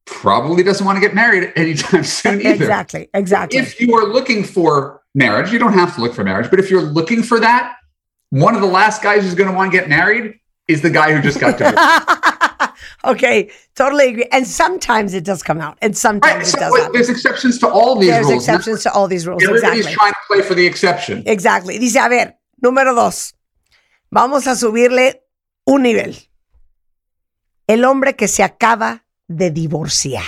probably 0.06 0.62
doesn't 0.62 0.84
want 0.84 0.96
to 0.96 1.00
get 1.00 1.14
married 1.14 1.52
anytime 1.56 2.04
soon 2.04 2.40
either. 2.40 2.64
Exactly, 2.64 3.10
exactly. 3.12 3.58
If 3.58 3.80
you 3.80 3.94
are 3.94 4.06
looking 4.06 4.44
for 4.44 5.02
marriage, 5.14 5.52
you 5.52 5.58
don't 5.58 5.74
have 5.74 5.94
to 5.96 6.00
look 6.00 6.14
for 6.14 6.24
marriage, 6.24 6.48
but 6.50 6.58
if 6.58 6.70
you're 6.70 6.82
looking 6.82 7.22
for 7.22 7.38
that, 7.40 7.76
one 8.30 8.54
of 8.54 8.62
the 8.62 8.66
last 8.66 9.02
guys 9.02 9.22
who's 9.22 9.34
going 9.34 9.50
to 9.50 9.54
want 9.54 9.72
to 9.72 9.78
get 9.78 9.88
married 9.88 10.40
is 10.68 10.80
the 10.80 10.90
guy 10.90 11.14
who 11.14 11.20
just 11.20 11.38
got 11.38 11.58
divorced. 11.58 11.78
okay, 13.04 13.50
totally 13.74 14.08
agree. 14.08 14.26
And 14.32 14.46
sometimes 14.46 15.14
it 15.14 15.24
does 15.24 15.42
come 15.42 15.60
out, 15.60 15.76
and 15.82 15.96
sometimes 15.96 16.48
So 16.50 16.56
it 16.56 16.60
does 16.60 16.76
happen. 16.78 16.92
there's 16.92 17.08
exceptions 17.10 17.58
to 17.60 17.68
all 17.68 17.96
these 17.96 18.10
There's 18.10 18.26
rules. 18.26 18.42
exceptions 18.48 18.82
to 18.84 18.92
all 18.92 19.08
these 19.08 19.26
rules. 19.26 19.42
Everybody's 19.42 19.86
Exactly. 19.86 19.94
trying 19.94 20.12
to 20.12 20.18
play 20.28 20.42
for 20.42 20.54
the 20.54 20.66
exception. 20.66 21.22
Exactly. 21.26 21.78
Dice, 21.78 21.96
a 21.98 22.08
ver, 22.08 22.38
número 22.62 22.94
dos. 22.94 23.34
Vamos 24.10 24.46
a 24.46 24.54
subirle 24.56 25.22
un 25.66 25.82
nivel. 25.82 26.16
El 27.66 27.84
hombre 27.84 28.14
que 28.16 28.28
se 28.28 28.42
acaba 28.42 29.04
de 29.28 29.50
divorciar. 29.50 30.24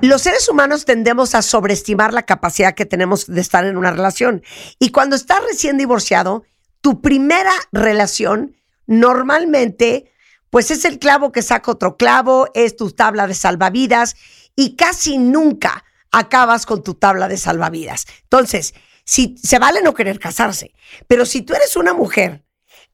Los 0.00 0.22
seres 0.22 0.48
humanos 0.48 0.84
tendemos 0.84 1.34
a 1.34 1.42
sobreestimar 1.42 2.14
la 2.14 2.22
capacidad 2.22 2.74
que 2.74 2.86
tenemos 2.86 3.26
de 3.26 3.40
estar 3.40 3.64
en 3.66 3.76
una 3.76 3.90
relación. 3.90 4.42
Y 4.78 4.90
cuando 4.90 5.16
estás 5.16 5.40
recién 5.44 5.76
divorciado, 5.76 6.44
tu 6.80 7.00
primera 7.00 7.52
relación 7.72 8.56
normalmente, 8.86 10.12
pues 10.50 10.70
es 10.70 10.84
el 10.84 10.98
clavo 10.98 11.32
que 11.32 11.42
saca 11.42 11.70
otro 11.70 11.96
clavo, 11.96 12.48
es 12.54 12.76
tu 12.76 12.90
tabla 12.90 13.26
de 13.26 13.34
salvavidas 13.34 14.16
y 14.56 14.76
casi 14.76 15.18
nunca 15.18 15.84
acabas 16.10 16.66
con 16.66 16.82
tu 16.82 16.94
tabla 16.94 17.28
de 17.28 17.36
salvavidas. 17.36 18.06
Entonces, 18.22 18.74
si 19.04 19.36
se 19.42 19.58
vale 19.58 19.82
no 19.82 19.94
querer 19.94 20.18
casarse, 20.18 20.72
pero 21.06 21.24
si 21.24 21.42
tú 21.42 21.54
eres 21.54 21.76
una 21.76 21.94
mujer 21.94 22.44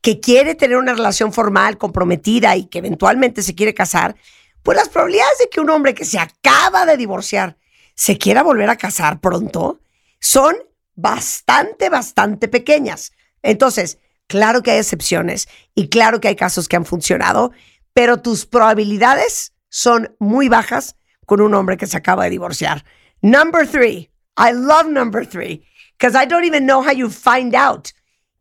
que 0.00 0.20
quiere 0.20 0.54
tener 0.54 0.76
una 0.76 0.92
relación 0.92 1.32
formal, 1.32 1.78
comprometida 1.78 2.54
y 2.56 2.66
que 2.66 2.78
eventualmente 2.78 3.42
se 3.42 3.54
quiere 3.54 3.72
casar, 3.72 4.14
pues 4.62 4.76
las 4.76 4.90
probabilidades 4.90 5.38
de 5.38 5.48
que 5.48 5.60
un 5.60 5.70
hombre 5.70 5.94
que 5.94 6.04
se 6.04 6.18
acaba 6.18 6.84
de 6.84 6.96
divorciar 6.96 7.56
se 7.94 8.18
quiera 8.18 8.42
volver 8.42 8.68
a 8.68 8.76
casar 8.76 9.20
pronto 9.20 9.80
son 10.20 10.56
bastante, 10.94 11.88
bastante 11.88 12.48
pequeñas. 12.48 13.12
Entonces, 13.44 13.98
claro 14.26 14.62
que 14.62 14.72
hay 14.72 14.78
excepciones 14.78 15.48
y 15.74 15.88
claro 15.88 16.20
que 16.20 16.28
hay 16.28 16.36
casos 16.36 16.66
que 16.66 16.76
han 16.76 16.86
funcionado, 16.86 17.52
pero 17.92 18.16
tus 18.16 18.46
probabilidades 18.46 19.52
son 19.68 20.16
muy 20.18 20.48
bajas 20.48 20.96
con 21.26 21.40
un 21.40 21.54
hombre 21.54 21.76
que 21.76 21.86
se 21.86 21.96
acaba 21.96 22.24
de 22.24 22.30
divorciar. 22.30 22.84
Number 23.22 23.66
three, 23.66 24.10
I 24.36 24.52
love 24.52 24.86
number 24.88 25.24
three 25.24 25.64
because 25.96 26.16
I 26.16 26.26
don't 26.26 26.44
even 26.44 26.66
know 26.66 26.82
how 26.82 26.92
you 26.92 27.08
find 27.08 27.54
out 27.54 27.92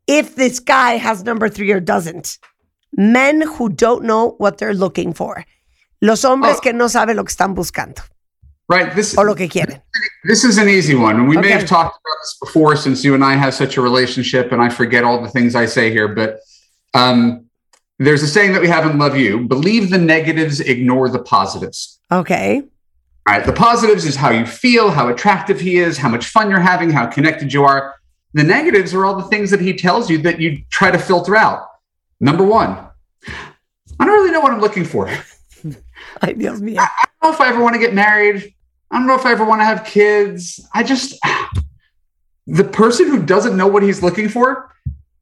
if 0.06 0.34
this 0.34 0.58
guy 0.58 0.98
has 0.98 1.22
number 1.22 1.48
three 1.48 1.70
or 1.70 1.80
doesn't. 1.80 2.38
Men 2.96 3.42
who 3.42 3.68
don't 3.68 4.04
know 4.04 4.36
what 4.38 4.58
they're 4.58 4.74
looking 4.74 5.12
for. 5.12 5.44
Los 6.00 6.24
hombres 6.24 6.60
que 6.60 6.72
no 6.72 6.88
saben 6.88 7.16
lo 7.16 7.24
que 7.24 7.32
están 7.32 7.54
buscando 7.54 8.02
Right. 8.68 8.94
This 8.94 9.16
o 9.18 9.22
lo 9.22 9.34
que 9.34 9.48
quieren. 9.48 9.82
this 10.24 10.44
is 10.44 10.56
an 10.56 10.68
easy 10.68 10.94
one. 10.94 11.16
And 11.16 11.28
we 11.28 11.36
may 11.36 11.50
have 11.50 11.66
talked 11.66 11.96
about 11.96 12.16
this 12.22 12.36
before 12.40 12.76
since 12.76 13.04
you 13.04 13.14
and 13.14 13.22
I 13.22 13.34
have 13.34 13.52
such 13.52 13.76
a 13.76 13.82
relationship 13.82 14.52
and 14.52 14.62
I 14.62 14.70
forget 14.70 15.04
all 15.04 15.22
the 15.22 15.28
things 15.28 15.54
I 15.54 15.66
say 15.66 15.90
here, 15.90 16.08
but 16.08 16.40
um, 16.94 17.46
there's 17.98 18.22
a 18.22 18.26
saying 18.26 18.52
that 18.52 18.62
we 18.62 18.68
have 18.68 18.88
in 18.90 18.98
Love 18.98 19.16
You 19.16 19.46
believe 19.46 19.90
the 19.90 19.98
negatives, 19.98 20.60
ignore 20.60 21.08
the 21.08 21.18
positives. 21.18 22.00
Okay. 22.10 22.62
All 23.26 23.34
right. 23.34 23.44
The 23.44 23.52
positives 23.52 24.06
is 24.06 24.16
how 24.16 24.30
you 24.30 24.46
feel, 24.46 24.90
how 24.90 25.08
attractive 25.08 25.60
he 25.60 25.76
is, 25.76 25.98
how 25.98 26.08
much 26.08 26.26
fun 26.26 26.50
you're 26.50 26.60
having, 26.60 26.90
how 26.90 27.06
connected 27.06 27.52
you 27.52 27.64
are. 27.64 27.94
The 28.32 28.42
negatives 28.42 28.94
are 28.94 29.04
all 29.04 29.14
the 29.14 29.28
things 29.28 29.50
that 29.50 29.60
he 29.60 29.74
tells 29.74 30.10
you 30.10 30.18
that 30.18 30.40
you 30.40 30.62
try 30.70 30.90
to 30.90 30.98
filter 30.98 31.36
out. 31.36 31.68
Number 32.18 32.44
one, 32.44 32.70
I 33.28 34.04
don't 34.04 34.08
really 34.08 34.30
know 34.30 34.40
what 34.40 34.52
I'm 34.52 34.60
looking 34.60 34.84
for. 34.84 35.06
Mío. 36.22 36.78
I 36.78 36.88
don't 37.22 37.22
know 37.22 37.32
if 37.32 37.40
I 37.40 37.48
ever 37.48 37.62
want 37.62 37.74
to 37.74 37.80
get 37.80 37.94
married. 37.94 38.53
I 38.94 38.98
don't 38.98 39.08
know 39.08 39.16
if 39.16 39.26
I 39.26 39.32
ever 39.32 39.44
want 39.44 39.60
to 39.60 39.64
have 39.64 39.84
kids. 39.84 40.64
I 40.72 40.84
just, 40.84 41.18
the 42.46 42.62
person 42.62 43.08
who 43.08 43.20
doesn't 43.24 43.56
know 43.56 43.66
what 43.66 43.82
he's 43.82 44.04
looking 44.04 44.28
for, 44.28 44.72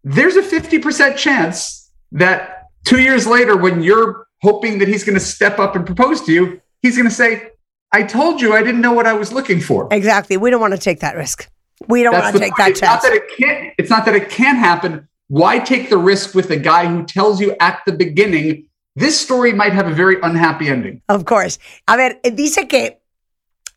there's 0.04 0.36
a 0.36 0.42
50% 0.42 1.16
chance 1.16 1.90
that 2.12 2.66
two 2.84 3.00
years 3.00 3.26
later, 3.26 3.56
when 3.56 3.82
you're 3.82 4.26
hoping 4.42 4.78
that 4.80 4.88
he's 4.88 5.04
going 5.04 5.18
to 5.18 5.24
step 5.24 5.58
up 5.58 5.74
and 5.74 5.86
propose 5.86 6.20
to 6.26 6.32
you, 6.32 6.60
he's 6.82 6.96
going 6.96 7.08
to 7.08 7.14
say, 7.14 7.48
I 7.92 8.02
told 8.02 8.42
you 8.42 8.52
I 8.52 8.62
didn't 8.62 8.82
know 8.82 8.92
what 8.92 9.06
I 9.06 9.14
was 9.14 9.32
looking 9.32 9.58
for. 9.58 9.88
Exactly. 9.90 10.36
We 10.36 10.50
don't 10.50 10.60
want 10.60 10.74
to 10.74 10.78
take 10.78 11.00
that 11.00 11.16
risk. 11.16 11.48
We 11.88 12.02
don't 12.02 12.12
want 12.12 12.34
to 12.34 12.38
take 12.38 12.54
point. 12.54 12.58
that 12.58 12.70
it's 12.72 12.82
not 12.82 13.02
that 13.02 13.14
it 13.14 13.22
can't. 13.38 13.74
It's 13.78 13.90
not 13.90 14.04
that 14.04 14.14
it 14.14 14.28
can 14.28 14.56
happen. 14.56 15.08
Why 15.28 15.58
take 15.58 15.88
the 15.88 15.96
risk 15.96 16.34
with 16.34 16.50
a 16.50 16.58
guy 16.58 16.86
who 16.86 17.04
tells 17.06 17.40
you 17.40 17.56
at 17.58 17.80
the 17.86 17.92
beginning 17.92 18.68
this 18.96 19.18
story 19.18 19.54
might 19.54 19.72
have 19.72 19.88
a 19.88 19.94
very 19.94 20.20
unhappy 20.22 20.68
ending? 20.68 21.00
Of 21.08 21.24
course. 21.24 21.58
A 21.88 21.96
ver, 21.96 22.20
dice 22.22 22.66
que 22.68 22.98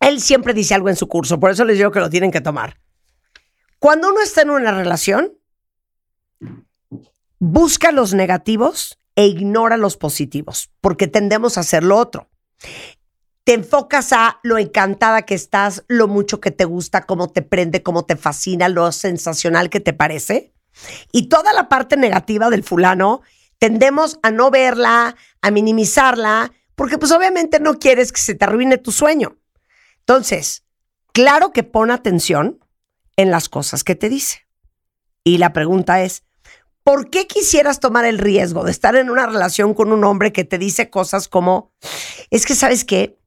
él 0.06 0.22
siempre 0.22 0.54
dice 0.54 0.76
algo 0.76 0.90
en 0.90 0.96
su 0.96 1.08
curso, 1.08 1.40
por 1.40 1.50
eso 1.50 1.66
les 1.66 1.78
digo 1.78 1.92
que 1.92 2.00
lo 2.00 2.10
tienen 2.10 2.32
que 2.32 2.42
tomar. 2.42 2.80
Cuando 3.80 4.10
uno 4.10 4.22
está 4.22 4.44
en 4.44 4.52
una 4.52 4.72
relación, 4.72 5.34
busca 7.40 7.92
los 7.92 8.14
negativos 8.14 9.00
e 9.16 9.26
ignora 9.26 9.78
los 9.78 9.98
positivos, 9.98 10.72
porque 10.80 11.08
tendemos 11.08 11.58
a 11.58 11.62
hacer 11.62 11.84
lo 11.84 11.98
otro. 11.98 12.30
Te 13.44 13.54
enfocas 13.54 14.14
a 14.14 14.40
lo 14.44 14.58
encantada 14.58 15.24
que 15.24 15.36
estás, 15.36 15.84
lo 15.88 16.08
mucho 16.08 16.40
que 16.40 16.52
te 16.52 16.66
gusta, 16.66 17.06
cómo 17.06 17.32
te 17.32 17.42
prende, 17.42 17.84
cómo 17.84 18.06
te 18.06 18.16
fascina, 18.16 18.70
lo 18.70 18.92
sensacional 18.92 19.70
que 19.70 19.80
te 19.80 19.94
parece. 19.94 20.54
Y 21.12 21.30
toda 21.30 21.54
la 21.54 21.70
parte 21.70 21.98
negativa 21.98 22.50
del 22.50 22.64
fulano 22.64 23.22
tendemos 23.58 24.20
a 24.22 24.32
no 24.32 24.52
verla, 24.52 25.16
a 25.42 25.52
minimizarla, 25.52 26.52
porque 26.76 26.98
pues 26.98 27.12
obviamente 27.12 27.60
no 27.60 27.80
quieres 27.80 28.12
que 28.12 28.22
se 28.22 28.36
te 28.36 28.46
arruine 28.46 28.78
tu 28.78 28.92
sueño. 28.92 29.38
Entonces, 30.08 30.64
claro 31.14 31.52
que 31.52 31.64
pon 31.64 31.92
atención 31.92 32.60
en 33.16 33.32
las 33.32 33.50
cosas 33.50 33.84
que 33.84 33.96
te 33.96 34.10
dice. 34.10 34.48
Y 35.24 35.40
la 35.40 35.54
pregunta 35.54 36.04
es, 36.04 36.24
¿por 36.84 37.10
qué 37.10 37.26
quisieras 37.26 37.80
tomar 37.80 38.06
el 38.06 38.20
riesgo 38.20 38.64
de 38.64 38.72
estar 38.72 38.96
en 38.96 39.10
una 39.10 39.26
relación 39.26 39.74
con 39.74 39.92
un 39.92 40.04
hombre 40.04 40.32
que 40.32 40.44
te 40.44 40.60
dice 40.60 40.90
cosas 40.90 41.28
como, 41.28 41.72
es 42.30 42.46
que 42.46 42.54
sabes 42.54 42.86
qué, 42.86 43.18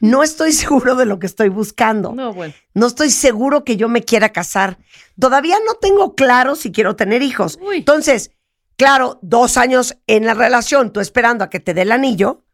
no 0.00 0.22
estoy 0.22 0.52
seguro 0.52 0.96
de 0.96 1.06
lo 1.06 1.18
que 1.18 1.26
estoy 1.26 1.48
buscando. 1.48 2.12
No, 2.12 2.32
bueno. 2.32 2.54
No 2.74 2.86
estoy 2.86 3.10
seguro 3.10 3.64
que 3.64 3.76
yo 3.76 3.88
me 3.88 4.02
quiera 4.02 4.30
casar. 4.30 4.78
Todavía 5.18 5.56
no 5.64 5.74
tengo 5.74 6.14
claro 6.14 6.56
si 6.56 6.72
quiero 6.72 6.96
tener 6.96 7.22
hijos. 7.22 7.58
Entonces, 7.72 8.32
claro, 8.76 9.18
dos 9.22 9.56
años 9.56 9.96
en 10.06 10.26
la 10.26 10.34
relación, 10.34 10.92
tú 10.92 11.00
esperando 11.00 11.44
a 11.44 11.50
que 11.50 11.60
te 11.60 11.74
dé 11.74 11.82
el 11.82 11.92
anillo 11.92 12.44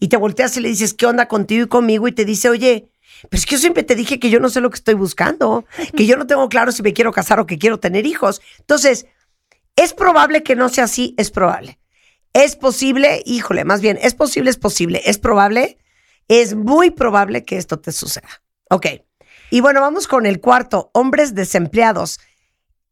y 0.00 0.08
te 0.08 0.16
volteas 0.16 0.56
y 0.56 0.60
le 0.60 0.68
dices, 0.68 0.94
¿qué 0.94 1.06
onda 1.06 1.28
contigo 1.28 1.64
y 1.64 1.68
conmigo? 1.68 2.08
Y 2.08 2.12
te 2.12 2.24
dice, 2.24 2.48
oye, 2.48 2.90
pero 3.22 3.38
es 3.38 3.46
que 3.46 3.52
yo 3.52 3.58
siempre 3.58 3.82
te 3.82 3.94
dije 3.94 4.18
que 4.18 4.30
yo 4.30 4.40
no 4.40 4.48
sé 4.48 4.60
lo 4.60 4.70
que 4.70 4.76
estoy 4.76 4.94
buscando, 4.94 5.64
que 5.96 6.06
yo 6.06 6.16
no 6.16 6.26
tengo 6.26 6.48
claro 6.48 6.72
si 6.72 6.82
me 6.82 6.92
quiero 6.92 7.12
casar 7.12 7.40
o 7.40 7.46
que 7.46 7.58
quiero 7.58 7.78
tener 7.78 8.06
hijos. 8.06 8.40
Entonces, 8.58 9.06
¿es 9.76 9.92
probable 9.92 10.42
que 10.42 10.56
no 10.56 10.68
sea 10.68 10.84
así? 10.84 11.14
Es 11.18 11.30
probable. 11.30 11.78
¿Es 12.32 12.56
posible? 12.56 13.22
Híjole, 13.26 13.64
más 13.64 13.80
bien, 13.80 13.98
¿es 14.00 14.14
posible? 14.14 14.50
Es 14.50 14.56
posible. 14.56 15.02
¿Es 15.04 15.18
probable? 15.18 15.78
Es 16.28 16.54
muy 16.54 16.90
probable 16.90 17.44
que 17.44 17.56
esto 17.56 17.78
te 17.80 17.92
suceda. 17.92 18.28
Ok. 18.70 18.86
Y 19.50 19.60
bueno, 19.60 19.80
vamos 19.80 20.06
con 20.06 20.26
el 20.26 20.40
cuarto, 20.40 20.90
hombres 20.92 21.34
desempleados. 21.34 22.20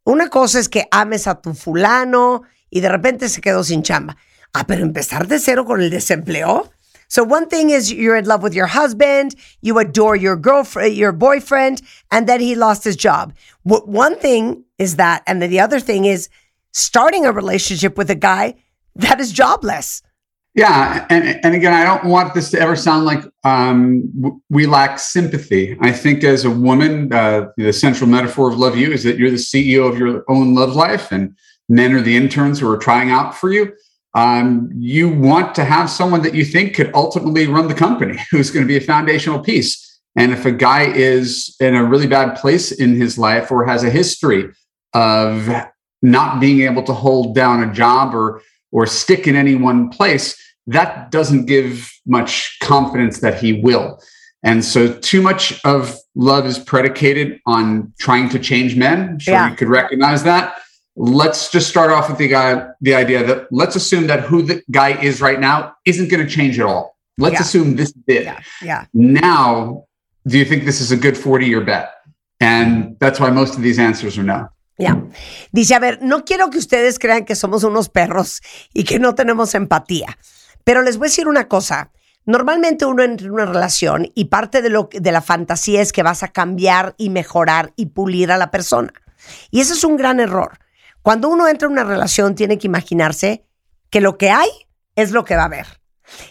Una 0.04 0.28
cosa 0.30 0.58
es 0.58 0.68
que 0.68 0.88
ames 0.90 1.26
a 1.26 1.40
tu 1.40 1.52
fulano 1.54 2.42
y 2.70 2.80
de 2.80 2.88
repente 2.88 3.28
se 3.28 3.40
quedó 3.40 3.62
sin 3.62 3.82
chamba. 3.82 4.16
Ah, 4.52 4.66
pero 4.66 4.82
empezar 4.82 5.26
de 5.26 5.38
cero 5.38 5.66
con 5.66 5.82
el 5.82 5.90
desempleo. 5.90 6.70
So 7.08 7.22
one 7.22 7.48
thing 7.48 7.70
is 7.70 7.92
you're 7.92 8.16
in 8.16 8.24
love 8.24 8.42
with 8.42 8.54
your 8.54 8.66
husband, 8.66 9.34
you 9.62 9.78
adore 9.78 10.16
your 10.16 10.36
girlfriend, 10.36 10.94
your 10.94 11.12
boyfriend, 11.12 11.82
and 12.10 12.28
then 12.28 12.40
he 12.40 12.54
lost 12.54 12.84
his 12.84 12.96
job. 12.96 13.32
Wh- 13.62 13.86
One 13.86 14.16
thing 14.18 14.64
is 14.78 14.96
that, 14.96 15.22
and 15.26 15.40
then 15.40 15.50
the 15.50 15.60
other 15.60 15.80
thing 15.80 16.04
is 16.04 16.28
starting 16.72 17.24
a 17.24 17.32
relationship 17.32 17.96
with 17.96 18.10
a 18.10 18.14
guy 18.14 18.54
that 18.96 19.20
is 19.20 19.32
jobless. 19.32 20.02
Yeah, 20.54 21.06
and 21.10 21.38
and 21.44 21.54
again, 21.54 21.74
I 21.74 21.84
don't 21.84 22.06
want 22.10 22.32
this 22.32 22.50
to 22.52 22.58
ever 22.58 22.76
sound 22.76 23.04
like 23.04 23.22
um, 23.44 24.40
we 24.48 24.64
lack 24.66 24.98
sympathy. 24.98 25.76
I 25.82 25.92
think 25.92 26.24
as 26.24 26.46
a 26.46 26.50
woman, 26.50 27.12
uh, 27.12 27.48
the 27.58 27.74
central 27.74 28.08
metaphor 28.08 28.50
of 28.50 28.58
love 28.58 28.74
you 28.74 28.90
is 28.90 29.02
that 29.04 29.18
you're 29.18 29.30
the 29.30 29.36
CEO 29.36 29.86
of 29.86 29.98
your 29.98 30.24
own 30.28 30.54
love 30.54 30.74
life, 30.74 31.12
and 31.12 31.36
men 31.68 31.92
are 31.92 32.00
the 32.00 32.16
interns 32.16 32.58
who 32.58 32.70
are 32.72 32.78
trying 32.78 33.10
out 33.10 33.34
for 33.34 33.52
you. 33.52 33.70
Um, 34.16 34.70
you 34.74 35.10
want 35.10 35.54
to 35.56 35.64
have 35.64 35.90
someone 35.90 36.22
that 36.22 36.34
you 36.34 36.44
think 36.44 36.74
could 36.74 36.90
ultimately 36.94 37.46
run 37.46 37.68
the 37.68 37.74
company, 37.74 38.18
who's 38.30 38.50
going 38.50 38.64
to 38.64 38.68
be 38.68 38.78
a 38.78 38.80
foundational 38.80 39.38
piece. 39.38 40.00
And 40.16 40.32
if 40.32 40.46
a 40.46 40.52
guy 40.52 40.84
is 40.84 41.54
in 41.60 41.74
a 41.74 41.84
really 41.84 42.06
bad 42.06 42.36
place 42.36 42.72
in 42.72 42.96
his 42.96 43.18
life 43.18 43.52
or 43.52 43.66
has 43.66 43.84
a 43.84 43.90
history 43.90 44.48
of 44.94 45.48
not 46.00 46.40
being 46.40 46.62
able 46.62 46.82
to 46.84 46.94
hold 46.94 47.34
down 47.34 47.62
a 47.62 47.72
job 47.72 48.14
or 48.14 48.42
or 48.72 48.86
stick 48.86 49.28
in 49.28 49.36
any 49.36 49.54
one 49.54 49.90
place, 49.90 50.36
that 50.66 51.10
doesn't 51.10 51.46
give 51.46 51.90
much 52.06 52.56
confidence 52.62 53.20
that 53.20 53.38
he 53.40 53.60
will. 53.60 54.00
And 54.42 54.64
so 54.64 54.92
too 54.92 55.22
much 55.22 55.60
of 55.64 55.96
love 56.14 56.46
is 56.46 56.58
predicated 56.58 57.40
on 57.46 57.92
trying 57.98 58.28
to 58.30 58.38
change 58.38 58.76
men. 58.76 59.00
I'm 59.10 59.18
sure 59.18 59.34
Yeah. 59.34 59.50
you 59.50 59.56
could 59.56 59.68
recognize 59.68 60.24
that. 60.24 60.58
Let's 60.96 61.50
just 61.52 61.68
start 61.68 61.90
off 61.90 62.08
with 62.08 62.16
the 62.18 62.28
guy, 62.28 62.66
the 62.80 62.94
idea 62.94 63.22
that 63.26 63.48
let's 63.50 63.76
assume 63.76 64.06
that 64.06 64.20
who 64.20 64.40
the 64.42 64.62
guy 64.70 64.98
is 65.02 65.20
right 65.20 65.38
now 65.38 65.74
isn't 65.84 66.08
going 66.10 66.26
to 66.26 66.28
change 66.28 66.58
at 66.58 66.64
all. 66.66 66.96
Let's 67.18 67.34
Yeah. 67.34 67.42
assume 67.42 67.76
this 67.76 67.92
did. 68.06 68.28
Yeah. 68.62 68.86
Now, 68.94 69.84
do 70.26 70.38
you 70.38 70.44
think 70.46 70.64
this 70.64 70.80
is 70.80 70.92
a 70.92 70.96
good 70.96 71.16
40 71.16 71.46
year 71.46 71.60
bet? 71.64 71.90
And 72.40 72.96
that's 72.98 73.20
why 73.20 73.30
most 73.30 73.56
of 73.56 73.62
these 73.62 73.78
answers 73.78 74.16
are 74.18 74.22
no. 74.24 74.48
Ya. 74.78 74.96
Dice, 75.52 75.74
a 75.74 75.78
ver, 75.80 75.98
no 76.02 76.24
quiero 76.24 76.50
que 76.50 76.58
ustedes 76.58 76.98
crean 76.98 77.24
que 77.24 77.34
somos 77.34 77.64
unos 77.64 77.88
perros 77.88 78.40
y 78.74 78.84
que 78.84 78.98
no 78.98 79.14
tenemos 79.14 79.54
empatía, 79.54 80.18
pero 80.64 80.82
les 80.82 80.96
voy 80.98 81.06
a 81.06 81.10
decir 81.10 81.28
una 81.28 81.48
cosa. 81.48 81.92
Normalmente 82.26 82.84
uno 82.84 83.02
entra 83.02 83.26
en 83.26 83.32
una 83.32 83.46
relación 83.46 84.10
y 84.14 84.26
parte 84.26 84.60
de, 84.60 84.68
lo, 84.70 84.88
de 84.92 85.12
la 85.12 85.22
fantasía 85.22 85.80
es 85.80 85.92
que 85.92 86.02
vas 86.02 86.22
a 86.22 86.28
cambiar 86.28 86.94
y 86.98 87.08
mejorar 87.08 87.72
y 87.76 87.86
pulir 87.86 88.32
a 88.32 88.36
la 88.36 88.50
persona. 88.50 88.92
Y 89.50 89.60
ese 89.60 89.74
es 89.74 89.84
un 89.84 89.96
gran 89.96 90.20
error. 90.20 90.58
Cuando 91.06 91.28
uno 91.28 91.46
entra 91.46 91.66
en 91.66 91.72
una 91.74 91.84
relación 91.84 92.34
tiene 92.34 92.58
que 92.58 92.66
imaginarse 92.66 93.46
que 93.90 94.00
lo 94.00 94.18
que 94.18 94.30
hay 94.30 94.48
es 94.96 95.12
lo 95.12 95.24
que 95.24 95.36
va 95.36 95.42
a 95.42 95.44
haber. 95.44 95.80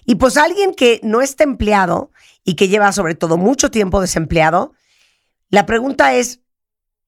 Y 0.04 0.16
pues 0.16 0.36
alguien 0.36 0.74
que 0.74 1.00
no 1.02 1.22
está 1.22 1.46
empleado 1.46 2.12
y 2.44 2.56
que 2.56 2.68
lleva 2.68 2.92
sobre 2.92 3.16
todo 3.16 3.38
mucho 3.38 3.72
tiempo 3.72 4.02
desempleado, 4.02 4.74
la 5.50 5.66
pregunta 5.66 6.14
es, 6.16 6.42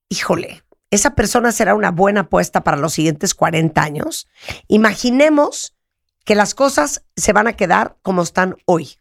híjole, 0.08 0.62
¿esa 0.90 1.14
persona 1.14 1.52
será 1.52 1.74
una 1.74 1.90
buena 1.90 2.20
apuesta 2.22 2.64
para 2.64 2.78
los 2.78 2.94
siguientes 2.94 3.34
40 3.34 3.82
años? 3.82 4.28
Imaginemos 4.68 5.76
que 6.24 6.34
las 6.34 6.54
cosas 6.54 7.04
se 7.16 7.34
van 7.34 7.48
a 7.48 7.52
quedar 7.52 7.98
como 8.00 8.22
están 8.22 8.56
hoy. 8.64 8.96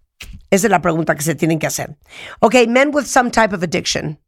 Esa 0.50 0.68
es 0.68 0.72
la 0.72 0.82
pregunta 0.82 1.16
que 1.16 1.24
se 1.24 1.36
tienen 1.36 1.60
que 1.60 1.68
hacer. 1.68 1.96
Ok, 2.42 2.56
men 2.68 2.92
with 2.94 3.06
some 3.06 3.32
type 3.32 3.56
of 3.56 3.64
addiction. 3.64 4.20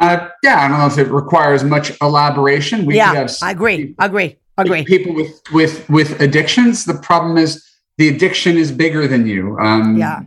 Uh, 0.00 0.28
yeah, 0.42 0.60
I 0.60 0.68
don't 0.68 0.78
know 0.78 0.86
if 0.86 0.98
it 0.98 1.10
requires 1.12 1.62
much 1.64 1.92
elaboration. 2.00 2.84
We 2.84 2.96
yeah, 2.96 3.14
have 3.14 3.30
I 3.42 3.52
agree, 3.52 3.94
agree, 3.98 4.36
agree. 4.58 4.84
people 4.84 5.14
with 5.14 5.40
with 5.52 5.88
with 5.88 6.20
addictions. 6.20 6.84
The 6.84 6.94
problem 6.94 7.38
is 7.38 7.64
the 7.98 8.08
addiction 8.08 8.56
is 8.56 8.72
bigger 8.72 9.06
than 9.06 9.26
you. 9.26 9.56
Um, 9.58 9.96
Yeah. 9.96 10.22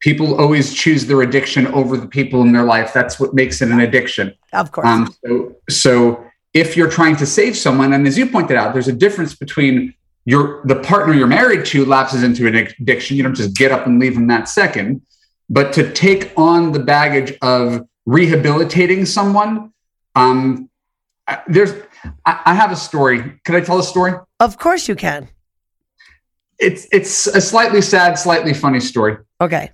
People 0.00 0.40
always 0.40 0.72
choose 0.74 1.06
their 1.06 1.22
addiction 1.22 1.66
over 1.68 1.96
the 1.96 2.06
people 2.06 2.42
in 2.42 2.52
their 2.52 2.62
life. 2.62 2.92
That's 2.92 3.18
what 3.18 3.34
makes 3.34 3.60
it 3.60 3.68
an 3.72 3.80
addiction. 3.80 4.32
Of 4.52 4.70
course. 4.70 4.86
Um, 4.86 5.12
so, 5.26 5.56
so 5.68 6.24
if 6.54 6.76
you're 6.76 6.90
trying 6.90 7.16
to 7.16 7.26
save 7.26 7.56
someone, 7.56 7.92
and 7.92 8.06
as 8.06 8.16
you 8.16 8.26
pointed 8.26 8.56
out, 8.56 8.74
there's 8.74 8.86
a 8.86 8.92
difference 8.92 9.34
between 9.34 9.94
your 10.24 10.62
the 10.66 10.76
partner 10.76 11.14
you're 11.14 11.26
married 11.26 11.64
to 11.66 11.84
lapses 11.84 12.22
into 12.22 12.46
an 12.46 12.54
addiction. 12.54 13.16
You 13.16 13.24
don't 13.24 13.34
just 13.34 13.56
get 13.56 13.72
up 13.72 13.86
and 13.86 13.98
leave 13.98 14.14
them 14.14 14.28
that 14.28 14.48
second. 14.48 15.02
But 15.50 15.72
to 15.72 15.90
take 15.92 16.32
on 16.36 16.72
the 16.72 16.78
baggage 16.78 17.36
of 17.42 17.86
rehabilitating 18.08 19.04
someone, 19.04 19.70
um, 20.14 20.70
there's 21.46 21.74
I, 22.24 22.40
I 22.46 22.54
have 22.54 22.72
a 22.72 22.76
story. 22.76 23.38
Can 23.44 23.54
I 23.54 23.60
tell 23.60 23.78
a 23.78 23.82
story? 23.82 24.14
Of 24.40 24.58
course 24.58 24.88
you 24.88 24.94
can. 24.94 25.28
It's 26.58 26.88
it's 26.90 27.26
a 27.26 27.40
slightly 27.40 27.82
sad, 27.82 28.18
slightly 28.18 28.54
funny 28.54 28.80
story. 28.80 29.18
Okay. 29.40 29.70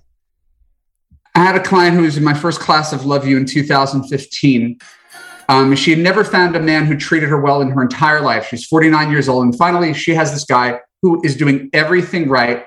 I 1.33 1.39
had 1.39 1.55
a 1.55 1.63
client 1.63 1.95
who 1.95 2.03
was 2.03 2.17
in 2.17 2.23
my 2.23 2.33
first 2.33 2.59
class 2.59 2.93
of 2.93 3.05
Love 3.05 3.25
You 3.25 3.37
in 3.37 3.45
2015. 3.45 4.79
Um, 5.47 5.75
she 5.75 5.91
had 5.91 5.99
never 5.99 6.23
found 6.23 6.55
a 6.55 6.59
man 6.59 6.85
who 6.85 6.97
treated 6.97 7.29
her 7.29 7.39
well 7.39 7.61
in 7.61 7.69
her 7.69 7.81
entire 7.81 8.21
life. 8.21 8.47
She's 8.47 8.65
49 8.65 9.11
years 9.11 9.29
old. 9.29 9.43
And 9.43 9.55
finally, 9.55 9.93
she 9.93 10.13
has 10.15 10.31
this 10.31 10.45
guy 10.45 10.79
who 11.01 11.21
is 11.23 11.35
doing 11.35 11.69
everything 11.73 12.27
right 12.29 12.65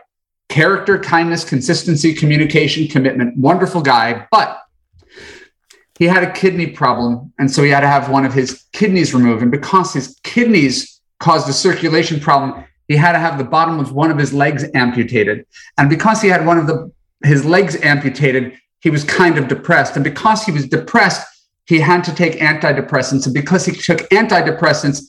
character, 0.49 0.99
kindness, 0.99 1.45
consistency, 1.45 2.15
communication, 2.15 2.89
commitment. 2.89 3.37
Wonderful 3.37 3.83
guy. 3.83 4.27
But 4.31 4.59
he 5.99 6.05
had 6.05 6.23
a 6.23 6.33
kidney 6.33 6.69
problem. 6.69 7.33
And 7.39 7.51
so 7.51 7.63
he 7.65 7.71
had 7.71 7.81
to 7.81 7.89
have 7.89 8.09
one 8.09 8.25
of 8.25 8.33
his 8.33 8.65
kidneys 8.73 9.13
removed. 9.13 9.43
And 9.43 9.51
because 9.51 9.93
his 9.93 10.19
kidneys 10.23 11.01
caused 11.19 11.49
a 11.49 11.53
circulation 11.53 12.21
problem, 12.21 12.65
he 12.87 12.95
had 12.95 13.13
to 13.13 13.19
have 13.19 13.37
the 13.37 13.45
bottom 13.45 13.81
of 13.81 13.93
one 13.93 14.13
of 14.13 14.17
his 14.17 14.33
legs 14.33 14.65
amputated. 14.75 15.45
And 15.77 15.91
because 15.91 16.23
he 16.23 16.29
had 16.29 16.47
one 16.47 16.57
of 16.57 16.69
the 16.69 16.91
his 17.25 17.45
legs 17.45 17.77
amputated, 17.83 18.57
he 18.79 18.91
was 18.91 19.03
kind 19.03 19.39
of 19.39 19.49
depressed. 19.49 19.97
And 19.97 20.05
because 20.05 20.45
he 20.45 20.53
was 20.53 20.69
depressed, 20.69 21.27
he 21.67 21.81
had 21.81 22.05
to 22.05 22.15
take 22.15 22.35
antidepressants. 22.35 23.25
And 23.25 23.35
because 23.35 23.67
he 23.67 23.73
took 23.73 23.99
antidepressants, 24.11 25.03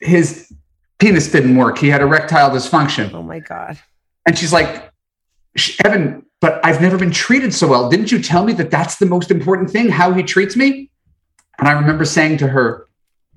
his 0.00 0.52
penis 1.00 1.32
didn't 1.32 1.56
work. 1.56 1.78
He 1.78 1.88
had 1.88 2.00
erectile 2.00 2.50
dysfunction. 2.50 3.12
Oh 3.12 3.24
my 3.24 3.40
God. 3.40 3.76
And 4.24 4.38
she's 4.38 4.52
like, 4.52 4.92
"Sh- 5.56 5.80
Evan, 5.84 6.24
but 6.40 6.60
I've 6.64 6.80
never 6.80 6.96
been 6.96 7.10
treated 7.10 7.52
so 7.52 7.66
well. 7.66 7.88
Didn't 7.88 8.12
you 8.12 8.22
tell 8.22 8.44
me 8.44 8.52
that 8.54 8.70
that's 8.70 8.96
the 8.96 9.06
most 9.06 9.30
important 9.30 9.70
thing, 9.70 9.88
how 9.88 10.12
he 10.12 10.22
treats 10.22 10.56
me? 10.56 10.90
And 11.58 11.68
I 11.68 11.72
remember 11.72 12.04
saying 12.04 12.38
to 12.38 12.48
her, 12.48 12.86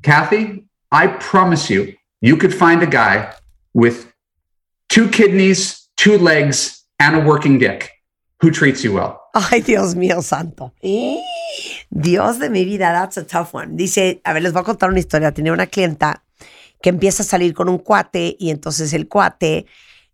Kathy, 0.04 0.66
I 0.92 1.08
promise 1.08 1.70
you, 1.70 1.96
you 2.22 2.38
could 2.38 2.54
find 2.54 2.84
a 2.84 2.88
guy 2.88 3.34
with 3.74 4.14
two 4.90 5.10
kidneys, 5.10 5.90
two 5.98 6.18
legs, 6.18 6.86
and 7.00 7.16
a 7.16 7.20
working 7.20 7.58
dick 7.58 7.90
who 8.42 8.52
treats 8.52 8.84
you 8.84 8.94
well. 8.94 9.20
Ay, 9.34 9.62
Dios 9.62 9.96
mío 9.96 10.22
santo. 10.22 10.74
Dios 11.90 12.40
de 12.40 12.50
mi 12.50 12.66
vida, 12.66 12.92
that's 12.92 13.18
a 13.18 13.24
tough 13.24 13.54
one. 13.54 13.78
Dice, 13.78 14.22
a 14.26 14.34
ver, 14.34 14.42
les 14.42 14.52
voy 14.52 14.62
a 14.62 14.66
contar 14.66 14.90
una 14.90 15.00
historia. 15.00 15.32
Tenía 15.32 15.54
una 15.54 15.68
clienta 15.68 16.24
que 16.82 16.90
empieza 16.90 17.24
a 17.24 17.26
salir 17.26 17.54
con 17.54 17.70
un 17.70 17.78
cuate 17.78 18.36
y 18.40 18.50
entonces 18.50 18.94
el 18.94 19.08
cuate, 19.08 19.68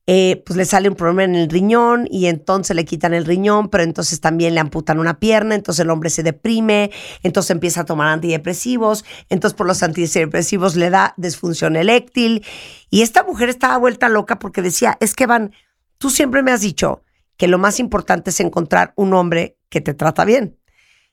eh, 0.09 0.41
pues 0.45 0.55
le 0.55 0.63
sale 0.63 0.87
un 0.87 0.95
problema 0.95 1.25
en 1.25 1.35
el 1.35 1.49
riñón 1.49 2.07
y 2.09 2.27
entonces 2.27 2.73
le 2.77 2.85
quitan 2.85 3.13
el 3.13 3.25
riñón, 3.25 3.67
pero 3.67 3.83
entonces 3.83 4.21
también 4.21 4.55
le 4.55 4.61
amputan 4.61 4.99
una 4.99 5.19
pierna, 5.19 5.53
entonces 5.53 5.83
el 5.83 5.89
hombre 5.89 6.09
se 6.09 6.23
deprime, 6.23 6.91
entonces 7.23 7.51
empieza 7.51 7.81
a 7.81 7.85
tomar 7.85 8.07
antidepresivos, 8.07 9.03
entonces 9.27 9.57
por 9.57 9.67
los 9.67 9.83
antidepresivos 9.83 10.77
le 10.77 10.89
da 10.89 11.13
disfunción 11.17 11.75
eréctil 11.75 12.45
y 12.89 13.01
esta 13.01 13.23
mujer 13.23 13.49
estaba 13.49 13.77
vuelta 13.77 14.07
loca 14.07 14.39
porque 14.39 14.61
decía, 14.61 14.97
es 15.01 15.13
que 15.13 15.27
van, 15.27 15.51
tú 15.97 16.09
siempre 16.09 16.41
me 16.41 16.53
has 16.53 16.61
dicho 16.61 17.03
que 17.35 17.49
lo 17.49 17.57
más 17.57 17.81
importante 17.81 18.29
es 18.29 18.39
encontrar 18.39 18.93
un 18.95 19.13
hombre 19.13 19.57
que 19.67 19.81
te 19.81 19.93
trata 19.93 20.23
bien. 20.23 20.57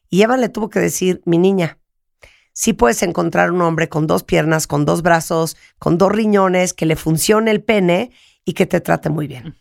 Y 0.08 0.22
Eva 0.22 0.36
le 0.36 0.48
tuvo 0.48 0.70
que 0.70 0.78
decir, 0.78 1.20
mi 1.24 1.38
niña, 1.38 1.78
sí 2.52 2.72
puedes 2.72 3.02
encontrar 3.02 3.50
un 3.50 3.60
hombre 3.60 3.88
con 3.88 4.06
dos 4.06 4.22
piernas, 4.22 4.68
con 4.68 4.84
dos 4.84 5.02
brazos, 5.02 5.56
con 5.80 5.98
dos 5.98 6.12
riñones, 6.12 6.72
que 6.72 6.86
le 6.86 6.94
funcione 6.94 7.50
el 7.50 7.62
pene 7.62 8.12
y 8.46 8.52
que 8.52 8.66
te 8.66 8.80
trate 8.80 9.10
muy 9.10 9.26
bien. 9.26 9.54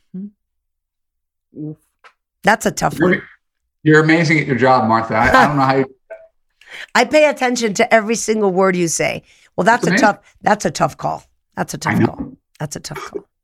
That's 2.44 2.66
a 2.66 2.72
tough 2.72 3.00
one. 3.00 3.14
You're, 3.14 3.24
you're 3.84 4.04
amazing 4.04 4.40
at 4.40 4.48
your 4.48 4.58
job, 4.58 4.88
Martha. 4.88 5.16
I, 5.16 5.30
I 5.30 5.48
don't 5.48 5.58
know 5.58 5.64
how 5.64 5.76
you. 5.78 5.96
I 6.96 7.06
pay 7.06 7.30
attention 7.30 7.74
to 7.76 7.94
every 7.94 8.16
single 8.16 8.52
word 8.52 8.76
you 8.76 8.88
say. 8.88 9.24
Well, 9.56 9.66
that's 9.66 9.86
a 9.86 9.96
tough. 9.98 10.20
That's 10.42 10.66
a 10.66 10.72
tough 10.72 10.98
call. 10.98 11.24
That's 11.56 11.74
a 11.74 11.78
tough 11.78 12.04
call. 12.04 12.34
That's 12.60 12.76
a 12.76 12.80
tough 12.80 13.12
call. 13.12 13.28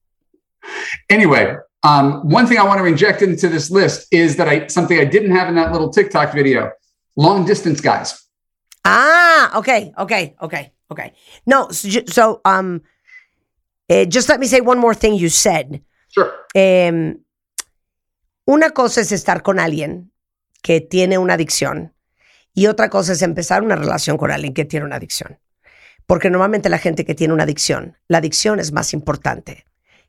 Anyway, 1.09 1.55
um, 1.83 2.29
one 2.29 2.45
thing 2.45 2.59
I 2.59 2.63
want 2.63 2.79
to 2.79 2.85
inject 2.85 3.21
into 3.23 3.47
this 3.47 3.71
list 3.71 4.07
is 4.11 4.35
that 4.35 4.47
I 4.47 4.67
something 4.67 4.99
I 4.99 5.05
didn't 5.05 5.31
have 5.31 5.47
in 5.47 5.55
that 5.55 5.71
little 5.71 5.89
TikTok 5.89 6.33
video: 6.33 6.71
long 7.15 7.45
distance 7.45 7.81
guys. 7.81 8.21
Ah, 8.85 9.57
okay, 9.57 9.93
okay, 9.97 10.35
okay, 10.41 10.73
okay. 10.91 11.13
No, 11.45 11.69
so, 11.69 12.01
so 12.07 12.41
um, 12.45 12.81
eh, 13.89 14.07
just 14.09 14.29
let 14.29 14.37
me 14.37 14.47
say 14.47 14.61
one 14.61 14.79
more 14.79 14.95
thing 14.95 15.17
you 15.17 15.29
said. 15.29 15.81
Sure. 16.07 16.29
Em, 16.53 17.23
una 18.45 18.69
cosa 18.69 19.01
es 19.01 19.11
estar 19.11 19.41
con 19.41 19.59
alguien 19.59 20.11
que 20.61 20.79
tiene 20.79 21.17
una 21.17 21.33
adicción 21.33 21.93
y 22.53 22.67
otra 22.67 22.89
cosa 22.89 23.13
es 23.13 23.21
empezar 23.21 23.63
una 23.63 23.75
relación 23.75 24.17
con 24.17 24.31
alguien 24.31 24.53
que 24.53 24.65
tiene 24.65 24.85
una 24.85 24.97
adicción. 24.97 25.39
Porque 26.05 26.29
normalmente 26.29 26.69
la 26.69 26.77
gente 26.77 27.05
que 27.05 27.15
tiene 27.15 27.33
una 27.33 27.43
adicción, 27.43 27.97
la 28.07 28.19
adicción 28.19 28.59
es 28.59 28.71
más 28.71 28.93
importante 28.93 29.65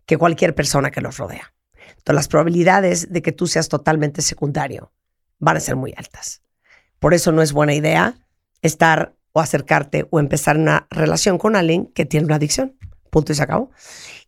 que 0.07 0.17
cualquier 0.17 0.55
persona 0.55 0.91
que 0.91 1.01
los 1.01 1.19
rodea. 1.19 1.53
Entonces 1.89 2.15
las 2.15 2.29
probabilidades 2.29 3.13
de 3.13 3.23
que 3.23 3.33
tú 3.33 3.47
seas 3.47 3.69
totalmente 3.69 4.23
secundario 4.23 4.93
van 5.39 5.57
a 5.57 5.61
ser 5.61 5.77
muy 5.77 5.95
altas. 5.97 6.43
Por 6.99 7.15
eso 7.15 7.33
no 7.33 7.43
es 7.43 7.53
buena 7.53 7.75
idea 7.75 8.19
estar 8.63 9.15
o 9.33 9.41
acercarte 9.41 10.07
o 10.11 10.19
empezar 10.21 10.57
una 10.57 10.87
relación 10.91 11.39
con 11.39 11.57
alguien 11.57 11.87
que 11.87 12.05
tiene 12.05 12.27
una 12.27 12.37
adicción. 12.37 12.77
Punto 13.11 13.33
y 13.33 13.35
se 13.35 13.43
acabó. 13.43 13.71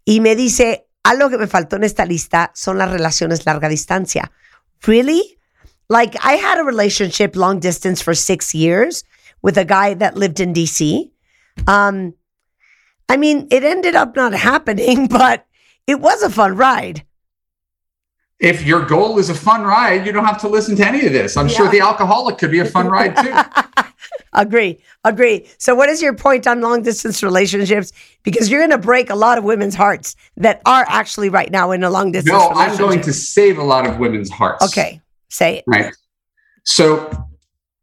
Y 0.05 0.21
me 0.21 0.37
dice, 0.37 0.87
algo 1.03 1.31
que 1.31 1.39
me 1.39 1.47
faltó 1.47 1.77
en 1.77 1.85
esta 1.85 2.05
lista 2.05 2.51
son 2.55 2.79
las 2.79 2.91
relaciones 2.91 3.47
larga 3.47 3.69
distancia. 3.69 4.33
Really? 4.83 5.39
Like 5.89 6.17
I 6.23 6.37
had 6.37 6.59
a 6.59 6.65
relationship 6.65 7.37
long 7.37 7.61
distance 7.61 8.03
for 8.03 8.15
six 8.15 8.55
years 8.55 9.05
with 9.43 9.59
a 9.59 9.65
guy 9.65 9.95
that 9.95 10.17
lived 10.17 10.41
in 10.41 10.53
DC. 10.53 11.11
Um, 11.67 12.15
I 13.09 13.17
mean, 13.17 13.47
it 13.51 13.65
ended 13.65 13.95
up 13.95 14.17
not 14.17 14.33
happening, 14.33 15.07
but 15.11 15.47
it 15.87 16.01
was 16.01 16.23
a 16.23 16.31
fun 16.31 16.57
ride. 16.57 17.05
If 18.43 18.65
your 18.65 18.85
goal 18.85 19.19
is 19.19 19.31
a 19.31 19.35
fun 19.35 19.63
ride, 19.63 20.05
you 20.05 20.13
don't 20.13 20.25
have 20.25 20.41
to 20.41 20.49
listen 20.49 20.75
to 20.77 20.87
any 20.87 21.07
of 21.07 21.13
this. 21.13 21.37
I'm 21.37 21.49
sure 21.49 21.71
the 21.71 21.81
alcoholic 21.81 22.39
could 22.39 22.51
be 22.51 22.59
a 22.59 22.65
fun 22.65 22.89
ride 22.89 23.17
too. 23.17 23.83
Agree, 24.35 24.79
agree. 25.05 25.47
So, 25.59 25.75
what 25.75 25.91
is 25.91 26.01
your 26.01 26.15
point 26.15 26.47
on 26.47 26.63
long 26.63 26.83
distance 26.83 27.23
relationships? 27.23 27.93
Because 28.23 28.51
you're 28.51 28.61
going 28.61 28.71
to 28.71 28.79
break 28.79 29.11
a 29.11 29.15
lot 29.15 29.37
of 29.37 29.45
women's 29.45 29.75
hearts 29.75 30.17
that 30.39 30.63
are 30.65 30.87
actually 30.89 31.29
right 31.29 31.51
now 31.51 31.71
in 31.71 31.85
a 31.85 31.91
long 31.91 32.13
distance 32.13 32.33
no, 32.33 32.49
I'm 32.49 32.77
going 32.79 33.03
to 33.03 33.13
save 33.13 33.59
a 33.59 33.63
lot 33.63 33.87
of 33.87 33.99
women's 33.99 34.31
hearts. 34.31 34.65
Okay, 34.65 35.03
say 35.29 35.59
it. 35.59 35.65
Right. 35.67 35.95
So 36.65 37.11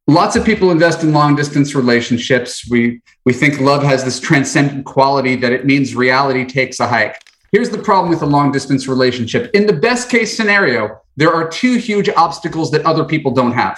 lots 0.07 0.35
of 0.35 0.43
people 0.43 0.71
invest 0.71 1.03
in 1.03 1.13
long 1.13 1.35
distance 1.35 1.75
relationships. 1.75 2.67
We 2.67 3.01
we 3.25 3.33
think 3.33 3.59
love 3.59 3.83
has 3.83 4.03
this 4.03 4.19
transcendent 4.19 4.85
quality 4.85 5.35
that 5.35 5.51
it 5.51 5.65
means 5.65 5.93
reality 5.93 6.45
takes 6.45 6.79
a 6.79 6.87
hike. 6.87 7.21
Here's 7.51 7.69
the 7.69 7.77
problem 7.77 8.09
with 8.09 8.21
a 8.21 8.25
long 8.25 8.51
distance 8.51 8.87
relationship. 8.87 9.51
In 9.53 9.65
the 9.65 9.73
best 9.73 10.09
case 10.09 10.35
scenario, 10.35 11.01
there 11.15 11.33
are 11.33 11.47
two 11.47 11.77
huge 11.77 12.09
obstacles 12.09 12.71
that 12.71 12.85
other 12.85 13.03
people 13.03 13.31
don't 13.31 13.53
have. 13.53 13.77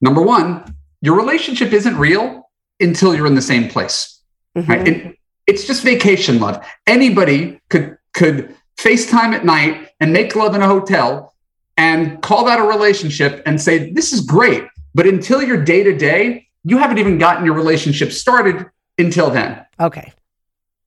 Number 0.00 0.22
one, 0.22 0.76
your 1.00 1.16
relationship 1.16 1.72
isn't 1.72 1.96
real 1.96 2.48
until 2.80 3.14
you're 3.14 3.26
in 3.26 3.34
the 3.34 3.42
same 3.42 3.68
place. 3.68 4.20
Mm-hmm. 4.56 4.70
Right? 4.70 4.88
It- 4.88 5.18
it's 5.48 5.66
just 5.66 5.82
vacation 5.82 6.38
love. 6.38 6.64
Anybody 6.86 7.60
could 7.68 7.98
could 8.14 8.54
FaceTime 8.76 9.34
at 9.34 9.44
night 9.44 9.88
and 9.98 10.12
make 10.12 10.36
love 10.36 10.54
in 10.54 10.62
a 10.62 10.66
hotel 10.68 11.34
and 11.76 12.22
call 12.22 12.44
that 12.44 12.60
a 12.60 12.62
relationship 12.62 13.42
and 13.44 13.60
say, 13.60 13.90
This 13.92 14.12
is 14.12 14.20
great. 14.20 14.62
But 14.94 15.06
until 15.08 15.42
you're 15.42 15.62
day 15.62 15.82
to 15.82 15.96
day, 15.96 16.46
you 16.62 16.78
haven't 16.78 16.98
even 16.98 17.18
gotten 17.18 17.44
your 17.44 17.54
relationship 17.54 18.12
started 18.12 18.66
until 18.98 19.30
then. 19.30 19.66
Okay. 19.80 20.12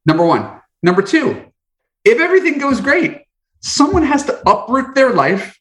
Number 0.06 0.26
one. 0.26 0.50
Number 0.82 1.02
two, 1.02 1.52
if 2.06 2.20
everything 2.20 2.60
goes 2.60 2.80
great, 2.80 3.24
someone 3.62 4.04
has 4.04 4.24
to 4.26 4.50
uproot 4.50 4.96
their 4.96 5.12
life 5.12 5.60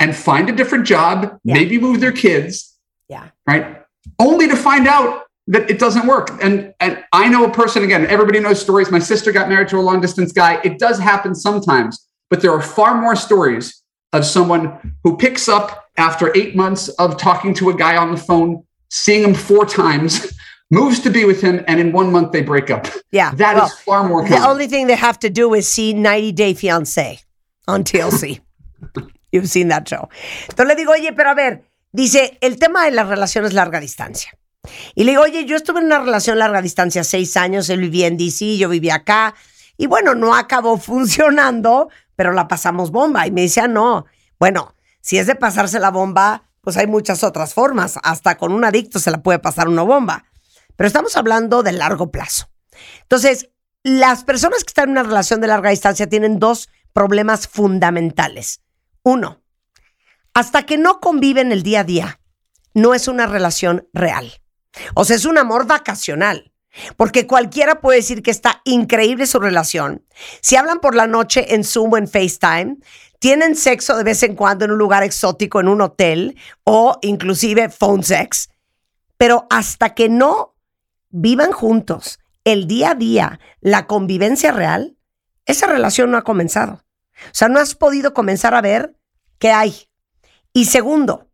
and 0.00 0.14
find 0.14 0.48
a 0.48 0.52
different 0.52 0.86
job, 0.86 1.38
maybe 1.44 1.78
move 1.78 2.00
their 2.00 2.12
kids. 2.12 2.76
Yeah. 3.08 3.30
Right. 3.46 3.82
Only 4.18 4.48
to 4.48 4.56
find 4.56 4.86
out 4.86 5.24
that 5.48 5.70
it 5.70 5.78
doesn't 5.78 6.06
work. 6.06 6.30
And 6.42 6.74
and 6.78 7.02
I 7.12 7.28
know 7.28 7.44
a 7.44 7.50
person 7.50 7.82
again, 7.82 8.06
everybody 8.06 8.38
knows 8.38 8.60
stories. 8.60 8.90
My 8.90 8.98
sister 8.98 9.32
got 9.32 9.48
married 9.48 9.68
to 9.68 9.78
a 9.78 9.80
long 9.80 10.00
distance 10.00 10.30
guy. 10.30 10.60
It 10.62 10.78
does 10.78 10.98
happen 10.98 11.34
sometimes, 11.34 12.06
but 12.28 12.42
there 12.42 12.52
are 12.52 12.62
far 12.62 13.00
more 13.00 13.16
stories 13.16 13.82
of 14.12 14.24
someone 14.24 14.94
who 15.04 15.16
picks 15.16 15.48
up 15.48 15.86
after 15.96 16.34
eight 16.36 16.54
months 16.54 16.88
of 16.90 17.16
talking 17.16 17.54
to 17.54 17.70
a 17.70 17.74
guy 17.74 17.96
on 17.96 18.10
the 18.10 18.16
phone, 18.16 18.64
seeing 18.90 19.22
him 19.22 19.34
four 19.34 19.64
times, 19.64 20.37
moves 20.70 21.00
to 21.00 21.10
be 21.10 21.24
with 21.24 21.40
him, 21.42 21.64
and 21.66 21.80
in 21.80 21.92
one 21.92 22.10
month 22.12 22.32
they 22.32 22.42
break 22.42 22.70
up. 22.70 22.86
Yeah. 23.10 23.32
That 23.36 23.56
is 23.56 23.62
well, 23.86 24.02
far 24.02 24.08
more 24.08 24.22
The 24.22 24.36
common. 24.36 24.50
only 24.50 24.68
thing 24.68 24.86
they 24.86 24.96
have 24.96 25.18
to 25.20 25.30
do 25.30 25.54
is 25.54 25.66
see 25.68 25.92
90 25.94 26.32
Day 26.32 26.54
Fiancé 26.54 27.20
on 27.66 27.84
TLC. 27.84 28.40
You've 29.32 29.48
seen 29.48 29.68
that 29.68 29.86
show. 29.88 30.08
Entonces 30.48 30.66
le 30.68 30.74
digo, 30.74 30.92
oye, 30.92 31.12
pero 31.12 31.30
a 31.30 31.34
ver, 31.34 31.64
dice, 31.92 32.38
el 32.40 32.58
tema 32.58 32.84
de 32.84 32.92
las 32.92 33.08
relaciones 33.08 33.52
larga 33.52 33.80
distancia. 33.80 34.32
Y 34.94 35.04
le 35.04 35.12
digo, 35.12 35.22
oye, 35.22 35.44
yo 35.44 35.56
estuve 35.56 35.80
en 35.80 35.86
una 35.86 35.98
relación 35.98 36.38
larga 36.38 36.60
distancia 36.62 37.04
seis 37.04 37.36
años, 37.36 37.68
él 37.70 37.80
vivía 37.80 38.06
en 38.06 38.16
DC, 38.16 38.56
yo 38.58 38.68
vivía 38.68 38.96
acá. 38.96 39.34
Y 39.76 39.86
bueno, 39.86 40.14
no 40.14 40.34
acabó 40.34 40.76
funcionando, 40.78 41.88
pero 42.16 42.32
la 42.32 42.48
pasamos 42.48 42.90
bomba. 42.90 43.26
Y 43.26 43.30
me 43.30 43.42
decía, 43.42 43.68
no, 43.68 44.06
bueno, 44.38 44.74
si 45.00 45.18
es 45.18 45.26
de 45.26 45.34
pasarse 45.34 45.78
la 45.78 45.90
bomba, 45.90 46.42
pues 46.60 46.76
hay 46.76 46.86
muchas 46.86 47.22
otras 47.22 47.54
formas. 47.54 47.98
Hasta 48.02 48.36
con 48.36 48.52
un 48.52 48.64
adicto 48.64 48.98
se 48.98 49.10
la 49.10 49.22
puede 49.22 49.38
pasar 49.38 49.68
una 49.68 49.82
bomba. 49.82 50.24
Pero 50.78 50.86
estamos 50.86 51.16
hablando 51.16 51.64
de 51.64 51.72
largo 51.72 52.12
plazo. 52.12 52.48
Entonces, 53.02 53.50
las 53.82 54.22
personas 54.22 54.62
que 54.62 54.68
están 54.68 54.84
en 54.84 54.90
una 54.92 55.02
relación 55.02 55.40
de 55.40 55.48
larga 55.48 55.70
distancia 55.70 56.08
tienen 56.08 56.38
dos 56.38 56.68
problemas 56.92 57.48
fundamentales. 57.48 58.60
Uno, 59.02 59.42
hasta 60.34 60.66
que 60.66 60.78
no 60.78 61.00
conviven 61.00 61.50
el 61.50 61.64
día 61.64 61.80
a 61.80 61.84
día, 61.84 62.20
no 62.74 62.94
es 62.94 63.08
una 63.08 63.26
relación 63.26 63.88
real. 63.92 64.40
O 64.94 65.04
sea, 65.04 65.16
es 65.16 65.24
un 65.24 65.36
amor 65.36 65.66
vacacional. 65.66 66.52
Porque 66.96 67.26
cualquiera 67.26 67.80
puede 67.80 67.98
decir 67.98 68.22
que 68.22 68.30
está 68.30 68.60
increíble 68.64 69.26
su 69.26 69.40
relación. 69.40 70.06
Si 70.42 70.54
hablan 70.54 70.78
por 70.78 70.94
la 70.94 71.08
noche 71.08 71.56
en 71.56 71.64
Zoom 71.64 71.94
o 71.94 71.96
en 71.96 72.06
FaceTime, 72.06 72.76
tienen 73.18 73.56
sexo 73.56 73.96
de 73.96 74.04
vez 74.04 74.22
en 74.22 74.36
cuando 74.36 74.64
en 74.64 74.70
un 74.70 74.78
lugar 74.78 75.02
exótico, 75.02 75.58
en 75.58 75.66
un 75.66 75.80
hotel 75.80 76.36
o 76.62 76.98
inclusive 77.02 77.68
phone 77.68 78.04
sex. 78.04 78.48
Pero 79.16 79.48
hasta 79.50 79.94
que 79.94 80.08
no 80.08 80.54
vivan 81.10 81.52
juntos 81.52 82.18
el 82.44 82.66
día 82.66 82.92
a 82.92 82.94
día, 82.94 83.40
la 83.60 83.86
convivencia 83.86 84.52
real, 84.52 84.96
esa 85.44 85.66
relación 85.66 86.10
no 86.10 86.18
ha 86.18 86.22
comenzado. 86.24 86.84
O 87.26 87.32
sea, 87.32 87.48
no 87.48 87.58
has 87.58 87.74
podido 87.74 88.14
comenzar 88.14 88.54
a 88.54 88.60
ver 88.60 88.96
qué 89.38 89.50
hay. 89.50 89.88
Y 90.52 90.66
segundo, 90.66 91.28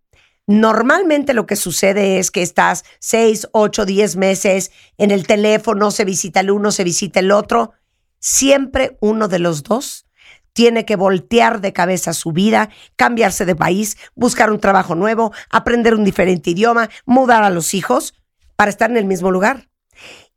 normalmente 0.47 1.35
lo 1.35 1.47
que 1.47 1.57
sucede 1.57 2.19
es 2.19 2.31
que 2.31 2.43
estás 2.43 2.85
seis, 2.99 3.49
ocho, 3.53 3.85
diez 3.85 4.17
meses 4.17 4.73
en 4.99 5.11
el 5.11 5.27
teléfono, 5.27 5.91
se 5.91 6.05
visita 6.05 6.41
el 6.41 6.51
uno, 6.51 6.73
se 6.73 6.85
visita 6.85 7.21
el 7.21 7.31
otro. 7.31 7.73
Siempre 8.19 8.97
uno 9.01 9.29
de 9.29 9.39
los 9.39 9.63
dos 9.63 10.07
tiene 10.53 10.85
que 10.85 10.97
voltear 10.97 11.61
de 11.61 11.73
cabeza 11.73 12.15
su 12.15 12.33
vida, 12.33 12.71
cambiarse 12.97 13.45
de 13.45 13.57
país, 13.57 13.99
buscar 14.15 14.51
un 14.51 14.61
trabajo 14.61 14.95
nuevo, 14.95 15.33
aprender 15.51 15.95
un 15.95 16.05
diferente 16.05 16.51
idioma, 16.51 16.89
mudar 17.05 17.43
a 17.43 17.51
los 17.51 17.75
hijos 17.75 18.15
para 18.57 18.71
estar 18.71 18.91
en 18.91 18.97
el 18.97 19.05
mismo 19.05 19.31
lugar. 19.31 19.69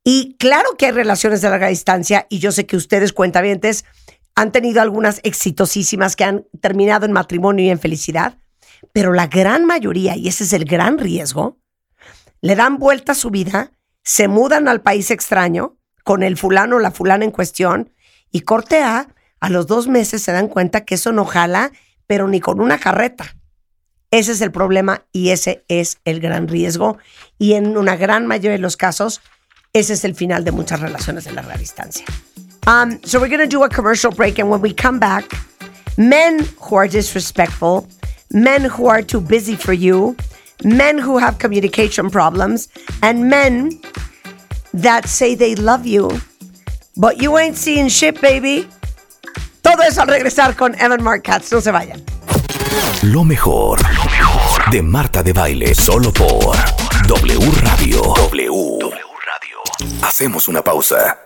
Y 0.03 0.35
claro 0.39 0.75
que 0.77 0.85
hay 0.85 0.91
relaciones 0.91 1.41
de 1.41 1.49
larga 1.49 1.67
distancia 1.67 2.27
y 2.29 2.39
yo 2.39 2.51
sé 2.51 2.65
que 2.65 2.77
ustedes 2.77 3.13
cuentavientes 3.13 3.83
han 4.35 4.51
tenido 4.51 4.81
algunas 4.81 5.19
exitosísimas 5.23 6.15
que 6.15 6.23
han 6.23 6.45
terminado 6.61 7.05
en 7.05 7.11
matrimonio 7.11 7.65
y 7.65 7.69
en 7.69 7.79
felicidad, 7.79 8.37
pero 8.93 9.11
la 9.11 9.27
gran 9.27 9.65
mayoría, 9.65 10.15
y 10.15 10.27
ese 10.27 10.43
es 10.43 10.53
el 10.53 10.65
gran 10.65 10.97
riesgo, 10.97 11.57
le 12.41 12.55
dan 12.55 12.77
vuelta 12.77 13.13
a 13.13 13.15
su 13.15 13.31
vida, 13.31 13.71
se 14.03 14.27
mudan 14.27 14.67
al 14.67 14.81
país 14.81 15.11
extraño 15.11 15.77
con 16.03 16.23
el 16.23 16.37
fulano 16.37 16.77
o 16.77 16.79
la 16.79 16.91
fulana 16.91 17.25
en 17.25 17.31
cuestión 17.31 17.91
y 18.31 18.41
corte 18.41 18.81
A, 18.81 19.07
a 19.39 19.49
los 19.49 19.67
dos 19.67 19.87
meses 19.87 20.21
se 20.21 20.31
dan 20.31 20.47
cuenta 20.47 20.85
que 20.85 20.95
eso 20.95 21.11
no 21.11 21.25
jala, 21.25 21.71
pero 22.05 22.27
ni 22.27 22.39
con 22.39 22.61
una 22.61 22.79
carreta. 22.79 23.35
Ese 24.09 24.31
es 24.31 24.41
el 24.41 24.51
problema 24.51 25.05
y 25.11 25.29
ese 25.29 25.65
es 25.67 25.99
el 26.05 26.19
gran 26.19 26.47
riesgo. 26.47 26.97
Y 27.39 27.53
en 27.53 27.77
una 27.77 27.95
gran 27.95 28.25
mayoría 28.25 28.51
de 28.53 28.59
los 28.59 28.77
casos, 28.77 29.21
ese 29.73 29.93
es 29.93 30.03
el 30.03 30.15
final 30.15 30.43
de 30.43 30.51
muchas 30.51 30.79
relaciones 30.79 31.25
de 31.25 31.33
larga 31.33 31.57
distancia. 31.57 32.05
Um, 32.67 32.99
so 33.03 33.19
we're 33.19 33.29
going 33.29 33.39
to 33.39 33.47
do 33.47 33.63
a 33.63 33.69
commercial 33.69 34.11
break, 34.11 34.39
and 34.39 34.49
when 34.49 34.61
we 34.61 34.73
come 34.73 34.99
back, 34.99 35.23
men 35.97 36.45
who 36.59 36.75
are 36.75 36.87
disrespectful, 36.87 37.87
men 38.31 38.65
who 38.65 38.87
are 38.87 39.01
too 39.01 39.21
busy 39.21 39.55
for 39.55 39.73
you, 39.73 40.15
men 40.63 40.97
who 40.97 41.17
have 41.17 41.37
communication 41.37 42.09
problems, 42.09 42.67
and 43.01 43.29
men 43.29 43.79
that 44.73 45.07
say 45.07 45.35
they 45.35 45.55
love 45.55 45.85
you, 45.85 46.09
but 46.97 47.21
you 47.21 47.37
ain't 47.37 47.55
seeing 47.55 47.87
shit, 47.87 48.19
baby. 48.19 48.67
Todo 49.61 49.83
eso 49.83 50.01
al 50.01 50.07
regresar 50.07 50.55
con 50.57 50.75
Evan 50.75 51.03
Mark 51.03 51.23
Katz. 51.23 51.51
No 51.51 51.61
se 51.61 51.71
vayan. 51.71 52.01
Lo 53.03 53.23
mejor, 53.23 53.81
lo 53.81 54.05
mejor 54.05 54.69
de 54.71 54.81
Marta 54.81 55.23
de 55.23 55.33
Baile, 55.33 55.75
solo 55.75 56.11
por 56.11 56.55
W 57.07 57.39
Radio. 57.61 58.01
W. 58.01 58.79
Radio. 58.81 60.03
Hacemos 60.03 60.49
una 60.49 60.61
pausa. 60.61 61.25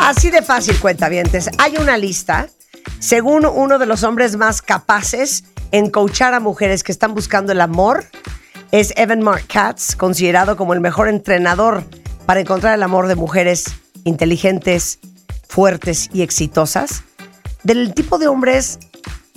Así 0.00 0.28
de 0.28 0.42
fácil, 0.42 0.76
cuentavientes. 0.80 1.48
Hay 1.58 1.76
una 1.76 1.96
lista, 1.96 2.48
según 2.98 3.46
uno 3.46 3.78
de 3.78 3.86
los 3.86 4.02
hombres 4.02 4.34
más 4.34 4.60
capaces 4.60 5.44
en 5.70 5.88
coachar 5.88 6.34
a 6.34 6.40
mujeres 6.40 6.82
que 6.82 6.90
están 6.90 7.14
buscando 7.14 7.52
el 7.52 7.60
amor, 7.60 8.06
es 8.72 8.92
Evan 8.96 9.22
Mark 9.22 9.46
Katz, 9.46 9.94
considerado 9.94 10.56
como 10.56 10.74
el 10.74 10.80
mejor 10.80 11.08
entrenador 11.08 11.84
para 12.26 12.40
encontrar 12.40 12.74
el 12.74 12.82
amor 12.82 13.06
de 13.06 13.14
mujeres 13.14 13.66
inteligentes, 14.02 14.98
fuertes 15.46 16.10
y 16.12 16.22
exitosas, 16.22 17.04
del 17.62 17.94
tipo 17.94 18.18
de 18.18 18.26
hombres 18.26 18.80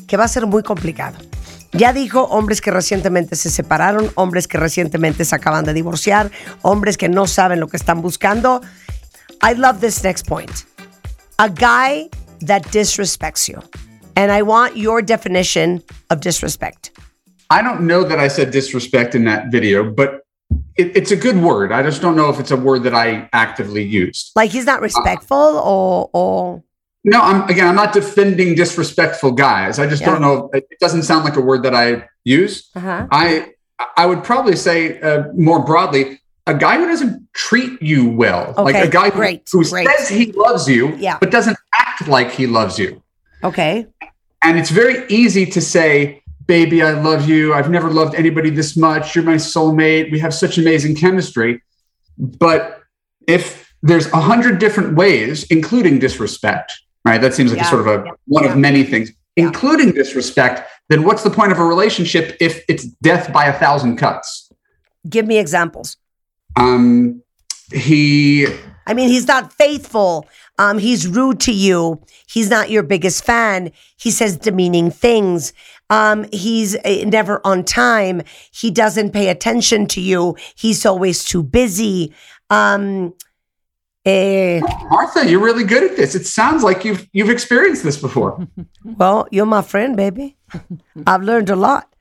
que 0.08 0.18
va 0.18 0.24
a 0.24 0.28
ser 0.28 0.48
muy 0.48 0.64
complicado. 0.64 1.20
Ya 1.78 1.92
dijo 1.92 2.24
hombres 2.24 2.62
que 2.62 2.72
recientemente 2.72 3.36
se 3.36 3.50
separaron, 3.50 4.10
hombres 4.16 4.48
que 4.48 4.58
recientemente 4.58 5.26
se 5.26 5.36
acaban 5.36 5.66
de 5.66 5.74
divorciar, 5.74 6.32
hombres 6.62 6.96
que 6.96 7.10
no 7.10 7.28
saben 7.28 7.60
lo 7.60 7.68
que 7.68 7.76
están 7.76 8.02
buscando. 8.02 8.62
I 9.44 9.56
love 9.56 9.82
this 9.82 10.02
next 10.02 10.26
point. 10.26 10.52
A 11.38 11.50
guy 11.50 12.10
that 12.46 12.62
disrespects 12.72 13.50
you. 13.50 13.62
And 14.16 14.32
I 14.32 14.42
want 14.42 14.78
your 14.78 15.02
definition 15.02 15.84
of 16.10 16.22
disrespect. 16.22 16.92
I 17.50 17.62
don't 17.62 17.82
know 17.82 18.06
that 18.06 18.20
I 18.20 18.30
said 18.30 18.52
disrespect 18.52 19.14
in 19.14 19.26
that 19.26 19.52
video, 19.52 19.84
but 19.84 20.22
it, 20.78 20.96
it's 20.96 21.12
a 21.12 21.18
good 21.18 21.42
word. 21.42 21.74
I 21.74 21.84
just 21.84 22.02
don't 22.02 22.16
know 22.16 22.30
if 22.30 22.40
it's 22.40 22.52
a 22.52 22.58
word 22.58 22.84
that 22.84 22.96
I 22.96 23.28
actively 23.34 23.84
used. 23.84 24.32
Like 24.38 24.50
he's 24.50 24.66
not 24.66 24.80
respectful 24.80 25.38
or 25.38 26.10
or 26.14 26.64
No, 27.08 27.22
I'm 27.22 27.48
again. 27.50 27.68
I'm 27.68 27.76
not 27.76 27.94
defending 27.94 28.56
disrespectful 28.56 29.32
guys. 29.32 29.78
I 29.80 29.86
just 29.88 30.02
Yeah. 30.02 30.10
don't 30.12 30.22
know. 30.22 30.50
It 30.54 30.66
doesn't 30.82 31.04
sound 31.04 31.24
like 31.24 31.36
a 31.36 31.42
word 31.42 31.62
that 31.64 31.76
I 31.76 32.06
use. 32.24 32.70
uh-huh. 32.76 33.08
I 33.12 33.52
I 33.96 34.06
would 34.06 34.24
probably 34.24 34.56
say 34.56 35.00
uh, 35.02 35.26
more 35.38 35.64
broadly, 35.64 36.20
a 36.48 36.54
guy 36.54 36.78
who 36.78 36.88
doesn't 36.88 37.28
treat 37.34 37.80
you 37.82 38.10
well, 38.10 38.54
like 38.58 38.76
a 38.76 38.88
guy 38.88 39.06
who, 39.12 39.18
great, 39.20 39.48
who 39.52 39.64
great. 39.70 39.88
says 39.88 40.08
he 40.10 40.32
loves 40.32 40.68
you, 40.68 40.96
Yeah. 40.98 41.18
but 41.20 41.30
doesn't 41.30 41.58
act 41.78 42.08
like 42.08 42.32
he 42.32 42.48
loves 42.48 42.80
you. 42.80 43.02
Okay. 43.44 43.86
And 44.42 44.58
it's 44.58 44.70
very 44.72 45.06
easy 45.10 45.46
to 45.48 45.62
say, 45.62 46.22
"Baby, 46.48 46.82
I 46.82 46.92
love 46.92 47.28
you. 47.30 47.54
I've 47.54 47.70
never 47.70 47.90
loved 47.90 48.16
anybody 48.16 48.50
this 48.50 48.76
much. 48.78 49.16
You're 49.16 49.26
my 49.26 49.36
soulmate. 49.36 50.12
We 50.12 50.20
have 50.20 50.34
such 50.34 50.58
amazing 50.58 50.96
chemistry." 50.96 51.62
But 52.18 52.82
if 53.28 53.44
there's 53.84 54.08
a 54.08 54.22
hundred 54.32 54.58
different 54.60 54.96
ways, 54.96 55.44
including 55.52 56.00
disrespect, 56.00 56.72
right? 57.06 57.22
That 57.22 57.34
seems 57.34 57.52
like 57.52 57.62
Yeah. 57.62 57.68
a 57.68 57.70
sort 57.70 57.82
of 57.82 57.88
a 57.88 58.04
one 58.26 58.46
of 58.46 58.58
many 58.58 58.84
things, 58.84 59.12
including 59.38 59.92
disrespect. 59.92 60.68
Then 60.90 61.04
what's 61.04 61.24
the 61.24 61.30
point 61.30 61.52
of 61.52 61.60
a 61.60 61.64
relationship 61.66 62.36
if 62.40 62.64
it's 62.68 62.84
death 63.02 63.32
by 63.32 63.46
a 63.46 63.54
thousand 63.54 63.98
cuts? 63.98 64.50
Give 65.10 65.26
me 65.26 65.38
examples. 65.38 65.98
Um, 66.58 67.22
he 67.72 68.48
I 68.88 68.94
mean, 68.94 69.10
he's 69.10 69.28
not 69.28 69.52
faithful. 69.52 70.28
Um, 70.60 70.78
he's 70.78 71.08
rude 71.08 71.40
to 71.42 71.52
you. 71.52 72.02
He's 72.28 72.50
not 72.52 72.70
your 72.70 72.84
biggest 72.84 73.24
fan. 73.26 73.72
He 73.98 74.12
says 74.12 74.38
demeaning 74.38 74.92
things. 74.92 75.54
Um, 75.90 76.26
he's 76.32 76.76
uh, 76.76 77.04
never 77.08 77.42
on 77.44 77.64
time. 77.64 78.22
He 78.52 78.70
doesn't 78.70 79.12
pay 79.12 79.30
attention 79.30 79.88
to 79.88 80.02
you. 80.02 80.36
He's 80.56 80.86
always 80.86 81.24
too 81.26 81.42
busy. 81.42 82.14
Um, 82.52 83.16
eh, 84.06 84.62
Martha, 84.90 85.30
you're 85.30 85.42
really 85.42 85.64
good 85.64 85.84
at 85.84 85.98
this. 85.98 86.16
It 86.16 86.26
sounds 86.26 86.64
like 86.64 86.86
you've 86.86 87.08
you've 87.12 87.30
experienced 87.30 87.84
this 87.84 87.98
before. 87.98 88.48
well, 88.84 89.28
you're 89.32 89.46
my 89.46 89.62
friend, 89.62 89.96
baby. 89.98 90.38
I've 91.08 91.24
learned 91.24 91.50
a 91.50 91.56
lot. 91.56 91.94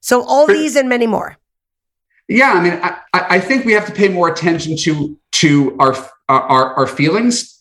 So 0.00 0.22
all 0.24 0.46
these 0.46 0.76
and 0.76 0.88
many 0.88 1.06
more. 1.06 1.36
Yeah, 2.28 2.52
I 2.52 2.62
mean, 2.62 2.72
I, 2.82 2.98
I 3.12 3.36
I 3.36 3.40
think 3.40 3.64
we 3.64 3.72
have 3.72 3.86
to 3.86 3.92
pay 3.92 4.08
more 4.08 4.28
attention 4.28 4.76
to 4.78 5.18
to 5.32 5.76
our 5.78 5.94
our, 6.28 6.74
our 6.74 6.86
feelings. 6.86 7.60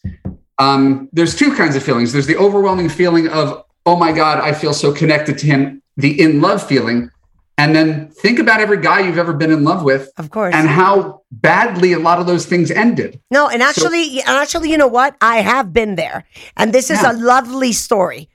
Um, 0.59 1.09
there's 1.13 1.35
two 1.35 1.55
kinds 1.55 1.75
of 1.75 1.83
feelings. 1.83 2.13
There's 2.13 2.27
the 2.27 2.37
overwhelming 2.37 2.89
feeling 2.89 3.27
of, 3.27 3.63
oh 3.85 3.95
my 3.95 4.11
God, 4.11 4.39
I 4.39 4.53
feel 4.53 4.73
so 4.73 4.91
connected 4.91 5.37
to 5.39 5.45
him, 5.45 5.81
the 5.95 6.19
in 6.19 6.41
love 6.41 6.65
feeling. 6.65 7.11
And 7.59 7.75
then 7.75 8.09
think 8.09 8.37
about 8.37 8.59
every 8.59 8.79
guy 8.79 8.99
you've 8.99 9.17
ever 9.17 9.33
been 9.33 9.51
in 9.51 9.63
love 9.63 9.83
with. 9.83 10.11
Of 10.17 10.29
course. 10.29 10.53
And 10.53 10.69
how 10.69 11.23
badly 11.31 11.93
a 11.93 11.99
lot 11.99 12.19
of 12.19 12.27
those 12.27 12.45
things 12.45 12.69
ended. 12.69 13.19
No, 13.31 13.49
and 13.49 13.63
actually, 13.63 14.19
and 14.19 14.29
actually, 14.29 14.69
you 14.69 14.77
know 14.77 14.87
what? 14.87 15.17
I 15.21 15.37
have 15.41 15.73
been 15.73 15.95
there, 15.95 16.25
and 16.55 16.71
this 16.71 16.91
is 16.91 17.01
Yeah. 17.01 17.11
a 17.11 17.13
lovely 17.13 17.73
story. 17.73 18.29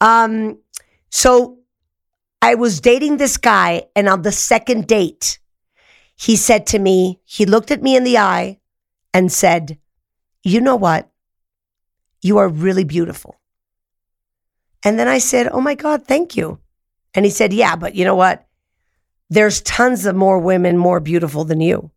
Um, 0.00 0.58
so 1.10 1.58
I 2.42 2.56
was 2.56 2.80
dating 2.80 3.18
this 3.18 3.36
guy, 3.36 3.84
and 3.94 4.08
on 4.08 4.22
the 4.22 4.32
second 4.32 4.88
date, 4.88 5.38
he 6.16 6.34
said 6.36 6.66
to 6.68 6.78
me, 6.78 7.20
he 7.24 7.46
looked 7.46 7.70
at 7.70 7.82
me 7.82 7.96
in 7.96 8.02
the 8.04 8.18
eye, 8.18 8.58
and 9.12 9.30
said, 9.30 9.78
"You 10.42 10.60
know 10.60 10.74
what? 10.76 11.08
You 12.22 12.38
are 12.38 12.48
really 12.48 12.84
beautiful." 12.84 13.36
And 14.82 14.98
then 14.98 15.06
I 15.06 15.18
said, 15.18 15.48
"Oh 15.52 15.60
my 15.60 15.76
God, 15.76 16.06
thank 16.06 16.36
you." 16.36 16.58
And 17.14 17.24
he 17.24 17.30
said, 17.30 17.52
"Yeah, 17.52 17.76
but 17.76 17.94
you 17.94 18.04
know 18.04 18.16
what? 18.16 18.44
There's 19.34 19.60
tons 19.62 20.06
of 20.06 20.14
more 20.14 20.38
women 20.38 20.78
more 20.78 21.00
beautiful 21.00 21.44
than 21.44 21.60
you." 21.60 21.90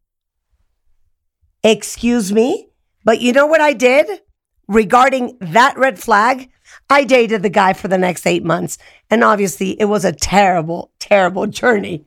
Excuse 1.64 2.32
me? 2.32 2.70
But 3.04 3.22
you 3.22 3.34
know 3.34 3.46
what 3.46 3.62
I 3.62 3.74
did 3.74 4.22
regarding 4.68 5.38
that 5.40 5.78
red 5.78 6.00
flag? 6.00 6.50
I 6.90 7.04
dated 7.04 7.44
the 7.44 7.50
guy 7.50 7.74
for 7.74 7.88
the 7.88 7.98
next 7.98 8.26
eight 8.26 8.44
months. 8.44 8.78
And 9.10 9.24
obviously, 9.24 9.80
it 9.80 9.86
was 9.86 10.06
a 10.06 10.12
terrible, 10.12 10.92
terrible 11.00 11.48
journey. 11.48 12.06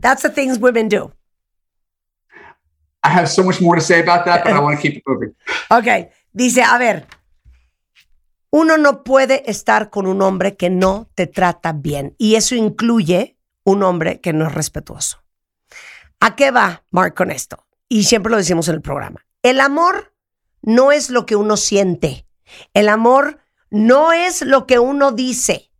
That's 0.00 0.22
the 0.22 0.30
things 0.30 0.58
women 0.58 0.88
do. 0.88 1.12
I 3.04 3.08
have 3.08 3.28
so 3.28 3.42
much 3.42 3.60
more 3.60 3.74
to 3.74 3.80
say 3.80 4.00
about 4.00 4.24
that, 4.26 4.44
but 4.44 4.52
I 4.52 4.60
want 4.60 4.78
to 4.78 4.82
keep 4.82 4.96
it 4.98 5.02
moving. 5.06 5.34
Ok, 5.70 6.10
dice, 6.32 6.62
a 6.62 6.78
ver, 6.78 7.06
uno 8.50 8.76
no 8.76 9.02
puede 9.02 9.42
estar 9.48 9.90
con 9.90 10.06
un 10.06 10.20
hombre 10.20 10.56
que 10.56 10.70
no 10.70 11.08
te 11.14 11.26
trata 11.26 11.72
bien. 11.72 12.14
Y 12.18 12.36
eso 12.36 12.54
incluye 12.54 13.36
un 13.64 13.82
hombre 13.82 14.20
que 14.20 14.32
no 14.32 14.46
es 14.46 14.54
respetuoso. 14.54 15.22
¿A 16.20 16.36
qué 16.36 16.50
va, 16.50 16.84
Mark, 16.90 17.14
con 17.14 17.30
esto? 17.30 17.66
Y 17.88 18.04
siempre 18.04 18.30
lo 18.30 18.36
decimos 18.36 18.68
en 18.68 18.76
el 18.76 18.82
programa. 18.82 19.26
El 19.42 19.60
amor 19.60 20.14
no 20.62 20.92
es 20.92 21.10
lo 21.10 21.26
que 21.26 21.36
uno 21.36 21.56
siente. 21.56 22.26
El 22.74 22.88
amor 22.88 23.40
no 23.70 24.12
es 24.12 24.42
lo 24.42 24.66
que 24.66 24.78
uno 24.78 25.12
dice. 25.12 25.70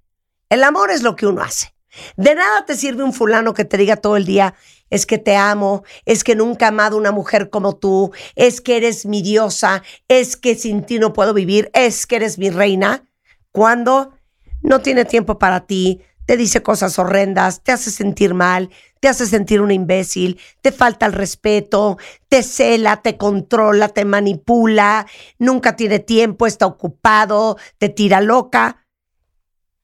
El 0.48 0.64
amor 0.64 0.90
es 0.90 1.02
lo 1.02 1.16
que 1.16 1.26
uno 1.26 1.42
hace. 1.42 1.74
De 2.16 2.34
nada 2.34 2.64
te 2.64 2.76
sirve 2.76 3.02
un 3.02 3.12
fulano 3.12 3.54
que 3.54 3.64
te 3.64 3.76
diga 3.76 3.96
todo 3.96 4.16
el 4.16 4.24
día, 4.24 4.54
es 4.90 5.06
que 5.06 5.18
te 5.18 5.36
amo, 5.36 5.84
es 6.04 6.24
que 6.24 6.34
nunca 6.34 6.66
he 6.66 6.68
amado 6.68 6.96
una 6.96 7.12
mujer 7.12 7.50
como 7.50 7.76
tú, 7.76 8.12
es 8.34 8.60
que 8.60 8.76
eres 8.76 9.06
mi 9.06 9.22
diosa, 9.22 9.82
es 10.08 10.36
que 10.36 10.54
sin 10.54 10.84
ti 10.84 10.98
no 10.98 11.12
puedo 11.12 11.34
vivir, 11.34 11.70
es 11.74 12.06
que 12.06 12.16
eres 12.16 12.38
mi 12.38 12.50
reina, 12.50 13.08
cuando 13.50 14.14
no 14.62 14.80
tiene 14.80 15.04
tiempo 15.04 15.38
para 15.38 15.66
ti, 15.66 16.02
te 16.26 16.36
dice 16.36 16.62
cosas 16.62 16.98
horrendas, 16.98 17.62
te 17.62 17.72
hace 17.72 17.90
sentir 17.90 18.34
mal, 18.34 18.70
te 19.00 19.08
hace 19.08 19.26
sentir 19.26 19.60
una 19.60 19.74
imbécil, 19.74 20.40
te 20.60 20.72
falta 20.72 21.06
el 21.06 21.12
respeto, 21.12 21.98
te 22.28 22.42
cela, 22.42 23.02
te 23.02 23.16
controla, 23.16 23.88
te 23.88 24.04
manipula, 24.04 25.06
nunca 25.38 25.76
tiene 25.76 25.98
tiempo, 25.98 26.46
está 26.46 26.66
ocupado, 26.66 27.56
te 27.78 27.88
tira 27.88 28.20
loca. 28.20 28.86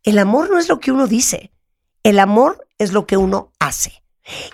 El 0.05 0.19
amor 0.19 0.51
no 0.51 0.59
es 0.59 0.69
lo 0.69 0.79
que 0.79 0.93
uno 0.93 1.07
dice, 1.07 1.53
el 2.03 2.19
amor 2.19 2.67
es 2.79 2.93
lo 2.93 3.07
que 3.07 3.17
uno 3.17 3.53
hace. 3.59 4.05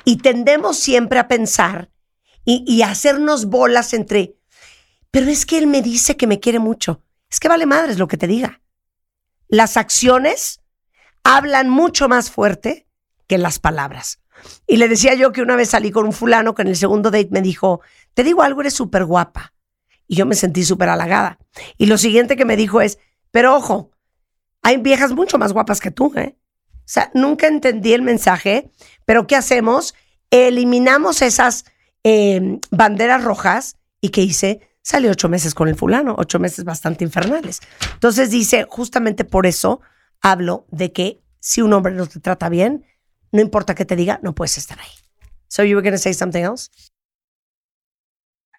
Y 0.05 0.19
tendemos 0.19 0.78
siempre 0.78 1.19
a 1.19 1.28
pensar 1.28 1.90
y, 2.44 2.82
hacernos 2.82 3.47
bolas 3.47 3.94
entre, 3.94 4.36
pero 5.11 5.31
es 5.31 5.47
que 5.47 5.59
él 5.59 5.66
me 5.66 5.82
dice 5.82 6.16
que 6.16 6.27
me 6.27 6.40
quiere 6.40 6.59
mucho. 6.59 7.02
Es 7.31 7.40
que 7.40 7.48
vale 7.48 7.66
madres 7.66 7.98
lo 7.98 8.06
que 8.06 8.16
te 8.16 8.27
diga. 8.27 8.61
Las 9.48 9.77
acciones 9.77 10.61
hablan 11.24 11.70
mucho 11.70 12.09
más 12.09 12.30
fuerte 12.30 12.86
que 13.26 13.38
las 13.38 13.59
palabras. 13.59 14.20
Y 14.66 14.76
le 14.76 14.88
decía 14.88 15.14
yo 15.14 15.32
que 15.32 15.42
una 15.42 15.56
vez 15.56 15.70
salí 15.70 15.90
con 15.90 16.05
un 16.05 16.12
fulano 16.12 16.55
que 16.55 16.62
en 16.62 16.68
el 16.68 16.76
segundo 16.76 17.10
date 17.10 17.28
me 17.30 17.42
dijo, 17.42 17.80
te 18.12 18.22
digo 18.22 18.42
algo, 18.42 18.60
eres 18.60 18.74
súper 18.74 19.05
guapa. 19.05 19.55
Y 20.06 20.16
yo 20.16 20.26
me 20.26 20.34
sentí 20.34 20.64
súper 20.64 20.90
halagada. 20.90 21.38
Y 21.78 21.86
lo 21.86 21.96
siguiente 21.96 22.36
que 22.36 22.44
me 22.44 22.56
dijo 22.56 22.80
es, 22.82 22.98
pero 23.30 23.56
ojo, 23.56 23.90
hay 24.62 24.76
viejas 24.76 25.12
mucho 25.12 25.38
más 25.38 25.52
guapas 25.52 25.80
que 25.80 25.90
tú, 25.90 26.12
¿eh? 26.16 26.36
O 26.78 26.86
sea, 26.86 27.10
nunca 27.14 27.46
entendí 27.46 27.94
el 27.94 28.02
mensaje, 28.02 28.70
pero 29.06 29.26
¿qué 29.26 29.36
hacemos? 29.36 29.94
Eliminamos 30.30 31.22
esas 31.22 31.64
eh, 32.02 32.59
banderas 32.70 33.24
rojas 33.24 33.76
y 34.02 34.10
¿qué 34.10 34.20
hice? 34.20 34.60
Salí 34.82 35.09
ocho 35.09 35.30
meses 35.30 35.55
con 35.55 35.68
el 35.68 35.76
fulano, 35.76 36.14
ocho 36.18 36.38
meses 36.38 36.64
bastante 36.64 37.05
infernales. 37.05 37.60
Entonces 37.94 38.30
dice, 38.30 38.66
justamente 38.68 39.24
por 39.24 39.46
eso 39.46 39.80
hablo 40.24 40.66
de 40.70 40.92
que 40.92 41.20
si 41.38 41.60
un 41.60 41.72
hombre 41.72 41.92
no 41.92 42.06
te 42.06 42.18
trata 42.18 42.48
bien, 42.48 42.84
no 43.30 43.40
importa 43.40 43.74
qué 43.74 43.84
te 43.84 43.94
diga, 43.94 44.18
no 44.22 44.34
puedes 44.34 44.59
estar 44.59 44.78
ahí. 44.80 44.90
So 45.48 45.62
you 45.62 45.76
were 45.76 45.82
going 45.82 45.92
to 45.92 45.98
say 45.98 46.12
something 46.12 46.42
else? 46.42 46.70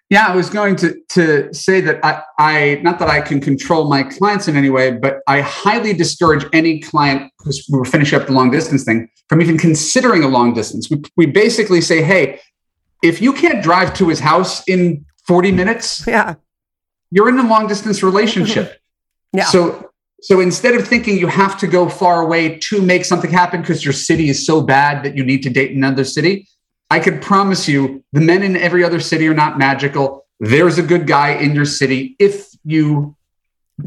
Yeah, 0.08 0.28
I 0.28 0.36
was 0.36 0.48
going 0.48 0.76
to 0.76 0.94
to 1.14 1.52
say 1.52 1.80
that 1.80 1.98
I, 2.04 2.22
I 2.38 2.80
not 2.84 3.00
that 3.00 3.08
I 3.08 3.20
can 3.20 3.40
control 3.40 3.88
my 3.88 4.04
clients 4.04 4.46
in 4.46 4.56
any 4.56 4.70
way, 4.70 4.92
but 4.92 5.18
I 5.26 5.40
highly 5.40 5.92
discourage 5.92 6.46
any 6.52 6.80
client 6.80 7.32
because 7.38 7.66
we 7.68 7.76
were 7.76 7.84
finishing 7.84 8.20
up 8.20 8.28
the 8.28 8.32
long 8.32 8.52
distance 8.52 8.84
thing 8.84 9.08
from 9.28 9.42
even 9.42 9.58
considering 9.58 10.22
a 10.22 10.28
long 10.28 10.54
distance. 10.54 10.88
We, 10.88 11.02
we 11.16 11.26
basically 11.26 11.80
say, 11.80 12.02
hey, 12.02 12.38
if 13.02 13.20
you 13.20 13.32
can't 13.32 13.64
drive 13.64 13.94
to 13.94 14.08
his 14.08 14.20
house 14.20 14.62
in 14.68 15.04
40 15.26 15.50
minutes, 15.50 16.06
yeah, 16.06 16.36
you're 17.10 17.28
in 17.28 17.40
a 17.40 17.48
long 17.48 17.66
distance 17.66 18.02
relationship. 18.02 18.80
Yeah. 19.32 19.44
So 19.44 19.85
so 20.22 20.40
instead 20.40 20.74
of 20.74 20.86
thinking 20.86 21.18
you 21.18 21.26
have 21.26 21.58
to 21.58 21.66
go 21.66 21.88
far 21.88 22.22
away 22.22 22.58
to 22.58 22.80
make 22.80 23.04
something 23.04 23.30
happen 23.30 23.60
because 23.60 23.84
your 23.84 23.92
city 23.92 24.28
is 24.28 24.46
so 24.46 24.62
bad 24.62 25.04
that 25.04 25.16
you 25.16 25.24
need 25.24 25.42
to 25.42 25.50
date 25.50 25.76
another 25.76 26.04
city, 26.04 26.48
I 26.90 27.00
could 27.00 27.20
promise 27.20 27.68
you 27.68 28.02
the 28.12 28.20
men 28.20 28.42
in 28.42 28.56
every 28.56 28.82
other 28.82 29.00
city 29.00 29.28
are 29.28 29.34
not 29.34 29.58
magical. 29.58 30.24
There's 30.40 30.78
a 30.78 30.82
good 30.82 31.06
guy 31.06 31.30
in 31.30 31.54
your 31.54 31.64
city 31.64 32.16
if 32.18 32.48
you 32.64 33.14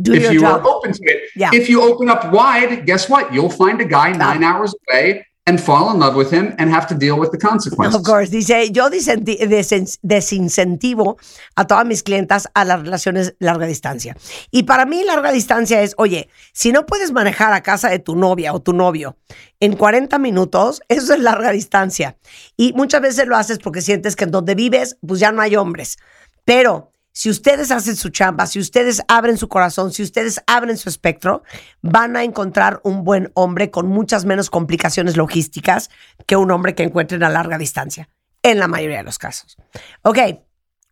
Do 0.01 0.13
if 0.13 0.31
you 0.31 0.41
job. 0.41 0.61
are 0.61 0.67
open 0.67 0.93
to 0.93 1.03
it. 1.03 1.29
Yeah. 1.35 1.49
If 1.53 1.69
you 1.69 1.81
open 1.81 2.09
up 2.09 2.31
wide, 2.31 2.85
guess 2.85 3.09
what? 3.09 3.33
You'll 3.33 3.49
find 3.49 3.81
a 3.81 3.85
guy 3.85 4.11
nine 4.11 4.43
hours 4.43 4.73
away 4.89 5.25
and 5.49 5.59
fall 5.59 5.91
in 5.91 5.99
love 5.99 6.15
with 6.15 6.31
him 6.31 6.53
and 6.59 6.71
have 6.71 6.85
to 6.87 6.93
deal 6.93 7.19
with 7.19 7.31
the 7.31 7.37
consequences. 7.37 7.99
Of 7.99 8.05
course, 8.05 8.29
dice, 8.29 8.69
yo 8.71 8.91
desincentivo 8.91 11.17
a 11.55 11.65
todas 11.65 11.87
mis 11.87 12.03
clientas 12.03 12.47
a 12.53 12.65
las 12.65 12.83
relaciones 12.83 13.33
larga 13.39 13.65
distancia. 13.65 14.15
Y 14.51 14.61
para 14.63 14.85
mí 14.85 15.03
larga 15.03 15.31
distancia 15.31 15.81
es, 15.81 15.95
oye, 15.97 16.29
si 16.53 16.71
no 16.71 16.85
puedes 16.85 17.11
manejar 17.11 17.51
a 17.53 17.63
casa 17.63 17.89
de 17.89 17.97
tu 17.97 18.15
novia 18.15 18.53
o 18.53 18.61
tu 18.61 18.73
novio 18.73 19.17
en 19.59 19.75
40 19.75 20.19
minutos, 20.19 20.83
eso 20.87 21.15
es 21.15 21.19
larga 21.19 21.49
distancia. 21.49 22.15
Y 22.55 22.73
muchas 22.73 23.01
veces 23.01 23.25
lo 23.25 23.35
haces 23.35 23.57
porque 23.57 23.81
sientes 23.81 24.15
que 24.15 24.25
en 24.25 24.31
donde 24.31 24.53
vives, 24.53 24.97
pues 25.05 25.19
ya 25.19 25.31
no 25.31 25.41
hay 25.41 25.55
hombres. 25.55 25.97
Pero 26.45 26.93
si 27.11 27.29
ustedes 27.29 27.71
hacen 27.71 27.95
su 27.95 28.09
chamba, 28.09 28.47
si 28.47 28.59
ustedes 28.59 29.01
abren 29.07 29.37
su 29.37 29.47
corazón, 29.47 29.91
si 29.91 30.03
ustedes 30.03 30.41
abren 30.47 30.77
su 30.77 30.89
espectro, 30.89 31.43
van 31.81 32.15
a 32.15 32.23
encontrar 32.23 32.79
un 32.83 33.03
buen 33.03 33.31
hombre 33.33 33.71
con 33.71 33.87
muchas 33.87 34.25
menos 34.25 34.49
complicaciones 34.49 35.17
logísticas 35.17 35.89
que 36.25 36.35
un 36.35 36.51
hombre 36.51 36.75
que 36.75 36.83
encuentren 36.83 37.23
a 37.23 37.29
larga 37.29 37.57
distancia, 37.57 38.09
en 38.43 38.59
la 38.59 38.67
mayoría 38.67 38.97
de 38.97 39.03
los 39.03 39.17
casos. 39.17 39.57
Okay, 40.03 40.41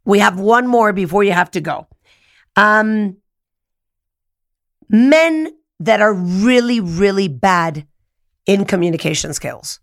we 0.06 0.20
have 0.20 0.40
one 0.40 0.68
more 0.68 0.92
before 0.92 1.24
you 1.26 1.34
have 1.34 1.52
to 1.52 1.62
go. 1.62 1.88
Um, 2.56 3.18
men 4.90 5.54
that 5.80 6.02
are 6.02 6.14
really, 6.14 6.80
really 6.80 7.28
bad 7.28 7.86
in 8.46 8.66
communication 8.66 9.34
skills. 9.34 9.80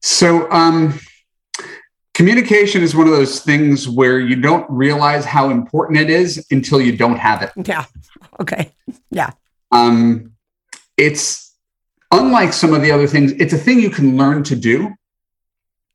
So, 0.00 0.50
um, 0.50 0.98
communication 2.22 2.84
is 2.84 2.94
one 2.94 3.08
of 3.08 3.12
those 3.12 3.40
things 3.40 3.88
where 3.88 4.20
you 4.20 4.36
don't 4.36 4.64
realize 4.70 5.24
how 5.24 5.50
important 5.50 5.98
it 5.98 6.08
is 6.08 6.46
until 6.52 6.80
you 6.80 6.96
don't 6.96 7.18
have 7.18 7.42
it. 7.42 7.50
Yeah. 7.66 7.84
Okay. 8.38 8.70
Yeah. 9.10 9.32
Um, 9.72 10.32
it's 10.96 11.52
unlike 12.12 12.52
some 12.52 12.74
of 12.74 12.80
the 12.80 12.92
other 12.92 13.08
things, 13.08 13.32
it's 13.32 13.52
a 13.52 13.58
thing 13.58 13.80
you 13.80 13.90
can 13.90 14.16
learn 14.16 14.44
to 14.44 14.54
do. 14.54 14.94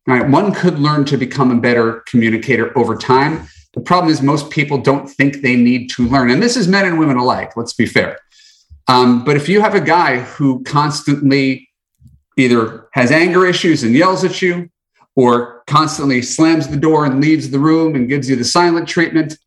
Right. 0.05 0.27
One 0.27 0.53
could 0.53 0.79
learn 0.79 1.05
to 1.05 1.15
become 1.15 1.49
a 1.49 1.61
better 1.61 2.03
communicator 2.09 2.77
over 2.77 2.97
time. 2.97 3.47
The 3.73 3.79
problem 3.79 4.11
is, 4.11 4.21
most 4.21 4.49
people 4.49 4.79
don't 4.79 5.07
think 5.07 5.37
they 5.41 5.55
need 5.55 5.89
to 5.91 6.09
learn. 6.09 6.29
And 6.29 6.43
this 6.43 6.57
is 6.57 6.67
men 6.67 6.85
and 6.85 6.99
women 6.99 7.15
alike, 7.15 7.55
let's 7.55 7.73
be 7.73 7.85
fair. 7.85 8.19
Um, 8.89 9.23
but 9.23 9.37
if 9.37 9.47
you 9.47 9.61
have 9.61 9.75
a 9.75 9.81
guy 9.81 10.19
who 10.19 10.61
constantly 10.65 11.69
either 12.35 12.89
has 12.91 13.11
anger 13.11 13.45
issues 13.45 13.83
and 13.83 13.95
yells 13.95 14.25
at 14.25 14.41
you, 14.41 14.69
or 15.17 15.63
constantly 15.65 16.21
slams 16.21 16.67
the 16.67 16.77
door 16.77 17.03
and 17.03 17.19
leaves 17.19 17.49
the 17.49 17.59
room 17.59 17.95
and 17.95 18.07
gives 18.07 18.29
you 18.29 18.35
the 18.35 18.45
silent 18.45 18.87
treatment, 18.87 19.37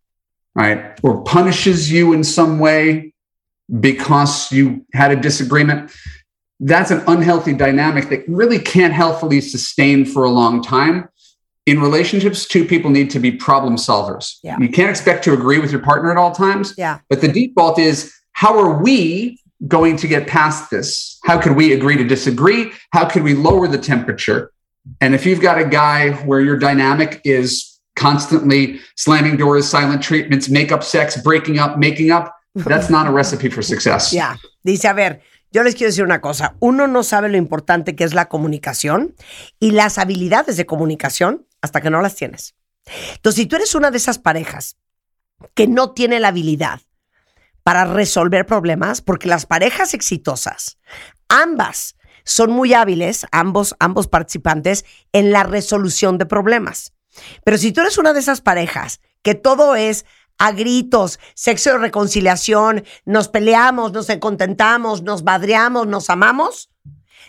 right? 0.55 0.99
Or 1.05 1.23
punishes 1.23 1.91
you 1.91 2.13
in 2.13 2.25
some 2.25 2.59
way 2.59 3.15
because 3.79 4.51
you 4.51 4.85
had 4.93 5.13
a 5.13 5.17
disagreement. 5.17 5.93
That's 6.59 6.91
an 6.91 7.05
unhealthy 7.07 7.55
dynamic 7.55 8.09
that 8.09 8.29
really 8.29 8.59
can't 8.59 8.93
healthfully 8.93 9.41
sustain 9.41 10.05
for 10.05 10.25
a 10.25 10.31
long 10.31 10.61
time. 10.61 11.09
In 11.67 11.81
relationships, 11.81 12.47
two 12.47 12.65
people 12.65 12.91
need 12.91 13.09
to 13.11 13.21
be 13.21 13.31
problem 13.31 13.77
solvers. 13.77 14.39
Yeah. 14.43 14.59
You 14.59 14.69
can't 14.69 14.91
expect 14.91 15.23
to 15.25 15.35
agree 15.35 15.61
with 15.61 15.71
your 15.71 15.83
partner 15.83 16.11
at 16.11 16.17
all 16.17 16.33
times. 16.33 16.75
Yeah. 16.77 16.99
But 17.09 17.21
the 17.21 17.29
default 17.29 17.79
is 17.79 18.13
how 18.33 18.59
are 18.59 18.83
we 18.83 19.39
going 19.69 19.97
to 19.99 20.09
get 20.09 20.27
past 20.27 20.69
this? 20.69 21.21
How 21.23 21.41
could 21.41 21.55
we 21.55 21.73
agree 21.75 21.97
to 21.97 22.05
disagree? 22.05 22.73
How 22.93 23.09
could 23.09 23.23
we 23.23 23.35
lower 23.35 23.69
the 23.69 23.79
temperature? 23.79 24.51
And 25.01 25.15
if 25.15 25.27
you've 25.27 25.41
got 25.41 25.59
a 25.59 25.65
guy 25.65 26.13
where 26.25 26.41
your 26.41 26.57
dynamic 26.57 27.21
is 27.25 27.81
constantly 27.97 28.81
slamming 28.97 29.37
doors, 29.37 29.67
silent 29.67 30.03
treatments, 30.03 30.49
make 30.49 30.73
up 30.73 30.83
sex, 30.83 31.23
breaking 31.23 31.59
up, 31.59 31.79
making 31.79 32.11
up, 32.11 32.35
that's 32.55 32.91
not 32.91 33.07
a 33.07 33.11
recipe 33.11 33.49
for 33.51 33.63
success. 33.63 34.13
Ya, 34.13 34.39
dice, 34.65 34.89
a 34.89 34.95
ver, 34.95 35.21
yo 35.53 35.63
les 35.63 35.75
quiero 35.75 35.91
decir 35.91 36.05
una 36.05 36.21
cosa, 36.21 36.55
uno 36.61 36.87
no 36.87 37.03
sabe 37.03 37.29
lo 37.29 37.37
importante 37.37 37.95
que 37.95 38.05
es 38.05 38.15
la 38.15 38.29
comunicación 38.29 39.15
y 39.59 39.73
las 39.73 39.99
habilidades 39.99 40.57
de 40.57 40.67
comunicación 40.67 41.47
hasta 41.61 41.81
que 41.81 41.91
no 41.91 42.01
las 42.01 42.15
tienes. 42.15 42.55
Entonces, 43.17 43.43
si 43.43 43.47
tú 43.47 43.57
eres 43.57 43.75
una 43.75 43.91
de 43.91 43.99
esas 43.99 44.19
parejas 44.19 44.77
que 45.55 45.67
no 45.67 45.93
tiene 45.93 46.21
la 46.21 46.29
habilidad 46.29 46.81
para 47.63 47.85
resolver 47.85 48.47
problemas, 48.47 49.03
porque 49.03 49.29
las 49.29 49.47
parejas 49.47 49.93
exitosas, 49.95 50.79
ambas 51.29 51.97
son 52.31 52.53
muy 52.53 52.75
hábiles, 52.75 53.27
ambos, 53.33 53.75
ambos 53.81 54.07
participantes, 54.07 54.85
en 55.13 55.33
la 55.33 55.43
resolución 55.43 56.17
de 56.17 56.27
problemas. 56.27 56.93
Pero 57.45 57.59
si 57.59 57.73
tú 57.73 57.81
eres 57.81 57.99
una 57.99 58.13
de 58.13 58.21
esas 58.21 58.41
parejas 58.41 59.01
que 59.23 59.35
todo 59.35 59.75
es 59.75 60.07
a 60.39 60.53
gritos, 60.53 61.19
sexo 61.35 61.73
de 61.73 61.79
reconciliación, 61.79 62.85
nos 63.05 63.29
peleamos, 63.29 63.93
nos 63.93 64.07
contentamos, 64.21 65.03
nos 65.03 65.25
badreamos, 65.25 65.89
nos 65.89 66.09
amamos, 66.09 66.71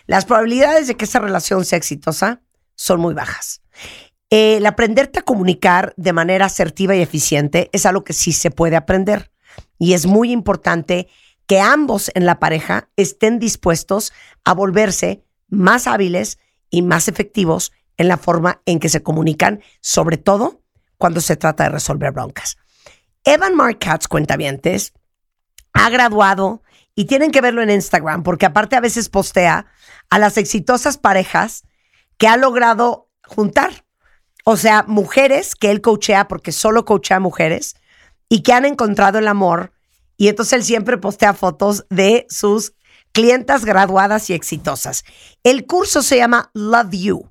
las 0.06 0.24
probabilidades 0.24 0.86
de 0.86 0.96
que 0.96 1.04
esa 1.04 1.18
relación 1.18 1.64
sea 1.64 1.78
exitosa 1.78 2.40
son 2.76 3.00
muy 3.00 3.12
bajas. 3.12 3.60
El 4.30 4.64
aprenderte 4.66 5.18
a 5.18 5.24
comunicar 5.24 5.94
de 5.96 6.12
manera 6.12 6.46
asertiva 6.46 6.94
y 6.94 7.02
eficiente 7.02 7.68
es 7.72 7.86
algo 7.86 8.04
que 8.04 8.12
sí 8.12 8.32
se 8.32 8.50
puede 8.50 8.76
aprender. 8.76 9.32
Y 9.78 9.92
es 9.92 10.06
muy 10.06 10.30
importante 10.32 11.08
que 11.52 11.60
ambos 11.60 12.10
en 12.14 12.24
la 12.24 12.38
pareja 12.38 12.88
estén 12.96 13.38
dispuestos 13.38 14.14
a 14.42 14.54
volverse 14.54 15.22
más 15.50 15.86
hábiles 15.86 16.38
y 16.70 16.80
más 16.80 17.08
efectivos 17.08 17.72
en 17.98 18.08
la 18.08 18.16
forma 18.16 18.62
en 18.64 18.80
que 18.80 18.88
se 18.88 19.02
comunican, 19.02 19.60
sobre 19.82 20.16
todo 20.16 20.62
cuando 20.96 21.20
se 21.20 21.36
trata 21.36 21.64
de 21.64 21.68
resolver 21.68 22.10
broncas. 22.10 22.56
Evan 23.24 23.54
Mark 23.54 23.80
Katz, 23.80 24.08
cuentavientes, 24.08 24.94
ha 25.74 25.90
graduado 25.90 26.62
y 26.94 27.04
tienen 27.04 27.30
que 27.30 27.42
verlo 27.42 27.60
en 27.60 27.68
Instagram 27.68 28.22
porque 28.22 28.46
aparte 28.46 28.76
a 28.76 28.80
veces 28.80 29.10
postea 29.10 29.66
a 30.08 30.18
las 30.18 30.38
exitosas 30.38 30.96
parejas 30.96 31.64
que 32.16 32.28
ha 32.28 32.38
logrado 32.38 33.10
juntar. 33.26 33.84
O 34.46 34.56
sea, 34.56 34.86
mujeres 34.88 35.54
que 35.54 35.70
él 35.70 35.82
coachea 35.82 36.28
porque 36.28 36.50
solo 36.50 36.86
coachea 36.86 37.20
mujeres 37.20 37.76
y 38.30 38.42
que 38.42 38.54
han 38.54 38.64
encontrado 38.64 39.18
el 39.18 39.28
amor 39.28 39.74
y 40.22 40.28
entonces 40.28 40.52
él 40.52 40.62
siempre 40.62 40.98
postea 40.98 41.34
fotos 41.34 41.84
de 41.90 42.26
sus 42.28 42.74
clientas 43.10 43.64
graduadas 43.64 44.30
y 44.30 44.34
exitosas. 44.34 45.02
El 45.42 45.66
curso 45.66 46.00
se 46.00 46.18
llama 46.18 46.52
Love 46.54 46.92
You. 46.92 47.28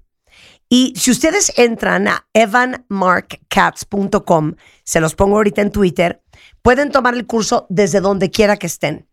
Y 0.68 0.92
si 0.98 1.12
ustedes 1.12 1.54
entran 1.56 2.10
a 2.10 2.28
evanmarkcats.com, 2.34 4.56
se 4.84 5.00
los 5.00 5.16
pongo 5.16 5.38
ahorita 5.38 5.62
en 5.62 5.72
Twitter, 5.72 6.22
pueden 6.62 6.92
tomar 6.92 7.14
el 7.14 7.26
curso 7.26 7.66
desde 7.70 8.02
donde 8.02 8.30
quiera 8.30 8.58
que 8.58 8.68
estén. 8.68 9.08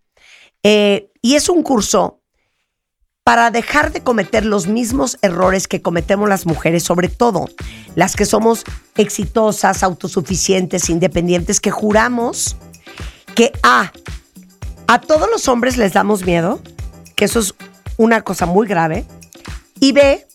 Eh, 0.64 1.12
y 1.22 1.36
es 1.36 1.48
un 1.48 1.62
curso 1.62 2.20
para 3.22 3.52
dejar 3.52 3.92
de 3.92 4.00
cometer 4.00 4.44
los 4.44 4.66
mismos 4.66 5.18
errores 5.22 5.68
que 5.68 5.82
cometemos 5.82 6.28
las 6.28 6.46
mujeres, 6.46 6.82
sobre 6.82 7.08
todo 7.08 7.46
las 7.94 8.16
que 8.16 8.24
somos 8.24 8.64
exitosas, 8.96 9.84
autosuficientes, 9.84 10.90
independientes, 10.90 11.60
que 11.60 11.70
juramos 11.70 12.56
que 13.38 13.52
A, 13.62 13.92
a 14.88 15.00
todos 15.00 15.30
los 15.30 15.46
hombres 15.46 15.76
les 15.76 15.92
damos 15.92 16.26
miedo, 16.26 16.60
que 17.14 17.26
eso 17.26 17.38
es 17.38 17.54
una 17.96 18.22
cosa 18.22 18.46
muy 18.46 18.66
grave, 18.66 19.04
y 19.78 19.92
B, 19.92 20.26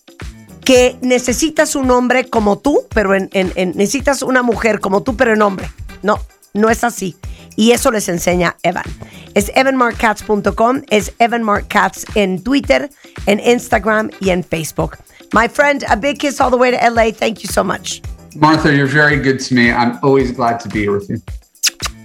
que 0.64 0.96
necesitas 1.02 1.76
un 1.76 1.92
hombre 1.92 2.30
como 2.30 2.60
tú, 2.60 2.88
pero 2.96 3.14
en, 3.14 3.30
necesitas 3.76 4.22
una 4.22 4.42
mujer 4.42 4.80
como 4.80 5.04
tú, 5.04 5.18
pero 5.18 5.34
en 5.34 5.42
hombre. 5.42 5.70
No, 6.02 6.18
no 6.54 6.70
es 6.70 6.86
así. 6.86 7.18
Y 7.58 7.72
eso 7.72 7.92
les 7.92 8.08
enseña 8.08 8.56
Evan. 8.64 8.86
Es 9.34 9.52
evanmarkcats.com, 9.54 10.84
es 10.90 11.12
evanmarkcats 11.20 12.06
en 12.16 12.42
Twitter, 12.42 12.90
en 13.26 13.42
Instagram 13.42 14.12
y 14.22 14.30
en 14.30 14.46
Facebook. 14.46 14.96
My 15.34 15.50
friend, 15.50 15.84
a 15.90 15.98
big 15.98 16.20
kiss 16.20 16.40
all 16.40 16.50
the 16.50 16.56
way 16.56 16.72
to 16.72 16.78
LA. 16.78 17.12
Thank 17.12 17.44
you 17.44 17.50
so 17.52 17.66
much. 17.66 18.02
Martha, 18.38 18.74
you're 18.74 18.88
very 18.88 19.18
good 19.18 19.42
to 19.42 19.56
me. 19.56 19.74
I'm 19.74 20.00
always 20.02 20.32
glad 20.32 20.62
to 20.62 20.70
be 20.70 20.84
here 20.84 20.94
with 20.94 21.10
you. 21.10 21.22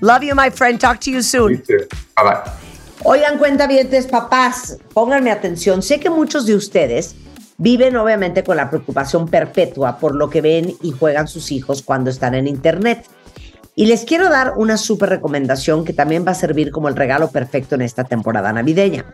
Love 0.01 0.23
you, 0.23 0.35
my 0.35 0.51
friend. 0.51 0.81
Talk 0.81 1.01
to 1.01 1.11
you 1.11 1.23
soon. 1.23 1.51
You 1.51 1.59
too. 1.59 1.87
Bye 2.17 2.25
bye. 2.25 2.69
Oigan, 3.05 3.39
cuentavientes, 3.39 4.07
papás, 4.07 4.79
pónganme 4.93 5.31
atención. 5.31 5.83
Sé 5.83 6.01
que 6.01 6.11
muchos 6.11 6.47
de 6.47 6.57
ustedes 6.57 7.15
viven 7.57 7.97
obviamente 7.97 8.43
con 8.43 8.57
la 8.57 8.71
preocupación 8.71 9.29
perpetua 9.29 9.99
por 9.99 10.15
lo 10.15 10.31
que 10.31 10.41
ven 10.41 10.75
y 10.83 10.93
juegan 10.93 11.29
sus 11.29 11.53
hijos 11.53 11.83
cuando 11.83 12.11
están 12.11 12.35
en 12.35 12.49
Internet. 12.49 13.07
Y 13.77 13.87
les 13.87 14.05
quiero 14.05 14.29
dar 14.29 14.55
una 14.57 14.77
súper 14.77 15.11
recomendación 15.11 15.85
que 15.85 15.93
también 15.93 16.27
va 16.27 16.33
a 16.33 16.35
servir 16.35 16.73
como 16.73 16.89
el 16.89 16.97
regalo 16.97 17.31
perfecto 17.31 17.77
en 17.77 17.83
esta 17.83 18.03
temporada 18.03 18.53
navideña. 18.53 19.05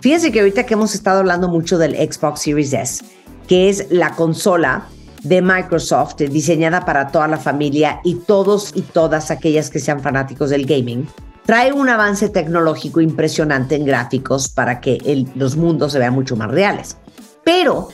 Fíjense 0.00 0.30
que 0.30 0.40
ahorita 0.40 0.64
que 0.66 0.74
hemos 0.74 0.94
estado 0.94 1.18
hablando 1.18 1.48
mucho 1.48 1.78
del 1.78 1.96
Xbox 1.96 2.42
Series 2.42 2.72
S, 2.72 3.04
que 3.48 3.68
es 3.68 3.90
la 3.90 4.12
consola 4.14 4.86
de 5.24 5.42
Microsoft 5.42 6.16
diseñada 6.16 6.84
para 6.84 7.08
toda 7.08 7.26
la 7.26 7.38
familia 7.38 8.00
y 8.04 8.14
todos 8.14 8.72
y 8.74 8.82
todas 8.82 9.30
aquellas 9.30 9.70
que 9.70 9.80
sean 9.80 10.00
fanáticos 10.00 10.50
del 10.50 10.66
gaming, 10.66 11.08
trae 11.44 11.72
un 11.72 11.88
avance 11.88 12.28
tecnológico 12.28 13.00
impresionante 13.00 13.74
en 13.74 13.84
gráficos 13.84 14.48
para 14.48 14.80
que 14.80 15.26
los 15.34 15.56
mundos 15.56 15.92
se 15.92 15.98
vean 15.98 16.14
mucho 16.14 16.36
más 16.36 16.50
reales. 16.50 16.96
Pero 17.42 17.88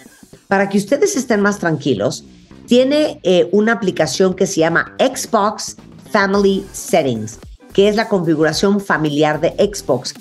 para 0.48 0.68
que 0.68 0.78
ustedes 0.78 1.16
estén 1.16 1.40
más 1.40 1.58
tranquilos, 1.58 2.24
tiene 2.66 3.20
eh, 3.22 3.48
una 3.52 3.72
aplicación 3.72 4.34
que 4.34 4.46
se 4.46 4.60
llama 4.60 4.94
Xbox 4.98 5.76
Family 6.10 6.64
Settings, 6.72 7.38
que 7.72 7.88
es 7.88 7.96
la 7.96 8.08
configuración 8.08 8.80
familiar 8.80 9.40
de 9.40 9.50
Xbox, 9.50 10.14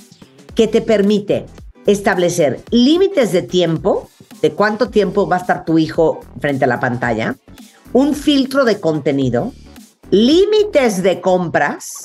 que 0.56 0.68
te 0.68 0.82
permite 0.82 1.46
establecer 1.86 2.62
límites 2.72 3.32
de 3.32 3.42
tiempo, 3.42 4.10
de 4.42 4.52
cuánto 4.54 4.90
tiempo 4.90 5.28
va 5.28 5.38
a 5.38 5.40
estar 5.40 5.66
tu 5.66 5.78
hijo 5.78 6.22
frente 6.40 6.66
a 6.66 6.68
la 6.68 6.80
pantalla, 6.80 7.36
un 7.94 8.14
filtro 8.14 8.66
de 8.66 8.80
contenido, 8.80 9.52
límites 10.12 11.04
de 11.04 11.22
compras 11.22 12.04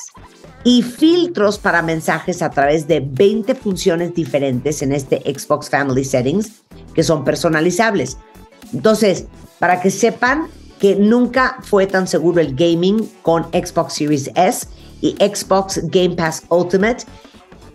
y 0.64 0.82
filtros 0.82 1.58
para 1.58 1.82
mensajes 1.82 2.42
a 2.42 2.50
través 2.50 2.88
de 2.88 3.00
20 3.00 3.54
funciones 3.54 4.14
diferentes 4.14 4.82
en 4.82 4.92
este 4.92 5.20
Xbox 5.20 5.68
Family 5.68 6.04
Settings 6.04 6.62
que 6.94 7.02
son 7.02 7.24
personalizables. 7.24 8.16
Entonces, 8.72 9.26
para 9.58 9.80
que 9.80 9.90
sepan 9.90 10.48
que 10.78 10.96
nunca 10.96 11.58
fue 11.62 11.86
tan 11.86 12.08
seguro 12.08 12.40
el 12.40 12.54
gaming 12.54 13.08
con 13.22 13.44
Xbox 13.52 13.94
Series 13.94 14.30
S 14.34 14.66
y 15.00 15.16
Xbox 15.20 15.80
Game 15.84 16.16
Pass 16.16 16.42
Ultimate, 16.48 17.04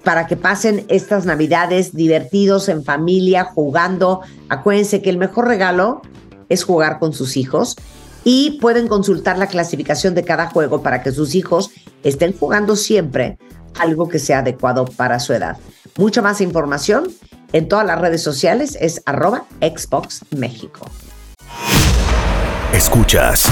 para 0.03 0.27
que 0.27 0.35
pasen 0.35 0.85
estas 0.88 1.26
navidades 1.26 1.93
divertidos 1.93 2.69
en 2.69 2.84
familia, 2.84 3.45
jugando. 3.45 4.21
Acuérdense 4.49 5.01
que 5.01 5.09
el 5.09 5.17
mejor 5.17 5.47
regalo 5.47 6.01
es 6.49 6.63
jugar 6.63 6.99
con 6.99 7.13
sus 7.13 7.38
hijos 7.38 7.76
y 8.23 8.59
pueden 8.59 8.88
consultar 8.88 9.38
la 9.38 9.47
clasificación 9.47 10.15
de 10.15 10.23
cada 10.23 10.47
juego 10.47 10.81
para 10.81 11.03
que 11.03 11.11
sus 11.11 11.35
hijos 11.35 11.71
estén 12.03 12.38
jugando 12.38 12.76
siempre 12.76 13.38
algo 13.77 14.09
que 14.09 14.19
sea 14.19 14.39
adecuado 14.39 14.85
para 14.85 15.19
su 15.19 15.34
edad. 15.34 15.57
Mucha 15.97 16.21
más 16.21 16.41
información 16.41 17.07
en 17.53 17.67
todas 17.67 17.85
las 17.85 17.99
redes 17.99 18.21
sociales 18.21 18.77
es 18.80 19.01
arroba 19.05 19.45
Xbox 19.61 20.21
México. 20.35 20.85
Escuchas 22.73 23.45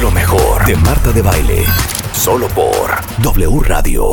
lo 0.00 0.10
mejor 0.10 0.66
de 0.66 0.76
Marta 0.76 1.12
de 1.12 1.22
Baile. 1.22 1.64
Solo 2.12 2.48
por 2.48 2.90
W 3.22 3.60
Radio. 3.62 4.10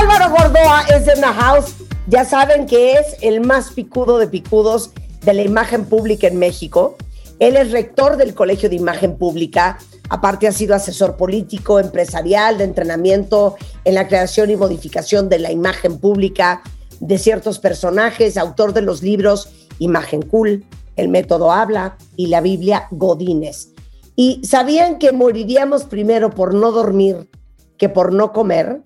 Álvaro 0.00 0.30
Gordoa 0.30 0.82
es 0.94 1.08
en 1.08 1.20
la 1.20 1.32
house. 1.32 1.74
Ya 2.06 2.24
saben 2.24 2.66
que 2.66 2.92
es 2.92 3.16
el 3.20 3.40
más 3.40 3.72
picudo 3.72 4.18
de 4.18 4.28
picudos 4.28 4.92
de 5.24 5.34
la 5.34 5.42
imagen 5.42 5.86
pública 5.86 6.28
en 6.28 6.38
México. 6.38 6.96
Él 7.40 7.56
es 7.56 7.72
rector 7.72 8.16
del 8.16 8.32
Colegio 8.32 8.68
de 8.68 8.76
Imagen 8.76 9.18
Pública. 9.18 9.78
Aparte 10.08 10.46
ha 10.46 10.52
sido 10.52 10.76
asesor 10.76 11.16
político, 11.16 11.80
empresarial, 11.80 12.58
de 12.58 12.64
entrenamiento 12.64 13.56
en 13.84 13.96
la 13.96 14.06
creación 14.06 14.50
y 14.50 14.56
modificación 14.56 15.28
de 15.28 15.40
la 15.40 15.50
imagen 15.50 15.98
pública 15.98 16.62
de 17.00 17.18
ciertos 17.18 17.58
personajes, 17.58 18.36
autor 18.36 18.74
de 18.74 18.82
los 18.82 19.02
libros 19.02 19.50
Imagen 19.80 20.22
Cool, 20.22 20.64
El 20.94 21.08
Método 21.08 21.50
Habla 21.50 21.96
y 22.14 22.28
la 22.28 22.40
Biblia 22.40 22.86
Godines. 22.92 23.72
¿Y 24.14 24.44
sabían 24.44 25.00
que 25.00 25.10
moriríamos 25.10 25.84
primero 25.84 26.30
por 26.30 26.54
no 26.54 26.70
dormir 26.70 27.28
que 27.76 27.88
por 27.88 28.12
no 28.12 28.32
comer? 28.32 28.80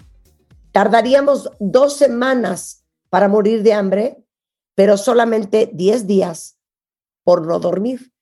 Tardaríamos 0.72 1.50
dos 1.60 1.96
semanas 1.96 2.84
para 3.10 3.28
morir 3.28 3.62
de 3.62 3.74
hambre, 3.74 4.16
pero 4.74 4.96
solamente 4.96 5.70
10 5.72 6.06
días 6.06 6.56
por 7.24 7.46
no 7.46 7.58
dormir. 7.58 8.12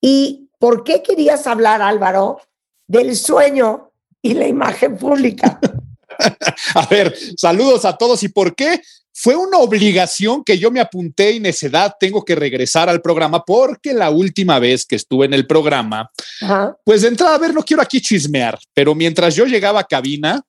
¿Y 0.00 0.50
por 0.58 0.84
qué 0.84 1.02
querías 1.02 1.46
hablar, 1.46 1.80
Álvaro, 1.80 2.40
del 2.86 3.16
sueño 3.16 3.92
y 4.20 4.34
la 4.34 4.48
imagen 4.48 4.96
pública? 4.96 5.60
A 6.74 6.86
ver, 6.86 7.14
saludos 7.36 7.84
a 7.84 7.96
todos. 7.96 8.22
¿Y 8.22 8.28
por 8.28 8.54
qué? 8.54 8.80
Fue 9.12 9.34
una 9.34 9.58
obligación 9.58 10.44
que 10.44 10.58
yo 10.58 10.70
me 10.70 10.80
apunté 10.80 11.32
y 11.32 11.40
necedad 11.40 11.94
tengo 11.98 12.24
que 12.24 12.34
regresar 12.34 12.88
al 12.88 13.00
programa 13.00 13.44
porque 13.44 13.94
la 13.94 14.10
última 14.10 14.58
vez 14.58 14.84
que 14.84 14.96
estuve 14.96 15.24
en 15.24 15.32
el 15.32 15.46
programa, 15.46 16.10
Ajá. 16.42 16.76
pues 16.84 17.02
de 17.02 17.08
entrada, 17.08 17.34
a 17.34 17.38
ver, 17.38 17.54
no 17.54 17.62
quiero 17.62 17.82
aquí 17.82 18.00
chismear, 18.00 18.58
pero 18.74 18.94
mientras 18.94 19.34
yo 19.34 19.46
llegaba 19.46 19.80
a 19.80 19.84
cabina, 19.84 20.42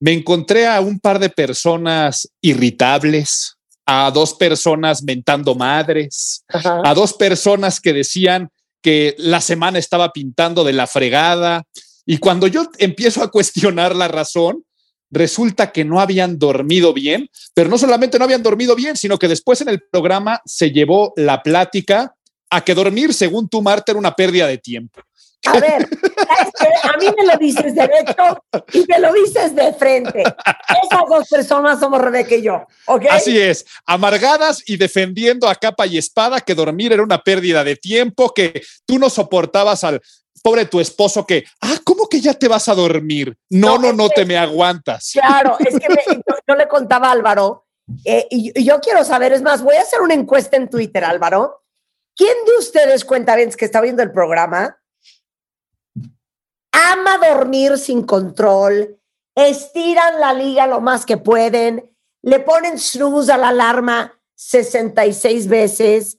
me 0.00 0.12
encontré 0.12 0.66
a 0.66 0.80
un 0.80 0.98
par 0.98 1.18
de 1.18 1.28
personas 1.28 2.28
irritables, 2.40 3.54
a 3.86 4.10
dos 4.10 4.34
personas 4.34 5.02
mentando 5.02 5.54
madres, 5.54 6.44
a 6.48 6.94
dos 6.94 7.12
personas 7.12 7.80
que 7.80 7.92
decían 7.92 8.48
que 8.82 9.14
la 9.18 9.40
semana 9.40 9.78
estaba 9.78 10.10
pintando 10.12 10.64
de 10.64 10.72
la 10.72 10.86
fregada. 10.86 11.64
Y 12.06 12.18
cuando 12.18 12.46
yo 12.46 12.68
empiezo 12.78 13.22
a 13.22 13.30
cuestionar 13.30 13.94
la 13.94 14.08
razón, 14.08 14.64
resulta 15.10 15.72
que 15.72 15.84
no 15.84 16.00
habían 16.00 16.38
dormido 16.38 16.94
bien, 16.94 17.28
pero 17.52 17.68
no 17.68 17.76
solamente 17.76 18.18
no 18.18 18.24
habían 18.24 18.42
dormido 18.42 18.74
bien, 18.74 18.96
sino 18.96 19.18
que 19.18 19.28
después 19.28 19.60
en 19.60 19.68
el 19.68 19.82
programa 19.90 20.40
se 20.46 20.70
llevó 20.70 21.12
la 21.16 21.42
plática 21.42 22.14
a 22.48 22.64
que 22.64 22.74
dormir, 22.74 23.12
según 23.12 23.48
tú, 23.48 23.60
Marta, 23.60 23.92
era 23.92 23.98
una 23.98 24.14
pérdida 24.14 24.46
de 24.46 24.58
tiempo. 24.58 25.00
A 25.46 25.58
ver, 25.58 25.88
a 26.82 26.96
mí 26.98 27.06
me 27.16 27.26
lo 27.26 27.36
dices 27.38 27.74
derecho 27.74 28.44
y 28.74 28.84
me 28.86 28.98
lo 28.98 29.12
dices 29.12 29.54
de 29.54 29.72
frente. 29.72 30.20
Esas 30.22 31.08
dos 31.08 31.28
personas 31.28 31.80
somos 31.80 32.00
Rebeca 32.00 32.34
y 32.34 32.42
yo, 32.42 32.66
¿ok? 32.86 33.06
Así 33.10 33.38
es, 33.38 33.64
amargadas 33.86 34.62
y 34.66 34.76
defendiendo 34.76 35.48
a 35.48 35.54
capa 35.54 35.86
y 35.86 35.96
espada 35.96 36.40
que 36.40 36.54
dormir 36.54 36.92
era 36.92 37.02
una 37.02 37.18
pérdida 37.22 37.64
de 37.64 37.76
tiempo, 37.76 38.34
que 38.34 38.62
tú 38.84 38.98
no 38.98 39.08
soportabas 39.08 39.82
al 39.84 40.00
pobre 40.42 40.66
tu 40.66 40.80
esposo 40.80 41.26
que, 41.26 41.44
ah, 41.60 41.76
¿cómo 41.84 42.06
que 42.08 42.20
ya 42.20 42.34
te 42.34 42.48
vas 42.48 42.68
a 42.68 42.74
dormir? 42.74 43.36
No, 43.48 43.78
no, 43.78 43.92
no, 43.92 44.08
te 44.10 44.24
me 44.24 44.36
aguantas. 44.36 45.10
Claro, 45.12 45.56
es 45.58 45.78
que 45.78 45.88
me- 45.88 46.04
yo, 46.26 46.34
yo 46.46 46.54
le 46.54 46.68
contaba 46.68 47.08
a 47.08 47.12
Álvaro, 47.12 47.66
eh, 48.04 48.26
y, 48.30 48.58
y 48.60 48.64
yo 48.64 48.80
quiero 48.80 49.04
saber, 49.04 49.32
es 49.32 49.42
más, 49.42 49.62
voy 49.62 49.76
a 49.76 49.82
hacer 49.82 50.00
una 50.00 50.14
encuesta 50.14 50.56
en 50.56 50.68
Twitter, 50.68 51.04
Álvaro. 51.04 51.62
¿Quién 52.14 52.34
de 52.46 52.58
ustedes, 52.58 53.04
cuenta 53.04 53.36
que 53.36 53.64
está 53.64 53.80
viendo 53.80 54.02
el 54.02 54.12
programa, 54.12 54.79
ama 56.72 57.18
dormir 57.18 57.78
sin 57.78 58.04
control, 58.04 59.00
estiran 59.34 60.20
la 60.20 60.32
liga 60.32 60.66
lo 60.66 60.80
más 60.80 61.06
que 61.06 61.16
pueden, 61.16 61.96
le 62.22 62.40
ponen 62.40 62.78
snooze 62.78 63.32
a 63.32 63.38
la 63.38 63.48
alarma 63.48 64.20
66 64.34 65.48
veces, 65.48 66.18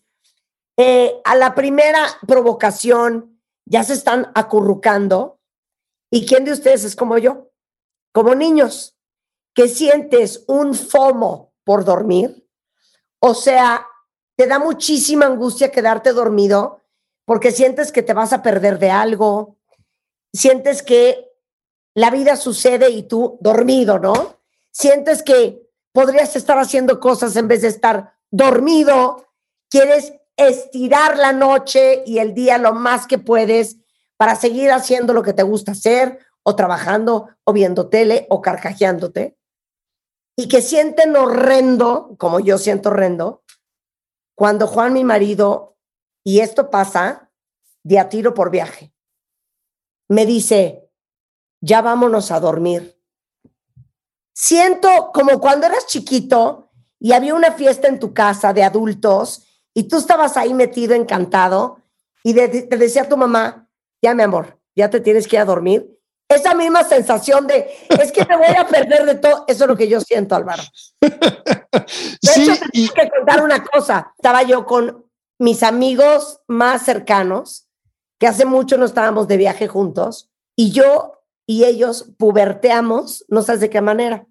eh, 0.77 1.21
a 1.25 1.35
la 1.35 1.53
primera 1.53 2.05
provocación 2.27 3.31
ya 3.65 3.83
se 3.83 3.93
están 3.93 4.31
acurrucando? 4.35 5.39
¿Y 6.11 6.25
quién 6.25 6.45
de 6.45 6.51
ustedes 6.51 6.83
es 6.83 6.95
como 6.95 7.17
yo? 7.17 7.51
Como 8.13 8.35
niños, 8.35 8.97
que 9.53 9.67
sientes 9.67 10.43
un 10.47 10.75
FOMO 10.75 11.53
por 11.63 11.85
dormir, 11.85 12.47
o 13.19 13.33
sea, 13.33 13.87
te 14.35 14.47
da 14.47 14.59
muchísima 14.59 15.25
angustia 15.25 15.71
quedarte 15.71 16.13
dormido 16.13 16.81
porque 17.25 17.51
sientes 17.51 17.91
que 17.91 18.01
te 18.01 18.13
vas 18.13 18.33
a 18.33 18.41
perder 18.41 18.79
de 18.79 18.91
algo, 18.91 19.57
sientes 20.33 20.83
que 20.83 21.29
la 21.93 22.09
vida 22.09 22.35
sucede 22.35 22.89
y 22.89 23.03
tú 23.03 23.37
dormido, 23.41 23.99
¿no? 23.99 24.37
Sientes 24.71 25.23
que 25.23 25.67
podrías 25.91 26.35
estar 26.35 26.57
haciendo 26.57 26.99
cosas 26.99 27.35
en 27.35 27.47
vez 27.47 27.61
de 27.61 27.67
estar 27.67 28.15
dormido, 28.29 29.27
quieres 29.69 30.13
estirar 30.37 31.17
la 31.17 31.33
noche 31.33 32.03
y 32.05 32.19
el 32.19 32.33
día 32.33 32.57
lo 32.57 32.73
más 32.73 33.07
que 33.07 33.17
puedes 33.17 33.77
para 34.17 34.35
seguir 34.35 34.71
haciendo 34.71 35.13
lo 35.13 35.23
que 35.23 35.33
te 35.33 35.43
gusta 35.43 35.73
hacer 35.73 36.19
o 36.43 36.55
trabajando 36.55 37.29
o 37.43 37.53
viendo 37.53 37.89
tele 37.89 38.25
o 38.29 38.41
carcajeándote. 38.41 39.37
Y 40.37 40.47
que 40.47 40.61
sienten 40.61 41.15
horrendo, 41.15 42.15
como 42.17 42.39
yo 42.39 42.57
siento 42.57 42.89
horrendo, 42.89 43.43
cuando 44.35 44.65
Juan, 44.65 44.93
mi 44.93 45.03
marido, 45.03 45.77
y 46.23 46.39
esto 46.39 46.69
pasa 46.69 47.31
de 47.83 47.99
a 47.99 48.09
tiro 48.09 48.33
por 48.33 48.49
viaje, 48.49 48.93
me 50.11 50.25
dice, 50.25 50.89
ya 51.61 51.81
vámonos 51.81 52.31
a 52.31 52.39
dormir. 52.39 52.97
Siento 54.33 55.11
como 55.13 55.39
cuando 55.39 55.67
eras 55.67 55.87
chiquito 55.87 56.69
y 56.99 57.13
había 57.13 57.35
una 57.35 57.51
fiesta 57.53 57.87
en 57.87 57.99
tu 57.99 58.13
casa 58.13 58.53
de 58.53 58.63
adultos 58.63 59.45
y 59.73 59.83
tú 59.83 59.97
estabas 59.97 60.37
ahí 60.37 60.53
metido, 60.53 60.93
encantado, 60.93 61.79
y 62.23 62.33
de- 62.33 62.47
te 62.63 62.77
decía 62.77 63.07
tu 63.09 63.17
mamá, 63.17 63.69
ya 64.01 64.13
mi 64.13 64.23
amor, 64.23 64.59
ya 64.75 64.89
te 64.89 64.99
tienes 64.99 65.27
que 65.27 65.35
ir 65.37 65.41
a 65.41 65.45
dormir. 65.45 65.97
esa 66.29 66.53
misma 66.53 66.85
sensación 66.85 67.45
de, 67.45 67.69
es 67.89 68.09
que 68.13 68.25
me 68.25 68.37
voy 68.37 68.55
a 68.57 68.65
perder 68.65 69.05
de 69.05 69.15
todo. 69.15 69.43
Eso 69.49 69.65
es 69.65 69.67
lo 69.69 69.75
que 69.75 69.89
yo 69.89 69.99
siento, 69.99 70.33
Álvaro. 70.33 70.63
De 71.01 72.31
hecho, 72.35 72.53
te 72.53 72.69
tengo 72.71 72.93
que 72.93 73.09
contar 73.09 73.43
una 73.43 73.61
cosa. 73.65 74.13
Estaba 74.17 74.41
yo 74.43 74.65
con 74.65 75.05
mis 75.39 75.61
amigos 75.61 76.39
más 76.47 76.83
cercanos, 76.85 77.67
que 78.21 78.27
hace 78.27 78.45
mucho 78.45 78.77
no 78.77 78.85
estábamos 78.85 79.27
de 79.27 79.35
viaje 79.35 79.67
juntos, 79.67 80.29
y 80.55 80.71
yo 80.71 81.23
y 81.47 81.65
ellos 81.65 82.05
puberteamos, 82.19 83.25
no 83.29 83.41
sabes 83.41 83.61
de 83.61 83.71
qué 83.71 83.81
manera. 83.81 84.27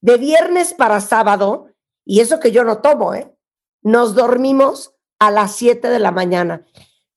De 0.00 0.16
viernes 0.16 0.72
para 0.72 1.02
sábado, 1.02 1.68
y 2.06 2.20
eso 2.20 2.40
que 2.40 2.50
yo 2.50 2.64
no 2.64 2.78
tomo, 2.78 3.12
¿eh? 3.12 3.30
Nos 3.82 4.14
dormimos 4.14 4.94
a 5.18 5.30
las 5.30 5.54
7 5.54 5.86
de 5.90 5.98
la 5.98 6.12
mañana. 6.12 6.64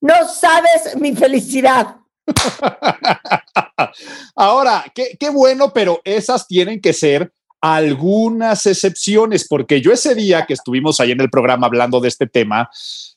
No 0.02 0.28
sabes 0.28 0.94
mi 1.00 1.16
felicidad. 1.16 1.96
Ahora, 4.36 4.84
qué, 4.94 5.30
bueno, 5.30 5.72
pero 5.72 6.02
esas 6.04 6.46
tienen 6.46 6.82
que 6.82 6.92
ser 6.92 7.32
algunas 7.62 8.66
excepciones, 8.66 9.48
porque 9.48 9.80
yo 9.80 9.90
ese 9.90 10.14
día 10.14 10.44
que 10.44 10.52
estuvimos 10.52 11.00
ahí 11.00 11.12
en 11.12 11.22
el 11.22 11.30
programa 11.30 11.66
hablando 11.66 11.98
de 11.98 12.08
este 12.08 12.26
tema, 12.26 12.68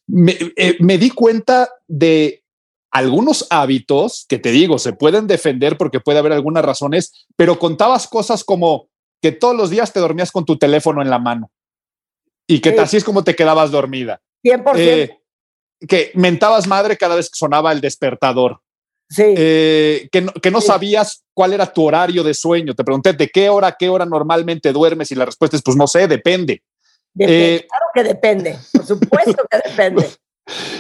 me, 0.08 0.38
eh, 0.56 0.78
me 0.80 0.98
di 0.98 1.10
cuenta 1.10 1.70
de 1.86 2.43
algunos 2.94 3.48
hábitos 3.50 4.26
que 4.30 4.38
te 4.38 4.52
digo, 4.52 4.78
se 4.78 4.94
pueden 4.94 5.26
defender 5.28 5.78
porque 5.78 6.00
puede 6.00 6.20
haber 6.20 6.32
algunas 6.32 6.64
razones, 6.64 7.26
pero 7.36 7.58
contabas 7.60 8.08
cosas 8.08 8.44
como 8.44 8.88
que 9.22 9.32
todos 9.32 9.56
los 9.56 9.70
días 9.72 9.92
te 9.92 10.00
dormías 10.00 10.32
con 10.32 10.46
tu 10.46 10.58
teléfono 10.58 11.02
en 11.02 11.10
la 11.10 11.18
mano 11.20 11.52
y 12.48 12.60
que 12.60 12.72
Sí. 12.72 12.78
así 12.78 12.98
es 12.98 13.04
como 13.04 13.24
te 13.24 13.36
quedabas 13.36 13.72
dormida. 13.72 14.22
100%. 14.44 14.74
Eh, 14.78 15.20
que 15.88 16.12
mentabas 16.14 16.68
madre 16.68 16.96
cada 16.96 17.16
vez 17.16 17.30
que 17.30 17.38
sonaba 17.38 17.72
el 17.72 17.82
despertador. 17.82 18.60
Sí. 19.10 19.24
Eh, 19.38 20.08
que 20.12 20.22
no, 20.22 20.32
que 20.34 20.52
no 20.52 20.62
sabías 20.62 21.24
cuál 21.34 21.54
era 21.54 21.72
tu 21.72 21.84
horario 21.84 22.24
de 22.24 22.34
sueño. 22.34 22.74
Te 22.74 22.84
pregunté 22.84 23.14
de 23.14 23.28
qué 23.30 23.50
hora, 23.50 23.68
a 23.68 23.76
qué 23.78 23.90
hora 23.90 24.06
normalmente 24.06 24.72
duermes 24.72 25.12
y 25.12 25.16
la 25.16 25.26
respuesta 25.26 25.58
es 25.58 25.64
pues 25.64 25.76
no 25.78 25.88
sé, 25.88 26.08
depende. 26.08 26.62
Depende, 27.14 27.56
Eh, 27.56 27.68
claro 27.68 27.86
que 27.94 28.04
depende, 28.04 28.58
por 28.72 28.86
supuesto 28.86 29.46
que 29.50 29.70
depende. 29.70 30.10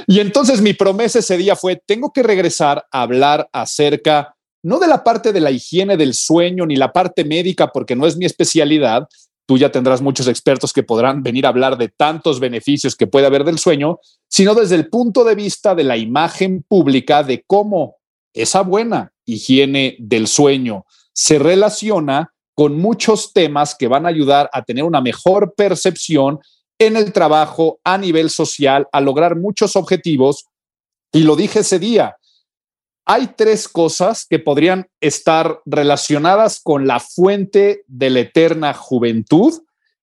Y 0.07 0.19
entonces 0.19 0.61
mi 0.61 0.73
promesa 0.73 1.19
ese 1.19 1.37
día 1.37 1.55
fue, 1.55 1.81
tengo 1.85 2.11
que 2.11 2.23
regresar 2.23 2.85
a 2.91 3.01
hablar 3.03 3.49
acerca, 3.53 4.35
no 4.63 4.79
de 4.79 4.87
la 4.87 5.03
parte 5.03 5.33
de 5.33 5.39
la 5.39 5.51
higiene 5.51 5.97
del 5.97 6.13
sueño 6.13 6.65
ni 6.65 6.75
la 6.75 6.91
parte 6.91 7.23
médica, 7.23 7.71
porque 7.71 7.95
no 7.95 8.05
es 8.05 8.17
mi 8.17 8.25
especialidad. 8.25 9.07
Tú 9.45 9.57
ya 9.57 9.71
tendrás 9.71 10.01
muchos 10.01 10.27
expertos 10.27 10.71
que 10.71 10.83
podrán 10.83 11.21
venir 11.21 11.45
a 11.45 11.49
hablar 11.49 11.77
de 11.77 11.89
tantos 11.89 12.39
beneficios 12.39 12.95
que 12.95 13.07
puede 13.07 13.25
haber 13.25 13.43
del 13.43 13.59
sueño, 13.59 13.99
sino 14.29 14.55
desde 14.55 14.75
el 14.75 14.89
punto 14.89 15.23
de 15.23 15.35
vista 15.35 15.75
de 15.75 15.83
la 15.83 15.97
imagen 15.97 16.63
pública 16.67 17.23
de 17.23 17.43
cómo 17.45 17.97
esa 18.33 18.61
buena 18.61 19.11
higiene 19.25 19.95
del 19.99 20.27
sueño 20.27 20.85
se 21.13 21.39
relaciona 21.39 22.33
con 22.55 22.77
muchos 22.77 23.33
temas 23.33 23.75
que 23.75 23.87
van 23.87 24.05
a 24.05 24.09
ayudar 24.09 24.49
a 24.53 24.63
tener 24.63 24.83
una 24.83 25.01
mejor 25.01 25.53
percepción 25.55 26.39
en 26.79 26.97
el 26.97 27.13
trabajo, 27.13 27.79
a 27.83 27.97
nivel 27.97 28.29
social, 28.29 28.87
a 28.91 29.01
lograr 29.01 29.35
muchos 29.35 29.75
objetivos. 29.75 30.45
Y 31.11 31.23
lo 31.23 31.35
dije 31.35 31.59
ese 31.59 31.79
día, 31.79 32.17
hay 33.05 33.27
tres 33.35 33.67
cosas 33.67 34.25
que 34.29 34.39
podrían 34.39 34.87
estar 35.01 35.61
relacionadas 35.65 36.61
con 36.61 36.87
la 36.87 36.99
fuente 36.99 37.83
de 37.87 38.09
la 38.09 38.21
eterna 38.21 38.73
juventud 38.73 39.53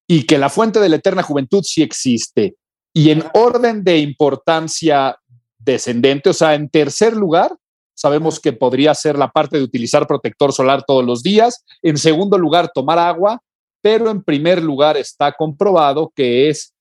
y 0.06 0.24
que 0.24 0.38
la 0.38 0.50
fuente 0.50 0.80
de 0.80 0.88
la 0.88 0.96
eterna 0.96 1.22
juventud 1.22 1.62
sí 1.62 1.82
existe. 1.82 2.56
Y 2.92 3.10
en 3.10 3.24
orden 3.34 3.84
de 3.84 3.98
importancia 3.98 5.16
descendente, 5.58 6.30
o 6.30 6.34
sea, 6.34 6.54
en 6.54 6.68
tercer 6.68 7.16
lugar, 7.16 7.56
sabemos 7.94 8.40
que 8.40 8.52
podría 8.52 8.94
ser 8.94 9.18
la 9.18 9.30
parte 9.30 9.56
de 9.56 9.62
utilizar 9.62 10.06
protector 10.06 10.52
solar 10.52 10.84
todos 10.86 11.04
los 11.04 11.22
días. 11.22 11.64
En 11.82 11.96
segundo 11.96 12.38
lugar, 12.38 12.70
tomar 12.74 12.98
agua. 12.98 13.40
Pero 13.82 14.10
en 14.10 14.22
primer 14.22 14.62
lugar 14.62 14.96
está 14.96 15.32
comprobado 15.32 16.12
que 16.14 16.48
es 16.48 16.74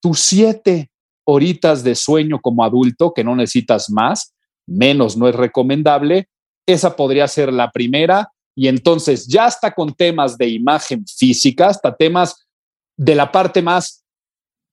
tus 0.00 0.20
siete 0.20 0.90
horitas 1.24 1.82
de 1.82 1.94
sueño 1.94 2.40
como 2.40 2.64
adulto, 2.64 3.12
que 3.12 3.24
no 3.24 3.34
necesitas 3.34 3.90
más, 3.90 4.34
menos 4.66 5.16
no 5.16 5.28
es 5.28 5.34
recomendable. 5.34 6.28
Esa 6.66 6.96
podría 6.96 7.28
ser 7.28 7.52
la 7.52 7.70
primera. 7.70 8.30
Y 8.54 8.68
entonces 8.68 9.26
ya 9.26 9.46
está 9.46 9.74
con 9.74 9.94
temas 9.94 10.38
de 10.38 10.48
imagen 10.48 11.04
física, 11.06 11.68
hasta 11.68 11.94
temas 11.94 12.46
de 12.96 13.14
la 13.14 13.30
parte 13.30 13.60
más 13.60 14.02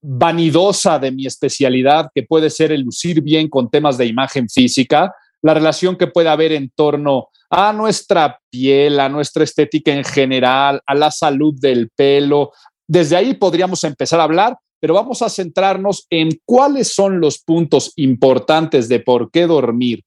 vanidosa 0.01 0.99
de 0.99 1.11
mi 1.11 1.25
especialidad, 1.25 2.09
que 2.13 2.23
puede 2.23 2.49
ser 2.49 2.71
el 2.71 2.81
lucir 2.81 3.21
bien 3.21 3.49
con 3.49 3.69
temas 3.69 3.97
de 3.97 4.05
imagen 4.05 4.49
física, 4.49 5.13
la 5.43 5.53
relación 5.53 5.95
que 5.95 6.07
puede 6.07 6.29
haber 6.29 6.53
en 6.53 6.71
torno 6.75 7.27
a 7.49 7.71
nuestra 7.71 8.39
piel, 8.49 8.99
a 8.99 9.09
nuestra 9.09 9.43
estética 9.43 9.93
en 9.93 10.03
general, 10.03 10.81
a 10.87 10.95
la 10.95 11.11
salud 11.11 11.53
del 11.59 11.89
pelo. 11.95 12.51
Desde 12.87 13.15
ahí 13.15 13.35
podríamos 13.35 13.83
empezar 13.83 14.19
a 14.19 14.23
hablar, 14.23 14.57
pero 14.79 14.95
vamos 14.95 15.21
a 15.21 15.29
centrarnos 15.29 16.07
en 16.09 16.29
cuáles 16.45 16.93
son 16.93 17.19
los 17.19 17.39
puntos 17.39 17.93
importantes 17.97 18.89
de 18.89 18.99
por 18.99 19.29
qué 19.29 19.45
dormir 19.45 20.03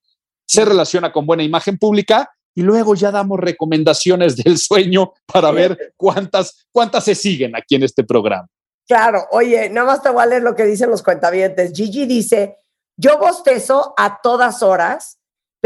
se 0.47 0.65
relaciona 0.65 1.13
con 1.13 1.27
buena 1.27 1.43
imagen 1.43 1.77
pública 1.79 2.31
y 2.55 2.63
luego 2.63 2.95
ya 2.95 3.11
damos 3.11 3.39
recomendaciones 3.39 4.37
del 4.43 4.59
sueño 4.59 5.13
para 5.27 5.51
ver 5.51 5.95
cuántas, 5.97 6.67
cuántas 6.73 7.05
se 7.05 7.15
siguen 7.15 7.55
aquí 7.55 7.75
en 7.75 7.83
este 7.83 8.05
programa. 8.05 8.49
Claro, 8.89 9.27
oye, 9.33 9.69
nada 9.69 9.87
más 9.87 10.03
te 10.03 10.11
voy 10.11 10.23
a 10.23 10.27
leer 10.27 10.43
lo 10.43 10.55
que 10.55 10.65
dicen 10.65 10.91
los 10.91 11.03
cuentavientes. 11.03 11.73
Gigi 11.75 12.07
dice, 12.07 12.59
yo 12.97 13.19
bostezo 13.19 13.95
a 13.97 14.21
todas 14.23 14.63
horas, 14.63 15.16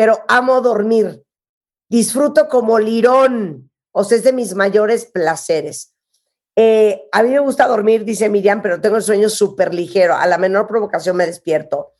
pero 0.01 0.25
amo 0.29 0.63
dormir. 0.63 1.27
Disfruto 1.91 2.49
como 2.49 2.79
lirón, 2.79 3.71
o 3.93 4.03
sea, 4.03 4.17
es 4.17 4.25
de 4.25 4.33
mis 4.33 4.55
mayores 4.55 5.05
placeres. 5.05 5.95
Eh, 6.57 7.03
a 7.13 7.23
mí 7.23 7.29
me 7.29 7.41
gusta 7.41 7.69
dormir, 7.69 8.07
dice 8.07 8.31
Miriam, 8.31 8.63
pero 8.63 8.81
tengo 8.81 8.97
el 8.97 9.03
sueño 9.03 9.29
súper 9.29 9.75
ligero. 9.75 10.15
A 10.17 10.27
la 10.27 10.39
menor 10.39 10.67
provocación 10.67 11.17
me 11.17 11.27
despierto. 11.27 11.93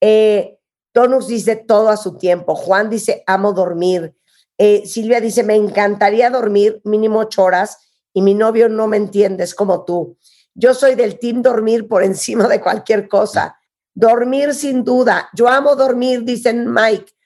Eh, 0.00 0.60
Tonux 0.92 1.26
dice 1.26 1.56
todo 1.56 1.88
a 1.88 1.96
su 1.96 2.16
tiempo. 2.16 2.54
Juan 2.54 2.90
dice, 2.90 3.24
amo 3.26 3.52
dormir. 3.52 4.14
Eh, 4.56 4.86
Silvia 4.86 5.20
dice, 5.20 5.42
me 5.42 5.56
encantaría 5.56 6.30
dormir 6.30 6.80
mínimo 6.84 7.18
ocho 7.18 7.42
horas 7.42 7.76
y 8.12 8.22
mi 8.22 8.34
novio 8.34 8.68
no 8.68 8.86
me 8.86 8.98
entiende, 8.98 9.42
es 9.42 9.56
como 9.56 9.84
tú. 9.84 10.16
Yo 10.54 10.74
soy 10.74 10.94
del 10.94 11.18
team 11.18 11.42
dormir 11.42 11.88
por 11.88 12.04
encima 12.04 12.46
de 12.46 12.60
cualquier 12.60 13.08
cosa. 13.08 13.58
Dormir 13.94 14.54
sin 14.54 14.84
duda. 14.84 15.28
Yo 15.34 15.48
amo 15.48 15.74
dormir, 15.74 16.22
dicen 16.22 16.72
Mike. 16.72 17.17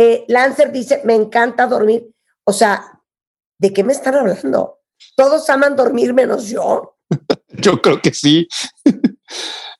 Eh, 0.00 0.24
Lancer 0.28 0.70
dice, 0.70 1.02
me 1.04 1.14
encanta 1.14 1.66
dormir. 1.66 2.08
O 2.44 2.52
sea, 2.52 3.02
¿de 3.58 3.72
qué 3.72 3.82
me 3.82 3.92
están 3.92 4.14
hablando? 4.14 4.78
Todos 5.16 5.50
aman 5.50 5.74
dormir 5.74 6.14
menos 6.14 6.46
yo. 6.48 6.96
Yo 7.48 7.82
creo 7.82 8.00
que 8.00 8.14
sí. 8.14 8.46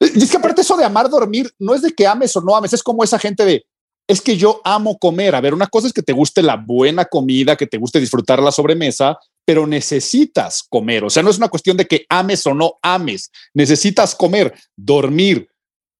Y 0.01 0.23
es 0.23 0.31
que 0.31 0.37
aparte 0.37 0.61
eso 0.61 0.77
de 0.77 0.85
amar 0.85 1.09
dormir 1.11 1.51
no 1.59 1.75
es 1.75 1.83
de 1.83 1.91
que 1.91 2.07
ames 2.07 2.37
o 2.37 2.41
no 2.41 2.55
ames, 2.55 2.73
es 2.73 2.85
como 2.85 3.03
esa 3.03 3.19
gente 3.19 3.45
de, 3.45 3.67
es 4.07 4.21
que 4.21 4.37
yo 4.37 4.61
amo 4.65 4.99
comer. 4.99 5.35
A 5.35 5.41
ver, 5.41 5.55
una 5.55 5.67
cosa 5.67 5.87
es 5.87 5.93
que 5.93 6.03
te 6.03 6.13
guste 6.13 6.43
la 6.43 6.57
buena 6.57 7.05
comida, 7.05 7.57
que 7.57 7.67
te 7.67 7.79
guste 7.79 7.99
disfrutar 7.99 8.41
la 8.41 8.53
sobremesa, 8.53 9.19
pero 9.45 9.67
necesitas 9.67 10.63
comer. 10.69 11.05
O 11.05 11.11
sea, 11.11 11.23
no 11.23 11.31
es 11.31 11.39
una 11.39 11.49
cuestión 11.49 11.77
de 11.77 11.87
que 11.87 12.07
ames 12.09 12.47
o 12.47 12.55
no 12.55 12.75
ames, 12.83 13.31
necesitas 13.55 14.15
comer, 14.15 14.55
dormir. 14.77 15.49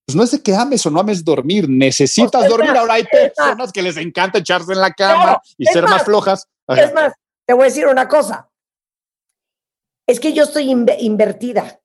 Pues 0.09 0.17
no 0.17 0.23
es 0.23 0.31
de 0.31 0.43
que 0.43 0.55
ames 0.57 0.87
o 0.87 0.91
no 0.91 1.01
ames 1.01 1.23
dormir, 1.23 1.69
necesitas 1.69 2.45
Es 2.45 2.49
dormir. 2.49 2.71
más, 2.71 2.79
Ahora 2.79 2.95
hay 2.95 3.03
más. 3.03 3.11
personas 3.13 3.71
que 3.73 3.83
les 3.83 3.95
encanta 3.99 4.39
echarse 4.39 4.73
en 4.73 4.81
la 4.81 4.91
cama 4.95 5.23
Claro, 5.23 5.41
y 5.59 5.67
ser 5.67 5.83
más, 5.83 5.91
más, 5.93 6.05
flojas. 6.05 6.49
Ajá. 6.67 6.83
Es 6.83 6.95
más, 6.95 7.13
te 7.45 7.53
voy 7.53 7.65
a 7.65 7.67
decir 7.67 7.87
una 7.87 8.09
cosa. 8.09 8.49
Es 10.07 10.19
que 10.19 10.33
yo 10.33 10.45
estoy 10.45 10.69
inve- 10.73 10.97
invertida. 11.01 11.79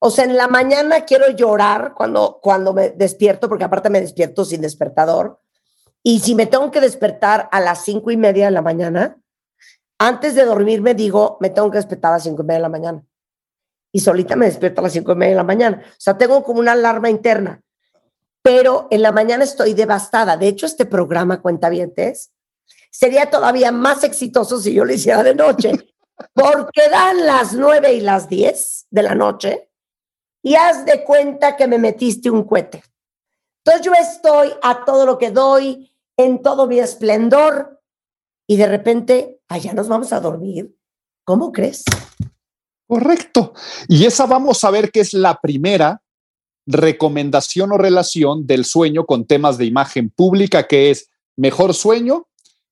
O 0.00 0.10
sea, 0.10 0.24
en 0.24 0.36
la 0.36 0.48
mañana 0.48 1.04
quiero 1.04 1.30
llorar 1.30 1.94
cuando, 1.96 2.40
cuando 2.42 2.72
me 2.72 2.90
despierto, 2.90 3.48
porque 3.48 3.62
aparte 3.62 3.90
me 3.90 4.00
despierto 4.00 4.44
sin 4.44 4.60
despertador. 4.60 5.40
Y 6.02 6.18
si 6.18 6.34
me 6.34 6.46
tengo 6.46 6.68
que 6.72 6.80
despertar 6.80 7.48
a 7.52 7.60
las 7.60 7.84
cinco 7.84 8.10
y 8.10 8.16
media 8.16 8.46
de 8.46 8.50
la 8.50 8.62
mañana, 8.62 9.18
antes 10.00 10.34
de 10.34 10.44
dormirme 10.44 10.94
digo, 10.94 11.38
me 11.40 11.48
tengo 11.50 11.70
que 11.70 11.78
despertar 11.78 12.10
a 12.10 12.16
las 12.16 12.24
cinco 12.24 12.42
y 12.42 12.44
media 12.44 12.58
de 12.58 12.62
la 12.62 12.68
mañana. 12.68 13.04
Y 13.92 14.00
solita 14.00 14.36
me 14.36 14.46
despierto 14.46 14.80
a 14.80 14.84
las 14.84 14.92
cinco 14.92 15.12
y 15.12 15.16
media 15.16 15.32
de 15.32 15.36
la 15.36 15.44
mañana. 15.44 15.82
O 15.84 16.00
sea, 16.00 16.16
tengo 16.16 16.42
como 16.42 16.60
una 16.60 16.72
alarma 16.72 17.10
interna. 17.10 17.62
Pero 18.42 18.88
en 18.90 19.02
la 19.02 19.12
mañana 19.12 19.44
estoy 19.44 19.74
devastada. 19.74 20.36
De 20.36 20.48
hecho, 20.48 20.66
este 20.66 20.86
programa, 20.86 21.40
Cuentavientes, 21.42 22.32
sería 22.90 23.30
todavía 23.30 23.70
más 23.70 24.02
exitoso 24.02 24.60
si 24.60 24.72
yo 24.74 24.84
lo 24.84 24.92
hiciera 24.92 25.22
de 25.22 25.34
noche, 25.34 25.72
porque 26.34 26.88
dan 26.90 27.24
las 27.24 27.52
nueve 27.52 27.92
y 27.92 28.00
las 28.00 28.28
diez 28.28 28.86
de 28.90 29.02
la 29.02 29.14
noche 29.14 29.68
y 30.42 30.56
haz 30.56 30.84
de 30.84 31.04
cuenta 31.04 31.56
que 31.56 31.68
me 31.68 31.78
metiste 31.78 32.30
un 32.30 32.44
cohete. 32.44 32.82
Entonces 33.64 33.86
yo 33.86 33.92
estoy 33.94 34.52
a 34.60 34.84
todo 34.84 35.06
lo 35.06 35.18
que 35.18 35.30
doy, 35.30 35.94
en 36.16 36.42
todo 36.42 36.66
mi 36.66 36.80
esplendor, 36.80 37.80
y 38.46 38.56
de 38.56 38.66
repente, 38.66 39.40
allá 39.48 39.72
nos 39.72 39.88
vamos 39.88 40.12
a 40.12 40.20
dormir. 40.20 40.76
¿Cómo 41.24 41.52
crees? 41.52 41.84
Correcto. 42.92 43.54
Y 43.88 44.04
esa 44.04 44.26
vamos 44.26 44.62
a 44.64 44.70
ver 44.70 44.90
que 44.90 45.00
es 45.00 45.14
la 45.14 45.40
primera 45.40 46.02
recomendación 46.66 47.72
o 47.72 47.78
relación 47.78 48.46
del 48.46 48.66
sueño 48.66 49.06
con 49.06 49.26
temas 49.26 49.56
de 49.56 49.64
imagen 49.64 50.10
pública, 50.10 50.66
que 50.68 50.90
es 50.90 51.08
mejor 51.34 51.72
sueño, 51.72 52.26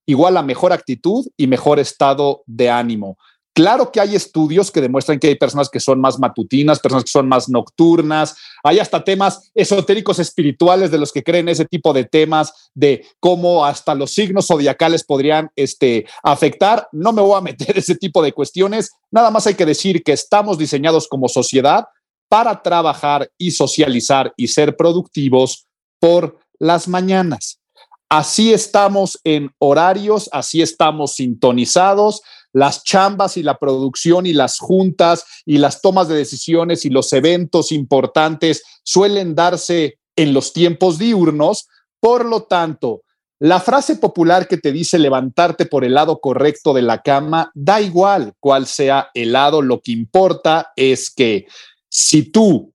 igual 0.04 0.36
a 0.36 0.42
mejor 0.42 0.74
actitud 0.74 1.26
y 1.38 1.46
mejor 1.46 1.78
estado 1.78 2.42
de 2.44 2.68
ánimo. 2.68 3.16
Claro 3.52 3.90
que 3.90 4.00
hay 4.00 4.14
estudios 4.14 4.70
que 4.70 4.80
demuestran 4.80 5.18
que 5.18 5.26
hay 5.26 5.34
personas 5.34 5.68
que 5.68 5.80
son 5.80 6.00
más 6.00 6.18
matutinas, 6.20 6.78
personas 6.78 7.04
que 7.04 7.10
son 7.10 7.28
más 7.28 7.48
nocturnas, 7.48 8.36
hay 8.62 8.78
hasta 8.78 9.02
temas 9.02 9.50
esotéricos 9.54 10.20
espirituales 10.20 10.90
de 10.92 10.98
los 10.98 11.10
que 11.10 11.24
creen 11.24 11.48
ese 11.48 11.64
tipo 11.64 11.92
de 11.92 12.04
temas, 12.04 12.70
de 12.74 13.04
cómo 13.18 13.64
hasta 13.64 13.94
los 13.96 14.12
signos 14.12 14.46
zodiacales 14.46 15.02
podrían 15.02 15.50
este, 15.56 16.06
afectar. 16.22 16.88
No 16.92 17.12
me 17.12 17.22
voy 17.22 17.36
a 17.36 17.40
meter 17.42 17.76
ese 17.76 17.96
tipo 17.96 18.22
de 18.22 18.32
cuestiones, 18.32 18.90
nada 19.10 19.30
más 19.30 19.46
hay 19.48 19.54
que 19.54 19.66
decir 19.66 20.04
que 20.04 20.12
estamos 20.12 20.56
diseñados 20.56 21.08
como 21.08 21.28
sociedad 21.28 21.86
para 22.28 22.62
trabajar 22.62 23.28
y 23.36 23.50
socializar 23.50 24.32
y 24.36 24.46
ser 24.46 24.76
productivos 24.76 25.66
por 25.98 26.38
las 26.60 26.86
mañanas. 26.86 27.60
Así 28.08 28.52
estamos 28.52 29.20
en 29.22 29.52
horarios, 29.58 30.28
así 30.32 30.62
estamos 30.62 31.14
sintonizados. 31.14 32.22
Las 32.52 32.84
chambas 32.84 33.36
y 33.36 33.42
la 33.42 33.58
producción 33.58 34.26
y 34.26 34.32
las 34.32 34.58
juntas 34.58 35.24
y 35.46 35.58
las 35.58 35.80
tomas 35.80 36.08
de 36.08 36.16
decisiones 36.16 36.84
y 36.84 36.90
los 36.90 37.12
eventos 37.12 37.72
importantes 37.72 38.62
suelen 38.82 39.34
darse 39.34 39.98
en 40.16 40.34
los 40.34 40.52
tiempos 40.52 40.98
diurnos. 40.98 41.68
Por 42.00 42.24
lo 42.24 42.42
tanto, 42.44 43.02
la 43.42 43.58
frase 43.58 43.96
popular 43.96 44.46
que 44.46 44.58
te 44.58 44.70
dice 44.70 44.98
levantarte 44.98 45.64
por 45.64 45.82
el 45.84 45.94
lado 45.94 46.20
correcto 46.20 46.74
de 46.74 46.82
la 46.82 47.00
cama, 47.00 47.50
da 47.54 47.80
igual 47.80 48.34
cuál 48.38 48.66
sea 48.66 49.10
el 49.14 49.32
lado, 49.32 49.62
lo 49.62 49.80
que 49.80 49.92
importa 49.92 50.72
es 50.76 51.10
que 51.10 51.46
si 51.88 52.30
tú 52.30 52.74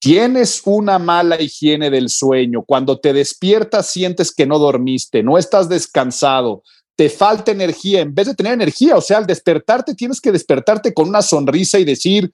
tienes 0.00 0.62
una 0.64 0.98
mala 0.98 1.40
higiene 1.40 1.88
del 1.88 2.08
sueño, 2.08 2.64
cuando 2.66 2.98
te 2.98 3.12
despiertas 3.12 3.92
sientes 3.92 4.34
que 4.34 4.44
no 4.44 4.58
dormiste, 4.58 5.22
no 5.22 5.38
estás 5.38 5.68
descansado, 5.68 6.64
te 6.96 7.08
falta 7.08 7.52
energía, 7.52 8.00
en 8.00 8.14
vez 8.14 8.26
de 8.26 8.34
tener 8.34 8.52
energía, 8.52 8.96
o 8.96 9.00
sea, 9.00 9.18
al 9.18 9.26
despertarte 9.26 9.94
tienes 9.94 10.20
que 10.20 10.32
despertarte 10.32 10.92
con 10.92 11.08
una 11.08 11.22
sonrisa 11.22 11.78
y 11.78 11.84
decir, 11.84 12.32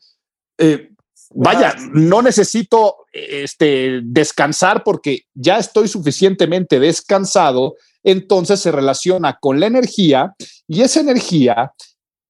eh, 0.59 0.91
vaya, 1.31 1.75
no 1.93 2.23
necesito 2.23 2.97
este, 3.13 4.01
descansar 4.03 4.83
porque 4.83 5.23
ya 5.35 5.59
estoy 5.59 5.89
suficientemente 5.89 6.81
descansado, 6.81 7.77
entonces 8.03 8.61
se 8.61 8.73
relaciona 8.73 9.39
con 9.41 9.61
la 9.61 9.67
energía 9.67 10.35
y 10.67 10.83
esa 10.83 11.01
energía 11.01 11.73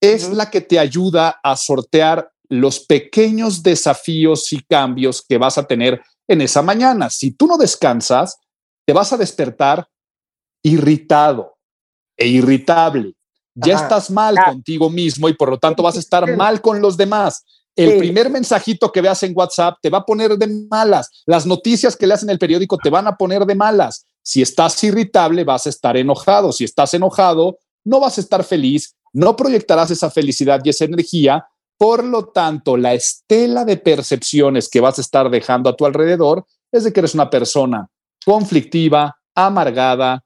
es 0.00 0.30
la 0.30 0.50
que 0.50 0.60
te 0.60 0.78
ayuda 0.78 1.40
a 1.42 1.56
sortear 1.56 2.30
los 2.48 2.80
pequeños 2.80 3.62
desafíos 3.62 4.52
y 4.52 4.62
cambios 4.62 5.24
que 5.26 5.38
vas 5.38 5.58
a 5.58 5.66
tener 5.66 6.00
en 6.28 6.40
esa 6.40 6.62
mañana. 6.62 7.10
Si 7.10 7.32
tú 7.32 7.46
no 7.46 7.58
descansas, 7.58 8.38
te 8.86 8.92
vas 8.92 9.12
a 9.12 9.16
despertar 9.16 9.88
irritado 10.62 11.57
e 12.18 12.26
irritable. 12.26 13.14
Ya 13.54 13.76
Ajá. 13.76 13.84
estás 13.84 14.10
mal 14.10 14.36
contigo 14.44 14.90
mismo 14.90 15.28
y 15.28 15.32
por 15.34 15.48
lo 15.48 15.58
tanto 15.58 15.82
vas 15.82 15.96
a 15.96 16.00
estar 16.00 16.36
mal 16.36 16.60
con 16.60 16.82
los 16.82 16.96
demás. 16.96 17.44
El 17.74 17.92
Sí. 17.92 17.98
primer 17.98 18.28
mensajito 18.28 18.90
que 18.92 19.00
veas 19.00 19.22
en 19.22 19.32
WhatsApp 19.36 19.78
te 19.80 19.88
va 19.88 19.98
a 19.98 20.04
poner 20.04 20.36
de 20.36 20.48
malas. 20.70 21.08
Las 21.26 21.46
noticias 21.46 21.96
que 21.96 22.06
leas 22.06 22.22
en 22.24 22.30
el 22.30 22.38
periódico 22.38 22.76
te 22.76 22.90
van 22.90 23.06
a 23.06 23.16
poner 23.16 23.46
de 23.46 23.54
malas. 23.54 24.04
Si 24.22 24.42
estás 24.42 24.82
irritable, 24.84 25.44
vas 25.44 25.66
a 25.66 25.70
estar 25.70 25.96
enojado. 25.96 26.52
Si 26.52 26.64
estás 26.64 26.92
enojado, 26.94 27.58
no 27.84 28.00
vas 28.00 28.18
a 28.18 28.20
estar 28.20 28.42
feliz, 28.44 28.94
no 29.12 29.34
proyectarás 29.36 29.90
esa 29.90 30.10
felicidad 30.10 30.60
y 30.64 30.70
esa 30.70 30.84
energía. 30.84 31.46
Por 31.78 32.02
lo 32.04 32.26
tanto, 32.26 32.76
la 32.76 32.94
estela 32.94 33.64
de 33.64 33.76
percepciones 33.76 34.68
que 34.68 34.80
vas 34.80 34.98
a 34.98 35.00
estar 35.00 35.30
dejando 35.30 35.70
a 35.70 35.76
tu 35.76 35.86
alrededor 35.86 36.44
es 36.72 36.84
de 36.84 36.92
que 36.92 37.00
eres 37.00 37.14
una 37.14 37.30
persona 37.30 37.88
conflictiva, 38.24 39.16
amargada, 39.34 40.24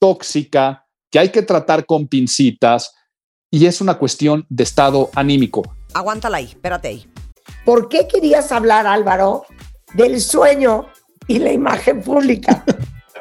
tóxica, 0.00 0.83
que 1.14 1.20
hay 1.20 1.28
que 1.28 1.42
tratar 1.42 1.86
con 1.86 2.08
pincitas 2.08 2.92
y 3.48 3.66
es 3.66 3.80
una 3.80 3.98
cuestión 3.98 4.44
de 4.48 4.64
estado 4.64 5.10
anímico. 5.14 5.62
Aguántala 5.92 6.38
ahí, 6.38 6.46
espérate 6.46 6.88
ahí. 6.88 7.08
¿Por 7.64 7.88
qué 7.88 8.08
querías 8.08 8.50
hablar, 8.50 8.88
Álvaro, 8.88 9.44
del 9.94 10.20
sueño 10.20 10.86
y 11.28 11.38
la 11.38 11.52
imagen 11.52 12.02
pública? 12.02 12.64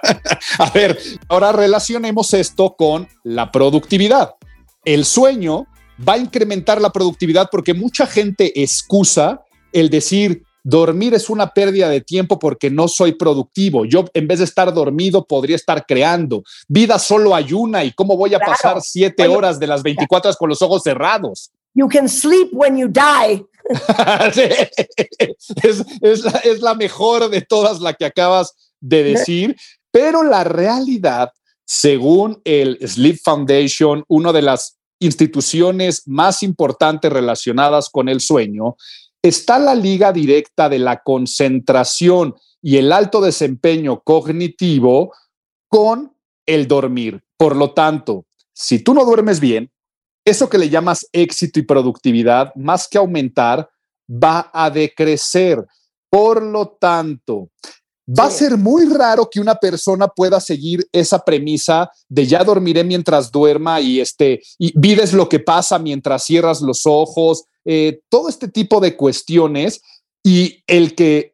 A 0.57 0.71
ver, 0.71 0.97
ahora 1.27 1.51
relacionemos 1.51 2.33
esto 2.33 2.75
con 2.75 3.07
la 3.21 3.51
productividad. 3.51 4.37
El 4.83 5.05
sueño 5.05 5.67
va 5.99 6.13
a 6.13 6.17
incrementar 6.17 6.81
la 6.81 6.89
productividad 6.89 7.49
porque 7.51 7.75
mucha 7.75 8.07
gente 8.07 8.59
excusa 8.63 9.43
el 9.71 9.91
decir 9.91 10.41
dormir 10.63 11.13
es 11.13 11.29
una 11.29 11.51
pérdida 11.53 11.89
de 11.89 12.01
tiempo 12.01 12.39
porque 12.39 12.69
no 12.71 12.87
soy 12.87 13.11
productivo. 13.13 13.85
Yo 13.85 14.05
en 14.13 14.27
vez 14.27 14.39
de 14.39 14.45
estar 14.45 14.73
dormido 14.73 15.25
podría 15.25 15.55
estar 15.55 15.85
creando. 15.85 16.43
Vida 16.67 16.97
solo 16.99 17.35
hay 17.35 17.51
una 17.53 17.83
y 17.83 17.91
cómo 17.91 18.15
voy 18.17 18.33
a 18.33 18.37
Claro. 18.37 18.53
pasar 18.53 18.81
siete 18.81 19.23
Oye, 19.27 19.35
horas 19.35 19.59
de 19.59 19.67
las 19.67 19.83
24 19.83 20.29
horas 20.29 20.37
con 20.37 20.49
los 20.49 20.61
ojos 20.61 20.81
cerrados. 20.83 21.51
You 21.75 21.87
can 21.89 22.07
sleep 22.07 22.49
when 22.53 22.77
you 22.77 22.87
die. 22.87 23.45
Sí. 24.33 24.41
es, 25.63 25.83
es 26.01 26.23
la, 26.23 26.31
es 26.43 26.61
la 26.61 26.73
mejor 26.75 27.29
de 27.29 27.41
todas 27.41 27.79
la 27.79 27.93
que 27.93 28.05
acabas 28.05 28.53
de 28.79 29.03
decir, 29.03 29.55
pero 29.91 30.23
la 30.23 30.43
realidad, 30.43 31.31
según 31.65 32.41
el 32.43 32.77
Sleep 32.85 33.19
Foundation, 33.23 34.03
una 34.07 34.33
de 34.33 34.41
las 34.41 34.77
instituciones 34.99 36.03
más 36.05 36.43
importantes 36.43 37.11
relacionadas 37.11 37.89
con 37.89 38.09
el 38.09 38.19
sueño, 38.21 38.75
está 39.23 39.57
la 39.57 39.73
liga 39.73 40.11
directa 40.11 40.69
de 40.69 40.79
la 40.79 41.01
concentración 41.01 42.35
y 42.61 42.77
el 42.77 42.91
alto 42.91 43.21
desempeño 43.21 44.01
cognitivo 44.01 45.13
con 45.69 46.15
el 46.45 46.67
dormir. 46.67 47.23
Por 47.37 47.55
lo 47.55 47.71
tanto, 47.71 48.25
si 48.53 48.79
tú 48.79 48.93
no 48.93 49.05
duermes 49.05 49.39
bien, 49.39 49.71
eso 50.25 50.49
que 50.49 50.57
le 50.57 50.69
llamas 50.69 51.07
éxito 51.11 51.59
y 51.59 51.63
productividad, 51.63 52.53
más 52.55 52.87
que 52.87 52.97
aumentar, 52.97 53.69
va 54.07 54.49
a 54.53 54.69
decrecer. 54.69 55.65
Por 56.09 56.43
lo 56.43 56.67
tanto, 56.79 57.49
va 58.07 58.25
a 58.25 58.31
ser 58.31 58.57
muy 58.57 58.85
raro 58.85 59.29
que 59.29 59.39
una 59.39 59.55
persona 59.55 60.07
pueda 60.07 60.39
seguir 60.39 60.87
esa 60.91 61.19
premisa 61.19 61.89
de 62.07 62.27
ya 62.27 62.43
dormiré 62.43 62.83
mientras 62.83 63.31
duerma 63.31 63.81
y 63.81 63.99
este 63.99 64.41
y 64.59 64.77
vives 64.77 65.13
lo 65.13 65.27
que 65.27 65.39
pasa 65.39 65.79
mientras 65.79 66.25
cierras 66.25 66.61
los 66.61 66.85
ojos, 66.85 67.45
eh, 67.65 68.01
todo 68.09 68.29
este 68.29 68.47
tipo 68.47 68.79
de 68.79 68.95
cuestiones 68.95 69.81
y 70.23 70.63
el 70.67 70.95
que 70.95 71.33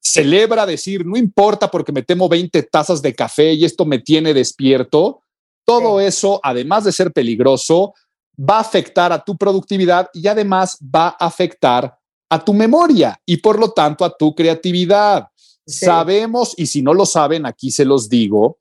celebra 0.00 0.66
decir 0.66 1.06
no 1.06 1.16
importa 1.16 1.70
porque 1.70 1.92
me 1.92 2.02
temo 2.02 2.28
20 2.28 2.62
tazas 2.64 3.00
de 3.00 3.14
café 3.14 3.52
y 3.52 3.64
esto 3.64 3.84
me 3.84 3.98
tiene 3.98 4.34
despierto, 4.34 5.20
todo 5.64 6.00
eso, 6.00 6.40
además 6.42 6.84
de 6.84 6.92
ser 6.92 7.12
peligroso, 7.12 7.94
va 8.38 8.56
a 8.56 8.60
afectar 8.60 9.12
a 9.12 9.22
tu 9.22 9.36
productividad 9.36 10.08
y 10.12 10.26
además 10.26 10.76
va 10.82 11.16
a 11.18 11.26
afectar 11.26 11.96
a 12.28 12.44
tu 12.44 12.52
memoria 12.54 13.20
y 13.24 13.36
por 13.36 13.58
lo 13.58 13.70
tanto 13.70 14.04
a 14.04 14.16
tu 14.16 14.34
creatividad. 14.34 15.28
Sí. 15.64 15.86
Sabemos, 15.86 16.54
y 16.56 16.66
si 16.66 16.82
no 16.82 16.92
lo 16.94 17.06
saben, 17.06 17.46
aquí 17.46 17.70
se 17.70 17.84
los 17.84 18.08
digo, 18.08 18.58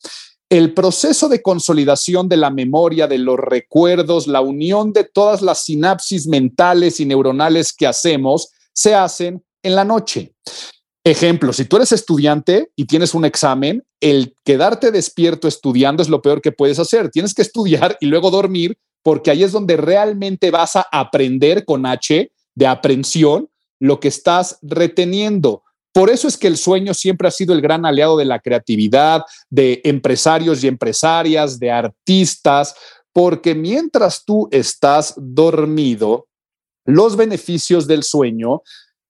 el 0.51 0.73
proceso 0.73 1.29
de 1.29 1.41
consolidación 1.41 2.27
de 2.27 2.35
la 2.35 2.49
memoria, 2.49 3.07
de 3.07 3.17
los 3.17 3.39
recuerdos, 3.39 4.27
la 4.27 4.41
unión 4.41 4.91
de 4.91 5.05
todas 5.05 5.41
las 5.41 5.63
sinapsis 5.63 6.27
mentales 6.27 6.99
y 6.99 7.05
neuronales 7.05 7.71
que 7.71 7.87
hacemos, 7.87 8.49
se 8.73 8.93
hacen 8.93 9.41
en 9.63 9.75
la 9.75 9.85
noche. 9.85 10.35
Ejemplo, 11.05 11.53
si 11.53 11.63
tú 11.63 11.77
eres 11.77 11.93
estudiante 11.93 12.69
y 12.75 12.85
tienes 12.85 13.13
un 13.13 13.23
examen, 13.23 13.85
el 14.01 14.35
quedarte 14.43 14.91
despierto 14.91 15.47
estudiando 15.47 16.03
es 16.03 16.09
lo 16.09 16.21
peor 16.21 16.41
que 16.41 16.51
puedes 16.51 16.79
hacer. 16.79 17.09
Tienes 17.09 17.33
que 17.33 17.43
estudiar 17.43 17.97
y 18.01 18.07
luego 18.07 18.29
dormir 18.29 18.77
porque 19.03 19.31
ahí 19.31 19.43
es 19.43 19.53
donde 19.53 19.77
realmente 19.77 20.51
vas 20.51 20.75
a 20.75 20.85
aprender 20.91 21.63
con 21.63 21.85
H 21.85 22.29
de 22.55 22.67
aprensión 22.67 23.49
lo 23.79 24.01
que 24.01 24.09
estás 24.09 24.59
reteniendo. 24.61 25.63
Por 25.93 26.09
eso 26.09 26.27
es 26.27 26.38
que 26.38 26.47
el 26.47 26.57
sueño 26.57 26.93
siempre 26.93 27.27
ha 27.27 27.31
sido 27.31 27.53
el 27.53 27.61
gran 27.61 27.85
aliado 27.85 28.18
de 28.18 28.26
la 28.26 28.39
creatividad, 28.39 29.23
de 29.49 29.81
empresarios 29.84 30.63
y 30.63 30.68
empresarias, 30.68 31.59
de 31.59 31.72
artistas, 31.72 32.76
porque 33.13 33.55
mientras 33.55 34.23
tú 34.23 34.47
estás 34.51 35.13
dormido, 35.18 36.27
los 36.85 37.15
beneficios 37.15 37.88
del 37.88 38.03
sueño 38.03 38.61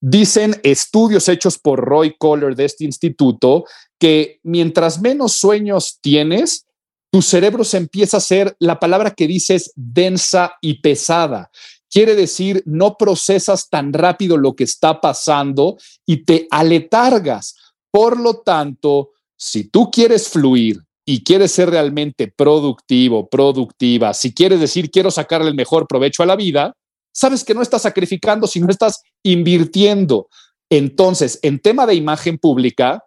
Dicen 0.03 0.59
estudios 0.63 1.29
hechos 1.29 1.59
por 1.59 1.79
Roy 1.79 2.15
Kohler 2.17 2.55
de 2.55 2.65
este 2.65 2.85
instituto 2.85 3.65
que 3.99 4.39
mientras 4.41 4.99
menos 4.99 5.33
sueños 5.33 5.99
tienes, 6.01 6.65
tu 7.11 7.21
cerebro 7.21 7.63
se 7.63 7.77
empieza 7.77 8.17
a 8.17 8.19
hacer, 8.19 8.55
la 8.57 8.79
palabra 8.79 9.11
que 9.11 9.27
dices, 9.27 9.71
densa 9.75 10.53
y 10.59 10.81
pesada. 10.81 11.51
Quiere 11.91 12.15
decir, 12.15 12.63
no 12.65 12.95
procesas 12.97 13.69
tan 13.69 13.91
rápido 13.91 14.37
lo 14.37 14.55
que 14.55 14.63
está 14.63 15.01
pasando 15.01 15.77
y 16.05 16.23
te 16.23 16.47
aletargas. 16.49 17.55
Por 17.91 18.17
lo 18.17 18.37
tanto, 18.37 19.09
si 19.37 19.65
tú 19.65 19.91
quieres 19.91 20.29
fluir 20.29 20.79
y 21.05 21.23
quieres 21.23 21.51
ser 21.51 21.69
realmente 21.69 22.27
productivo, 22.29 23.27
productiva, 23.27 24.13
si 24.13 24.33
quieres 24.33 24.61
decir, 24.61 24.89
quiero 24.89 25.11
sacarle 25.11 25.49
el 25.49 25.55
mejor 25.55 25.85
provecho 25.85 26.23
a 26.23 26.27
la 26.27 26.37
vida, 26.37 26.73
sabes 27.13 27.43
que 27.43 27.53
no 27.53 27.61
estás 27.61 27.81
sacrificando, 27.81 28.47
sino 28.47 28.69
estás 28.69 29.01
invirtiendo. 29.21 30.29
Entonces, 30.69 31.39
en 31.41 31.59
tema 31.59 31.85
de 31.85 31.95
imagen 31.95 32.37
pública, 32.37 33.03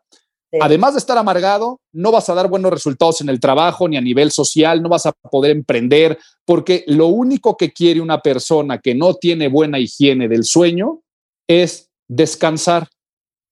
además 0.60 0.94
de 0.94 0.98
estar 0.98 1.18
amargado, 1.18 1.80
no 1.92 2.12
vas 2.12 2.28
a 2.28 2.34
dar 2.34 2.48
buenos 2.48 2.72
resultados 2.72 3.20
en 3.20 3.28
el 3.28 3.40
trabajo 3.40 3.88
ni 3.88 3.96
a 3.96 4.00
nivel 4.00 4.30
social, 4.30 4.82
no 4.82 4.88
vas 4.88 5.06
a 5.06 5.12
poder 5.12 5.52
emprender, 5.52 6.18
porque 6.44 6.84
lo 6.86 7.08
único 7.08 7.56
que 7.56 7.72
quiere 7.72 8.00
una 8.00 8.20
persona 8.20 8.78
que 8.78 8.94
no 8.94 9.14
tiene 9.14 9.48
buena 9.48 9.78
higiene 9.78 10.28
del 10.28 10.44
sueño 10.44 11.00
es 11.48 11.90
descansar. 12.08 12.88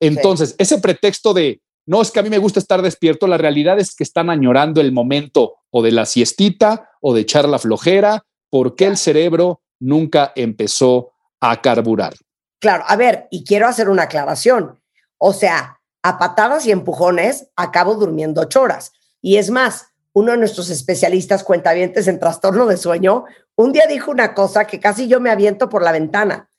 Entonces, 0.00 0.54
ese 0.58 0.78
pretexto 0.78 1.34
de, 1.34 1.60
no 1.86 2.02
es 2.02 2.10
que 2.10 2.20
a 2.20 2.22
mí 2.22 2.30
me 2.30 2.38
gusta 2.38 2.60
estar 2.60 2.82
despierto, 2.82 3.26
la 3.26 3.38
realidad 3.38 3.78
es 3.78 3.94
que 3.94 4.04
están 4.04 4.30
añorando 4.30 4.80
el 4.80 4.92
momento 4.92 5.56
o 5.70 5.82
de 5.82 5.92
la 5.92 6.06
siestita 6.06 6.90
o 7.00 7.14
de 7.14 7.22
echar 7.22 7.48
la 7.48 7.58
flojera, 7.58 8.24
porque 8.50 8.86
el 8.86 8.96
cerebro 8.96 9.62
nunca 9.80 10.32
empezó 10.36 11.12
a 11.40 11.60
carburar. 11.60 12.14
Claro, 12.60 12.84
a 12.86 12.96
ver, 12.96 13.26
y 13.30 13.44
quiero 13.44 13.66
hacer 13.66 13.88
una 13.88 14.04
aclaración. 14.04 14.78
O 15.18 15.32
sea, 15.32 15.80
a 16.02 16.18
patadas 16.18 16.66
y 16.66 16.72
empujones 16.72 17.48
acabo 17.56 17.94
durmiendo 17.94 18.40
ocho 18.40 18.62
horas. 18.62 18.92
Y 19.20 19.36
es 19.36 19.50
más, 19.50 19.86
uno 20.12 20.32
de 20.32 20.38
nuestros 20.38 20.68
especialistas 20.68 21.44
cuentavientes 21.44 22.08
en 22.08 22.18
trastorno 22.18 22.66
de 22.66 22.76
sueño, 22.76 23.24
un 23.56 23.72
día 23.72 23.86
dijo 23.86 24.10
una 24.10 24.34
cosa 24.34 24.66
que 24.66 24.80
casi 24.80 25.08
yo 25.08 25.20
me 25.20 25.30
aviento 25.30 25.68
por 25.68 25.82
la 25.82 25.92
ventana. 25.92 26.50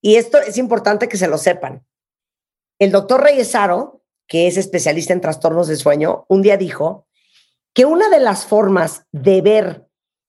Y 0.00 0.16
esto 0.16 0.38
es 0.38 0.56
importante 0.56 1.08
que 1.08 1.16
se 1.16 1.28
lo 1.28 1.38
sepan. 1.38 1.84
El 2.78 2.92
doctor 2.92 3.22
Reyesaro, 3.22 4.02
que 4.26 4.46
es 4.46 4.56
especialista 4.56 5.12
en 5.12 5.20
trastornos 5.20 5.68
de 5.68 5.76
sueño, 5.76 6.26
un 6.28 6.42
día 6.42 6.56
dijo 6.56 7.06
que 7.74 7.84
una 7.84 8.08
de 8.08 8.20
las 8.20 8.46
formas 8.46 9.04
de 9.12 9.42
ver 9.42 9.88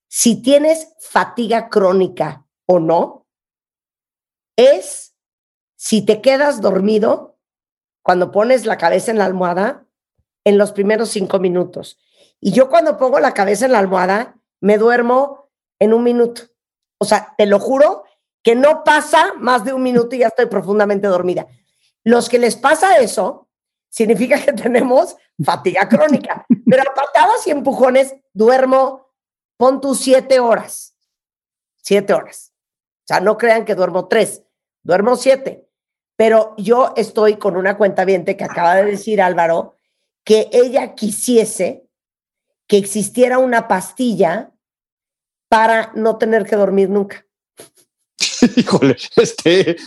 si 0.10 0.42
tienes 0.42 0.94
fatiga 1.00 1.70
crónica 1.70 2.46
o 2.66 2.80
no 2.80 3.28
es 4.56 5.16
si 5.76 6.02
te 6.02 6.22
quedas 6.22 6.62
dormido 6.62 7.37
cuando 8.08 8.32
pones 8.32 8.66
la 8.66 8.78
cabeza 8.78 9.12
en 9.12 9.18
la 9.18 9.26
almohada 9.26 9.86
en 10.46 10.58
los 10.58 10.72
primeros 10.72 11.10
cinco 11.10 11.40
minutos. 11.40 12.00
Y 12.40 12.54
yo 12.54 12.70
cuando 12.70 12.98
pongo 12.98 13.20
la 13.20 13.34
cabeza 13.34 13.66
en 13.66 13.74
la 13.74 13.80
almohada, 13.80 14.40
me 14.62 14.78
duermo 14.78 15.50
en 15.78 15.94
un 15.94 16.04
minuto. 16.04 16.44
O 17.00 17.04
sea, 17.04 17.34
te 17.38 17.46
lo 17.46 17.60
juro 17.60 18.06
que 18.42 18.56
no 18.56 18.86
pasa 18.86 19.34
más 19.38 19.66
de 19.66 19.74
un 19.74 19.84
minuto 19.84 20.16
y 20.16 20.20
ya 20.20 20.28
estoy 20.28 20.46
profundamente 20.46 21.06
dormida. 21.06 21.48
Los 22.06 22.30
que 22.30 22.40
les 22.40 22.56
pasa 22.56 22.98
eso, 23.00 23.50
significa 23.90 24.42
que 24.42 24.54
tenemos 24.64 25.18
fatiga 25.44 25.90
crónica. 25.90 26.46
Pero 26.66 26.84
a 26.84 26.94
patadas 26.94 27.46
y 27.46 27.52
empujones 27.52 28.16
duermo, 28.32 29.12
pon 29.58 29.82
tus 29.82 30.00
siete 30.00 30.40
horas. 30.40 30.96
Siete 31.84 32.14
horas. 32.14 32.54
O 33.00 33.08
sea, 33.08 33.20
no 33.20 33.38
crean 33.38 33.66
que 33.66 33.76
duermo 33.76 34.08
tres, 34.08 34.44
duermo 34.82 35.18
siete. 35.18 35.67
Pero 36.18 36.56
yo 36.58 36.94
estoy 36.98 37.38
con 37.38 37.56
una 37.56 37.78
cuenta 37.78 38.04
viente 38.04 38.36
que 38.36 38.44
acaba 38.44 38.76
de 38.76 38.86
decir 38.86 39.22
Álvaro 39.22 39.76
que 40.26 40.50
ella 40.52 40.94
quisiese 40.94 41.88
que 42.68 42.78
existiera 42.78 43.38
una 43.38 43.70
pastilla 43.70 44.52
para 45.48 45.92
no 45.96 46.18
tener 46.18 46.46
que 46.46 46.58
dormir 46.58 46.90
nunca. 46.90 47.26
Híjole, 48.56 48.98
este, 49.16 49.72
e- 49.72 49.78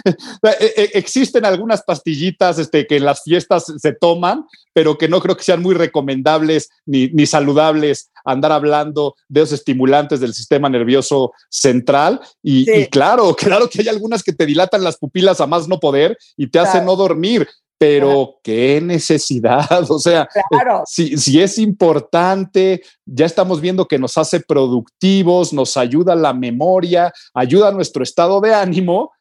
e- 0.76 0.90
existen 0.94 1.44
algunas 1.44 1.82
pastillitas 1.82 2.58
este, 2.58 2.86
que 2.86 2.96
en 2.96 3.04
las 3.04 3.22
fiestas 3.22 3.72
se 3.76 3.92
toman, 3.92 4.44
pero 4.72 4.98
que 4.98 5.08
no 5.08 5.20
creo 5.20 5.36
que 5.36 5.44
sean 5.44 5.62
muy 5.62 5.74
recomendables 5.74 6.70
ni, 6.86 7.08
ni 7.08 7.26
saludables 7.26 8.10
andar 8.24 8.52
hablando 8.52 9.14
de 9.28 9.42
esos 9.42 9.60
estimulantes 9.60 10.20
del 10.20 10.34
sistema 10.34 10.68
nervioso 10.68 11.32
central. 11.48 12.20
Y, 12.42 12.70
y 12.70 12.86
claro, 12.86 13.34
claro 13.38 13.68
que 13.68 13.82
hay 13.82 13.88
algunas 13.88 14.22
que 14.22 14.32
te 14.32 14.46
dilatan 14.46 14.84
las 14.84 14.96
pupilas 14.98 15.40
a 15.40 15.46
más 15.46 15.68
no 15.68 15.80
poder 15.80 16.16
y 16.36 16.48
te 16.48 16.58
hacen 16.58 16.84
no 16.84 16.96
dormir. 16.96 17.48
Pero 17.80 18.38
qué 18.44 18.78
necesidad, 18.82 19.66
o 19.90 19.98
sea, 19.98 20.28
Claro. 20.50 20.82
si, 20.86 21.16
si 21.16 21.40
es 21.40 21.56
importante, 21.58 22.82
ya 23.06 23.24
estamos 23.24 23.60
viendo 23.62 23.86
que 23.88 23.98
nos 23.98 24.18
hace 24.18 24.40
productivos, 24.40 25.54
nos 25.54 25.78
ayuda 25.78 26.14
la 26.14 26.34
memoria, 26.34 27.10
ayuda 27.32 27.68
a 27.68 27.72
nuestro 27.72 28.02
estado 28.02 28.40
de 28.42 28.52
ánimo. 28.54 29.12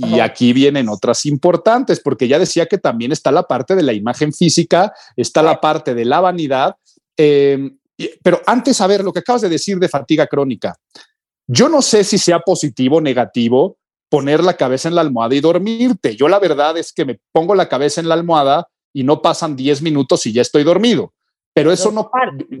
Y 0.00 0.20
aquí 0.20 0.52
vienen 0.52 0.88
otras 0.88 1.26
importantes, 1.26 1.98
porque 2.00 2.28
ya 2.28 2.38
decía 2.38 2.66
que 2.66 2.78
también 2.78 3.10
está 3.10 3.32
la 3.32 3.42
parte 3.42 3.74
de 3.74 3.82
la 3.82 3.92
imagen 3.92 4.32
física, 4.32 4.92
está 5.16 5.42
la 5.42 5.60
parte 5.60 5.92
de 5.94 6.04
la 6.04 6.20
vanidad. 6.20 6.76
eh, 7.16 7.70
y- 7.96 8.10
pero 8.22 8.40
antes, 8.46 8.80
a 8.80 8.86
ver, 8.86 9.02
lo 9.02 9.12
que 9.12 9.18
acabas 9.18 9.42
de 9.42 9.48
decir 9.48 9.76
de 9.80 9.88
fatiga 9.88 10.28
crónica, 10.28 10.76
yo 11.48 11.68
no 11.68 11.82
sé 11.82 12.04
si 12.04 12.16
sea 12.16 12.38
positivo 12.38 12.98
o 12.98 13.00
negativo 13.00 13.76
poner 14.08 14.42
la 14.42 14.56
cabeza 14.56 14.88
en 14.88 14.94
la 14.94 15.00
almohada 15.00 15.34
y 15.34 15.40
dormirte. 15.40 16.16
Yo 16.16 16.28
la 16.28 16.38
verdad 16.38 16.76
es 16.78 16.92
que 16.92 17.04
me 17.04 17.20
pongo 17.32 17.54
la 17.54 17.68
cabeza 17.68 18.00
en 18.00 18.08
la 18.08 18.14
almohada 18.14 18.68
y 18.92 19.04
no 19.04 19.20
pasan 19.20 19.56
10 19.56 19.82
minutos 19.82 20.26
y 20.26 20.32
ya 20.32 20.42
estoy 20.42 20.64
dormido. 20.64 21.12
Pero 21.54 21.72
eso 21.72 21.90
no, 21.90 22.10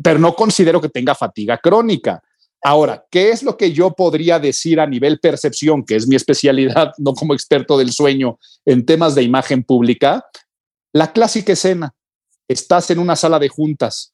pero 0.02 0.18
no 0.18 0.34
considero 0.34 0.80
que 0.80 0.88
tenga 0.88 1.14
fatiga 1.14 1.58
crónica. 1.58 2.22
Ahora, 2.62 3.04
¿qué 3.10 3.30
es 3.30 3.42
lo 3.42 3.56
que 3.56 3.72
yo 3.72 3.92
podría 3.92 4.40
decir 4.40 4.80
a 4.80 4.86
nivel 4.86 5.20
percepción, 5.20 5.84
que 5.84 5.94
es 5.94 6.08
mi 6.08 6.16
especialidad, 6.16 6.92
no 6.98 7.14
como 7.14 7.34
experto 7.34 7.78
del 7.78 7.92
sueño 7.92 8.38
en 8.64 8.84
temas 8.84 9.14
de 9.14 9.22
imagen 9.22 9.62
pública? 9.62 10.24
La 10.92 11.12
clásica 11.12 11.52
escena. 11.52 11.94
Estás 12.48 12.90
en 12.90 12.98
una 12.98 13.14
sala 13.14 13.38
de 13.38 13.48
juntas 13.48 14.12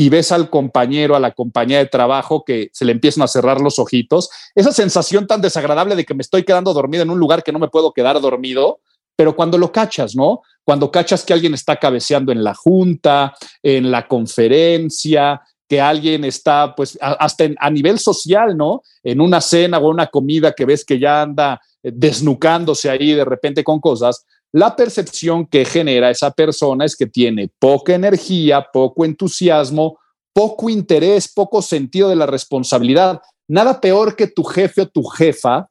y 0.00 0.08
ves 0.08 0.32
al 0.32 0.48
compañero, 0.48 1.14
a 1.14 1.20
la 1.20 1.32
compañera 1.32 1.80
de 1.80 1.90
trabajo 1.90 2.42
que 2.42 2.70
se 2.72 2.86
le 2.86 2.92
empiezan 2.92 3.22
a 3.22 3.28
cerrar 3.28 3.60
los 3.60 3.78
ojitos. 3.78 4.30
Esa 4.54 4.72
sensación 4.72 5.26
tan 5.26 5.42
desagradable 5.42 5.94
de 5.94 6.06
que 6.06 6.14
me 6.14 6.22
estoy 6.22 6.42
quedando 6.42 6.72
dormido 6.72 7.02
en 7.02 7.10
un 7.10 7.18
lugar 7.18 7.42
que 7.42 7.52
no 7.52 7.58
me 7.58 7.68
puedo 7.68 7.92
quedar 7.92 8.18
dormido, 8.18 8.80
pero 9.14 9.36
cuando 9.36 9.58
lo 9.58 9.70
cachas, 9.70 10.16
¿no? 10.16 10.40
Cuando 10.64 10.90
cachas 10.90 11.22
que 11.22 11.34
alguien 11.34 11.52
está 11.52 11.76
cabeceando 11.76 12.32
en 12.32 12.42
la 12.42 12.54
junta, 12.54 13.34
en 13.62 13.90
la 13.90 14.08
conferencia, 14.08 15.42
que 15.68 15.82
alguien 15.82 16.24
está, 16.24 16.74
pues, 16.74 16.98
hasta 17.02 17.44
en- 17.44 17.56
a 17.60 17.68
nivel 17.68 17.98
social, 17.98 18.56
¿no? 18.56 18.82
En 19.02 19.20
una 19.20 19.42
cena 19.42 19.76
o 19.80 19.90
una 19.90 20.06
comida 20.06 20.52
que 20.52 20.64
ves 20.64 20.82
que 20.82 20.98
ya 20.98 21.20
anda 21.20 21.60
eh, 21.82 21.92
desnucándose 21.94 22.88
ahí 22.88 23.12
de 23.12 23.24
repente 23.26 23.62
con 23.62 23.80
cosas, 23.80 24.24
la 24.52 24.74
percepción 24.74 25.46
que 25.46 25.64
genera 25.64 26.10
esa 26.10 26.30
persona 26.32 26.84
es 26.84 26.96
que 26.96 27.06
tiene 27.06 27.50
poca 27.58 27.94
energía, 27.94 28.66
poco 28.72 29.04
entusiasmo, 29.04 29.98
poco 30.32 30.68
interés, 30.68 31.32
poco 31.32 31.62
sentido 31.62 32.08
de 32.08 32.16
la 32.16 32.26
responsabilidad. 32.26 33.20
Nada 33.48 33.80
peor 33.80 34.16
que 34.16 34.26
tu 34.26 34.42
jefe 34.42 34.82
o 34.82 34.88
tu 34.88 35.04
jefa 35.04 35.68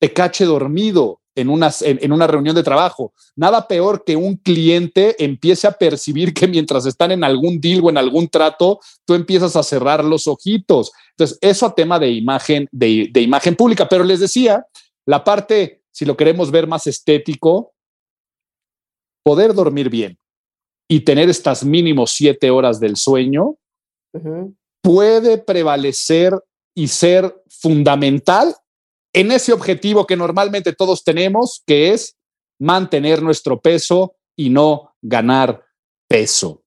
te 0.00 0.12
cache 0.12 0.44
dormido 0.44 1.20
en 1.36 1.48
una, 1.48 1.72
en, 1.80 2.12
una 2.12 2.28
reunión 2.28 2.54
de 2.54 2.62
trabajo. 2.62 3.12
Nada 3.34 3.66
peor 3.66 4.04
que 4.04 4.14
un 4.14 4.36
cliente 4.36 5.16
empiece 5.22 5.66
a 5.66 5.72
percibir 5.72 6.32
que 6.32 6.46
mientras 6.46 6.86
están 6.86 7.10
en 7.10 7.24
algún 7.24 7.60
deal 7.60 7.80
o 7.82 7.90
en 7.90 7.98
algún 7.98 8.28
trato, 8.28 8.78
tú 9.04 9.14
empiezas 9.14 9.56
a 9.56 9.64
cerrar 9.64 10.04
los 10.04 10.28
ojitos. 10.28 10.92
Entonces, 11.10 11.38
eso 11.40 11.66
a 11.66 11.74
tema 11.74 11.98
de 11.98 12.10
imagen, 12.10 12.68
de 12.70 13.20
imagen 13.20 13.56
pública. 13.56 13.88
Pero 13.88 14.04
les 14.04 14.20
decía, 14.20 14.64
la 15.04 15.24
parte, 15.24 15.82
si 15.90 16.04
lo 16.04 16.16
queremos 16.16 16.52
ver 16.52 16.68
más 16.68 16.86
estético, 16.86 17.73
poder 19.24 19.54
dormir 19.54 19.90
bien 19.90 20.16
y 20.88 21.00
tener 21.00 21.28
estas 21.28 21.64
mínimo 21.64 22.06
siete 22.06 22.50
horas 22.50 22.78
del 22.78 22.96
sueño 22.96 23.56
puede 24.80 25.38
prevalecer 25.38 26.38
y 26.76 26.86
ser 26.88 27.34
fundamental 27.48 28.54
en 29.12 29.32
ese 29.32 29.52
objetivo 29.52 30.06
que 30.06 30.16
normalmente 30.16 30.72
todos 30.72 31.02
tenemos, 31.02 31.62
que 31.66 31.92
es 31.92 32.16
mantener 32.60 33.22
nuestro 33.22 33.60
peso 33.60 34.16
y 34.36 34.50
no 34.50 34.94
ganar 35.00 35.64
peso. 36.08 36.62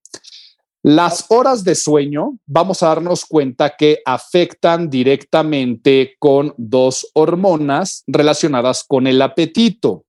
Las 0.84 1.26
horas 1.30 1.64
de 1.64 1.76
sueño, 1.76 2.40
vamos 2.46 2.82
a 2.82 2.88
darnos 2.88 3.26
cuenta 3.26 3.76
que 3.78 4.00
afectan 4.06 4.90
directamente 4.90 6.16
con 6.18 6.54
dos 6.58 7.10
hormonas 7.14 8.04
relacionadas 8.08 8.86
con 8.88 9.06
el 9.06 9.22
apetito. 9.22 10.06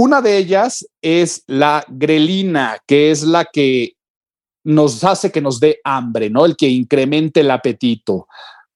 Una 0.00 0.22
de 0.22 0.38
ellas 0.38 0.86
es 1.02 1.44
la 1.46 1.84
grelina, 1.86 2.78
que 2.86 3.10
es 3.10 3.22
la 3.22 3.44
que 3.44 3.96
nos 4.64 5.04
hace 5.04 5.30
que 5.30 5.42
nos 5.42 5.60
dé 5.60 5.78
hambre, 5.84 6.30
¿no? 6.30 6.46
El 6.46 6.56
que 6.56 6.70
incremente 6.70 7.40
el 7.40 7.50
apetito. 7.50 8.26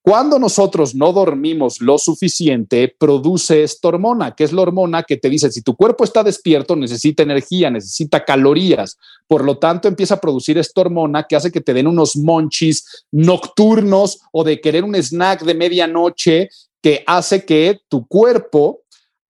Cuando 0.02 0.38
nosotros 0.38 0.94
no 0.94 1.14
dormimos 1.14 1.80
lo 1.80 1.96
suficiente, 1.96 2.94
produce 2.98 3.62
esta 3.62 3.88
hormona, 3.88 4.34
que 4.34 4.44
es 4.44 4.52
la 4.52 4.60
hormona 4.60 5.02
que 5.02 5.16
te 5.16 5.30
dice, 5.30 5.50
si 5.50 5.62
tu 5.62 5.74
cuerpo 5.74 6.04
está 6.04 6.22
despierto, 6.22 6.76
necesita 6.76 7.22
energía, 7.22 7.70
necesita 7.70 8.22
calorías. 8.22 8.98
Por 9.26 9.46
lo 9.46 9.56
tanto, 9.56 9.88
empieza 9.88 10.16
a 10.16 10.20
producir 10.20 10.58
esta 10.58 10.82
hormona 10.82 11.22
que 11.26 11.36
hace 11.36 11.50
que 11.50 11.62
te 11.62 11.72
den 11.72 11.86
unos 11.86 12.16
monchis 12.16 13.06
nocturnos 13.10 14.20
o 14.30 14.44
de 14.44 14.60
querer 14.60 14.84
un 14.84 14.94
snack 14.94 15.42
de 15.42 15.54
medianoche 15.54 16.48
que 16.84 17.02
hace 17.06 17.46
que 17.46 17.80
tu 17.88 18.06
cuerpo, 18.06 18.82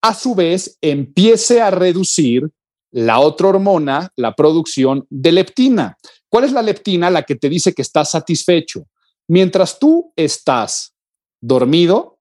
a 0.04 0.12
su 0.12 0.34
vez, 0.34 0.76
empiece 0.82 1.62
a 1.62 1.70
reducir 1.70 2.50
la 2.90 3.20
otra 3.20 3.48
hormona, 3.48 4.12
la 4.16 4.36
producción 4.36 5.06
de 5.08 5.32
leptina. 5.32 5.96
¿Cuál 6.28 6.44
es 6.44 6.52
la 6.52 6.60
leptina? 6.60 7.08
La 7.08 7.22
que 7.22 7.36
te 7.36 7.48
dice 7.48 7.72
que 7.72 7.80
estás 7.80 8.10
satisfecho. 8.10 8.86
Mientras 9.28 9.78
tú 9.78 10.12
estás 10.14 10.94
dormido, 11.40 12.18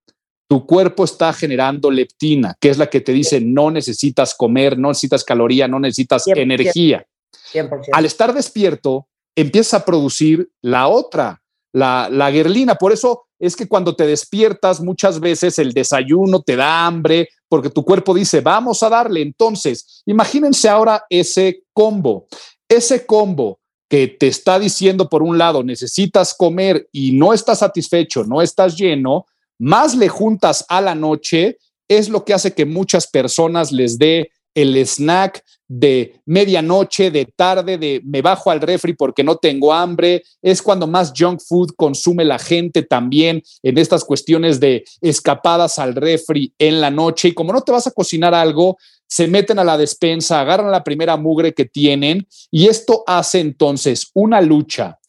tu 0.48 0.66
cuerpo 0.66 1.04
está 1.04 1.34
generando 1.34 1.92
leptina, 1.92 2.56
que 2.58 2.70
es 2.70 2.78
la 2.78 2.90
que 2.90 3.02
te 3.02 3.12
dice 3.12 3.42
no 3.42 3.70
necesitas 3.70 4.34
comer, 4.34 4.80
no 4.80 4.88
necesitas 4.88 5.26
caloría, 5.26 5.68
no 5.68 5.78
necesitas 5.82 6.26
energía. 6.28 7.06
100%. 7.52 7.88
Al 7.92 8.06
estar 8.06 8.34
despierto, 8.34 9.10
empieza 9.36 9.78
a 9.78 9.86
producir 9.86 10.50
la 10.62 10.88
otra, 10.88 11.44
la, 11.74 12.08
la 12.10 12.32
guerlina. 12.32 12.76
Por 12.76 12.94
eso 12.94 13.26
es 13.46 13.58
que 13.58 13.68
cuando 13.68 13.94
te 13.94 14.08
despiertas, 14.08 14.80
muchas 14.80 15.20
veces 15.20 15.60
el 15.60 15.74
desayuno 15.74 16.42
te 16.42 16.56
da 16.56 16.86
hambre 16.86 17.28
porque 17.50 17.70
tu 17.70 17.84
cuerpo 17.84 18.14
dice, 18.14 18.40
vamos 18.40 18.82
a 18.84 18.90
darle. 18.90 19.22
Entonces, 19.22 20.02
imagínense 20.06 20.70
ahora 20.70 21.04
ese 21.10 21.64
combo, 21.74 22.28
ese 22.70 23.06
combo 23.06 23.60
que 23.90 24.08
te 24.08 24.28
está 24.28 24.58
diciendo, 24.60 25.10
por 25.10 25.22
un 25.22 25.38
lado, 25.38 25.62
necesitas 25.62 26.34
comer 26.34 26.88
y 26.94 27.12
no 27.12 27.34
estás 27.34 27.60
satisfecho, 27.60 28.24
no 28.24 28.42
estás 28.42 28.78
lleno, 28.78 29.26
más 29.60 29.94
le 29.94 30.08
juntas 30.08 30.66
a 30.70 30.80
la 30.80 30.96
noche, 30.96 31.58
es 31.90 32.08
lo 32.08 32.24
que 32.24 32.34
hace 32.34 32.54
que 32.54 32.66
muchas 32.66 33.08
personas 33.08 33.74
les 33.74 33.98
dé 33.98 34.32
el 34.54 34.76
snack 34.86 35.44
de 35.68 36.22
medianoche, 36.26 37.10
de 37.10 37.26
tarde, 37.26 37.78
de 37.78 38.02
me 38.06 38.22
bajo 38.22 38.52
al 38.52 38.62
refri 38.62 38.94
porque 38.94 39.24
no 39.24 39.38
tengo 39.38 39.74
hambre. 39.74 40.24
Es 40.42 40.62
cuando 40.62 40.88
más 40.88 41.14
junk 41.18 41.40
food 41.42 41.72
consume 41.76 42.26
la 42.26 42.38
gente 42.38 42.84
también 42.84 43.42
en 43.64 43.78
estas 43.78 44.04
cuestiones 44.04 44.60
de 44.60 44.84
escapadas 45.02 45.80
al 45.80 45.96
refri 45.96 46.54
en 46.60 46.80
la 46.82 46.92
noche. 46.92 47.30
Y 47.30 47.34
como 47.34 47.54
no 47.54 47.62
te 47.62 47.72
vas 47.72 47.88
a 47.88 47.92
cocinar 47.92 48.34
algo, 48.34 48.78
se 49.08 49.28
meten 49.28 49.60
a 49.60 49.64
la 49.64 49.78
despensa, 49.78 50.40
agarran 50.40 50.72
la 50.72 50.84
primera 50.84 51.18
mugre 51.18 51.54
que 51.54 51.66
tienen 51.66 52.28
y 52.50 52.68
esto 52.68 53.04
hace 53.06 53.40
entonces 53.40 54.10
una 54.14 54.42
lucha 54.42 55.00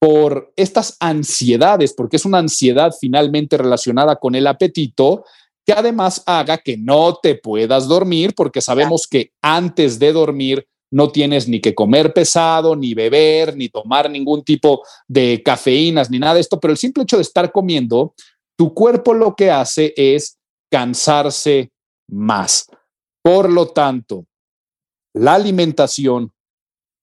por 0.00 0.52
estas 0.56 0.96
ansiedades, 0.98 1.94
porque 1.94 2.16
es 2.16 2.24
una 2.24 2.38
ansiedad 2.38 2.90
finalmente 3.00 3.56
relacionada 3.56 4.16
con 4.16 4.34
el 4.34 4.48
apetito, 4.48 5.24
que 5.64 5.72
además 5.72 6.22
haga 6.26 6.58
que 6.58 6.76
no 6.76 7.18
te 7.22 7.34
puedas 7.34 7.86
dormir, 7.86 8.34
porque 8.34 8.60
sabemos 8.60 9.06
que 9.06 9.32
antes 9.40 9.98
de 9.98 10.12
dormir 10.12 10.66
no 10.90 11.10
tienes 11.10 11.48
ni 11.48 11.60
que 11.60 11.74
comer 11.74 12.12
pesado, 12.12 12.76
ni 12.76 12.94
beber, 12.94 13.56
ni 13.56 13.68
tomar 13.68 14.10
ningún 14.10 14.44
tipo 14.44 14.82
de 15.08 15.42
cafeínas, 15.42 16.10
ni 16.10 16.18
nada 16.18 16.34
de 16.34 16.40
esto, 16.40 16.60
pero 16.60 16.72
el 16.72 16.78
simple 16.78 17.04
hecho 17.04 17.16
de 17.16 17.22
estar 17.22 17.50
comiendo, 17.50 18.14
tu 18.58 18.74
cuerpo 18.74 19.14
lo 19.14 19.34
que 19.34 19.50
hace 19.50 19.94
es 19.96 20.38
cansarse 20.70 21.70
más. 22.08 22.66
Por 23.22 23.50
lo 23.50 23.68
tanto, 23.68 24.26
la 25.14 25.34
alimentación 25.34 26.32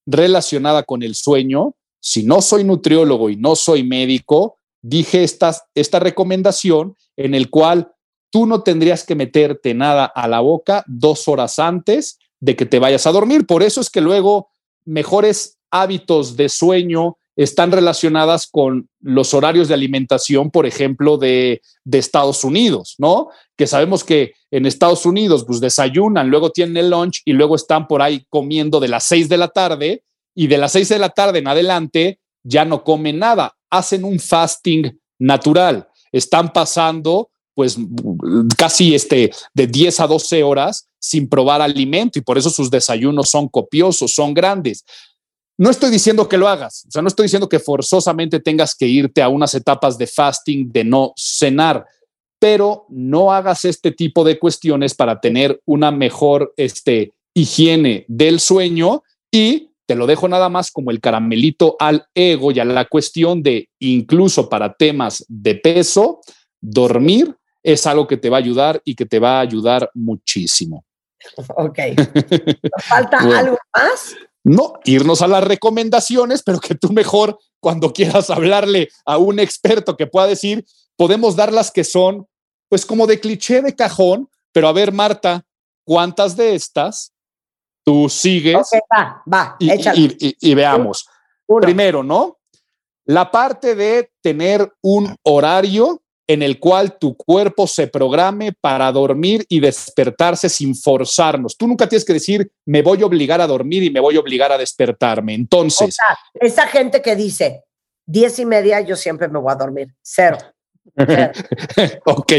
relacionada 0.06 0.84
con 0.84 1.02
el 1.02 1.16
sueño, 1.16 1.76
si 2.02 2.24
no 2.24 2.42
soy 2.42 2.64
nutriólogo 2.64 3.30
y 3.30 3.38
no 3.38 3.56
soy 3.56 3.84
médico, 3.84 4.58
dije 4.82 5.24
esta, 5.24 5.56
esta 5.76 6.00
recomendación 6.00 6.96
en 7.18 7.34
el 7.34 7.50
cual 7.50 7.92
tú 8.30 8.46
no 8.46 8.64
tendrías 8.64 9.04
que 9.04 9.16
meterte 9.16 9.74
nada 9.74 10.06
a 10.06 10.28
la 10.28 10.40
boca 10.40 10.84
dos 10.88 11.28
horas 11.28 11.60
antes 11.60 12.20
de 12.40 12.56
que 12.56 12.66
te 12.66 12.80
vayas 12.80 13.06
a 13.08 13.12
dormir. 13.12 13.46
Por 13.46 13.64
eso 13.64 13.82
es 13.82 13.90
que 13.90 14.02
luego 14.02 14.50
mejores 14.86 15.60
hábitos 15.72 16.36
de 16.36 16.50
sueño 16.50 17.18
están 17.36 17.72
relacionadas 17.72 18.48
con 18.48 18.90
los 19.00 19.34
horarios 19.34 19.70
de 19.70 19.74
alimentación, 19.74 20.52
por 20.52 20.66
ejemplo, 20.66 21.18
de, 21.18 21.62
Estados 21.90 22.44
Unidos, 22.44 22.96
¿no? 22.98 23.30
Que 23.56 23.66
sabemos 23.66 24.04
que 24.04 24.34
en 24.52 24.66
Estados 24.66 25.06
Unidos, 25.06 25.46
pues 25.48 25.62
desayunan, 25.62 26.30
luego 26.30 26.52
tienen 26.52 26.76
el 26.78 26.90
lunch 26.90 27.22
y 27.24 27.32
luego 27.32 27.56
están 27.56 27.88
por 27.88 28.02
ahí 28.02 28.26
comiendo 28.30 28.82
de 28.82 28.90
las 28.90 29.06
seis 29.06 29.30
de 29.30 29.38
la 29.38 29.48
tarde 29.48 30.04
y 30.36 30.48
de 30.48 30.58
las 30.58 30.74
seis 30.74 30.90
de 30.90 31.00
la 31.00 31.10
tarde 31.10 31.40
en 31.40 31.48
adelante 31.48 32.20
ya 32.44 32.66
no 32.66 32.84
comen 32.84 33.20
nada, 33.20 33.56
hacen 33.70 34.04
un 34.04 34.20
fasting 34.20 35.00
natural, 35.18 35.88
están 36.12 36.52
pasando 36.52 37.32
pues 37.54 37.78
casi 38.58 38.96
este, 38.96 39.32
de 39.54 39.68
10 39.68 40.00
a 40.00 40.08
12 40.08 40.44
horas 40.44 40.88
sin 41.00 41.28
probar 41.30 41.62
alimento 41.62 42.20
y 42.20 42.22
por 42.22 42.38
eso 42.38 42.50
sus 42.50 42.70
desayunos 42.70 43.30
son 43.30 43.48
copiosos, 43.48 44.14
son 44.14 44.34
grandes. 44.34 44.84
No 45.58 45.70
estoy 45.70 45.92
diciendo 45.92 46.30
que 46.30 46.38
lo 46.38 46.48
hagas, 46.48 46.86
o 46.88 46.92
sea, 46.92 47.02
no 47.02 47.08
estoy 47.08 47.26
diciendo 47.26 47.50
que 47.50 47.60
forzosamente 47.60 48.40
tengas 48.40 48.76
que 48.76 48.88
irte 48.88 49.22
a 49.22 49.30
unas 49.30 49.54
etapas 49.54 49.98
de 49.98 50.08
fasting, 50.08 50.72
de 50.72 50.84
no 50.84 51.14
cenar, 51.18 51.86
pero 52.40 52.86
no 52.90 53.34
hagas 53.34 53.66
este 53.66 53.92
tipo 53.92 54.24
de 54.24 54.40
cuestiones 54.40 54.94
para 54.96 55.20
tener 55.20 55.62
una 55.66 55.92
mejor 55.92 56.54
este, 56.56 57.14
higiene 57.34 58.06
del 58.08 58.40
sueño 58.40 59.04
y 59.32 59.70
te 59.86 59.96
lo 59.96 60.06
dejo 60.06 60.28
nada 60.28 60.50
más 60.50 60.72
como 60.72 60.92
el 60.92 61.02
caramelito 61.02 61.76
al 61.80 62.06
ego 62.14 62.52
y 62.52 62.60
a 62.60 62.66
la 62.66 62.86
cuestión 62.86 63.42
de 63.42 63.70
incluso 63.80 64.48
para 64.48 64.76
temas 64.76 65.26
de 65.28 65.56
peso, 65.56 66.22
dormir 66.62 67.36
es 67.64 67.86
algo 67.88 68.08
que 68.08 68.18
te 68.18 68.30
va 68.30 68.38
a 68.38 68.40
ayudar 68.40 68.82
y 68.84 68.96
que 68.96 69.06
te 69.06 69.20
va 69.20 69.38
a 69.38 69.42
ayudar 69.42 69.90
muchísimo. 69.94 70.86
Ok. 71.56 71.80
¿Falta 72.88 73.18
bueno, 73.24 73.38
algo 73.38 73.58
más? 73.76 74.16
No, 74.44 74.74
irnos 74.86 75.22
a 75.22 75.28
las 75.28 75.44
recomendaciones, 75.44 76.44
pero 76.44 76.60
que 76.60 76.76
tú 76.76 76.92
mejor 76.92 77.38
cuando 77.60 77.92
quieras 77.94 78.30
hablarle 78.30 78.90
a 79.06 79.18
un 79.18 79.40
experto 79.40 79.98
que 79.98 80.08
pueda 80.08 80.28
decir, 80.28 80.66
podemos 80.96 81.36
dar 81.36 81.52
las 81.52 81.72
que 81.72 81.84
son, 81.84 82.26
pues 82.70 82.86
como 82.86 83.06
de 83.06 83.20
cliché 83.20 83.62
de 83.62 83.76
cajón, 83.76 84.30
pero 84.52 84.68
a 84.68 84.74
ver, 84.74 84.92
Marta, 84.92 85.46
¿cuántas 85.84 86.36
de 86.36 86.56
estas 86.56 87.14
tú 87.84 88.08
sigues? 88.10 88.56
Okay, 88.56 88.80
va, 88.92 89.24
va, 89.32 89.56
y, 89.60 89.72
y, 89.72 90.18
y, 90.20 90.52
y 90.52 90.56
veamos. 90.56 91.08
Uno. 91.48 91.62
Primero, 91.62 92.04
¿no? 92.04 92.38
La 93.06 93.32
parte 93.32 93.76
de 93.76 94.12
tener 94.22 94.72
un 94.82 95.16
horario 95.24 96.02
en 96.30 96.44
el 96.44 96.60
cual 96.60 97.00
tu 97.00 97.18
cuerpo 97.18 97.66
se 97.66 97.88
programe 97.88 98.54
para 98.54 98.92
dormir 98.92 99.48
y 99.50 99.60
despertarse 99.60 100.48
sin 100.48 100.76
forzarnos. 100.76 101.58
Tú 101.58 101.68
nunca 101.68 101.90
tienes 101.90 102.06
que 102.06 102.14
decir, 102.14 102.52
me 102.68 102.84
voy 102.84 103.02
a 103.02 103.08
obligar 103.08 103.42
a 103.42 103.48
dormir 103.48 103.82
y 103.82 103.90
me 103.90 104.00
voy 104.00 104.16
a 104.16 104.20
obligar 104.20 104.52
a 104.52 104.58
despertarme. 104.60 105.34
Entonces... 105.34 105.88
O 105.88 105.92
sea, 105.92 106.20
esa 106.36 106.68
gente 106.68 107.02
que 107.02 107.16
dice, 107.16 107.64
diez 108.06 108.38
y 108.38 108.46
media, 108.46 108.80
yo 108.82 108.96
siempre 108.96 109.28
me 109.28 109.40
voy 109.40 109.52
a 109.52 109.56
dormir. 109.56 109.96
Cero. 110.04 110.38
Cero. 110.96 111.32
ok. 112.06 112.34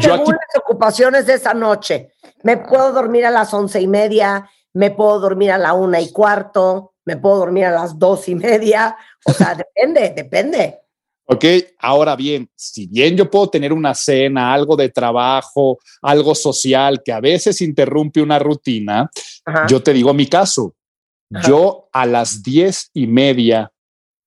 Yo 0.00 0.14
aquí... 0.14 0.32
las 0.32 0.56
ocupaciones 0.60 1.26
de 1.26 1.34
esa 1.34 1.54
noche. 1.54 2.10
Me 2.42 2.56
puedo 2.56 2.90
dormir 2.90 3.24
a 3.24 3.30
las 3.30 3.54
once 3.54 3.80
y 3.80 3.86
media, 3.86 4.50
me 4.72 4.90
puedo 4.90 5.20
dormir 5.20 5.52
a 5.52 5.58
la 5.58 5.74
una 5.74 6.00
y 6.00 6.10
cuarto, 6.10 6.94
me 7.04 7.16
puedo 7.16 7.36
dormir 7.36 7.66
a 7.66 7.70
las 7.70 8.00
dos 8.00 8.28
y 8.28 8.34
media. 8.34 8.96
O 9.24 9.32
sea, 9.32 9.54
depende, 9.54 10.12
depende. 10.16 10.80
Ok, 11.30 11.44
ahora 11.78 12.16
bien, 12.16 12.48
si 12.54 12.86
bien 12.86 13.14
yo 13.14 13.30
puedo 13.30 13.50
tener 13.50 13.70
una 13.74 13.94
cena, 13.94 14.54
algo 14.54 14.76
de 14.76 14.88
trabajo, 14.88 15.78
algo 16.00 16.34
social 16.34 17.02
que 17.04 17.12
a 17.12 17.20
veces 17.20 17.60
interrumpe 17.60 18.22
una 18.22 18.38
rutina, 18.38 19.10
Ajá. 19.44 19.66
yo 19.68 19.82
te 19.82 19.92
digo 19.92 20.14
mi 20.14 20.26
caso. 20.26 20.74
Ajá. 21.30 21.46
Yo 21.46 21.90
a 21.92 22.06
las 22.06 22.42
diez 22.42 22.90
y 22.94 23.06
media 23.06 23.70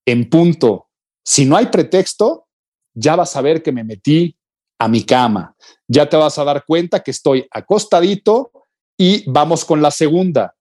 en 0.06 0.30
punto, 0.30 0.90
si 1.26 1.44
no 1.45 1.57
hay 1.57 1.65
pretexto, 1.68 2.48
ya 2.94 3.15
vas 3.15 3.36
a 3.36 3.41
ver 3.41 3.64
que 3.64 3.72
me 3.72 3.84
metí 3.84 4.38
a 4.78 4.88
mi 4.88 5.03
cama. 5.03 5.56
Ya 5.88 6.07
te 6.07 6.18
vas 6.18 6.38
a 6.38 6.44
dar 6.44 6.65
cuenta 6.68 6.99
que 6.99 7.10
estoy 7.10 7.48
acostadito 7.49 8.52
y 8.95 9.28
vamos 9.28 9.65
con 9.65 9.82
la 9.82 9.90
segunda. 9.90 10.56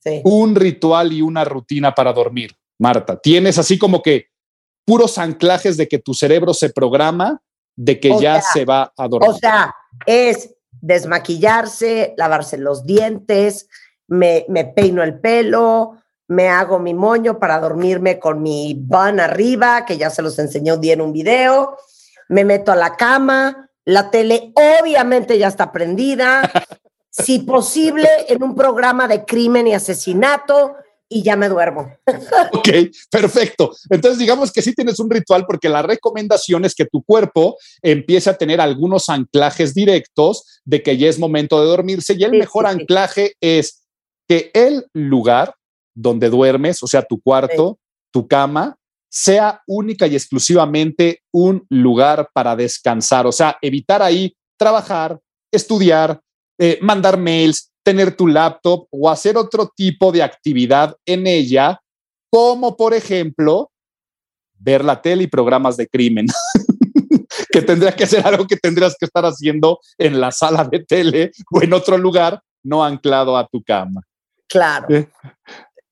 Sí. 0.00 0.20
Un 0.24 0.56
ritual 0.56 1.12
y 1.12 1.22
una 1.22 1.44
rutina 1.44 1.94
para 1.94 2.12
dormir. 2.12 2.56
Marta, 2.80 3.20
tienes 3.20 3.56
así 3.58 3.78
como 3.78 4.02
que 4.02 4.30
puros 4.86 5.18
anclajes 5.18 5.76
de 5.76 5.88
que 5.88 5.98
tu 5.98 6.14
cerebro 6.14 6.54
se 6.54 6.70
programa 6.70 7.42
de 7.74 8.00
que 8.00 8.10
o 8.10 8.20
ya 8.20 8.40
sea, 8.40 8.52
se 8.52 8.64
va 8.64 8.92
a 8.96 9.08
dormir. 9.08 9.28
O 9.28 9.34
sea, 9.34 9.74
es 10.06 10.54
desmaquillarse, 10.80 12.14
lavarse 12.16 12.56
los 12.56 12.86
dientes, 12.86 13.68
me, 14.06 14.46
me, 14.48 14.64
peino 14.64 15.02
el 15.02 15.18
pelo, 15.20 15.96
me 16.28 16.48
hago 16.48 16.78
mi 16.78 16.94
moño 16.94 17.38
para 17.38 17.60
dormirme 17.60 18.18
con 18.18 18.40
mi 18.42 18.74
bun 18.74 19.20
arriba, 19.20 19.84
que 19.84 19.98
ya 19.98 20.08
se 20.08 20.22
los 20.22 20.38
enseñó 20.38 20.74
un 20.74 20.80
día 20.80 20.94
en 20.94 21.00
un 21.00 21.12
video, 21.12 21.76
me 22.28 22.44
meto 22.44 22.72
a 22.72 22.76
la 22.76 22.96
cama, 22.96 23.68
la 23.84 24.10
tele 24.10 24.52
obviamente 24.54 25.38
ya 25.38 25.48
está 25.48 25.72
prendida, 25.72 26.42
si 27.10 27.40
posible 27.40 28.08
en 28.28 28.42
un 28.42 28.54
programa 28.54 29.08
de 29.08 29.24
crimen 29.24 29.66
y 29.66 29.74
asesinato, 29.74 30.76
y 31.08 31.22
ya 31.22 31.36
me 31.36 31.48
duermo. 31.48 31.92
ok, 32.52 32.68
perfecto. 33.10 33.72
Entonces 33.90 34.18
digamos 34.18 34.52
que 34.52 34.62
sí 34.62 34.74
tienes 34.74 34.98
un 34.98 35.10
ritual 35.10 35.44
porque 35.46 35.68
la 35.68 35.82
recomendación 35.82 36.64
es 36.64 36.74
que 36.74 36.86
tu 36.86 37.02
cuerpo 37.02 37.56
empiece 37.82 38.30
a 38.30 38.36
tener 38.36 38.60
algunos 38.60 39.08
anclajes 39.08 39.74
directos 39.74 40.60
de 40.64 40.82
que 40.82 40.96
ya 40.96 41.08
es 41.08 41.18
momento 41.18 41.60
de 41.60 41.68
dormirse 41.68 42.14
y 42.14 42.24
el 42.24 42.32
sí, 42.32 42.38
mejor 42.38 42.66
sí, 42.66 42.72
anclaje 42.72 43.26
sí. 43.28 43.34
es 43.40 43.82
que 44.28 44.50
el 44.54 44.86
lugar 44.92 45.54
donde 45.94 46.28
duermes, 46.28 46.82
o 46.82 46.86
sea, 46.86 47.02
tu 47.02 47.20
cuarto, 47.20 47.78
tu 48.12 48.26
cama, 48.26 48.76
sea 49.08 49.62
única 49.66 50.06
y 50.06 50.14
exclusivamente 50.14 51.22
un 51.32 51.64
lugar 51.70 52.28
para 52.34 52.54
descansar, 52.54 53.26
o 53.26 53.32
sea, 53.32 53.56
evitar 53.62 54.02
ahí 54.02 54.36
trabajar, 54.58 55.18
estudiar, 55.50 56.20
eh, 56.58 56.78
mandar 56.82 57.16
mails, 57.16 57.72
tener 57.86 58.16
tu 58.16 58.26
laptop 58.26 58.88
o 58.90 59.08
hacer 59.08 59.36
otro 59.36 59.70
tipo 59.76 60.10
de 60.10 60.20
actividad 60.20 60.96
en 61.06 61.24
ella, 61.28 61.80
como 62.28 62.76
por 62.76 62.92
ejemplo 62.94 63.70
ver 64.58 64.84
la 64.84 65.00
tele 65.00 65.22
y 65.22 65.26
programas 65.28 65.76
de 65.76 65.86
crimen, 65.86 66.26
que 67.52 67.62
tendría 67.62 67.92
que 67.94 68.04
ser 68.08 68.26
algo 68.26 68.44
que 68.44 68.56
tendrías 68.56 68.96
que 68.98 69.06
estar 69.06 69.24
haciendo 69.24 69.78
en 69.98 70.20
la 70.20 70.32
sala 70.32 70.64
de 70.64 70.80
tele 70.84 71.30
o 71.52 71.62
en 71.62 71.72
otro 71.72 71.96
lugar, 71.96 72.42
no 72.64 72.84
anclado 72.84 73.36
a 73.36 73.46
tu 73.46 73.62
cama. 73.62 74.02
Claro. 74.48 74.92
¿Eh? 74.92 75.08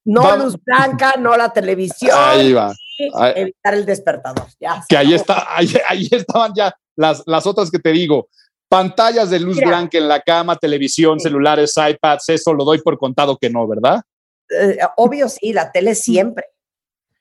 No 0.05 0.37
luz 0.37 0.57
blanca, 0.65 1.15
no 1.16 1.37
la 1.37 1.53
televisión. 1.53 2.11
Ahí 2.12 2.53
va. 2.53 2.75
Ahí- 3.15 3.33
evitar 3.37 3.75
el 3.75 3.87
despertador. 3.87 4.49
Ya. 4.59 4.83
que 4.89 4.97
ahí 4.97 5.15
está, 5.15 5.47
ahí, 5.57 5.73
ahí 5.89 6.09
estaban 6.11 6.53
ya 6.57 6.75
las, 6.97 7.23
las 7.25 7.47
otras 7.47 7.71
que 7.71 7.79
te 7.79 7.93
digo. 7.93 8.29
Pantallas 8.69 9.31
de 9.31 9.41
luz 9.41 9.57
Mira. 9.57 9.69
blanca 9.69 9.99
en 9.99 10.09
la 10.09 10.20
cama, 10.20 10.57
televisión, 10.57 11.20
celulares, 11.20 11.74
iPads, 11.77 12.28
eso 12.31 12.53
lo 12.53 12.65
doy 12.65 12.81
por 12.81 12.99
contado 12.99 13.36
que 13.36 13.51
no, 13.51 13.66
¿verdad? 13.66 14.03
Eh, 14.51 14.78
obvio, 14.97 15.28
sí, 15.28 15.53
la 15.53 15.70
tele 15.70 15.95
siempre. 15.95 16.47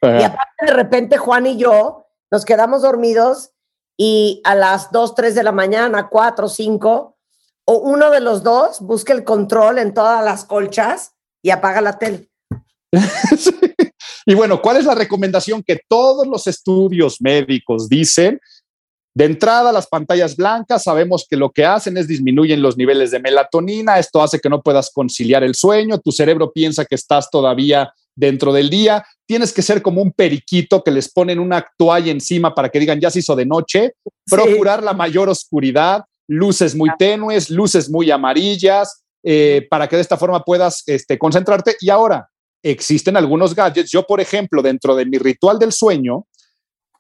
Y 0.02 0.24
aparte, 0.24 0.66
de 0.66 0.74
repente, 0.74 1.18
Juan 1.18 1.46
y 1.46 1.58
yo 1.58 2.08
nos 2.30 2.44
quedamos 2.44 2.82
dormidos 2.82 3.52
y 3.96 4.42
a 4.44 4.54
las 4.54 4.92
2, 4.92 5.16
3 5.16 5.36
de 5.36 5.44
la 5.44 5.54
mañana, 5.54 6.10
4, 6.10 6.50
5, 6.50 7.18
o 7.66 7.78
uno 7.78 8.10
de 8.12 8.20
los 8.20 8.44
dos 8.44 8.82
busca 8.82 9.14
el 9.14 9.24
control 9.24 9.80
en 9.80 9.94
todas 9.94 10.26
las 10.26 10.44
colchas 10.44 11.14
y 11.42 11.52
apaga 11.52 11.80
la 11.80 11.98
tele. 11.98 12.30
Y 14.26 14.36
bueno, 14.36 14.62
¿cuál 14.62 14.78
es 14.78 14.86
la 14.86 14.96
recomendación 14.96 15.64
que 15.64 15.82
todos 15.88 16.26
los 16.28 16.48
estudios 16.48 17.18
médicos 17.20 17.90
dicen? 17.90 18.40
De 19.16 19.26
entrada, 19.26 19.72
las 19.72 19.88
pantallas 19.88 20.36
blancas 20.36 20.84
sabemos 20.84 21.28
que 21.30 21.38
lo 21.38 21.52
que 21.52 21.66
hacen 21.66 21.98
es 21.98 22.08
disminuyen 22.08 22.62
los 22.64 22.78
niveles 22.78 23.12
de 23.12 23.20
melatonina, 23.20 24.00
esto 24.00 24.24
hace 24.24 24.40
que 24.40 24.50
no 24.50 24.62
puedas 24.62 24.90
conciliar 24.92 25.44
el 25.44 25.54
sueño, 25.54 26.00
tu 26.00 26.12
cerebro 26.12 26.52
piensa 26.52 26.86
que 26.86 26.96
estás 26.96 27.30
todavía 27.30 27.94
dentro 28.16 28.52
del 28.52 28.72
día, 28.72 29.06
tienes 29.28 29.54
que 29.54 29.62
ser 29.62 29.82
como 29.84 30.02
un 30.02 30.12
periquito 30.12 30.84
que 30.84 30.92
les 30.92 31.12
ponen 31.12 31.40
una 31.40 31.66
toalla 31.78 32.12
encima 32.12 32.56
para 32.56 32.70
que 32.70 32.80
digan 32.80 33.00
ya 33.00 33.12
se 33.12 33.20
hizo 33.20 33.36
de 33.36 33.46
noche, 33.46 33.94
procurar 34.26 34.82
la 34.82 34.94
mayor 34.94 35.30
oscuridad, 35.30 36.06
luces 36.28 36.74
muy 36.74 36.90
tenues, 36.98 37.52
luces 37.52 37.90
muy 37.90 38.10
amarillas, 38.10 39.04
eh, 39.24 39.68
para 39.70 39.88
que 39.88 39.96
de 39.96 40.02
esta 40.02 40.18
forma 40.18 40.44
puedas 40.44 40.84
este, 40.88 41.18
concentrarte. 41.20 41.76
Y 41.80 41.90
ahora, 41.90 42.30
existen 42.64 43.18
algunos 43.18 43.54
gadgets. 43.54 43.92
Yo, 43.92 44.04
por 44.04 44.22
ejemplo, 44.22 44.62
dentro 44.62 44.96
de 44.96 45.06
mi 45.06 45.18
ritual 45.18 45.60
del 45.60 45.72
sueño, 45.72 46.26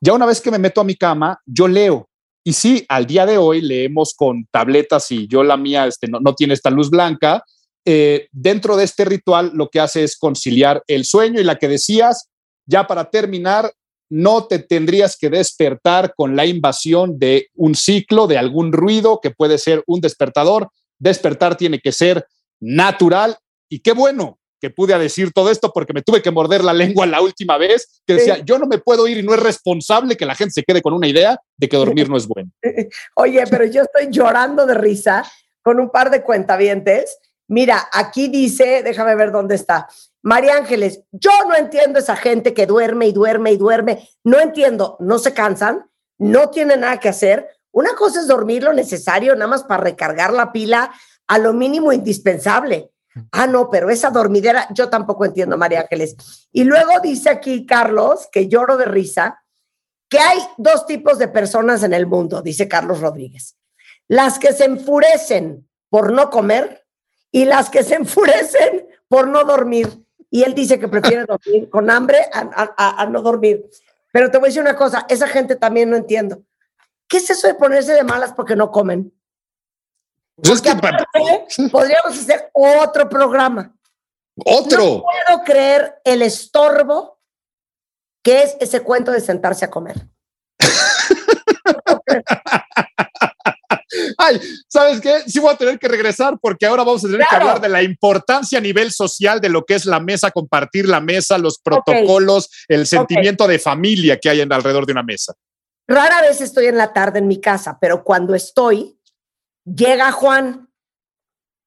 ya 0.03 0.11
una 0.11 0.25
vez 0.25 0.41
que 0.41 0.51
me 0.51 0.59
meto 0.59 0.81
a 0.81 0.83
mi 0.83 0.95
cama, 0.95 1.39
yo 1.45 1.65
leo. 1.65 2.09
Y 2.43 2.51
sí, 2.51 2.85
al 2.89 3.05
día 3.05 3.25
de 3.25 3.37
hoy 3.37 3.61
leemos 3.61 4.13
con 4.13 4.45
tabletas 4.51 5.09
y 5.11 5.27
yo 5.27 5.43
la 5.43 5.55
mía 5.55 5.87
este, 5.87 6.07
no, 6.09 6.35
tiene 6.35 6.55
esta 6.55 6.69
luz 6.69 6.89
blanca. 6.89 7.41
Eh, 7.85 8.27
dentro 8.33 8.75
de 8.75 8.83
este 8.83 9.05
ritual 9.05 9.51
lo 9.53 9.69
que 9.69 9.79
hace 9.79 10.03
es 10.03 10.17
conciliar 10.17 10.83
el 10.87 11.05
sueño 11.05 11.39
y 11.39 11.45
la 11.45 11.55
que 11.57 11.69
decías, 11.69 12.27
ya 12.65 12.85
para 12.85 13.09
terminar, 13.09 13.71
no 14.09 14.45
te 14.45 14.59
tendrías 14.59 15.15
que 15.15 15.29
despertar 15.29 16.13
con 16.17 16.35
la 16.35 16.45
invasión 16.45 17.17
de 17.17 17.47
un 17.55 17.73
ciclo, 17.73 18.27
de 18.27 18.37
algún 18.37 18.73
ruido 18.73 19.21
que 19.23 19.31
puede 19.31 19.57
ser 19.57 19.85
un 19.87 20.01
despertador. 20.01 20.69
Despertar 20.99 21.55
tiene 21.55 21.79
que 21.79 21.93
ser 21.93 22.27
natural 22.59 23.37
y 23.69 23.79
qué 23.79 23.93
bueno 23.93 24.37
que 24.63 24.69
pude 24.69 24.97
decir 24.97 25.33
todo 25.33 25.51
esto 25.51 25.73
porque 25.73 25.91
me 25.91 26.01
tuve 26.01 26.21
que 26.21 26.31
morder 26.31 26.63
la 26.63 26.71
lengua 26.71 27.05
la 27.05 27.19
última 27.19 27.57
vez, 27.57 28.01
que 28.07 28.13
decía, 28.13 28.37
yo 28.45 28.57
no 28.57 28.65
me 28.65 28.77
puedo 28.77 29.05
ir 29.09 29.17
y 29.17 29.21
no 29.21 29.33
es 29.33 29.41
responsable 29.41 30.15
que 30.15 30.25
la 30.25 30.35
gente 30.35 30.53
se 30.53 30.63
quede 30.63 30.81
con 30.81 30.93
una 30.93 31.05
idea 31.05 31.37
de 31.57 31.67
que 31.67 31.75
dormir 31.75 32.09
no 32.09 32.15
es 32.15 32.25
bueno. 32.25 32.49
Oye, 33.15 33.43
pero 33.49 33.65
yo 33.65 33.81
estoy 33.81 34.07
llorando 34.09 34.65
de 34.65 34.75
risa 34.75 35.29
con 35.61 35.81
un 35.81 35.89
par 35.89 36.11
de 36.11 36.23
cuentavientes. 36.23 37.17
Mira, 37.49 37.89
aquí 37.91 38.29
dice, 38.29 38.83
déjame 38.85 39.15
ver 39.15 39.33
dónde 39.33 39.55
está. 39.55 39.89
María 40.21 40.55
Ángeles, 40.55 41.01
yo 41.11 41.31
no 41.49 41.57
entiendo 41.57 41.99
esa 41.99 42.15
gente 42.15 42.53
que 42.53 42.65
duerme 42.65 43.07
y 43.07 43.11
duerme 43.11 43.51
y 43.51 43.57
duerme. 43.57 44.07
No 44.23 44.39
entiendo, 44.39 44.95
no 45.01 45.19
se 45.19 45.33
cansan, 45.33 45.91
no 46.17 46.51
tienen 46.51 46.79
nada 46.79 47.01
que 47.01 47.09
hacer. 47.09 47.49
Una 47.73 47.95
cosa 47.95 48.21
es 48.21 48.27
dormir 48.27 48.63
lo 48.63 48.71
necesario, 48.71 49.33
nada 49.33 49.47
más 49.47 49.65
para 49.65 49.83
recargar 49.83 50.31
la 50.31 50.53
pila 50.53 50.89
a 51.27 51.37
lo 51.37 51.51
mínimo 51.51 51.91
indispensable. 51.91 52.92
Ah, 53.31 53.47
no, 53.47 53.69
pero 53.69 53.89
esa 53.89 54.09
dormidera, 54.09 54.67
yo 54.73 54.89
tampoco 54.89 55.25
entiendo, 55.25 55.57
María 55.57 55.81
Ángeles. 55.81 56.47
Y 56.51 56.63
luego 56.63 56.99
dice 57.01 57.29
aquí 57.29 57.65
Carlos, 57.65 58.27
que 58.31 58.47
lloro 58.47 58.77
de 58.77 58.85
risa, 58.85 59.43
que 60.09 60.19
hay 60.19 60.39
dos 60.57 60.85
tipos 60.85 61.17
de 61.17 61.27
personas 61.27 61.83
en 61.83 61.93
el 61.93 62.07
mundo, 62.07 62.41
dice 62.41 62.67
Carlos 62.67 63.01
Rodríguez. 63.01 63.55
Las 64.07 64.39
que 64.39 64.53
se 64.53 64.65
enfurecen 64.65 65.67
por 65.89 66.11
no 66.11 66.29
comer 66.29 66.85
y 67.31 67.45
las 67.45 67.69
que 67.69 67.83
se 67.83 67.95
enfurecen 67.95 68.87
por 69.07 69.27
no 69.27 69.43
dormir. 69.43 69.89
Y 70.29 70.43
él 70.43 70.55
dice 70.55 70.79
que 70.79 70.87
prefiere 70.87 71.25
dormir 71.25 71.69
con 71.69 71.91
hambre 71.91 72.17
a, 72.31 73.05
no 73.11 73.21
dormir. 73.21 73.69
Pero 74.11 74.31
te 74.31 74.39
voy 74.39 74.47
a 74.47 74.49
decir 74.49 74.61
una 74.61 74.75
cosa, 74.75 75.05
esa 75.07 75.27
gente 75.27 75.55
también 75.55 75.89
no 75.91 75.95
entiendo. 75.95 76.41
¿Qué 77.07 77.17
es 77.17 77.29
eso 77.29 77.47
de 77.47 77.53
ponerse 77.53 77.93
de 77.93 78.03
malas 78.03 78.33
porque 78.33 78.55
no 78.55 78.71
comen? 78.71 79.13
Pues 80.35 80.49
es 80.49 80.61
que. 80.61 81.69
Podríamos 81.69 82.17
hacer 82.17 82.49
otro 82.53 83.07
programa. 83.09 83.75
otro. 84.45 84.83
No 84.83 85.03
puedo 85.03 85.43
creer 85.45 85.95
el 86.03 86.21
estorbo 86.21 87.19
que 88.23 88.41
es 88.43 88.57
ese 88.59 88.81
cuento 88.81 89.11
de 89.11 89.19
sentarse 89.19 89.65
a 89.65 89.69
comer. 89.69 90.07
Ay, 94.17 94.39
¿sabes 94.67 94.99
qué? 95.01 95.21
Sí 95.27 95.39
voy 95.39 95.53
a 95.53 95.57
tener 95.57 95.77
que 95.77 95.87
regresar 95.87 96.37
porque 96.41 96.65
ahora 96.65 96.83
vamos 96.83 97.05
a 97.05 97.07
tener 97.07 97.27
que 97.29 97.35
hablar 97.35 97.61
de 97.61 97.69
la 97.69 97.83
importancia 97.83 98.57
a 98.57 98.61
nivel 98.61 98.91
social 98.91 99.39
de 99.39 99.49
lo 99.49 99.65
que 99.65 99.75
es 99.75 99.85
la 99.85 99.99
mesa, 99.99 100.31
compartir 100.31 100.87
la 100.87 100.99
mesa, 100.99 101.37
los 101.37 101.59
protocolos, 101.59 102.49
el 102.67 102.87
sentimiento 102.87 103.47
de 103.47 103.59
familia 103.59 104.17
que 104.19 104.29
hay 104.29 104.41
en 104.41 104.51
alrededor 104.51 104.85
de 104.85 104.93
una 104.93 105.03
mesa. 105.03 105.33
Rara 105.87 106.21
vez 106.21 106.41
estoy 106.41 106.67
en 106.67 106.77
la 106.77 106.93
tarde 106.93 107.19
en 107.19 107.27
mi 107.27 107.39
casa, 107.39 107.77
pero 107.79 108.03
cuando 108.03 108.33
estoy, 108.33 108.97
llega 109.65 110.11
Juan 110.11 110.69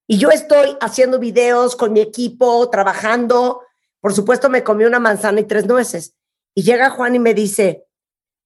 y 0.06 0.18
yo 0.18 0.30
estoy 0.30 0.76
haciendo 0.80 1.18
videos 1.18 1.74
con 1.76 1.92
mi 1.92 2.00
equipo, 2.00 2.68
trabajando. 2.70 3.62
Por 4.00 4.14
supuesto, 4.14 4.48
me 4.48 4.62
comí 4.62 4.84
una 4.84 5.00
manzana 5.00 5.40
y 5.40 5.44
tres 5.44 5.66
nueces. 5.66 6.14
Y 6.54 6.62
llega 6.62 6.90
Juan 6.90 7.14
y 7.14 7.18
me 7.18 7.34
dice, 7.34 7.86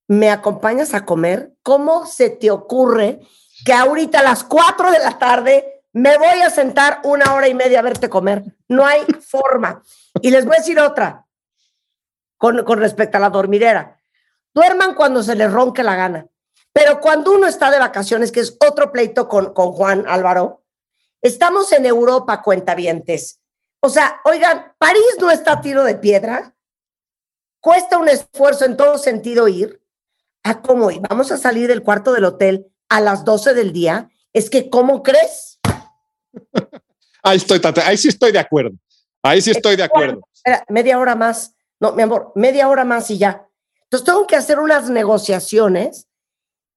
¿me 0.09 0.31
acompañas 0.31 0.95
a 0.95 1.05
comer? 1.05 1.53
¿Cómo 1.63 2.07
se 2.07 2.31
te 2.31 2.51
ocurre 2.51 3.21
que 3.65 3.73
ahorita 3.73 4.21
a 4.21 4.25
las 4.25 4.43
cuatro 4.43 4.91
de 4.91 4.99
la 4.99 5.19
tarde 5.19 5.85
me 5.93 6.17
voy 6.17 6.41
a 6.41 6.51
sentar 6.51 7.01
una 7.05 7.35
hora 7.35 7.49
y 7.49 7.55
media 7.55 7.81
a 7.81 7.83
verte 7.83 8.09
comer? 8.09 8.43
No 8.69 8.87
hay 8.87 9.03
forma. 9.21 9.83
Y 10.23 10.31
les 10.31 10.47
voy 10.47 10.57
a 10.57 10.61
decir 10.61 10.81
otra 10.81 11.27
con, 12.39 12.65
con 12.65 12.79
respecto 12.79 13.19
a 13.19 13.21
la 13.21 13.31
dormidera. 13.31 13.99
Duerman 14.55 14.95
cuando 14.95 15.23
se 15.23 15.37
les 15.37 15.53
ronque 15.53 15.83
la 15.83 15.95
gana. 15.95 16.30
Pero 16.73 17.01
cuando 17.01 17.33
uno 17.33 17.47
está 17.47 17.71
de 17.71 17.79
vacaciones, 17.79 18.31
que 18.31 18.41
es 18.41 18.57
otro 18.61 18.93
pleito 18.93 19.29
con, 19.29 19.53
con 19.53 19.73
Juan 19.73 20.05
Álvaro, 20.07 20.65
estamos 21.21 21.73
en 21.73 21.87
Europa, 21.87 22.43
cuentavientes. 22.43 23.41
O 23.81 23.89
sea, 23.89 24.21
oigan, 24.25 24.75
París 24.79 25.17
no 25.19 25.31
está 25.31 25.53
a 25.53 25.61
tiro 25.61 25.85
de 25.85 25.97
piedra. 25.97 26.55
Cuesta 27.61 27.99
un 27.99 28.09
esfuerzo 28.09 28.65
en 28.65 28.77
todo 28.77 28.99
sentido 28.99 29.49
ir. 29.49 29.83
¿A 30.43 30.63
cómo? 30.63 30.91
¿Y 30.91 30.99
vamos 30.99 31.33
a 31.33 31.39
salir 31.39 31.69
del 31.69 31.83
cuarto 31.83 32.13
del 32.13 32.25
hotel 32.25 32.73
a 32.89 33.01
las 33.01 33.25
12 33.25 33.55
del 33.55 33.73
día? 33.73 34.11
Es 34.33 34.49
que, 34.49 34.71
¿cómo 34.71 35.03
crees? 35.03 35.61
Ahí 37.23 37.37
estoy, 37.37 37.61
Tata, 37.61 37.87
ahí 37.87 37.99
sí 37.99 38.09
estoy 38.09 38.33
de 38.33 38.39
acuerdo. 38.39 38.71
Ahí 39.23 39.43
sí 39.43 39.51
estoy 39.51 39.77
de 39.77 39.83
acuerdo. 39.83 40.23
Espera, 40.33 40.65
media 40.71 40.99
hora 40.99 41.15
más. 41.15 41.55
No, 41.79 41.93
mi 41.93 42.03
amor, 42.03 42.33
media 42.35 42.67
hora 42.67 42.85
más 42.85 43.11
y 43.11 43.19
ya. 43.19 43.47
Entonces 43.83 44.07
tengo 44.07 44.27
que 44.27 44.37
hacer 44.37 44.59
unas 44.59 44.89
negociaciones 44.89 46.09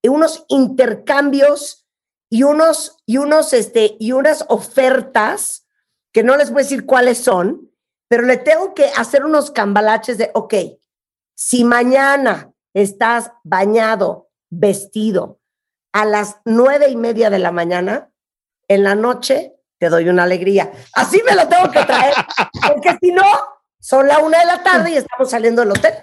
unos 0.10 0.46
intercambios 0.48 1.88
y 2.30 2.44
unos, 2.44 2.98
y 3.06 3.18
unos, 3.18 3.54
este, 3.54 3.96
y 4.00 4.12
unas 4.12 4.46
ofertas 4.50 5.68
que 6.12 6.24
no 6.24 6.38
les 6.38 6.52
voy 6.52 6.62
a 6.62 6.64
decir 6.64 6.86
cuáles 6.86 7.20
son, 7.20 7.72
pero 8.08 8.24
le 8.24 8.38
tengo 8.38 8.74
que 8.74 8.86
hacer 8.86 9.26
unos 9.26 9.52
cambalaches 9.52 10.18
de, 10.18 10.32
ok, 10.34 10.54
si 11.36 11.64
mañana 11.64 12.54
estás 12.74 13.32
bañado, 13.44 14.30
vestido, 14.50 15.40
a 15.94 16.06
las 16.06 16.38
nueve 16.46 16.90
y 16.90 16.96
media 16.96 17.30
de 17.30 17.40
la 17.40 17.52
mañana, 17.52 18.12
en 18.68 18.84
la 18.84 18.96
noche 18.96 19.56
te 19.78 19.90
doy 19.90 20.10
una 20.10 20.24
alegría. 20.24 20.72
Así 20.94 21.22
me 21.26 21.36
lo 21.36 21.48
tengo 21.48 21.70
que 21.72 21.84
traer, 21.84 22.14
porque 22.68 22.98
si 23.02 23.12
no, 23.12 23.26
son 23.80 24.08
la 24.08 24.20
una 24.20 24.40
de 24.40 24.46
la 24.46 24.64
tarde 24.64 24.92
y 24.92 24.98
estamos 24.98 25.30
saliendo 25.30 25.62
del 25.62 25.72
hotel. 25.72 25.94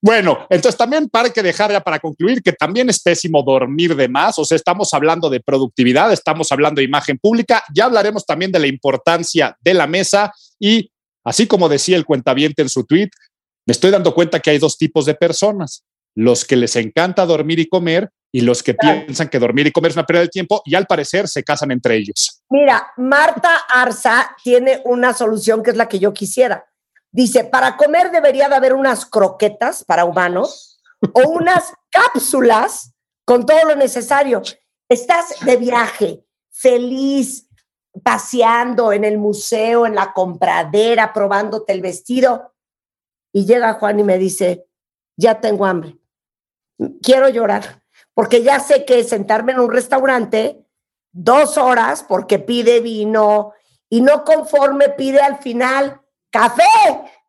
Bueno, 0.00 0.46
entonces 0.48 0.78
también 0.78 1.08
para 1.08 1.30
que 1.30 1.42
dejar 1.42 1.72
ya 1.72 1.80
para 1.80 1.98
concluir 1.98 2.40
que 2.40 2.52
también 2.52 2.88
es 2.88 3.00
pésimo 3.00 3.42
dormir 3.42 3.96
de 3.96 4.08
más, 4.08 4.38
o 4.38 4.44
sea, 4.44 4.54
estamos 4.54 4.94
hablando 4.94 5.28
de 5.28 5.40
productividad, 5.40 6.12
estamos 6.12 6.52
hablando 6.52 6.78
de 6.78 6.84
imagen 6.84 7.18
pública, 7.18 7.64
ya 7.74 7.86
hablaremos 7.86 8.24
también 8.24 8.52
de 8.52 8.60
la 8.60 8.68
importancia 8.68 9.56
de 9.60 9.74
la 9.74 9.88
mesa 9.88 10.32
y 10.60 10.92
así 11.24 11.48
como 11.48 11.68
decía 11.68 11.96
el 11.96 12.04
cuentaviente 12.04 12.62
en 12.62 12.68
su 12.68 12.84
tweet, 12.84 13.10
me 13.66 13.72
estoy 13.72 13.90
dando 13.90 14.14
cuenta 14.14 14.38
que 14.38 14.50
hay 14.50 14.58
dos 14.58 14.78
tipos 14.78 15.04
de 15.04 15.14
personas, 15.14 15.84
los 16.14 16.44
que 16.44 16.56
les 16.56 16.76
encanta 16.76 17.26
dormir 17.26 17.58
y 17.58 17.68
comer 17.68 18.08
y 18.32 18.42
los 18.42 18.62
que 18.62 18.74
piensan 18.74 19.28
que 19.28 19.38
dormir 19.38 19.66
y 19.66 19.72
comer 19.72 19.90
es 19.90 19.96
una 19.96 20.06
pérdida 20.06 20.22
de 20.22 20.28
tiempo 20.28 20.62
y 20.64 20.74
al 20.74 20.86
parecer 20.86 21.28
se 21.28 21.42
casan 21.42 21.70
entre 21.72 21.96
ellos. 21.96 22.42
Mira, 22.50 22.92
Marta 22.98 23.64
Arza 23.68 24.36
tiene 24.42 24.80
una 24.84 25.12
solución 25.14 25.62
que 25.62 25.70
es 25.70 25.76
la 25.76 25.88
que 25.88 25.98
yo 25.98 26.12
quisiera. 26.12 26.67
Dice, 27.10 27.44
para 27.44 27.76
comer 27.76 28.10
debería 28.10 28.48
de 28.48 28.56
haber 28.56 28.74
unas 28.74 29.06
croquetas 29.06 29.84
para 29.84 30.04
humanos 30.04 30.80
o 31.12 31.28
unas 31.30 31.72
cápsulas 31.90 32.94
con 33.24 33.46
todo 33.46 33.64
lo 33.64 33.76
necesario. 33.76 34.42
Estás 34.88 35.34
de 35.44 35.56
viaje, 35.56 36.24
feliz, 36.50 37.48
paseando 38.02 38.92
en 38.92 39.04
el 39.04 39.18
museo, 39.18 39.86
en 39.86 39.94
la 39.94 40.12
compradera, 40.12 41.12
probándote 41.12 41.72
el 41.72 41.80
vestido. 41.80 42.54
Y 43.32 43.46
llega 43.46 43.74
Juan 43.74 44.00
y 44.00 44.04
me 44.04 44.18
dice, 44.18 44.66
ya 45.16 45.40
tengo 45.40 45.66
hambre, 45.66 45.98
quiero 47.02 47.28
llorar, 47.28 47.82
porque 48.14 48.42
ya 48.42 48.60
sé 48.60 48.84
que 48.84 49.04
sentarme 49.04 49.52
en 49.52 49.60
un 49.60 49.70
restaurante 49.70 50.64
dos 51.12 51.58
horas 51.58 52.04
porque 52.06 52.38
pide 52.38 52.80
vino 52.80 53.52
y 53.90 54.00
no 54.00 54.24
conforme 54.24 54.90
pide 54.90 55.20
al 55.20 55.38
final 55.38 56.00
café. 56.30 56.62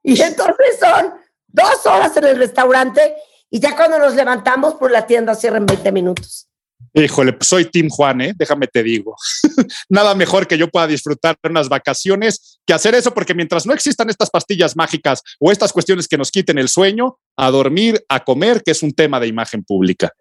Y 0.03 0.21
entonces 0.21 0.79
son 0.79 1.13
dos 1.47 1.85
horas 1.85 2.15
en 2.17 2.25
el 2.25 2.37
restaurante 2.37 3.15
y 3.49 3.59
ya 3.59 3.75
cuando 3.75 3.97
nos 3.97 4.13
levantamos, 4.13 4.75
pues 4.79 4.91
la 4.91 5.07
tienda 5.07 5.33
cierra 5.35 5.57
en 5.57 5.65
20 5.65 5.91
minutos. 5.91 6.47
Híjole, 6.93 7.33
pues 7.33 7.47
soy 7.47 7.65
Tim 7.65 7.89
Juan, 7.89 8.21
¿eh? 8.21 8.33
déjame 8.35 8.67
te 8.67 8.81
digo. 8.83 9.15
Nada 9.89 10.15
mejor 10.15 10.47
que 10.47 10.57
yo 10.57 10.69
pueda 10.69 10.87
disfrutar 10.87 11.37
de 11.41 11.49
unas 11.49 11.69
vacaciones 11.69 12.59
que 12.65 12.73
hacer 12.73 12.95
eso, 12.95 13.13
porque 13.13 13.35
mientras 13.35 13.65
no 13.65 13.73
existan 13.73 14.09
estas 14.09 14.29
pastillas 14.29 14.75
mágicas 14.75 15.21
o 15.39 15.51
estas 15.51 15.73
cuestiones 15.73 16.07
que 16.07 16.17
nos 16.17 16.31
quiten 16.31 16.57
el 16.57 16.69
sueño, 16.69 17.19
a 17.35 17.51
dormir, 17.51 18.03
a 18.09 18.23
comer, 18.23 18.63
que 18.63 18.71
es 18.71 18.81
un 18.81 18.93
tema 18.93 19.19
de 19.19 19.27
imagen 19.27 19.63
pública. 19.63 20.11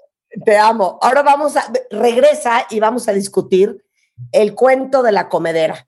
Te 0.44 0.58
amo. 0.58 0.98
Ahora 1.00 1.22
vamos 1.22 1.56
a, 1.56 1.72
regresa 1.90 2.66
y 2.70 2.80
vamos 2.80 3.08
a 3.08 3.12
discutir 3.12 3.84
el 4.32 4.54
cuento 4.54 5.02
de 5.02 5.12
la 5.12 5.28
comedera. 5.28 5.86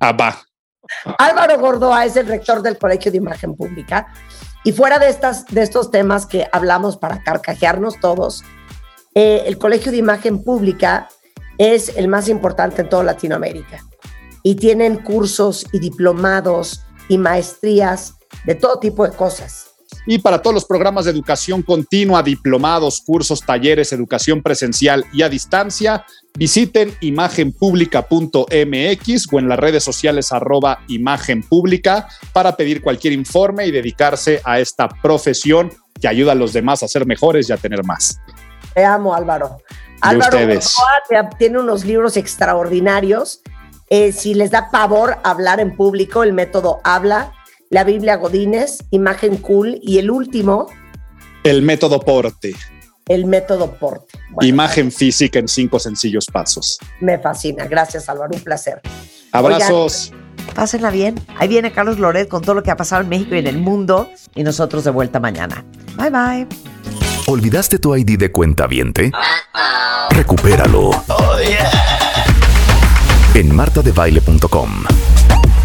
Ah, 0.00 0.12
va. 0.12 0.42
Álvaro 1.18 1.58
Gordoa 1.58 2.04
es 2.04 2.16
el 2.16 2.26
rector 2.26 2.62
del 2.62 2.78
Colegio 2.78 3.10
de 3.10 3.18
Imagen 3.18 3.54
Pública 3.54 4.08
y 4.64 4.72
fuera 4.72 4.98
de, 4.98 5.08
estas, 5.08 5.46
de 5.46 5.62
estos 5.62 5.90
temas 5.90 6.26
que 6.26 6.46
hablamos 6.52 6.96
para 6.96 7.22
carcajearnos 7.22 7.98
todos, 8.00 8.44
eh, 9.14 9.44
el 9.46 9.58
Colegio 9.58 9.92
de 9.92 9.98
Imagen 9.98 10.42
Pública 10.42 11.08
es 11.58 11.96
el 11.96 12.08
más 12.08 12.28
importante 12.28 12.82
en 12.82 12.88
toda 12.88 13.04
Latinoamérica 13.04 13.84
y 14.42 14.56
tienen 14.56 14.96
cursos 14.96 15.66
y 15.72 15.78
diplomados 15.78 16.84
y 17.08 17.18
maestrías 17.18 18.14
de 18.44 18.54
todo 18.54 18.78
tipo 18.78 19.06
de 19.06 19.14
cosas. 19.14 19.71
Y 20.06 20.18
para 20.18 20.42
todos 20.42 20.54
los 20.54 20.64
programas 20.64 21.04
de 21.04 21.12
educación 21.12 21.62
continua, 21.62 22.22
diplomados, 22.22 23.02
cursos, 23.04 23.40
talleres, 23.40 23.92
educación 23.92 24.42
presencial 24.42 25.04
y 25.12 25.22
a 25.22 25.28
distancia, 25.28 26.04
visiten 26.34 26.94
imagenpublica.mx 27.00 29.32
o 29.32 29.38
en 29.38 29.48
las 29.48 29.58
redes 29.58 29.84
sociales 29.84 30.32
arroba 30.32 30.80
imagen 30.88 31.42
pública 31.42 32.08
para 32.32 32.56
pedir 32.56 32.82
cualquier 32.82 33.12
informe 33.12 33.66
y 33.66 33.70
dedicarse 33.70 34.40
a 34.44 34.58
esta 34.58 34.88
profesión 34.88 35.70
que 36.00 36.08
ayuda 36.08 36.32
a 36.32 36.34
los 36.34 36.52
demás 36.52 36.82
a 36.82 36.88
ser 36.88 37.06
mejores 37.06 37.48
y 37.48 37.52
a 37.52 37.56
tener 37.56 37.84
más. 37.84 38.18
Te 38.74 38.84
amo, 38.84 39.14
Álvaro. 39.14 39.58
Álvaro 40.00 40.38
tiene 41.38 41.60
unos 41.60 41.84
libros 41.84 42.16
extraordinarios. 42.16 43.40
Eh, 43.88 44.10
si 44.10 44.34
les 44.34 44.50
da 44.50 44.68
pavor 44.70 45.18
hablar 45.22 45.60
en 45.60 45.76
público, 45.76 46.24
el 46.24 46.32
método 46.32 46.80
habla 46.82 47.32
la 47.72 47.84
Biblia 47.84 48.16
Godínez, 48.16 48.84
Imagen 48.90 49.38
Cool 49.38 49.80
y 49.82 49.96
el 49.96 50.10
último. 50.10 50.68
El 51.42 51.62
método 51.62 52.00
Porte. 52.00 52.54
El 53.08 53.24
método 53.24 53.72
Porte. 53.72 54.18
Imagen 54.42 54.92
física 54.92 55.38
en 55.38 55.48
cinco 55.48 55.78
sencillos 55.78 56.26
pasos. 56.26 56.78
Me 57.00 57.18
fascina. 57.18 57.64
Gracias, 57.64 58.10
Álvaro. 58.10 58.30
Un 58.34 58.42
placer. 58.42 58.82
Abrazos. 59.32 60.12
pásenla 60.54 60.90
bien. 60.90 61.14
Ahí 61.38 61.48
viene 61.48 61.72
Carlos 61.72 61.98
Loret 61.98 62.28
con 62.28 62.42
todo 62.42 62.54
lo 62.54 62.62
que 62.62 62.70
ha 62.70 62.76
pasado 62.76 63.00
en 63.02 63.08
México 63.08 63.34
y 63.34 63.38
en 63.38 63.46
el 63.46 63.56
mundo. 63.56 64.10
Y 64.34 64.42
nosotros 64.42 64.84
de 64.84 64.90
vuelta 64.90 65.18
mañana. 65.18 65.64
Bye 65.96 66.10
bye. 66.10 66.46
¿Olvidaste 67.26 67.78
tu 67.78 67.96
ID 67.96 68.18
de 68.18 68.30
cuenta 68.30 68.66
viente? 68.66 69.10
Recupéralo. 70.10 70.90
En 73.34 73.54
martadebaile.com 73.54 74.84